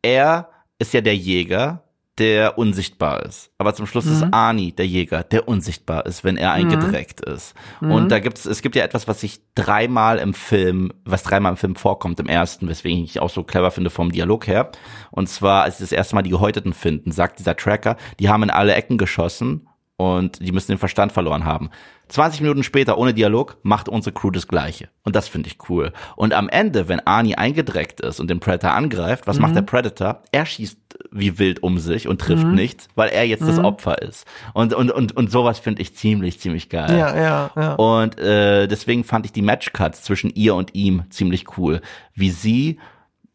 er 0.01 0.49
ist 0.77 0.93
ja 0.93 1.01
der 1.01 1.17
Jäger, 1.17 1.83
der 2.19 2.57
unsichtbar 2.57 3.25
ist. 3.25 3.51
Aber 3.57 3.73
zum 3.73 3.87
Schluss 3.87 4.05
ist 4.05 4.25
Arnie 4.31 4.73
der 4.73 4.85
Jäger, 4.85 5.23
der 5.23 5.47
unsichtbar 5.47 6.05
ist, 6.05 6.23
wenn 6.23 6.37
er 6.37 6.51
eingedreckt 6.51 7.21
ist. 7.21 7.55
Und 7.79 8.09
da 8.11 8.19
gibt's, 8.19 8.45
es 8.45 8.61
gibt 8.61 8.75
ja 8.75 8.83
etwas, 8.83 9.07
was 9.07 9.21
sich 9.21 9.39
dreimal 9.55 10.17
im 10.17 10.33
Film, 10.33 10.91
was 11.05 11.23
dreimal 11.23 11.53
im 11.53 11.57
Film 11.57 11.75
vorkommt, 11.75 12.19
im 12.19 12.27
ersten, 12.27 12.67
weswegen 12.67 13.03
ich 13.03 13.19
auch 13.21 13.29
so 13.29 13.43
clever 13.43 13.71
finde 13.71 13.89
vom 13.89 14.11
Dialog 14.11 14.47
her. 14.47 14.71
Und 15.11 15.29
zwar, 15.29 15.63
als 15.63 15.77
sie 15.77 15.83
das 15.83 15.91
erste 15.93 16.15
Mal 16.15 16.21
die 16.21 16.29
Gehäuteten 16.29 16.73
finden, 16.73 17.11
sagt 17.11 17.39
dieser 17.39 17.55
Tracker, 17.55 17.95
die 18.19 18.29
haben 18.29 18.43
in 18.43 18.49
alle 18.49 18.75
Ecken 18.75 18.97
geschossen 18.97 19.67
und 19.99 20.39
die 20.39 20.53
müssen 20.53 20.71
den 20.71 20.77
Verstand 20.77 21.11
verloren 21.11 21.43
haben. 21.43 21.69
20 22.07 22.41
Minuten 22.41 22.63
später, 22.63 22.97
ohne 22.97 23.13
Dialog, 23.13 23.57
macht 23.63 23.89
unsere 23.89 24.13
Crew 24.13 24.31
das 24.31 24.47
Gleiche. 24.47 24.89
Und 25.03 25.15
das 25.15 25.27
finde 25.27 25.49
ich 25.49 25.57
cool. 25.69 25.91
Und 26.15 26.33
am 26.33 26.47
Ende, 26.47 26.87
wenn 26.87 27.05
Arnie 27.05 27.35
eingedreckt 27.35 27.99
ist 27.99 28.19
und 28.19 28.29
den 28.29 28.39
Predator 28.39 28.71
angreift, 28.71 29.27
was 29.27 29.39
macht 29.39 29.55
der 29.55 29.61
Predator? 29.61 30.23
Er 30.31 30.45
schießt 30.45 30.77
wie 31.11 31.39
wild 31.39 31.63
um 31.63 31.79
sich 31.79 32.07
und 32.07 32.21
trifft 32.21 32.45
nichts, 32.45 32.87
weil 32.95 33.09
er 33.09 33.25
jetzt 33.25 33.47
das 33.47 33.59
Opfer 33.59 34.01
ist. 34.01 34.25
Und, 34.53 34.73
und, 34.73 34.91
und, 34.91 35.15
und 35.15 35.31
sowas 35.31 35.59
finde 35.59 35.81
ich 35.81 35.95
ziemlich, 35.95 36.39
ziemlich 36.39 36.69
geil. 36.69 36.97
Ja, 36.97 37.15
ja, 37.15 37.51
ja. 37.55 37.73
Und 37.75 38.19
äh, 38.19 38.67
deswegen 38.67 39.03
fand 39.03 39.25
ich 39.25 39.31
die 39.31 39.41
Matchcuts 39.41 40.03
zwischen 40.03 40.29
ihr 40.35 40.55
und 40.55 40.75
ihm 40.75 41.03
ziemlich 41.09 41.57
cool. 41.57 41.81
Wie 42.13 42.29
sie 42.31 42.79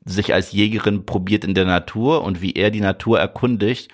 sich 0.04 0.34
als 0.34 0.52
Jägerin 0.52 1.06
probiert 1.06 1.44
in 1.44 1.54
der 1.54 1.64
Natur 1.64 2.22
und 2.22 2.42
wie 2.42 2.52
er 2.52 2.70
die 2.70 2.80
Natur 2.80 3.18
erkundigt, 3.18 3.90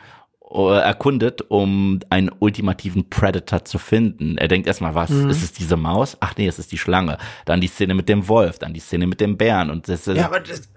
äh, 0.52 0.80
erkundet, 0.80 1.42
um 1.48 2.00
einen 2.10 2.30
ultimativen 2.40 3.08
Predator 3.08 3.64
zu 3.64 3.78
finden. 3.78 4.36
Er 4.36 4.48
denkt 4.48 4.66
erstmal, 4.66 4.94
was, 4.94 5.10
ist 5.10 5.42
es 5.42 5.52
diese 5.52 5.76
Maus? 5.76 6.16
Ach 6.20 6.34
nee, 6.36 6.48
es 6.48 6.58
ist 6.58 6.72
die 6.72 6.78
Schlange. 6.78 7.18
Dann 7.44 7.60
die 7.60 7.68
Szene 7.68 7.94
mit 7.94 8.08
dem 8.08 8.26
Wolf, 8.26 8.58
dann 8.58 8.74
die 8.74 8.80
Szene 8.80 9.06
mit 9.06 9.20
dem 9.20 9.36
Bären 9.36 9.70
und 9.70 9.88
das, 9.88 10.06
Ja, 10.06 10.26
aber 10.26 10.40
das, 10.40 10.68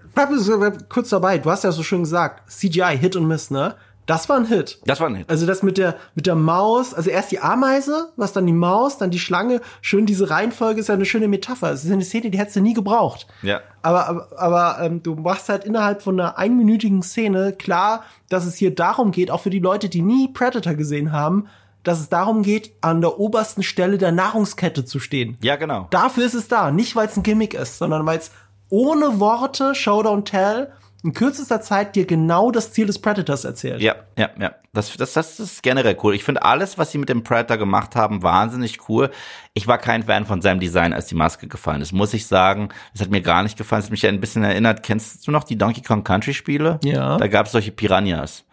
kurz 0.88 1.08
dabei. 1.10 1.38
Du 1.38 1.50
hast 1.50 1.64
ja 1.64 1.72
so 1.72 1.82
schön 1.82 2.00
gesagt, 2.00 2.50
CGI, 2.50 2.96
Hit 2.98 3.16
und 3.16 3.26
Miss, 3.26 3.50
ne? 3.50 3.74
Das 4.06 4.28
war 4.28 4.36
ein 4.36 4.44
Hit. 4.46 4.80
das 4.84 5.00
war 5.00 5.08
ein 5.08 5.14
Hit. 5.14 5.30
Also 5.30 5.46
das 5.46 5.62
mit 5.62 5.78
der 5.78 5.96
mit 6.14 6.26
der 6.26 6.34
Maus, 6.34 6.92
also 6.92 7.08
erst 7.08 7.32
die 7.32 7.40
Ameise, 7.40 8.12
was 8.16 8.34
dann 8.34 8.46
die 8.46 8.52
Maus, 8.52 8.98
dann 8.98 9.10
die 9.10 9.18
Schlange. 9.18 9.62
Schön 9.80 10.04
diese 10.04 10.28
Reihenfolge 10.28 10.80
ist 10.80 10.88
ja 10.88 10.94
eine 10.94 11.06
schöne 11.06 11.26
Metapher. 11.26 11.72
Es 11.72 11.84
ist 11.84 11.90
eine 11.90 12.04
Szene, 12.04 12.30
die 12.30 12.38
hättest 12.38 12.56
du 12.56 12.60
nie 12.60 12.74
gebraucht. 12.74 13.26
Ja. 13.42 13.60
Aber 13.80 14.06
aber, 14.08 14.28
aber 14.36 14.84
ähm, 14.84 15.02
du 15.02 15.14
machst 15.14 15.48
halt 15.48 15.64
innerhalb 15.64 16.02
von 16.02 16.20
einer 16.20 16.36
einminütigen 16.36 17.02
Szene 17.02 17.54
klar, 17.54 18.04
dass 18.28 18.44
es 18.44 18.56
hier 18.56 18.74
darum 18.74 19.10
geht, 19.10 19.30
auch 19.30 19.40
für 19.40 19.50
die 19.50 19.58
Leute, 19.58 19.88
die 19.88 20.02
nie 20.02 20.28
Predator 20.28 20.74
gesehen 20.74 21.12
haben, 21.12 21.46
dass 21.82 22.00
es 22.00 22.08
darum 22.08 22.42
geht, 22.42 22.72
an 22.80 23.00
der 23.00 23.18
obersten 23.18 23.62
Stelle 23.62 23.98
der 23.98 24.12
Nahrungskette 24.12 24.84
zu 24.84 24.98
stehen. 24.98 25.36
Ja, 25.42 25.56
genau. 25.56 25.86
Dafür 25.90 26.24
ist 26.24 26.34
es 26.34 26.48
da, 26.48 26.70
nicht 26.70 26.96
weil 26.96 27.08
es 27.08 27.16
ein 27.16 27.22
Gimmick 27.22 27.54
ist, 27.54 27.78
sondern 27.78 28.04
weil 28.06 28.18
es 28.18 28.32
ohne 28.74 29.20
Worte, 29.20 29.76
Show 29.76 30.00
don't 30.00 30.24
tell, 30.24 30.72
in 31.04 31.12
kürzester 31.12 31.60
Zeit 31.60 31.94
dir 31.94 32.06
genau 32.06 32.50
das 32.50 32.72
Ziel 32.72 32.86
des 32.86 32.98
Predators 32.98 33.44
erzählt. 33.44 33.80
Ja, 33.80 33.94
ja, 34.18 34.30
ja. 34.40 34.52
Das, 34.72 34.96
das, 34.96 35.12
das 35.12 35.38
ist 35.38 35.62
generell 35.62 35.96
cool. 36.02 36.14
Ich 36.14 36.24
finde 36.24 36.42
alles, 36.42 36.76
was 36.76 36.90
sie 36.90 36.98
mit 36.98 37.08
dem 37.08 37.22
Predator 37.22 37.56
gemacht 37.56 37.94
haben, 37.94 38.24
wahnsinnig 38.24 38.88
cool. 38.88 39.10
Ich 39.52 39.68
war 39.68 39.78
kein 39.78 40.02
Fan 40.02 40.26
von 40.26 40.42
seinem 40.42 40.58
Design, 40.58 40.92
als 40.92 41.06
die 41.06 41.14
Maske 41.14 41.46
gefallen 41.46 41.82
ist, 41.82 41.92
muss 41.92 42.14
ich 42.14 42.26
sagen. 42.26 42.70
Das 42.92 43.02
hat 43.02 43.10
mir 43.10 43.20
gar 43.20 43.44
nicht 43.44 43.56
gefallen. 43.56 43.80
Es 43.80 43.86
hat 43.86 43.92
mich 43.92 44.06
ein 44.08 44.18
bisschen 44.18 44.42
erinnert. 44.42 44.82
Kennst 44.82 45.24
du 45.26 45.30
noch 45.30 45.44
die 45.44 45.56
Donkey 45.56 45.82
Kong 45.82 46.02
Country 46.02 46.34
Spiele? 46.34 46.80
Ja. 46.82 47.16
Da 47.16 47.28
gab 47.28 47.46
es 47.46 47.52
solche 47.52 47.70
Piranhas. 47.70 48.44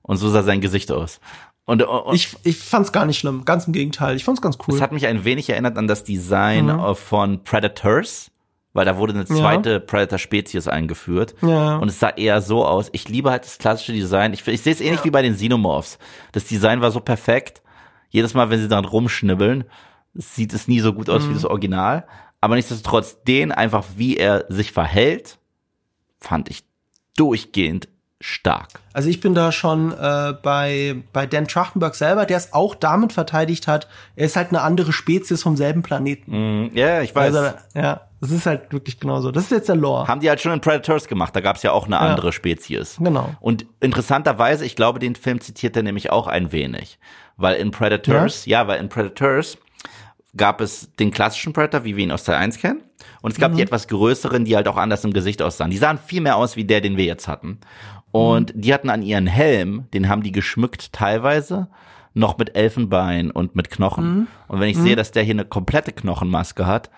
Und 0.00 0.16
so 0.16 0.30
sah 0.30 0.42
sein 0.42 0.62
Gesicht 0.62 0.90
aus. 0.90 1.20
Und, 1.66 1.82
und 1.82 2.14
ich, 2.14 2.34
ich 2.44 2.56
fand's 2.56 2.92
gar 2.92 3.04
nicht 3.04 3.18
schlimm, 3.18 3.44
ganz 3.44 3.66
im 3.66 3.72
Gegenteil. 3.72 4.14
Ich 4.14 4.24
fand's 4.24 4.40
ganz 4.40 4.56
cool. 4.66 4.76
Es 4.76 4.80
hat 4.80 4.92
mich 4.92 5.06
ein 5.08 5.24
wenig 5.24 5.50
erinnert 5.50 5.76
an 5.76 5.88
das 5.88 6.04
Design 6.04 6.66
mhm. 6.66 6.94
von 6.94 7.42
Predators, 7.42 8.30
weil 8.76 8.84
da 8.84 8.96
wurde 8.96 9.14
eine 9.14 9.24
zweite 9.24 9.72
ja. 9.72 9.78
Predator-Spezies 9.78 10.68
eingeführt. 10.68 11.34
Ja. 11.42 11.76
Und 11.76 11.88
es 11.88 11.98
sah 11.98 12.10
eher 12.10 12.40
so 12.40 12.64
aus. 12.64 12.88
Ich 12.92 13.08
liebe 13.08 13.30
halt 13.30 13.44
das 13.44 13.58
klassische 13.58 13.92
Design. 13.92 14.32
Ich, 14.32 14.46
ich 14.46 14.62
sehe 14.62 14.72
es 14.72 14.80
ähnlich 14.80 15.00
ja. 15.00 15.04
wie 15.04 15.10
bei 15.10 15.22
den 15.22 15.34
Xenomorphs. 15.34 15.98
Das 16.32 16.44
Design 16.44 16.80
war 16.80 16.90
so 16.90 17.00
perfekt. 17.00 17.62
Jedes 18.10 18.34
Mal, 18.34 18.50
wenn 18.50 18.60
sie 18.60 18.68
daran 18.68 18.84
rumschnibbeln, 18.84 19.64
sieht 20.14 20.52
es 20.52 20.68
nie 20.68 20.80
so 20.80 20.92
gut 20.92 21.10
aus 21.10 21.24
mhm. 21.24 21.30
wie 21.30 21.34
das 21.34 21.44
Original. 21.44 22.06
Aber 22.40 22.54
nichtsdestotrotz, 22.54 23.22
den 23.24 23.50
einfach, 23.50 23.84
wie 23.96 24.16
er 24.16 24.44
sich 24.48 24.72
verhält, 24.72 25.38
fand 26.20 26.48
ich 26.50 26.64
durchgehend 27.16 27.88
stark. 28.20 28.68
Also 28.92 29.08
ich 29.08 29.20
bin 29.20 29.34
da 29.34 29.52
schon 29.52 29.92
äh, 29.92 30.34
bei, 30.42 31.02
bei 31.12 31.26
Dan 31.26 31.46
Trachtenberg 31.46 31.94
selber, 31.94 32.24
der 32.24 32.38
es 32.38 32.52
auch 32.52 32.74
damit 32.74 33.12
verteidigt 33.12 33.68
hat, 33.68 33.88
er 34.16 34.26
ist 34.26 34.36
halt 34.36 34.48
eine 34.48 34.62
andere 34.62 34.92
Spezies 34.92 35.42
vom 35.42 35.56
selben 35.56 35.82
Planeten. 35.82 36.30
Mm, 36.30 36.70
ja, 36.74 36.86
yeah, 36.86 37.02
ich 37.02 37.14
weiß. 37.14 37.34
Also, 37.34 37.56
ja, 37.74 38.05
das 38.20 38.30
ist 38.30 38.46
halt 38.46 38.72
wirklich 38.72 38.98
genauso. 38.98 39.30
Das 39.30 39.44
ist 39.44 39.50
jetzt 39.50 39.68
der 39.68 39.76
Lore. 39.76 40.08
Haben 40.08 40.20
die 40.20 40.28
halt 40.28 40.40
schon 40.40 40.52
in 40.52 40.60
Predators 40.60 41.06
gemacht, 41.06 41.36
da 41.36 41.40
gab 41.40 41.56
es 41.56 41.62
ja 41.62 41.72
auch 41.72 41.86
eine 41.86 41.98
andere 41.98 42.28
ja. 42.28 42.32
Spezies. 42.32 42.96
Genau. 42.98 43.34
Und 43.40 43.66
interessanterweise, 43.80 44.64
ich 44.64 44.76
glaube, 44.76 44.98
den 44.98 45.14
Film 45.14 45.40
zitiert 45.40 45.76
er 45.76 45.82
nämlich 45.82 46.10
auch 46.10 46.26
ein 46.26 46.52
wenig. 46.52 46.98
Weil 47.36 47.56
in 47.56 47.70
Predators, 47.70 48.46
ja, 48.46 48.62
ja 48.62 48.68
weil 48.68 48.80
in 48.80 48.88
Predators 48.88 49.58
gab 50.36 50.60
es 50.60 50.94
den 50.96 51.10
klassischen 51.10 51.52
Predator, 51.52 51.84
wie 51.84 51.96
wir 51.96 52.04
ihn 52.04 52.12
aus 52.12 52.24
Teil 52.24 52.36
1 52.36 52.58
kennen. 52.58 52.82
Und 53.22 53.32
es 53.32 53.38
gab 53.38 53.52
mhm. 53.52 53.56
die 53.56 53.62
etwas 53.62 53.88
größeren, 53.88 54.44
die 54.44 54.56
halt 54.56 54.68
auch 54.68 54.76
anders 54.76 55.04
im 55.04 55.12
Gesicht 55.12 55.42
aussahen. 55.42 55.70
Die 55.70 55.76
sahen 55.76 55.98
viel 55.98 56.20
mehr 56.20 56.36
aus 56.36 56.56
wie 56.56 56.64
der, 56.64 56.80
den 56.80 56.96
wir 56.96 57.04
jetzt 57.04 57.28
hatten. 57.28 57.58
Und 58.12 58.54
mhm. 58.54 58.60
die 58.60 58.72
hatten 58.72 58.90
an 58.90 59.02
ihren 59.02 59.26
Helm, 59.26 59.86
den 59.92 60.08
haben 60.08 60.22
die 60.22 60.32
geschmückt 60.32 60.92
teilweise, 60.92 61.68
noch 62.14 62.38
mit 62.38 62.56
Elfenbein 62.56 63.30
und 63.30 63.54
mit 63.56 63.70
Knochen. 63.70 64.04
Mhm. 64.04 64.26
Und 64.48 64.60
wenn 64.60 64.70
ich 64.70 64.78
mhm. 64.78 64.84
sehe, 64.84 64.96
dass 64.96 65.10
der 65.10 65.22
hier 65.22 65.34
eine 65.34 65.44
komplette 65.44 65.92
Knochenmaske 65.92 66.66
hat, 66.66 66.90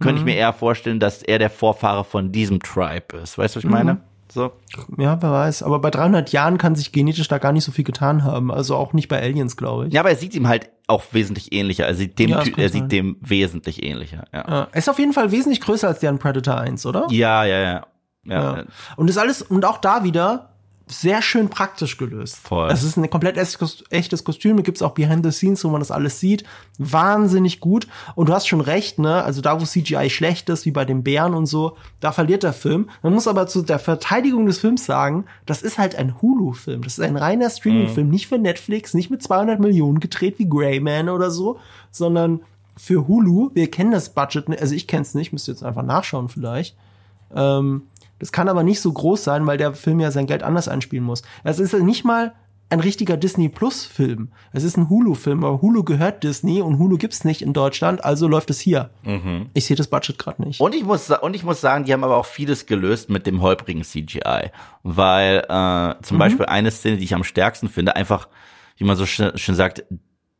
könnte 0.00 0.20
ich 0.20 0.24
mir 0.24 0.32
mhm. 0.32 0.38
eher 0.38 0.52
vorstellen, 0.52 1.00
dass 1.00 1.22
er 1.22 1.38
der 1.38 1.50
Vorfahre 1.50 2.04
von 2.04 2.32
diesem 2.32 2.60
Tribe 2.60 3.16
ist. 3.22 3.38
Weißt 3.38 3.56
du, 3.56 3.58
was 3.58 3.64
ich 3.64 3.70
meine? 3.70 3.94
Mhm. 3.94 4.00
So. 4.30 4.52
Ja, 4.98 5.20
wer 5.22 5.32
weiß. 5.32 5.62
Aber 5.62 5.78
bei 5.78 5.90
300 5.90 6.32
Jahren 6.32 6.58
kann 6.58 6.74
sich 6.74 6.92
genetisch 6.92 7.28
da 7.28 7.38
gar 7.38 7.52
nicht 7.52 7.64
so 7.64 7.72
viel 7.72 7.84
getan 7.84 8.24
haben. 8.24 8.50
Also 8.50 8.76
auch 8.76 8.92
nicht 8.92 9.08
bei 9.08 9.20
Aliens, 9.20 9.56
glaube 9.56 9.86
ich. 9.86 9.94
Ja, 9.94 10.00
aber 10.00 10.10
er 10.10 10.16
sieht 10.16 10.34
ihm 10.34 10.48
halt 10.48 10.70
auch 10.86 11.02
wesentlich 11.12 11.52
ähnlicher. 11.52 11.86
Er 11.86 11.94
sieht 11.94 12.18
dem, 12.18 12.30
ja, 12.30 12.42
er 12.56 12.68
sieht 12.68 12.92
dem 12.92 13.16
wesentlich 13.20 13.82
ähnlicher. 13.82 14.24
Ja. 14.32 14.44
ja. 14.46 14.68
Er 14.70 14.78
ist 14.78 14.88
auf 14.88 14.98
jeden 14.98 15.12
Fall 15.12 15.32
wesentlich 15.32 15.60
größer 15.60 15.88
als 15.88 16.00
der 16.00 16.10
in 16.10 16.18
Predator 16.18 16.58
1, 16.58 16.84
oder? 16.86 17.06
Ja, 17.10 17.44
ja, 17.44 17.58
ja. 17.58 17.86
Ja. 18.24 18.56
ja. 18.58 18.64
Und 18.96 19.08
ist 19.08 19.18
alles, 19.18 19.42
und 19.42 19.64
auch 19.64 19.78
da 19.78 20.04
wieder 20.04 20.57
sehr 20.90 21.22
schön 21.22 21.48
praktisch 21.48 21.96
gelöst. 21.96 22.36
Voll. 22.36 22.70
Es 22.70 22.82
ist 22.82 22.96
ein 22.96 23.08
komplett 23.10 23.36
echtes 23.36 24.24
Kostüm. 24.24 24.56
Da 24.56 24.62
gibt's 24.62 24.82
auch 24.82 24.92
Behind 24.92 25.24
the 25.24 25.32
Scenes, 25.32 25.64
wo 25.64 25.68
man 25.68 25.80
das 25.80 25.90
alles 25.90 26.20
sieht. 26.20 26.44
Wahnsinnig 26.78 27.60
gut. 27.60 27.86
Und 28.14 28.28
du 28.28 28.32
hast 28.32 28.46
schon 28.46 28.60
recht, 28.60 28.98
ne? 28.98 29.22
Also 29.22 29.40
da, 29.40 29.60
wo 29.60 29.64
CGI 29.64 30.10
schlecht 30.10 30.48
ist, 30.48 30.66
wie 30.66 30.70
bei 30.70 30.84
den 30.84 31.02
Bären 31.02 31.34
und 31.34 31.46
so, 31.46 31.76
da 32.00 32.12
verliert 32.12 32.42
der 32.42 32.52
Film. 32.52 32.90
Man 33.02 33.14
muss 33.14 33.28
aber 33.28 33.46
zu 33.46 33.62
der 33.62 33.78
Verteidigung 33.78 34.46
des 34.46 34.58
Films 34.58 34.84
sagen, 34.84 35.24
das 35.46 35.62
ist 35.62 35.78
halt 35.78 35.96
ein 35.96 36.20
Hulu-Film. 36.20 36.82
Das 36.82 36.98
ist 36.98 37.04
ein 37.04 37.16
reiner 37.16 37.50
Streaming-Film. 37.50 38.06
Mhm. 38.06 38.12
Nicht 38.12 38.28
für 38.28 38.38
Netflix, 38.38 38.94
nicht 38.94 39.10
mit 39.10 39.22
200 39.22 39.60
Millionen 39.60 40.00
gedreht 40.00 40.38
wie 40.38 40.48
Greyman 40.48 41.08
oder 41.08 41.30
so, 41.30 41.58
sondern 41.90 42.40
für 42.76 43.08
Hulu. 43.08 43.50
Wir 43.54 43.70
kennen 43.70 43.90
das 43.90 44.10
Budget, 44.10 44.48
also 44.60 44.74
ich 44.74 44.86
kenn's 44.86 45.14
nicht, 45.14 45.32
müsst 45.32 45.48
ihr 45.48 45.54
jetzt 45.54 45.64
einfach 45.64 45.82
nachschauen 45.82 46.28
vielleicht. 46.28 46.76
Ähm, 47.34 47.82
das 48.18 48.32
kann 48.32 48.48
aber 48.48 48.62
nicht 48.62 48.80
so 48.80 48.92
groß 48.92 49.22
sein, 49.24 49.46
weil 49.46 49.58
der 49.58 49.74
Film 49.74 50.00
ja 50.00 50.10
sein 50.10 50.26
Geld 50.26 50.42
anders 50.42 50.68
einspielen 50.68 51.04
muss. 51.04 51.22
Es 51.44 51.58
ist 51.58 51.72
nicht 51.74 52.04
mal 52.04 52.34
ein 52.70 52.80
richtiger 52.80 53.16
Disney 53.16 53.48
Plus 53.48 53.86
Film. 53.86 54.30
Es 54.52 54.62
ist 54.62 54.76
ein 54.76 54.90
Hulu 54.90 55.14
Film, 55.14 55.42
aber 55.42 55.62
Hulu 55.62 55.84
gehört 55.84 56.22
Disney 56.22 56.60
und 56.60 56.78
Hulu 56.78 56.98
gibt's 56.98 57.24
nicht 57.24 57.40
in 57.40 57.52
Deutschland, 57.52 58.04
also 58.04 58.28
läuft 58.28 58.50
es 58.50 58.60
hier. 58.60 58.90
Mhm. 59.04 59.48
Ich 59.54 59.64
sehe 59.64 59.76
das 59.76 59.88
Budget 59.88 60.18
gerade 60.18 60.42
nicht. 60.42 60.60
Und 60.60 60.74
ich 60.74 60.84
muss 60.84 61.10
und 61.10 61.34
ich 61.34 61.44
muss 61.44 61.60
sagen, 61.60 61.84
die 61.84 61.92
haben 61.92 62.04
aber 62.04 62.16
auch 62.16 62.26
vieles 62.26 62.66
gelöst 62.66 63.08
mit 63.08 63.26
dem 63.26 63.40
holprigen 63.40 63.84
CGI, 63.84 64.50
weil 64.82 65.38
äh, 65.48 66.02
zum 66.02 66.16
mhm. 66.16 66.18
Beispiel 66.18 66.46
eine 66.46 66.70
Szene, 66.70 66.98
die 66.98 67.04
ich 67.04 67.14
am 67.14 67.24
stärksten 67.24 67.68
finde, 67.68 67.96
einfach 67.96 68.28
wie 68.76 68.84
man 68.84 68.96
so 68.96 69.06
schön, 69.06 69.36
schön 69.36 69.54
sagt, 69.54 69.84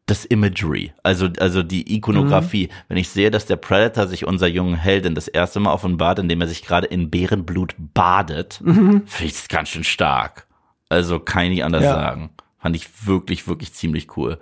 das 0.09 0.25
Imagery, 0.25 0.93
also, 1.03 1.29
also 1.39 1.63
die 1.63 1.95
Ikonografie. 1.95 2.67
Mhm. 2.67 2.73
Wenn 2.89 2.97
ich 2.97 3.11
sehe, 3.11 3.31
dass 3.31 3.47
der 3.47 3.57
Predator 3.57 4.07
sich 4.07 4.27
unser 4.27 4.47
jungen 4.47 4.75
Heldin 4.75 5.15
das 5.15 5.29
erste 5.29 5.61
Mal 5.61 5.73
offenbart, 5.73 6.19
indem 6.19 6.41
er 6.41 6.49
sich 6.49 6.63
gerade 6.63 6.87
in 6.87 7.11
Bärenblut 7.11 7.75
badet, 7.79 8.61
mhm. 8.63 9.07
finde 9.07 9.27
ich 9.27 9.35
das 9.35 9.49
ganz 9.49 9.69
schön 9.69 9.85
stark. 9.85 10.47
Also 10.89 11.21
kann 11.21 11.45
ich 11.45 11.51
nicht 11.51 11.65
anders 11.65 11.85
ja. 11.85 11.93
sagen. 11.93 12.31
Fand 12.59 12.75
ich 12.75 13.07
wirklich, 13.07 13.47
wirklich 13.47 13.75
ziemlich 13.75 14.17
cool. 14.17 14.39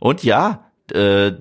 Und 0.00 0.24
ja, 0.24 0.70
äh, 0.92 1.32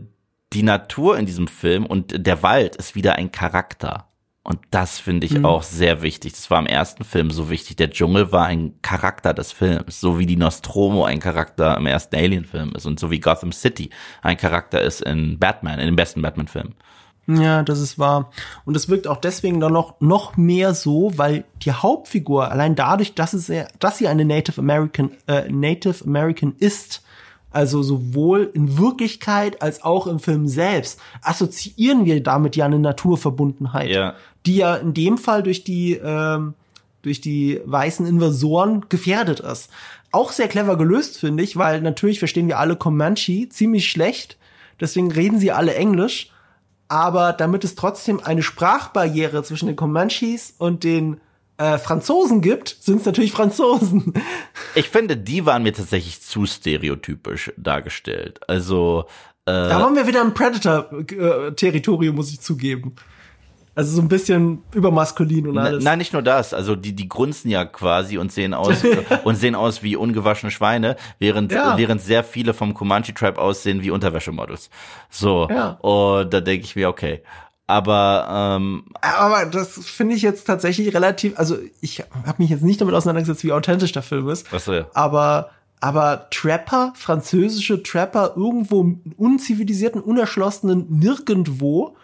die 0.54 0.64
Natur 0.64 1.18
in 1.18 1.26
diesem 1.26 1.48
Film 1.48 1.86
und 1.86 2.26
der 2.26 2.44
Wald 2.44 2.76
ist 2.76 2.96
wieder 2.96 3.16
ein 3.16 3.32
Charakter. 3.32 4.08
Und 4.48 4.60
das 4.70 5.00
finde 5.00 5.26
ich 5.26 5.34
mhm. 5.34 5.44
auch 5.44 5.64
sehr 5.64 6.04
wichtig. 6.04 6.34
Das 6.34 6.52
war 6.52 6.60
im 6.60 6.68
ersten 6.68 7.04
Film 7.04 7.32
so 7.32 7.50
wichtig. 7.50 7.78
Der 7.78 7.90
Dschungel 7.90 8.32
war 8.32 8.46
ein 8.46 8.76
Charakter 8.84 9.34
des 9.34 9.52
Films, 9.52 10.00
so 10.00 10.20
wie 10.20 10.28
die 10.28 10.36
Nostromo 10.36 11.04
ein 11.04 11.20
Charakter 11.20 11.76
im 11.76 11.88
ersten 11.88 12.16
Alien-Film 12.16 12.74
ist 12.76 12.86
und 12.86 13.00
so 13.00 13.10
wie 13.10 13.20
Gotham 13.20 13.52
City 13.52 13.90
ein 14.22 14.38
Charakter 14.38 14.80
ist 14.80 15.02
in 15.02 15.40
Batman, 15.40 15.80
in 15.80 15.88
dem 15.88 15.96
besten 15.96 16.22
Batman-Film. 16.22 16.76
Ja, 17.26 17.64
das 17.64 17.80
ist 17.80 17.98
wahr. 17.98 18.30
Und 18.66 18.78
es 18.78 18.88
wirkt 18.88 19.08
auch 19.08 19.18
deswegen 19.18 19.60
dann 19.60 19.74
noch, 19.74 20.00
noch 20.00 20.38
mehr 20.38 20.76
so, 20.76 21.12
weil 21.16 21.46
die 21.64 21.72
Hauptfigur 21.72 22.52
allein 22.52 22.76
dadurch, 22.76 23.16
dass, 23.16 23.34
es, 23.34 23.52
dass 23.80 23.98
sie 23.98 24.08
eine 24.08 24.26
Native 24.26 24.62
American, 24.62 25.10
äh, 25.28 25.50
Native 25.52 26.06
American 26.06 26.54
ist, 26.60 27.02
also 27.56 27.84
sowohl 27.84 28.52
in 28.54 28.78
Wirklichkeit 28.78 29.62
als 29.62 29.82
auch 29.82 30.08
im 30.08 30.20
Film 30.20 30.46
selbst, 30.46 31.00
assoziieren 31.22 32.04
wir 32.04 32.22
damit 32.22 32.58
ja 32.58 32.66
eine 32.66 32.80
Naturverbundenheit, 32.80 33.90
ja. 33.90 34.16
die 34.46 34.58
ja 34.58 34.76
in 34.76 34.94
dem 34.94 35.18
Fall 35.18 35.42
durch 35.42 35.64
die, 35.64 35.94
ähm, 35.94 36.54
durch 37.02 37.22
die 37.22 37.62
weißen 37.64 38.06
Invasoren 38.06 38.86
gefährdet 38.90 39.40
ist. 39.40 39.70
Auch 40.12 40.34
sehr 40.34 40.50
clever 40.50 40.78
gelöst, 40.78 41.18
finde 41.18 41.44
ich, 41.44 41.56
weil 41.56 41.80
natürlich 41.80 42.20
verstehen 42.20 42.50
wir 42.50 42.60
alle 42.60 42.76
Comanche 42.76 43.48
ziemlich 43.48 43.90
schlecht, 43.90 44.38
deswegen 44.82 45.10
reden 45.10 45.40
sie 45.40 45.54
alle 45.54 45.76
Englisch, 45.76 46.32
aber 46.90 47.32
damit 47.32 47.64
es 47.64 47.76
trotzdem 47.76 48.20
eine 48.22 48.44
Sprachbarriere 48.44 49.44
zwischen 49.44 49.68
den 49.68 49.78
Comanches 49.78 50.56
und 50.58 50.84
den 50.84 51.22
äh, 51.58 51.78
Franzosen 51.78 52.42
gibt, 52.42 52.76
sind 52.80 53.00
es 53.00 53.06
natürlich 53.06 53.32
Franzosen. 53.32 54.14
Ich 54.76 54.90
finde, 54.90 55.16
die 55.16 55.46
waren 55.46 55.64
mir 55.64 55.74
tatsächlich 55.74 56.22
zu 56.22 56.46
stereotypisch 56.46 57.52
dargestellt. 57.58 58.40
Also 58.48 59.06
äh, 59.46 59.52
da 59.52 59.80
waren 59.80 59.96
wir 59.96 60.08
wieder 60.08 60.22
im 60.22 60.34
Predator-Territorium, 60.34 62.16
muss 62.16 62.32
ich 62.32 62.42
zugeben. 62.42 62.96
Also 63.76 63.98
so 63.98 64.02
ein 64.02 64.08
bisschen 64.08 64.64
übermaskulin 64.74 65.48
und 65.48 65.58
alles. 65.58 65.84
Nein, 65.84 65.98
nicht 65.98 66.14
nur 66.14 66.22
das. 66.22 66.54
Also 66.54 66.78
die 66.78 66.96
die 66.96 67.10
grunzen 67.10 67.52
ja 67.52 67.66
quasi 67.66 68.18
und 68.18 68.32
sehen 68.32 68.54
aus 68.54 68.84
und 69.26 69.36
sehen 69.36 69.54
aus 69.54 69.84
wie 69.84 69.98
ungewaschene 69.98 70.50
Schweine, 70.50 70.96
während 71.20 71.52
ja. 71.52 71.78
während 71.78 72.02
sehr 72.02 72.24
viele 72.24 72.54
vom 72.54 72.74
Comanche 72.74 73.14
Tribe 73.14 73.40
aussehen 73.40 73.84
wie 73.84 73.92
Unterwäschemodels. 73.92 74.70
So 75.10 75.48
ja. 75.50 75.72
und 75.82 76.34
da 76.34 76.40
denke 76.40 76.64
ich 76.64 76.78
mir 76.78 76.88
okay. 76.88 77.22
Aber 77.68 78.58
ähm, 78.58 78.86
aber 79.02 79.46
das 79.46 79.84
finde 79.86 80.16
ich 80.16 80.22
jetzt 80.22 80.46
tatsächlich 80.46 80.94
relativ. 80.94 81.38
Also 81.40 81.58
ich 81.82 82.04
habe 82.26 82.36
mich 82.38 82.52
jetzt 82.52 82.64
nicht 82.64 82.80
damit 82.80 82.94
auseinandergesetzt, 82.94 83.44
wie 83.44 83.54
authentisch 83.54 83.92
der 83.92 84.04
Film 84.04 84.30
ist. 84.30 84.52
Was 84.54 84.68
ja. 84.68 84.86
Aber 84.94 85.50
aber 85.82 86.28
Trapper, 86.32 86.94
französische 86.96 87.84
Trapper 87.84 88.34
irgendwo 88.36 88.96
unzivilisierten, 89.18 90.02
unerschlossenen 90.02 90.86
nirgendwo. 90.90 91.96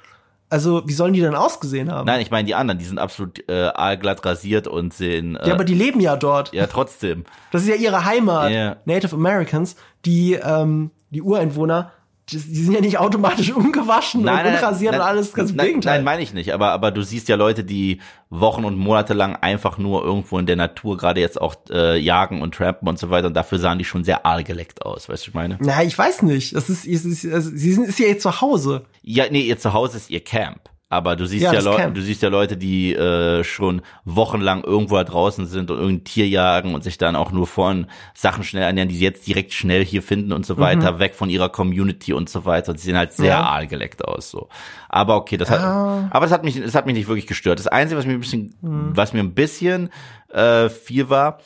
Also, 0.49 0.83
wie 0.85 0.93
sollen 0.93 1.13
die 1.13 1.21
denn 1.21 1.33
ausgesehen 1.33 1.89
haben? 1.89 2.05
Nein, 2.05 2.19
ich 2.19 2.29
meine 2.29 2.45
die 2.45 2.55
anderen, 2.55 2.77
die 2.77 2.85
sind 2.85 2.99
absolut 2.99 3.47
äh, 3.47 3.71
aalglatt 3.73 4.25
rasiert 4.25 4.67
und 4.67 4.93
sehen. 4.93 5.37
Äh, 5.37 5.47
ja, 5.47 5.53
aber 5.53 5.63
die 5.63 5.73
leben 5.73 6.01
ja 6.01 6.17
dort. 6.17 6.53
Ja, 6.53 6.67
trotzdem. 6.67 7.23
Das 7.51 7.61
ist 7.61 7.69
ja 7.69 7.75
ihre 7.75 8.03
Heimat. 8.03 8.51
Yeah. 8.51 8.77
Native 8.83 9.15
Americans, 9.15 9.77
die 10.03 10.33
ähm, 10.33 10.91
die 11.09 11.21
Ureinwohner 11.21 11.91
die 12.37 12.63
sind 12.63 12.73
ja 12.73 12.81
nicht 12.81 12.97
automatisch 12.97 13.51
ungewaschen 13.55 14.23
nein, 14.23 14.45
und 14.45 14.53
unrasiert 14.53 14.91
nein, 14.93 15.01
und 15.01 15.07
alles 15.07 15.33
ganz 15.33 15.51
im 15.51 15.57
Gegenteil. 15.57 15.97
Nein, 15.97 16.03
meine 16.03 16.21
ich 16.21 16.33
nicht. 16.33 16.53
Aber, 16.53 16.71
aber 16.71 16.91
du 16.91 17.01
siehst 17.01 17.29
ja 17.29 17.35
Leute, 17.35 17.63
die 17.63 17.99
Wochen 18.29 18.65
und 18.65 18.77
Monate 18.77 19.13
lang 19.13 19.35
einfach 19.35 19.77
nur 19.77 20.03
irgendwo 20.03 20.39
in 20.39 20.45
der 20.45 20.55
Natur 20.55 20.97
gerade 20.97 21.19
jetzt 21.19 21.39
auch 21.39 21.55
äh, 21.69 21.97
jagen 21.97 22.41
und 22.41 22.55
trampen 22.55 22.87
und 22.87 22.97
so 22.97 23.09
weiter. 23.09 23.27
Und 23.27 23.33
dafür 23.33 23.59
sahen 23.59 23.77
die 23.77 23.85
schon 23.85 24.03
sehr 24.03 24.25
aalgeleckt 24.25 24.85
aus, 24.85 25.09
weißt 25.09 25.25
du, 25.25 25.29
ich 25.29 25.35
meine? 25.35 25.57
Na, 25.59 25.83
ich 25.83 25.97
weiß 25.97 26.23
nicht. 26.23 26.55
Das 26.55 26.69
ist, 26.69 26.85
ist, 26.85 27.05
ist, 27.05 27.25
also, 27.31 27.49
sie 27.53 27.73
sind, 27.73 27.87
ist 27.87 27.99
ja 27.99 28.07
ihr 28.07 28.19
Zuhause. 28.19 28.85
Ja, 29.01 29.25
nee, 29.29 29.41
ihr 29.41 29.59
Zuhause 29.59 29.97
ist 29.97 30.09
ihr 30.09 30.23
Camp. 30.23 30.69
Aber 30.91 31.15
du 31.15 31.25
siehst 31.25 31.43
Ja, 31.43 31.53
ja, 31.53 31.61
Leute, 31.61 31.91
du 31.93 32.01
siehst 32.01 32.21
ja 32.21 32.27
Leute, 32.27 32.57
die 32.57 32.93
äh, 32.93 33.45
schon 33.45 33.81
wochenlang 34.03 34.61
irgendwo 34.63 34.95
da 34.97 35.05
draußen 35.05 35.45
sind 35.45 35.71
und 35.71 35.77
irgendein 35.79 36.03
Tier 36.03 36.27
jagen 36.27 36.75
und 36.75 36.83
sich 36.83 36.97
dann 36.97 37.15
auch 37.15 37.31
nur 37.31 37.47
von 37.47 37.87
Sachen 38.13 38.43
schnell 38.43 38.63
ernähren, 38.63 38.89
die 38.89 38.95
sie 38.97 39.05
jetzt 39.05 39.25
direkt 39.25 39.53
schnell 39.53 39.85
hier 39.85 40.03
finden 40.03 40.33
und 40.33 40.45
so 40.45 40.57
weiter, 40.57 40.99
weg 40.99 41.15
von 41.15 41.29
ihrer 41.29 41.47
Community 41.47 42.11
und 42.11 42.27
so 42.29 42.43
weiter. 42.43 42.73
Und 42.73 42.77
sie 42.79 42.87
sehen 42.87 42.97
halt 42.97 43.13
sehr 43.13 43.37
Mhm. 43.37 43.41
Ja. 43.43 43.49
aalgeleckt 43.51 44.03
aus 44.03 44.29
so. 44.29 44.49
Aber 44.89 45.15
okay, 45.15 45.37
das 45.37 45.49
hat, 45.49 45.61
Ah. 45.61 46.09
aber 46.11 46.25
das 46.25 46.33
hat 46.33 46.43
mich, 46.43 46.61
das 46.61 46.75
hat 46.75 46.85
mich 46.85 46.95
nicht 46.95 47.07
wirklich 47.07 47.25
gestört. 47.27 47.57
Das 47.59 47.67
Einzige, 47.67 47.97
was 47.97 48.05
mir 48.05 48.13
ein 48.13 48.19
bisschen, 48.19 48.53
Mhm. 48.61 48.91
was 48.93 49.13
mir 49.13 49.21
ein 49.21 49.33
bisschen 49.33 49.89
äh, 50.33 50.67
viel 50.69 51.09
war, 51.09 51.37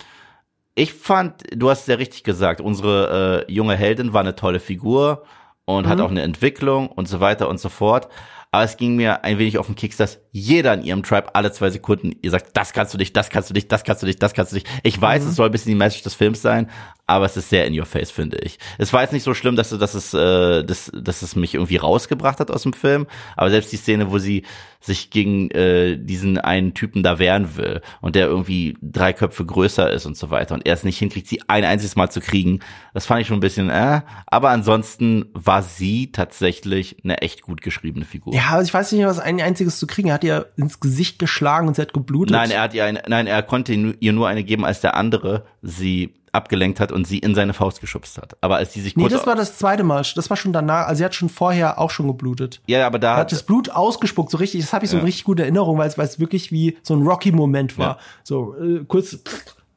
ich 0.74 0.92
fand, 0.94 1.44
du 1.56 1.70
hast 1.70 1.82
es 1.82 1.88
ja 1.88 1.96
richtig 1.96 2.24
gesagt, 2.24 2.62
unsere 2.62 3.46
äh, 3.48 3.52
junge 3.54 3.76
Heldin 3.76 4.12
war 4.14 4.22
eine 4.22 4.36
tolle 4.36 4.60
Figur 4.60 5.24
und 5.66 5.86
Mhm. 5.86 5.90
hat 5.90 6.02
auch 6.02 6.10
eine 6.10 6.22
Entwicklung 6.24 6.88
und 6.88 7.08
so 7.08 7.20
weiter 7.20 7.48
und 7.48 7.60
so 7.60 7.70
fort. 7.70 8.10
Aber 8.56 8.64
es 8.64 8.78
ging 8.78 8.96
mir 8.96 9.26
ein 9.26 9.38
wenig 9.38 9.58
auf 9.58 9.66
den 9.66 9.76
Keks, 9.76 9.98
dass 9.98 10.20
jeder 10.32 10.74
in 10.76 10.82
ihrem 10.82 11.04
Tribe 11.04 11.36
alle 11.36 11.52
zwei 11.52 11.70
Sekunden 11.72 12.14
ihr 12.22 12.32
sagt, 12.32 12.56
das 12.56 12.72
kannst 12.72 12.94
du 12.94 12.98
nicht, 12.98 13.14
das 13.18 13.30
kannst 13.30 13.50
du 13.50 13.54
nicht, 13.54 13.70
das 13.70 13.84
kannst 13.84 14.02
du 14.02 14.06
nicht, 14.08 14.24
das 14.24 14.34
kannst 14.34 14.54
du 14.54 14.56
nicht. 14.56 14.68
Ich 14.84 15.02
weiß, 15.02 15.24
Mhm. 15.24 15.30
es 15.30 15.36
soll 15.36 15.50
ein 15.50 15.52
bisschen 15.52 15.72
die 15.72 15.76
Message 15.78 16.04
des 16.04 16.14
Films 16.14 16.42
sein, 16.42 16.70
aber 17.08 17.26
es 17.26 17.38
ist 17.38 17.50
sehr 17.50 17.66
in 17.66 17.78
your 17.78 17.86
face, 17.86 18.12
finde 18.12 18.38
ich. 18.38 18.58
Es 18.78 18.92
war 18.92 19.02
jetzt 19.02 19.14
nicht 19.14 19.24
so 19.24 19.34
schlimm, 19.34 19.56
dass, 19.56 19.70
dass, 19.70 19.94
es, 19.94 20.14
äh, 20.14 20.64
dass, 20.64 20.92
dass 20.94 21.22
es 21.22 21.36
mich 21.36 21.54
irgendwie 21.54 21.78
rausgebracht 21.78 22.40
hat 22.40 22.50
aus 22.50 22.64
dem 22.64 22.74
Film, 22.74 23.06
aber 23.36 23.50
selbst 23.52 23.72
die 23.72 23.78
Szene, 23.78 24.12
wo 24.12 24.18
sie 24.18 24.44
sich 24.80 25.10
gegen 25.10 25.50
äh, 25.52 25.98
diesen 25.98 26.38
einen 26.38 26.74
Typen 26.74 27.04
da 27.04 27.18
wehren 27.18 27.58
will 27.58 27.82
und 28.02 28.16
der 28.16 28.28
irgendwie 28.28 28.78
drei 28.82 29.14
Köpfe 29.14 29.46
größer 29.46 29.92
ist 29.92 30.06
und 30.06 30.16
so 30.16 30.30
weiter 30.30 30.54
und 30.54 30.66
er 30.66 30.74
es 30.74 30.84
nicht 30.84 31.00
hinkriegt, 31.00 31.28
sie 31.28 31.42
ein 31.48 31.64
einziges 31.64 31.96
Mal 31.96 32.10
zu 32.10 32.22
kriegen, 32.22 32.60
das 32.94 33.06
fand 33.06 33.22
ich 33.22 33.28
schon 33.28 33.38
ein 33.38 33.42
bisschen, 33.42 33.70
äh, 33.70 34.02
aber 34.28 34.50
ansonsten 34.50 35.26
war 35.34 35.64
sie 35.64 36.12
tatsächlich 36.12 36.98
eine 37.04 37.20
echt 37.20 37.42
gut 37.42 37.62
geschriebene 37.62 38.06
Figur. 38.06 38.34
Ja, 38.34 38.50
aber 38.50 38.64
ich 38.64 38.74
weiß 38.74 38.92
nicht, 38.92 39.06
was 39.06 39.20
ein 39.20 39.42
einziges 39.42 39.80
zu 39.80 39.88
kriegen. 39.88 40.10
Er 40.10 40.16
hat 40.16 40.24
ihr 40.24 40.52
ins 40.56 40.80
Gesicht 40.80 41.20
geschlagen 41.20 41.68
und 41.68 41.76
sie 41.76 41.82
hat 41.82 41.94
geblutet. 41.94 42.32
Nein, 42.32 42.52
er 42.52 42.62
hat 42.62 42.74
ihr 42.74 42.86
eine, 42.86 43.02
nein, 43.08 43.28
er 43.28 43.42
konnte 43.44 43.74
ihr 43.74 44.14
nur 44.14 44.28
eine 44.28 44.44
geben, 44.44 44.66
als 44.66 44.82
der 44.82 44.96
andere 44.96 45.46
sie 45.62 46.14
abgelenkt 46.36 46.80
hat 46.80 46.92
und 46.92 47.08
sie 47.08 47.20
in 47.20 47.34
seine 47.36 47.54
Faust 47.54 47.82
geschubst 47.82 48.18
hat. 48.18 48.38
Aber 48.42 48.58
als 48.58 48.74
sie 48.74 48.82
sich 48.82 48.96
nee, 48.96 49.04
kurz, 49.04 49.14
das 49.14 49.26
war 49.26 49.36
das 49.36 49.58
zweite 49.58 49.84
Mal. 49.84 50.04
Das 50.16 50.30
war 50.30 50.38
schon 50.38 50.54
danach. 50.54 50.88
Also 50.88 51.00
sie 51.00 51.06
hat 51.06 51.16
schon 51.16 51.30
vorher 51.30 51.80
auch 51.80 51.90
schon 51.90 52.08
geblutet. 52.08 52.62
ja, 52.68 52.86
aber 52.86 53.00
da 53.00 53.16
Er 53.16 53.18
hat 53.22 53.32
das 53.32 53.44
Blut 53.44 53.70
ausgespuckt, 53.70 54.30
so 54.30 54.38
richtig. 54.38 54.62
Das 54.62 54.74
habe 54.74 54.86
ich 54.86 54.92
so 54.92 54.98
eine 54.98 55.06
richtig 55.06 55.24
gute 55.24 55.44
Erinnerung, 55.44 55.78
weil 55.78 55.88
es, 55.88 55.98
weil 55.98 56.06
es 56.06 56.20
wirklich 56.20 56.52
wie 56.52 56.78
so 56.84 56.96
ein 56.96 57.02
Rocky-Moment 57.02 57.78
war. 57.78 57.86
Ja. 57.86 57.98
So 58.24 58.56
äh, 58.56 58.84
kurz 58.88 59.20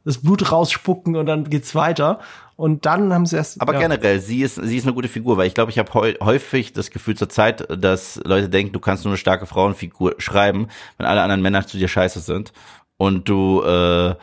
das 0.04 0.18
Blut 0.18 0.50
rausspucken 0.50 1.16
und 1.16 1.26
dann 1.26 1.44
geht's 1.44 1.74
weiter. 1.74 2.20
Und 2.56 2.86
dann 2.86 3.12
haben 3.12 3.24
sie 3.24 3.36
erst. 3.36 3.61
Aber 3.61 3.74
ja. 3.74 3.78
generell, 3.78 4.20
sie 4.20 4.42
ist, 4.42 4.56
sie 4.56 4.76
ist 4.76 4.84
eine 4.84 4.94
gute 4.94 5.06
Figur, 5.06 5.36
weil 5.36 5.46
ich 5.46 5.54
glaube, 5.54 5.70
ich 5.70 5.78
habe 5.78 5.92
häufig 5.92 6.72
das 6.72 6.90
Gefühl 6.90 7.16
zur 7.16 7.28
Zeit, 7.28 7.68
dass 7.80 8.20
Leute 8.24 8.48
denken, 8.48 8.72
du 8.72 8.80
kannst 8.80 9.04
nur 9.04 9.12
eine 9.12 9.18
starke 9.18 9.46
Frauenfigur 9.46 10.16
schreiben, 10.18 10.66
wenn 10.96 11.06
alle 11.06 11.22
anderen 11.22 11.42
Männer 11.42 11.66
zu 11.66 11.78
dir 11.78 11.86
scheiße 11.86 12.18
sind 12.18 12.52
und 12.96 13.28
du 13.28 13.62
äh, 13.62 14.14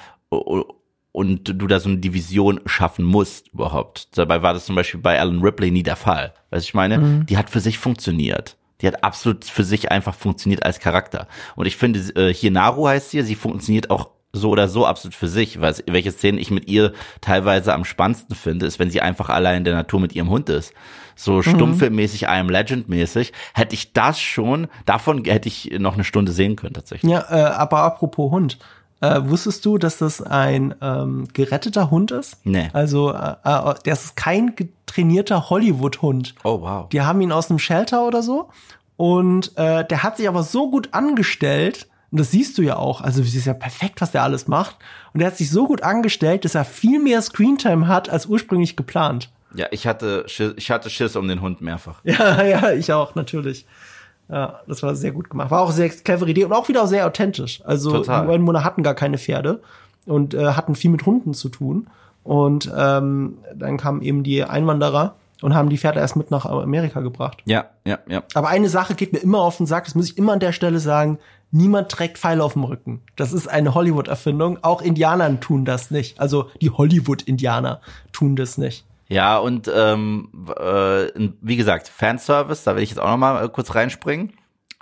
und 1.16 1.46
du 1.62 1.68
da 1.68 1.80
so 1.80 1.90
eine 1.90 1.98
Division 2.00 2.60
schaffen 2.66 3.06
musst 3.06 3.48
überhaupt. 3.54 4.18
Dabei 4.18 4.42
war 4.42 4.54
das 4.54 4.66
zum 4.66 4.76
Beispiel 4.76 5.00
bei 5.00 5.20
Alan 5.20 5.42
Ripley 5.42 5.72
nie 5.72 5.84
der 5.84 5.96
Fall. 5.96 6.34
Weißt 6.50 6.66
du, 6.66 6.70
ich 6.70 6.74
meine, 6.74 6.98
Mhm. 6.98 7.26
die 7.26 7.38
hat 7.38 7.50
für 7.50 7.62
sich 7.62 7.78
funktioniert. 7.78 8.58
Die 8.82 8.88
hat 8.88 9.04
absolut 9.04 9.46
für 9.46 9.64
sich 9.64 9.92
einfach 9.92 10.14
funktioniert 10.14 10.64
als 10.66 10.80
Charakter. 10.80 11.28
Und 11.56 11.66
ich 11.66 11.78
finde, 11.78 12.00
äh, 12.16 12.34
hier 12.34 12.52
Naru 12.52 12.88
heißt 12.88 13.12
sie, 13.12 13.22
sie 13.22 13.36
funktioniert 13.36 13.90
auch 13.90 14.10
so 14.34 14.50
oder 14.50 14.68
so 14.68 14.86
absolut 14.86 15.16
für 15.16 15.30
sich. 15.30 15.62
Weil 15.62 15.76
welche 15.88 16.12
Szenen 16.12 16.38
ich 16.38 16.52
mit 16.52 16.68
ihr 16.68 16.92
teilweise 17.22 17.74
am 17.74 17.86
spannendsten 17.86 18.36
finde, 18.36 18.66
ist, 18.66 18.78
wenn 18.80 18.90
sie 18.92 19.00
einfach 19.00 19.30
allein 19.30 19.60
in 19.60 19.64
der 19.64 19.76
Natur 19.76 20.02
mit 20.02 20.14
ihrem 20.14 20.30
Hund 20.30 20.50
ist. 20.50 20.74
So 21.16 21.42
stummfilmmäßig, 21.42 22.24
I 22.24 22.26
am 22.26 22.50
Legend 22.50 22.90
mäßig, 22.90 23.32
hätte 23.54 23.74
ich 23.76 23.94
das 23.94 24.20
schon, 24.20 24.68
davon 24.86 25.24
hätte 25.24 25.48
ich 25.48 25.72
noch 25.80 25.94
eine 25.94 26.04
Stunde 26.04 26.34
sehen 26.34 26.58
können 26.58 26.74
tatsächlich. 26.74 27.10
Ja, 27.10 27.24
äh, 27.30 27.54
aber 27.54 27.84
apropos 27.84 28.30
Hund. 28.32 28.58
Äh, 29.02 29.22
wusstest 29.26 29.66
du, 29.66 29.78
dass 29.78 29.98
das 29.98 30.22
ein 30.22 30.74
ähm, 30.82 31.28
geretteter 31.34 31.92
Hund 31.92 32.12
ist? 32.12 32.38
Nee. 32.46 32.70
Also, 32.74 33.12
äh, 33.12 33.36
äh, 33.44 33.74
das 33.84 34.06
ist 34.06 34.16
kein 34.16 34.56
getrainierter 34.56 35.50
Hollywood-Hund. 35.50 36.36
Oh 36.44 36.62
wow. 36.62 36.90
Die 36.90 37.02
haben 37.02 37.22
ihn 37.22 37.32
aus 37.32 37.50
einem 37.50 37.60
Shelter 37.60 38.08
oder 38.08 38.24
so. 38.24 38.50
Und 38.98 39.58
äh, 39.58 39.86
der 39.86 40.04
hat 40.04 40.18
sich 40.18 40.28
aber 40.28 40.44
so 40.44 40.72
gut 40.72 40.90
angestellt, 40.94 41.88
und 42.12 42.20
das 42.20 42.32
siehst 42.32 42.58
du 42.58 42.62
ja 42.62 42.78
auch, 42.78 43.02
also 43.02 43.22
es 43.22 43.36
ist 43.36 43.46
ja 43.46 43.54
perfekt, 43.54 44.00
was 44.00 44.12
der 44.12 44.24
alles 44.24 44.48
macht. 44.48 44.78
Und 45.14 45.20
er 45.20 45.28
hat 45.28 45.38
sich 45.38 45.50
so 45.50 45.68
gut 45.68 45.84
angestellt, 45.84 46.46
dass 46.46 46.56
er 46.56 46.64
viel 46.64 47.00
mehr 47.00 47.22
Screentime 47.22 47.88
hat 47.88 48.10
als 48.10 48.26
ursprünglich 48.26 48.78
geplant. 48.78 49.30
Ja, 49.54 49.68
ich 49.72 49.86
hatte 49.88 50.24
Schiss, 50.28 50.54
ich 50.56 50.72
hatte 50.72 50.90
Schiss 50.90 51.16
um 51.16 51.28
den 51.28 51.42
Hund 51.42 51.62
mehrfach. 51.62 52.00
Ja, 52.04 52.44
ja, 52.46 52.72
ich 52.72 52.94
auch, 52.94 53.16
natürlich. 53.16 53.66
Ja, 54.30 54.62
das 54.68 54.82
war 54.82 54.96
sehr 54.96 55.12
gut 55.12 55.30
gemacht. 55.30 55.52
War 55.52 55.62
auch 55.62 55.72
sehr 55.72 55.90
clevere 55.90 56.30
Idee 56.30 56.46
und 56.46 56.54
auch 56.54 56.68
wieder 56.68 56.88
sehr 56.88 57.06
authentisch. 57.06 57.62
Also 57.64 57.92
Total. 57.92 58.22
die 58.22 58.28
Ureinwohner 58.28 58.64
hatten 58.64 58.82
gar 58.82 58.96
keine 58.96 59.18
Pferde 59.18 59.62
und 60.06 60.34
äh, 60.34 60.54
hatten 60.54 60.76
viel 60.76 60.92
mit 60.92 61.06
Hunden 61.06 61.34
zu 61.34 61.50
tun. 61.50 61.88
Und 62.24 62.72
ähm, 62.76 63.38
dann 63.54 63.78
kamen 63.78 64.02
eben 64.02 64.24
die 64.24 64.44
Einwanderer 64.44 65.14
und 65.42 65.54
haben 65.54 65.70
die 65.70 65.78
Pferde 65.78 66.00
erst 66.00 66.16
mit 66.16 66.32
nach 66.32 66.46
Amerika 66.46 67.02
gebracht. 67.02 67.44
Ja, 67.46 67.66
ja, 67.86 68.00
ja. 68.08 68.24
Aber 68.34 68.48
eine 68.48 68.70
Sache 68.70 68.96
geht 68.96 69.14
mir 69.14 69.20
immer 69.20 69.42
auf 69.42 69.58
den 69.58 69.68
Sack, 69.68 69.86
das 69.86 69.94
muss 69.94 70.10
ich 70.10 70.18
immer 70.18 70.34
an 70.34 70.40
der 70.40 70.52
Stelle 70.54 70.80
sagen, 70.80 71.20
niemand 71.52 71.90
trägt 71.90 72.18
Pfeile 72.18 72.44
auf 72.44 72.54
dem 72.54 72.64
Rücken. 72.64 73.02
Das 73.16 73.32
ist 73.32 73.48
eine 73.48 73.76
Hollywood-Erfindung. 73.76 74.60
Auch 74.64 74.82
Indianern 74.82 75.40
tun 75.40 75.66
das 75.66 75.92
nicht. 75.92 76.20
Also 76.20 76.50
die 76.62 76.72
Hollywood-Indianer 76.72 77.80
tun 78.12 78.36
das 78.36 78.58
nicht. 78.58 78.86
Ja, 79.08 79.38
und 79.38 79.70
ähm, 79.74 80.30
äh, 80.58 81.08
wie 81.42 81.56
gesagt, 81.58 81.88
Fanservice, 81.88 82.64
da 82.64 82.76
will 82.76 82.84
ich 82.84 82.90
jetzt 82.90 83.00
auch 83.00 83.10
noch 83.10 83.18
mal 83.18 83.44
äh, 83.46 83.50
kurz 83.50 83.76
reinspringen. 83.76 84.34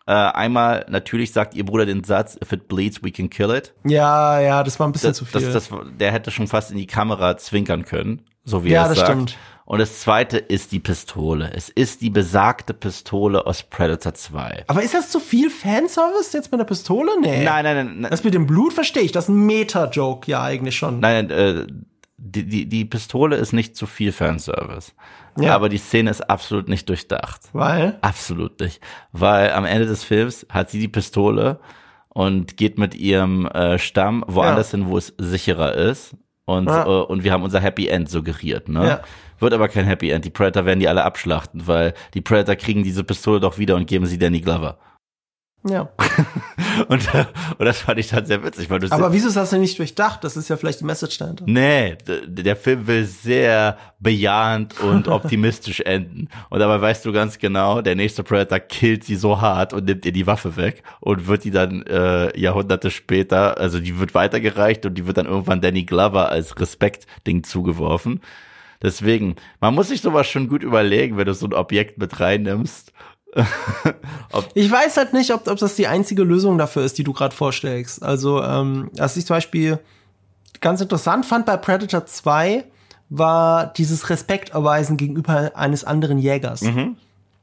Äh, 0.05 0.11
einmal, 0.13 0.85
natürlich 0.89 1.31
sagt 1.31 1.55
ihr 1.55 1.65
Bruder 1.65 1.85
den 1.85 2.03
Satz, 2.03 2.37
if 2.41 2.51
it 2.51 2.67
bleeds, 2.67 3.03
we 3.03 3.11
can 3.11 3.29
kill 3.29 3.51
it. 3.51 3.73
Ja, 3.85 4.39
ja, 4.39 4.63
das 4.63 4.79
war 4.79 4.87
ein 4.87 4.91
bisschen 4.91 5.09
Das, 5.11 5.17
zu 5.17 5.25
viel. 5.25 5.41
das, 5.41 5.69
das, 5.69 5.69
der 5.97 6.11
hätte 6.11 6.29
schon 6.31 6.47
fast 6.47 6.71
in 6.71 6.77
die 6.77 6.87
Kamera 6.87 7.37
zwinkern 7.37 7.85
können, 7.85 8.21
so 8.43 8.63
wie 8.65 8.69
Ja, 8.71 8.81
er 8.85 8.91
es 8.91 8.97
das 8.97 8.99
sagt. 8.99 9.09
stimmt. 9.11 9.37
Und 9.65 9.79
das 9.79 10.01
zweite 10.01 10.37
ist 10.39 10.73
die 10.73 10.81
Pistole. 10.81 11.51
Es 11.55 11.69
ist 11.69 12.01
die 12.01 12.09
besagte 12.09 12.73
Pistole 12.73 13.47
aus 13.47 13.63
Predator 13.63 14.13
2. 14.13 14.65
Aber 14.67 14.83
ist 14.83 14.93
das 14.93 15.09
zu 15.09 15.21
viel 15.21 15.49
Fanservice 15.49 16.33
jetzt 16.33 16.51
mit 16.51 16.59
der 16.59 16.65
Pistole? 16.65 17.09
Nee. 17.21 17.45
Nein, 17.45 17.63
nein, 17.63 17.75
nein, 17.77 17.99
nein, 18.01 18.11
Das 18.11 18.25
mit 18.25 18.33
dem 18.33 18.45
Blut 18.45 18.73
verstehe 18.73 19.03
ich. 19.03 19.13
Das 19.13 19.25
ist 19.25 19.29
ein 19.29 19.45
Meta-Joke 19.45 20.29
ja 20.29 20.43
eigentlich 20.43 20.75
schon. 20.75 20.99
nein, 20.99 21.29
äh, 21.29 21.65
die, 22.25 22.45
die, 22.45 22.65
die 22.67 22.85
Pistole 22.85 23.35
ist 23.35 23.51
nicht 23.51 23.75
zu 23.75 23.85
viel 23.85 24.11
Fanservice. 24.13 24.93
Ja. 25.37 25.55
Aber 25.55 25.67
die 25.67 25.77
Szene 25.77 26.09
ist 26.09 26.21
absolut 26.29 26.69
nicht 26.69 26.87
durchdacht. 26.87 27.41
Weil? 27.51 27.97
Absolut 28.01 28.59
nicht. 28.61 28.79
Weil 29.11 29.51
am 29.51 29.65
Ende 29.65 29.85
des 29.85 30.03
Films 30.03 30.45
hat 30.49 30.69
sie 30.69 30.79
die 30.79 30.87
Pistole 30.87 31.59
und 32.09 32.55
geht 32.55 32.77
mit 32.77 32.95
ihrem 32.95 33.47
äh, 33.47 33.77
Stamm 33.77 34.23
woanders 34.27 34.71
hin, 34.71 34.87
wo 34.87 34.97
es 34.97 35.13
sicherer 35.17 35.73
ist. 35.73 36.15
Und, 36.45 36.67
Ja. 36.67 36.85
äh, 36.85 36.87
und 37.05 37.23
wir 37.23 37.33
haben 37.33 37.43
unser 37.43 37.59
Happy 37.59 37.87
End 37.87 38.09
suggeriert, 38.09 38.69
ne? 38.69 38.87
Ja. 38.87 39.01
Wird 39.39 39.53
aber 39.53 39.67
kein 39.67 39.85
Happy 39.85 40.09
End. 40.11 40.23
Die 40.23 40.29
Predator 40.29 40.65
werden 40.65 40.79
die 40.79 40.87
alle 40.87 41.03
abschlachten, 41.03 41.67
weil 41.67 41.93
die 42.13 42.21
Predator 42.21 42.55
kriegen 42.55 42.83
diese 42.83 43.03
Pistole 43.03 43.39
doch 43.41 43.57
wieder 43.57 43.75
und 43.75 43.87
geben 43.87 44.05
sie 44.05 44.17
Danny 44.17 44.39
Glover. 44.39 44.77
Ja. 45.67 45.89
Und, 46.87 47.07
und 47.13 47.65
das 47.65 47.79
fand 47.79 47.99
ich 47.99 48.09
dann 48.09 48.25
sehr 48.25 48.43
witzig, 48.43 48.69
weil 48.69 48.79
du 48.79 48.91
Aber 48.91 49.13
wieso 49.13 49.27
ist 49.27 49.37
das 49.37 49.51
denn 49.51 49.61
nicht 49.61 49.77
durchdacht? 49.77 50.23
Das 50.23 50.35
ist 50.35 50.49
ja 50.49 50.57
vielleicht 50.57 50.79
die 50.79 50.85
Message 50.85 51.19
dahinter. 51.19 51.45
Nee, 51.47 51.97
der 52.27 52.55
Film 52.55 52.87
will 52.87 53.05
sehr 53.05 53.77
bejahend 53.99 54.79
und 54.81 55.07
optimistisch 55.07 55.81
enden. 55.81 56.29
Und 56.49 56.59
dabei 56.59 56.81
weißt 56.81 57.05
du 57.05 57.13
ganz 57.13 57.37
genau, 57.37 57.81
der 57.81 57.95
nächste 57.95 58.23
Predator 58.23 58.59
killt 58.59 59.03
sie 59.03 59.15
so 59.15 59.39
hart 59.39 59.71
und 59.71 59.85
nimmt 59.85 60.05
ihr 60.05 60.11
die 60.11 60.25
Waffe 60.25 60.57
weg 60.57 60.83
und 60.99 61.27
wird 61.27 61.43
die 61.43 61.51
dann 61.51 61.83
äh, 61.83 62.37
Jahrhunderte 62.37 62.89
später, 62.89 63.57
also 63.59 63.79
die 63.79 63.99
wird 63.99 64.15
weitergereicht 64.15 64.85
und 64.87 64.95
die 64.95 65.05
wird 65.05 65.17
dann 65.17 65.27
irgendwann 65.27 65.61
Danny 65.61 65.83
Glover 65.83 66.29
als 66.29 66.59
Respektding 66.59 67.43
zugeworfen. 67.43 68.19
Deswegen, 68.81 69.37
man 69.61 69.73
muss 69.73 69.87
sich 69.87 70.01
sowas 70.01 70.27
schon 70.27 70.49
gut 70.49 70.61
überlegen, 70.61 71.15
wenn 71.17 71.25
du 71.25 71.33
so 71.33 71.45
ein 71.45 71.53
Objekt 71.53 71.97
mit 71.97 72.19
reinnimmst. 72.19 72.91
Ich 74.53 74.71
weiß 74.71 74.97
halt 74.97 75.13
nicht, 75.13 75.31
ob, 75.33 75.47
ob 75.47 75.57
das 75.57 75.75
die 75.75 75.87
einzige 75.87 76.23
Lösung 76.23 76.57
dafür 76.57 76.83
ist, 76.83 76.97
die 76.97 77.03
du 77.03 77.13
gerade 77.13 77.35
vorstellst. 77.35 78.03
Also, 78.03 78.41
ähm, 78.43 78.89
was 78.97 79.17
ich 79.17 79.25
zum 79.25 79.35
Beispiel 79.35 79.79
ganz 80.61 80.81
interessant 80.81 81.25
fand 81.25 81.45
bei 81.45 81.57
Predator 81.57 82.05
2, 82.05 82.63
war 83.09 83.67
dieses 83.67 84.09
Respekt 84.09 84.51
erweisen 84.51 84.97
gegenüber 84.97 85.51
eines 85.55 85.83
anderen 85.83 86.17
Jägers. 86.17 86.63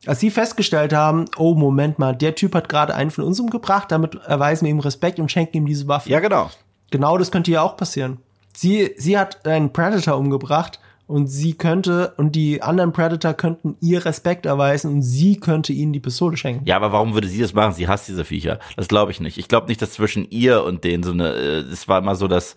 Als 0.06 0.20
sie 0.20 0.30
festgestellt 0.30 0.92
haben, 0.92 1.26
oh, 1.36 1.54
Moment 1.54 1.98
mal, 1.98 2.16
der 2.16 2.34
Typ 2.34 2.54
hat 2.54 2.68
gerade 2.68 2.94
einen 2.94 3.10
von 3.10 3.24
uns 3.24 3.38
umgebracht, 3.38 3.92
damit 3.92 4.14
erweisen 4.26 4.64
wir 4.64 4.70
ihm 4.70 4.80
Respekt 4.80 5.20
und 5.20 5.30
schenken 5.30 5.58
ihm 5.58 5.66
diese 5.66 5.86
Waffe. 5.86 6.08
Ja, 6.08 6.20
genau. 6.20 6.50
Genau 6.90 7.18
das 7.18 7.30
könnte 7.30 7.50
ja 7.50 7.62
auch 7.62 7.76
passieren. 7.76 8.18
Sie, 8.56 8.94
sie 8.96 9.18
hat 9.18 9.46
einen 9.46 9.72
Predator 9.72 10.16
umgebracht 10.16 10.80
und 11.10 11.26
sie 11.26 11.54
könnte, 11.54 12.14
und 12.18 12.36
die 12.36 12.62
anderen 12.62 12.92
Predator 12.92 13.34
könnten 13.34 13.76
ihr 13.80 14.04
Respekt 14.04 14.46
erweisen 14.46 14.92
und 14.92 15.02
sie 15.02 15.40
könnte 15.40 15.72
ihnen 15.72 15.92
die 15.92 15.98
Pistole 15.98 16.36
schenken. 16.36 16.64
Ja, 16.66 16.76
aber 16.76 16.92
warum 16.92 17.14
würde 17.14 17.26
sie 17.26 17.40
das 17.40 17.52
machen? 17.52 17.74
Sie 17.74 17.88
hasst 17.88 18.06
diese 18.06 18.24
Viecher. 18.24 18.60
Das 18.76 18.86
glaube 18.86 19.10
ich 19.10 19.18
nicht. 19.18 19.36
Ich 19.36 19.48
glaube 19.48 19.66
nicht, 19.66 19.82
dass 19.82 19.90
zwischen 19.90 20.30
ihr 20.30 20.62
und 20.62 20.84
denen 20.84 21.02
so 21.02 21.10
eine, 21.10 21.32
äh, 21.32 21.58
es 21.62 21.88
war 21.88 21.98
immer 21.98 22.14
so, 22.14 22.28
dass 22.28 22.54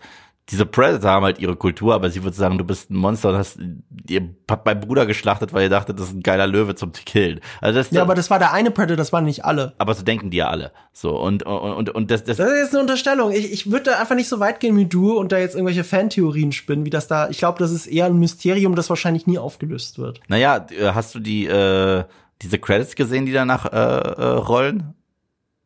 diese 0.50 0.66
Predator 0.66 1.10
haben 1.10 1.24
halt 1.24 1.38
ihre 1.38 1.56
Kultur, 1.56 1.94
aber 1.94 2.10
sie 2.10 2.22
würde 2.22 2.36
sagen, 2.36 2.58
du 2.58 2.64
bist 2.64 2.90
ein 2.90 2.96
Monster 2.96 3.30
und 3.30 3.36
hast 3.36 3.58
ihr 4.08 4.34
habt 4.50 4.66
meinen 4.66 4.80
Bruder 4.80 5.06
geschlachtet, 5.06 5.54
weil 5.54 5.62
ihr 5.62 5.70
dachtet, 5.70 5.98
das 5.98 6.08
ist 6.08 6.14
ein 6.14 6.22
geiler 6.22 6.46
Löwe 6.46 6.74
zum 6.74 6.92
Killen. 6.92 7.40
Also 7.62 7.78
das, 7.78 7.90
Ja, 7.90 8.02
aber 8.02 8.14
das 8.14 8.28
war 8.28 8.38
der 8.38 8.52
eine 8.52 8.70
Predator, 8.70 8.96
das 8.96 9.12
waren 9.12 9.24
nicht 9.24 9.44
alle. 9.44 9.72
aber 9.78 9.94
so 9.94 10.02
denken 10.02 10.30
die 10.30 10.36
ja 10.36 10.48
alle. 10.48 10.72
So 10.92 11.18
und 11.18 11.44
und 11.44 11.72
und, 11.72 11.90
und 11.90 12.10
das, 12.10 12.24
das 12.24 12.36
Das 12.36 12.50
ist 12.50 12.58
jetzt 12.58 12.72
eine 12.72 12.82
Unterstellung. 12.82 13.32
Ich, 13.32 13.52
ich 13.52 13.70
würde 13.70 13.84
da 13.90 13.98
einfach 14.00 14.16
nicht 14.16 14.28
so 14.28 14.38
weit 14.38 14.60
gehen 14.60 14.76
wie 14.76 14.86
du 14.86 15.18
und 15.18 15.32
da 15.32 15.38
jetzt 15.38 15.54
irgendwelche 15.54 15.82
Fantheorien 15.84 16.52
spinnen, 16.52 16.84
wie 16.84 16.90
das 16.90 17.08
da. 17.08 17.28
Ich 17.30 17.38
glaube, 17.38 17.58
das 17.58 17.70
ist 17.72 17.86
eher 17.86 18.04
ein 18.06 18.18
Mysterium, 18.18 18.74
das 18.74 18.90
wahrscheinlich 18.90 19.26
nie 19.26 19.38
aufgelöst 19.38 19.98
wird. 19.98 20.20
Naja, 20.28 20.66
äh, 20.78 20.92
hast 20.92 21.14
du 21.14 21.20
die 21.20 21.46
äh, 21.46 22.04
diese 22.42 22.58
Credits 22.58 22.96
gesehen, 22.96 23.24
die 23.24 23.32
danach 23.32 23.64
äh, 23.64 23.76
äh, 23.76 24.24
rollen, 24.36 24.94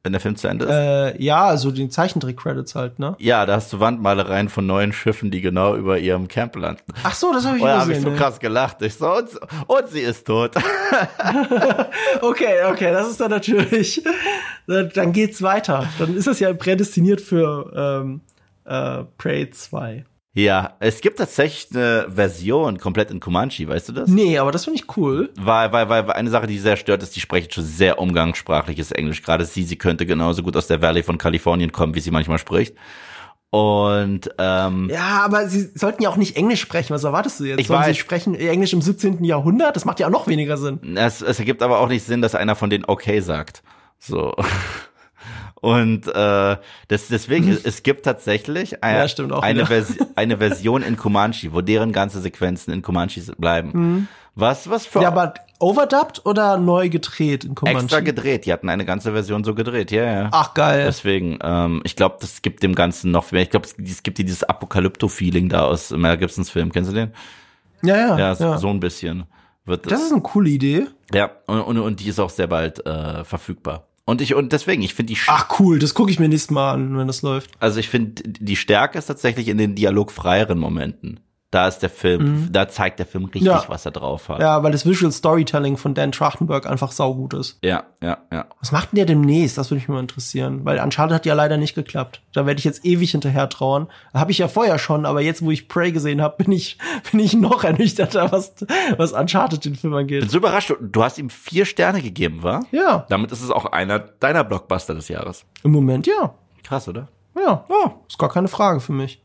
wenn 0.08 0.12
der 0.12 0.20
Film 0.20 0.36
zu 0.36 0.48
Ende 0.48 0.64
ist? 0.64 0.70
Äh, 0.70 1.22
ja, 1.22 1.44
also 1.44 1.70
den 1.70 1.90
Zeichentrick-Credits 1.90 2.74
halt, 2.74 2.98
ne? 2.98 3.14
Ja, 3.18 3.44
da 3.44 3.56
hast 3.56 3.70
du 3.74 3.78
Wandmalereien 3.80 4.48
von 4.48 4.66
neuen 4.66 4.94
Schiffen, 4.94 5.30
die 5.30 5.42
genau 5.42 5.76
über 5.76 5.98
ihrem 5.98 6.28
Camp 6.28 6.56
landen. 6.56 6.82
Ach 7.04 7.14
so, 7.14 7.30
das 7.32 7.44
habe 7.44 7.58
ich 7.58 7.62
Und 7.62 7.68
da 7.68 7.80
habe 7.80 7.92
ich 7.92 7.98
gesehen. 7.98 8.04
so 8.04 8.10
ne? 8.12 8.16
krass 8.16 8.40
gelacht. 8.40 8.80
Ich 8.80 8.94
so, 8.94 9.12
und, 9.14 9.28
und 9.66 9.88
sie 9.88 10.00
ist 10.00 10.26
tot. 10.26 10.52
Okay, 12.22 12.64
okay, 12.70 12.90
das 12.92 13.08
ist 13.08 13.20
dann 13.20 13.30
natürlich. 13.30 14.02
Dann 14.66 14.90
dann 14.94 15.12
geht's 15.12 15.42
weiter. 15.42 15.86
Dann 15.98 16.16
ist 16.16 16.26
es 16.26 16.40
ja 16.40 16.52
prädestiniert 16.52 17.20
für 17.20 18.02
ähm, 18.02 18.20
äh, 18.64 19.04
Prey 19.18 19.50
2. 19.50 20.04
ja, 20.34 20.76
es 20.80 21.00
gibt 21.00 21.18
tatsächlich 21.18 21.68
eine 21.74 22.06
Version 22.14 22.78
komplett 22.78 23.10
in 23.10 23.18
Comanche, 23.18 23.66
weißt 23.66 23.88
du 23.88 23.92
das? 23.92 24.08
Nee, 24.08 24.38
aber 24.38 24.52
das 24.52 24.64
finde 24.64 24.78
ich 24.80 24.96
cool. 24.96 25.30
Weil, 25.40 25.72
weil, 25.72 25.88
weil, 25.88 26.06
weil 26.06 26.14
eine 26.14 26.30
Sache, 26.30 26.46
die 26.46 26.58
sehr 26.58 26.76
stört, 26.76 27.02
ist, 27.02 27.16
die 27.16 27.20
sprechen 27.20 27.50
schon 27.50 27.64
sehr 27.64 27.98
umgangssprachliches 27.98 28.92
Englisch. 28.92 29.22
Gerade 29.22 29.44
sie, 29.44 29.64
sie 29.64 29.76
könnte 29.76 30.06
genauso 30.06 30.42
gut 30.42 30.56
aus 30.56 30.66
der 30.68 30.80
Valley 30.80 31.02
von 31.02 31.18
Kalifornien 31.18 31.72
kommen, 31.72 31.94
wie 31.94 32.00
sie 32.00 32.10
manchmal 32.12 32.38
spricht. 32.38 32.76
Und 33.50 34.30
ähm, 34.38 34.90
Ja, 34.92 35.22
aber 35.24 35.48
sie 35.48 35.70
sollten 35.74 36.02
ja 36.02 36.10
auch 36.10 36.16
nicht 36.16 36.36
Englisch 36.36 36.60
sprechen. 36.60 36.92
Was 36.94 37.04
erwartest 37.04 37.40
du 37.40 37.44
jetzt? 37.44 37.60
Ich 37.60 37.66
Sollen 37.68 37.80
weiß. 37.80 37.88
sie 37.88 37.94
sprechen 38.00 38.34
Englisch 38.34 38.74
im 38.74 38.82
17. 38.82 39.24
Jahrhundert? 39.24 39.74
Das 39.74 39.86
macht 39.86 40.00
ja 40.00 40.06
auch 40.06 40.10
noch 40.12 40.26
weniger 40.26 40.58
Sinn. 40.58 40.96
es, 40.96 41.22
es 41.22 41.38
ergibt 41.38 41.62
aber 41.62 41.80
auch 41.80 41.88
nicht 41.88 42.04
Sinn, 42.04 42.20
dass 42.20 42.34
einer 42.34 42.54
von 42.56 42.68
denen 42.68 42.84
okay 42.86 43.20
sagt. 43.20 43.62
So. 43.98 44.34
Und 45.60 46.06
äh, 46.06 46.56
das, 46.88 47.08
deswegen, 47.08 47.50
es, 47.64 47.82
gibt 47.82 48.04
tatsächlich 48.04 48.82
ein, 48.82 49.08
Ja, 49.08 49.38
eine. 49.40 49.66
Vers 49.66 49.96
eine 50.14 50.38
Version 50.38 50.82
in 50.82 50.96
Comanche, 50.96 51.52
wo 51.52 51.60
deren 51.60 51.92
ganze 51.92 52.20
Sequenzen 52.20 52.72
in 52.72 52.82
Comanche 52.82 53.20
bleiben. 53.36 54.08
Was, 54.34 54.70
was 54.70 54.86
für 54.86 54.98
Mhm. 54.98 55.02
Ja, 55.02 55.08
aber 55.08 55.34
overdubbed 55.58 56.24
oder 56.24 56.58
neu 56.58 56.88
gedreht 56.88 57.44
in 57.44 57.56
Comanche? 57.56 57.82
extra 57.82 58.00
gedreht. 58.00 58.46
Die 58.46 58.52
hatten 58.52 58.68
eine 58.68 58.84
ganze 58.84 59.12
Version 59.12 59.42
so 59.42 59.54
gedreht, 59.54 59.90
ja, 59.90 60.04
ja. 60.04 60.28
Ach, 60.30 60.54
geil. 60.54 60.84
Deswegen, 60.86 61.38
ähm, 61.42 61.80
ich 61.84 61.96
glaube, 61.96 62.18
das 62.20 62.42
gibt 62.42 62.62
dem 62.62 62.76
Ganzen 62.76 63.10
noch 63.10 63.32
mehr. 63.32 63.42
Ich 63.42 63.50
glaube, 63.50 63.66
es, 63.66 64.02
gibt 64.04 64.18
dieses 64.18 64.44
Apokalypto-Feeling 64.44 65.48
da 65.48 65.64
aus 65.64 65.90
Mel 65.90 66.16
Gibsons 66.16 66.50
Film. 66.50 66.70
Kennst 66.70 66.90
du 66.90 66.94
den? 66.94 67.12
ja, 67.82 67.96
ja. 67.96 68.18
Ja, 68.18 68.32
ja. 68.34 68.58
so 68.58 68.68
ein 68.68 68.78
bisschen. 68.78 69.24
Wird 69.64 69.90
Das 69.90 70.02
ist 70.02 70.12
eine 70.12 70.22
coole 70.22 70.50
Idee. 70.50 70.86
ja, 71.12 71.30
und, 71.46 71.60
und, 71.60 71.78
und 71.78 72.00
die 72.00 72.08
ist 72.08 72.20
auch 72.20 72.30
sehr 72.30 72.46
bald 72.46 72.84
äh, 72.86 73.24
verfügbar. 73.24 73.87
Und 74.08 74.22
ich 74.22 74.34
und 74.34 74.54
deswegen, 74.54 74.80
ich 74.80 74.94
finde 74.94 75.12
die, 75.12 75.18
Sch- 75.18 75.26
Ach, 75.28 75.60
cool. 75.60 75.78
Das 75.78 75.92
gucke 75.92 76.10
ich 76.10 76.18
mir 76.18 76.30
nächstes 76.30 76.50
Mal 76.50 76.72
an, 76.72 76.96
wenn 76.96 77.06
das 77.06 77.20
läuft. 77.20 77.50
also 77.60 77.78
ich 77.78 77.90
finde 77.90 78.22
die 78.24 78.56
Stärke 78.56 78.96
ist 78.96 79.04
tatsächlich 79.04 79.48
in 79.48 79.58
den 79.58 79.74
dialogfreieren 79.74 80.58
Momenten. 80.58 81.20
Da 81.50 81.66
ist 81.66 81.78
der 81.78 81.88
Film, 81.88 82.48
da 82.52 82.68
zeigt 82.68 82.98
der 82.98 83.06
Film 83.06 83.24
richtig, 83.24 83.44
Ja. 83.44 83.64
was 83.68 83.86
er 83.86 83.92
drauf 83.92 84.28
hat. 84.28 84.38
Ja, 84.38 84.62
weil 84.62 84.70
das 84.70 84.84
Visual 84.84 85.10
Storytelling 85.10 85.78
von 85.78 85.94
Dan 85.94 86.12
Trachtenberg 86.12 86.66
einfach 86.66 86.92
saugut 86.92 87.32
ist. 87.32 87.58
ja, 87.64 87.84
ja. 88.02 88.18
ja. 88.30 88.44
Was 88.60 88.70
macht 88.70 88.92
denn 88.92 88.96
der 88.96 89.06
demnächst? 89.06 89.56
Das 89.56 89.70
würde 89.70 89.78
mich 89.80 89.88
mal 89.88 89.98
interessieren. 90.00 90.66
Weil 90.66 90.78
Uncharted 90.78 91.14
hat 91.14 91.24
ja 91.24 91.32
leider 91.32 91.56
nicht 91.56 91.74
geklappt. 91.74 92.20
Da 92.34 92.44
werde 92.44 92.58
ich 92.58 92.64
jetzt 92.66 92.84
ewig 92.84 93.12
hinterher 93.12 93.48
trauern. 93.48 93.88
Habe 94.12 94.30
ich 94.30 94.36
ja 94.38 94.48
vorher 94.48 94.78
schon, 94.78 95.06
aber 95.06 95.22
jetzt, 95.22 95.40
wo 95.42 95.50
ich 95.50 95.68
Prey 95.68 95.90
gesehen 95.90 96.20
habe, 96.20 96.36
bin 96.44 96.52
ich, 96.52 96.76
bin 97.10 97.20
ich 97.20 97.32
noch 97.32 97.64
ernüchterter, 97.64 98.30
was, 98.30 98.54
was 98.98 99.12
Uncharted 99.12 99.64
den 99.64 99.74
Film 99.74 99.92
Bin 99.94 100.00
angeht. 100.00 100.30
so 100.30 100.36
überrascht, 100.36 100.74
du, 100.78 101.02
hast 101.02 101.16
ihm 101.16 101.30
vier 101.30 101.64
Sterne 101.64 102.02
gegeben, 102.02 102.42
wa? 102.42 102.60
Ja, 102.72 103.06
Damit 103.08 103.32
ist 103.32 103.42
es 103.42 103.50
auch 103.50 103.64
einer 103.64 103.98
deiner 104.00 104.44
Blockbuster 104.44 104.94
des 104.94 105.08
Jahres. 105.08 105.46
im 105.64 105.70
Moment 105.70 106.06
ja. 106.06 106.34
Krass, 106.62 106.88
oder? 106.88 107.08
Ja, 107.34 107.64
Oh, 107.68 107.90
ist 108.06 108.18
gar 108.18 108.28
keine 108.28 108.48
Frage 108.48 108.80
für 108.80 108.92
mich. 108.92 109.22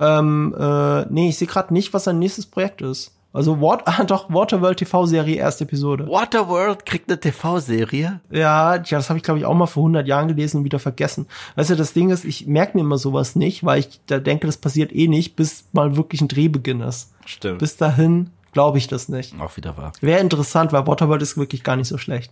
Ähm, 0.00 0.54
äh, 0.58 1.06
nee, 1.10 1.28
ich 1.28 1.38
sehe 1.38 1.48
gerade 1.48 1.72
nicht, 1.72 1.92
was 1.94 2.04
sein 2.04 2.18
nächstes 2.18 2.46
Projekt 2.46 2.82
ist. 2.82 3.12
Also, 3.32 3.60
Wat 3.60 3.82
ah, 3.86 4.04
doch, 4.04 4.32
Waterworld 4.32 4.78
TV-Serie, 4.78 5.36
erste 5.36 5.64
Episode. 5.64 6.06
Waterworld 6.06 6.84
kriegt 6.84 7.08
eine 7.08 7.18
TV-Serie. 7.18 8.20
Ja, 8.30 8.78
tja, 8.78 8.98
das 8.98 9.08
habe 9.08 9.18
ich 9.18 9.22
glaube 9.22 9.38
ich 9.38 9.46
auch 9.46 9.54
mal 9.54 9.66
vor 9.66 9.84
100 9.84 10.06
Jahren 10.06 10.28
gelesen 10.28 10.58
und 10.58 10.64
wieder 10.64 10.78
vergessen. 10.78 11.26
Weißt 11.56 11.70
du, 11.70 11.76
das 11.76 11.92
Ding 11.94 12.10
ist, 12.10 12.24
ich 12.24 12.46
merke 12.46 12.76
mir 12.76 12.82
immer 12.82 12.98
sowas 12.98 13.34
nicht, 13.34 13.64
weil 13.64 13.80
ich 13.80 14.00
da 14.06 14.18
denke, 14.18 14.46
das 14.46 14.58
passiert 14.58 14.94
eh 14.94 15.08
nicht, 15.08 15.36
bis 15.36 15.64
mal 15.72 15.96
wirklich 15.96 16.20
ein 16.20 16.28
Drehbeginn 16.28 16.82
ist. 16.82 17.12
Stimmt. 17.24 17.58
Bis 17.58 17.76
dahin 17.76 18.30
glaube 18.52 18.76
ich 18.76 18.86
das 18.86 19.08
nicht. 19.08 19.34
auch 19.40 19.56
wieder 19.56 19.78
wahr. 19.78 19.92
Wäre 20.02 20.20
interessant, 20.20 20.72
weil 20.72 20.86
Waterworld 20.86 21.22
ist 21.22 21.38
wirklich 21.38 21.64
gar 21.64 21.76
nicht 21.76 21.88
so 21.88 21.96
schlecht. 21.96 22.30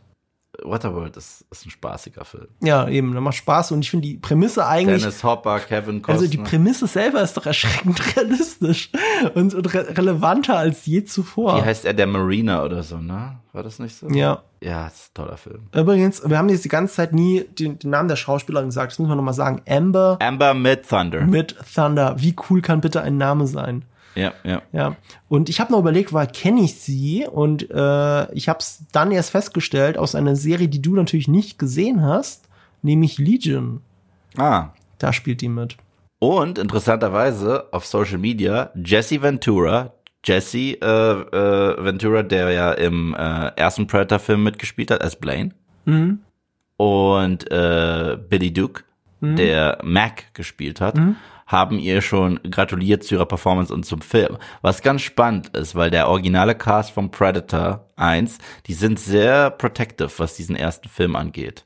Waterworld 0.65 1.17
ist, 1.17 1.45
ist 1.51 1.67
ein 1.67 1.71
spaßiger 1.71 2.25
Film. 2.25 2.49
Ja, 2.63 2.89
eben, 2.89 3.15
da 3.15 3.21
macht 3.21 3.37
Spaß 3.37 3.73
und 3.73 3.81
ich 3.81 3.91
finde 3.91 4.09
die 4.09 4.17
Prämisse 4.17 4.67
eigentlich 4.67 5.03
Dennis 5.03 5.25
Hopper, 5.25 5.61
Kevin 5.61 6.03
Costner. 6.03 6.21
Also 6.21 6.31
die 6.31 6.39
Prämisse 6.39 6.87
selber 6.87 7.23
ist 7.23 7.37
doch 7.37 7.47
erschreckend 7.47 8.01
realistisch 8.17 8.91
und, 9.35 9.55
und 9.55 9.75
re 9.75 9.97
relevanter 9.97 10.57
als 10.57 10.87
je 10.87 11.05
zuvor. 11.05 11.59
Wie 11.59 11.65
heißt 11.65 11.85
er? 11.85 11.95
Der 11.95 12.07
Marina 12.07 12.65
oder 12.65 12.83
so, 12.83 12.99
ne? 12.99 13.39
War 13.53 13.63
das 13.63 13.79
nicht 13.79 13.97
so? 13.97 14.09
Ja. 14.09 14.43
Ja, 14.63 14.85
das 14.85 14.95
ist 14.95 15.11
ein 15.11 15.15
toller 15.15 15.37
Film. 15.37 15.63
Übrigens, 15.75 16.23
wir 16.29 16.37
haben 16.39 16.49
jetzt 16.51 16.65
die 16.65 16.69
ganze 16.69 16.95
Zeit 16.95 17.13
nie 17.13 17.45
den, 17.59 17.79
den 17.79 17.91
Namen 17.91 18.09
der 18.09 18.17
Schauspielerin 18.17 18.69
gesagt. 18.69 18.93
Das 18.93 18.99
müssen 18.99 19.11
wir 19.11 19.17
nochmal 19.17 19.35
sagen. 19.35 19.63
Amber 19.69 20.19
Amber 20.21 20.55
mit 20.55 20.89
Thunder. 20.89 21.23
mit 21.23 21.57
Thunder. 21.75 22.17
Wie 22.19 22.37
cool 22.49 22.61
kann 22.61 22.81
bitte 22.81 23.01
ein 23.03 23.17
Name 23.17 23.47
sein? 23.47 23.85
Ja, 24.15 24.33
ja. 24.45 24.63
Ja. 24.73 24.97
Und 25.29 25.49
ich 25.49 25.61
habe 25.61 25.73
noch 25.73 25.79
überlegt, 25.79 26.13
weil 26.13 26.27
kenne 26.27 26.63
ich 26.63 26.77
sie? 26.77 27.27
Und 27.31 27.71
äh, 27.71 28.33
ich 28.33 28.49
habe 28.49 28.59
es 28.59 28.85
dann 28.93 29.13
erst 29.13 29.31
festgestellt 29.31 29.99
aus 29.99 30.15
einer 30.15 30.37
Serie, 30.37 30.69
die 30.69 30.83
du 30.83 30.95
natürlich 30.95 31.29
nicht 31.29 31.59
gesehen 31.59 32.03
hast, 32.03 32.49
nämlich 32.83 33.19
Legion. 33.19 33.83
Ah. 34.37 34.69
Da 34.99 35.13
spielt 35.13 35.41
die 35.41 35.49
mit. 35.49 35.77
Und 36.19 36.59
interessanterweise 36.59 37.73
auf 37.73 37.87
Social 37.87 38.19
Media 38.19 38.71
Jesse 38.75 39.23
Ventura, 39.23 39.95
Jesse 40.25 40.59
äh, 40.59 40.85
äh, 40.85 41.85
Ventura, 41.85 42.23
der 42.23 42.51
ja 42.51 42.73
im 42.73 43.15
äh, 43.15 43.53
ersten 43.57 43.87
Predator-Film 43.87 44.43
mitgespielt 44.43 44.91
hat 44.91 45.01
als 45.01 45.17
Blaine. 45.17 45.53
Mhm. 45.87 46.21
Und 46.77 47.51
äh, 47.51 48.19
Billy 48.29 48.53
Duke, 48.53 48.85
der 49.23 49.79
Mac 49.83 50.33
gespielt 50.33 50.81
hat, 50.81 50.99
haben 51.51 51.81
ihr 51.81 52.01
schon 52.01 52.39
gratuliert 52.49 53.03
zu 53.03 53.17
ihrer 53.17 53.27
Performance 53.27 53.75
und 53.75 53.85
zum 53.85 54.03
Film. 54.03 54.39
Was 54.63 54.83
ganz 54.83 55.03
spannend 55.03 55.49
ist, 55.57 55.75
weil 55.75 55.91
der 55.91 56.09
originale 56.09 56.55
Cast 56.55 56.93
von 56.93 57.11
Predator 57.11 57.89
1, 57.97 58.39
die 58.67 58.75
sind 58.75 59.01
sehr 59.01 59.51
protective, 59.51 60.11
was 60.19 60.37
diesen 60.37 60.55
ersten 60.55 60.89
Film 60.89 61.17
angeht. 61.17 61.65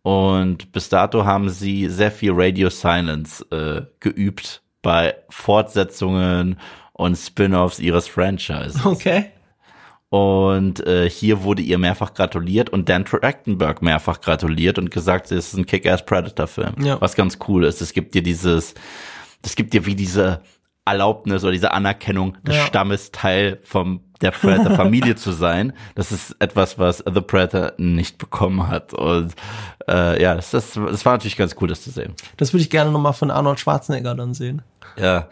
Und 0.00 0.72
bis 0.72 0.88
dato 0.88 1.26
haben 1.26 1.50
sie 1.50 1.88
sehr 1.88 2.10
viel 2.10 2.32
Radio 2.34 2.70
Silence 2.70 3.44
äh, 3.50 3.82
geübt 4.00 4.62
bei 4.80 5.14
Fortsetzungen 5.28 6.58
und 6.94 7.16
Spin-offs 7.16 7.80
ihres 7.80 8.08
Franchises. 8.08 8.84
Okay. 8.86 9.26
Und 10.10 10.86
äh, 10.86 11.10
hier 11.10 11.42
wurde 11.42 11.60
ihr 11.60 11.76
mehrfach 11.76 12.14
gratuliert 12.14 12.70
und 12.70 12.88
Dan 12.88 13.04
Trachtenberg 13.04 13.82
mehrfach 13.82 14.22
gratuliert 14.22 14.78
und 14.78 14.90
gesagt, 14.90 15.30
es 15.30 15.48
ist 15.48 15.58
ein 15.58 15.66
Kick-Ass 15.66 16.06
Predator-Film. 16.06 16.76
Ja. 16.82 16.98
Was 17.02 17.14
ganz 17.14 17.38
cool 17.46 17.64
ist. 17.64 17.82
Es 17.82 17.92
gibt 17.92 18.14
dir 18.14 18.22
dieses, 18.22 18.72
es 19.42 19.56
gibt 19.56 19.72
dir 19.74 19.86
wie 19.86 19.94
diese 19.94 20.42
Erlaubnis 20.84 21.42
oder 21.42 21.52
diese 21.52 21.72
Anerkennung 21.72 22.36
des 22.42 22.56
Ja. 22.56 22.66
Stammes 22.66 23.10
Teil 23.12 23.60
vom 23.62 24.07
der 24.20 24.30
Predator-Familie 24.32 25.14
zu 25.16 25.32
sein. 25.32 25.72
Das 25.94 26.10
ist 26.12 26.34
etwas, 26.40 26.78
was 26.78 26.98
The 27.12 27.20
Predator 27.20 27.72
nicht 27.78 28.18
bekommen 28.18 28.68
hat. 28.68 28.92
Und 28.94 29.32
äh, 29.88 30.20
ja, 30.22 30.34
das, 30.34 30.50
das, 30.50 30.72
das 30.72 31.04
war 31.04 31.12
natürlich 31.14 31.36
ganz 31.36 31.54
cool, 31.60 31.68
das 31.68 31.82
zu 31.82 31.90
sehen. 31.90 32.14
Das 32.36 32.52
würde 32.52 32.62
ich 32.62 32.70
gerne 32.70 32.90
nochmal 32.90 33.12
von 33.12 33.30
Arnold 33.30 33.60
Schwarzenegger 33.60 34.14
dann 34.14 34.34
sehen. 34.34 34.62
Ja, 34.96 35.28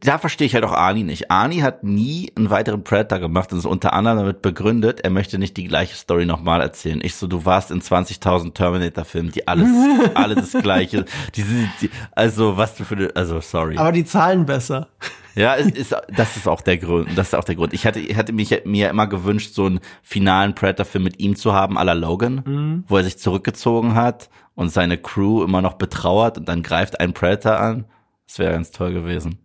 da 0.00 0.18
verstehe 0.18 0.46
ich 0.46 0.54
halt 0.54 0.64
auch 0.64 0.72
Arnie 0.72 1.04
nicht. 1.04 1.30
Arnie 1.30 1.62
hat 1.62 1.84
nie 1.84 2.32
einen 2.36 2.50
weiteren 2.50 2.82
Predator 2.84 3.18
gemacht 3.18 3.52
und 3.52 3.58
ist 3.60 3.64
unter 3.66 3.92
anderem 3.94 4.18
damit 4.18 4.42
begründet, 4.42 5.00
er 5.00 5.10
möchte 5.10 5.38
nicht 5.38 5.56
die 5.56 5.64
gleiche 5.64 5.94
Story 5.94 6.26
nochmal 6.26 6.60
erzählen. 6.60 7.00
Ich 7.02 7.14
so, 7.14 7.26
du 7.26 7.46
warst 7.46 7.70
in 7.70 7.80
20.000 7.80 8.52
Terminator-Filmen, 8.52 9.30
die 9.32 9.46
alles, 9.48 9.68
alle 10.14 10.34
das 10.34 10.52
Gleiche, 10.52 11.04
die, 11.34 11.42
sind- 11.42 11.70
die, 11.80 11.90
also 12.12 12.56
was 12.58 12.74
du 12.76 12.84
für 12.84 13.10
also 13.14 13.40
sorry. 13.40 13.78
Aber 13.78 13.92
die 13.92 14.04
zahlen 14.04 14.44
besser. 14.44 14.88
Ja, 15.34 15.56
es 15.56 15.66
ist, 15.66 15.96
das 16.08 16.36
ist 16.36 16.46
auch 16.46 16.60
der 16.60 16.78
Grund. 16.78 17.08
Das 17.16 17.28
ist 17.28 17.34
auch 17.34 17.44
der 17.44 17.56
Grund. 17.56 17.72
Ich 17.72 17.86
hatte, 17.86 17.98
ich 18.00 18.16
hatte 18.16 18.32
mich 18.32 18.62
mir 18.64 18.88
immer 18.90 19.06
gewünscht, 19.06 19.52
so 19.54 19.66
einen 19.66 19.80
finalen 20.02 20.54
Predator-Film 20.54 21.02
mit 21.04 21.18
ihm 21.18 21.34
zu 21.36 21.52
haben, 21.52 21.76
à 21.76 21.82
la 21.84 21.92
Logan, 21.94 22.84
wo 22.86 22.96
er 22.96 23.04
sich 23.04 23.18
zurückgezogen 23.18 23.94
hat 23.94 24.30
und 24.54 24.68
seine 24.70 24.96
Crew 24.98 25.42
immer 25.42 25.60
noch 25.60 25.74
betrauert 25.74 26.38
und 26.38 26.48
dann 26.48 26.62
greift 26.62 27.00
ein 27.00 27.12
Predator 27.12 27.58
an. 27.58 27.84
Das 28.26 28.38
wäre 28.38 28.52
ganz 28.52 28.70
toll 28.70 28.92
gewesen. 28.92 29.38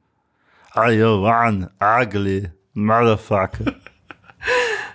Are 0.74 0.92
you 0.94 1.26
one 1.26 1.72
ugly 1.82 2.50
motherfucker? 2.74 3.74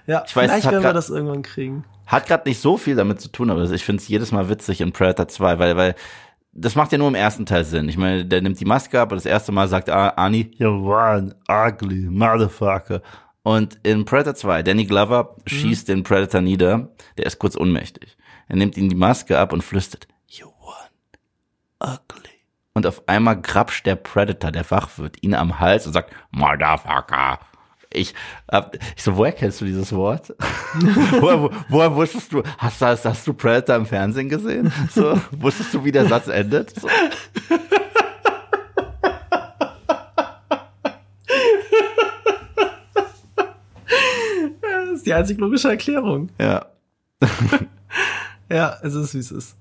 Ja, 0.06 0.22
Ich 0.26 0.36
weiß, 0.36 0.50
vielleicht 0.50 0.70
werden 0.70 0.84
wir 0.84 0.92
das 0.92 1.08
irgendwann 1.08 1.42
kriegen. 1.42 1.84
Hat 2.06 2.26
gerade 2.26 2.46
nicht 2.46 2.60
so 2.60 2.76
viel 2.76 2.94
damit 2.94 3.22
zu 3.22 3.28
tun, 3.28 3.50
aber 3.50 3.62
ich 3.70 3.84
finde 3.84 4.02
es 4.02 4.08
jedes 4.08 4.32
Mal 4.32 4.50
witzig 4.50 4.82
in 4.82 4.92
Predator 4.92 5.28
2, 5.28 5.58
weil, 5.58 5.76
weil 5.78 5.94
das 6.54 6.76
macht 6.76 6.92
ja 6.92 6.98
nur 6.98 7.08
im 7.08 7.14
ersten 7.14 7.46
Teil 7.46 7.64
Sinn. 7.64 7.88
Ich 7.88 7.96
meine, 7.96 8.24
der 8.24 8.40
nimmt 8.40 8.60
die 8.60 8.64
Maske 8.64 9.00
ab 9.00 9.10
und 9.10 9.16
das 9.16 9.26
erste 9.26 9.52
Mal 9.52 9.68
sagt 9.68 9.90
Arnie, 9.90 10.52
you 10.56 10.68
one 10.68 11.34
ugly 11.48 12.08
motherfucker. 12.08 13.02
Und 13.42 13.78
in 13.82 14.04
Predator 14.04 14.34
2, 14.34 14.62
Danny 14.62 14.86
Glover 14.86 15.34
mhm. 15.36 15.48
schießt 15.48 15.88
den 15.88 16.02
Predator 16.02 16.40
nieder, 16.40 16.88
der 17.18 17.26
ist 17.26 17.38
kurz 17.38 17.56
ohnmächtig. 17.56 18.16
Er 18.48 18.56
nimmt 18.56 18.76
ihm 18.76 18.88
die 18.88 18.94
Maske 18.94 19.38
ab 19.38 19.52
und 19.52 19.62
flüstert, 19.62 20.06
you 20.28 20.46
one 20.46 21.92
ugly. 21.92 22.30
Und 22.72 22.86
auf 22.86 23.06
einmal 23.08 23.40
grapscht 23.40 23.86
der 23.86 23.96
Predator, 23.96 24.50
der 24.50 24.70
Wachwirt, 24.70 25.22
ihn 25.22 25.34
am 25.34 25.58
Hals 25.58 25.86
und 25.86 25.92
sagt, 25.92 26.12
motherfucker. 26.30 27.38
Ich, 27.94 28.12
hab, 28.50 28.74
ich 28.74 29.02
so, 29.02 29.16
woher 29.16 29.32
kennst 29.32 29.60
du 29.60 29.64
dieses 29.64 29.92
Wort? 29.92 30.34
woher, 31.20 31.42
wo, 31.42 31.50
woher 31.68 31.94
wusstest 31.94 32.32
du, 32.32 32.42
hast, 32.58 32.82
hast, 32.82 33.04
hast 33.04 33.26
du 33.26 33.32
Predator 33.32 33.76
im 33.76 33.86
Fernsehen 33.86 34.28
gesehen? 34.28 34.72
So, 34.92 35.18
wusstest 35.30 35.72
du, 35.72 35.84
wie 35.84 35.92
der 35.92 36.06
Satz 36.06 36.26
endet? 36.26 36.74
So. 36.78 36.88
Das 44.60 44.90
ist 44.92 45.06
die 45.06 45.14
einzig 45.14 45.38
logische 45.38 45.68
Erklärung. 45.68 46.30
Ja. 46.40 46.66
ja, 48.50 48.76
es 48.82 48.94
ist, 48.94 49.14
wie 49.14 49.18
es 49.18 49.30
ist. 49.30 49.56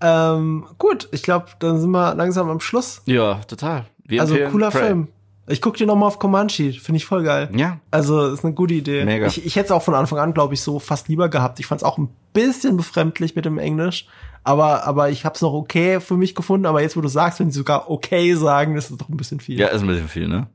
Ähm, 0.00 0.66
gut, 0.78 1.08
ich 1.12 1.22
glaube, 1.22 1.46
dann 1.60 1.80
sind 1.80 1.90
wir 1.90 2.14
langsam 2.14 2.50
am 2.50 2.60
Schluss. 2.60 3.02
Ja, 3.06 3.36
total. 3.46 3.86
Wir 4.04 4.20
also 4.20 4.36
cooler 4.50 4.70
Prey. 4.70 4.86
Film. 4.86 5.08
Ich 5.48 5.60
guck 5.60 5.76
dir 5.76 5.86
nochmal 5.86 6.08
auf 6.08 6.18
Comanche, 6.18 6.72
finde 6.72 6.96
ich 6.96 7.06
voll 7.06 7.22
geil. 7.22 7.50
Ja. 7.54 7.78
Also 7.90 8.26
ist 8.32 8.44
eine 8.44 8.54
gute 8.54 8.74
Idee. 8.74 9.04
Mega. 9.04 9.26
Ich, 9.26 9.46
ich 9.46 9.54
hätte 9.56 9.66
es 9.66 9.70
auch 9.70 9.82
von 9.82 9.94
Anfang 9.94 10.18
an, 10.18 10.34
glaube 10.34 10.54
ich, 10.54 10.60
so 10.60 10.80
fast 10.80 11.08
lieber 11.08 11.28
gehabt. 11.28 11.60
Ich 11.60 11.66
fand 11.66 11.80
es 11.80 11.84
auch 11.84 11.98
ein 11.98 12.08
bisschen 12.32 12.76
befremdlich 12.76 13.36
mit 13.36 13.44
dem 13.44 13.58
Englisch, 13.58 14.08
aber 14.42 14.84
aber 14.84 15.10
ich 15.10 15.24
habe 15.24 15.36
es 15.36 15.42
noch 15.42 15.52
okay 15.52 16.00
für 16.00 16.16
mich 16.16 16.34
gefunden. 16.34 16.66
Aber 16.66 16.82
jetzt, 16.82 16.96
wo 16.96 17.00
du 17.00 17.08
sagst, 17.08 17.38
wenn 17.38 17.50
sie 17.50 17.58
sogar 17.58 17.90
okay 17.90 18.34
sagen, 18.34 18.74
das 18.74 18.90
ist 18.90 19.00
doch 19.00 19.08
ein 19.08 19.16
bisschen 19.16 19.38
viel. 19.38 19.58
Ja, 19.58 19.68
ist 19.68 19.82
ein 19.82 19.86
bisschen 19.86 20.08
viel, 20.08 20.28
ne? 20.28 20.48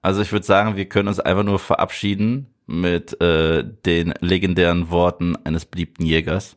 Also 0.00 0.22
ich 0.22 0.32
würde 0.32 0.46
sagen, 0.46 0.76
wir 0.76 0.86
können 0.86 1.08
uns 1.08 1.20
einfach 1.20 1.44
nur 1.44 1.58
verabschieden 1.58 2.48
mit 2.66 3.20
äh, 3.20 3.64
den 3.84 4.14
legendären 4.20 4.90
Worten 4.90 5.36
eines 5.44 5.64
beliebten 5.66 6.04
Jägers. 6.04 6.56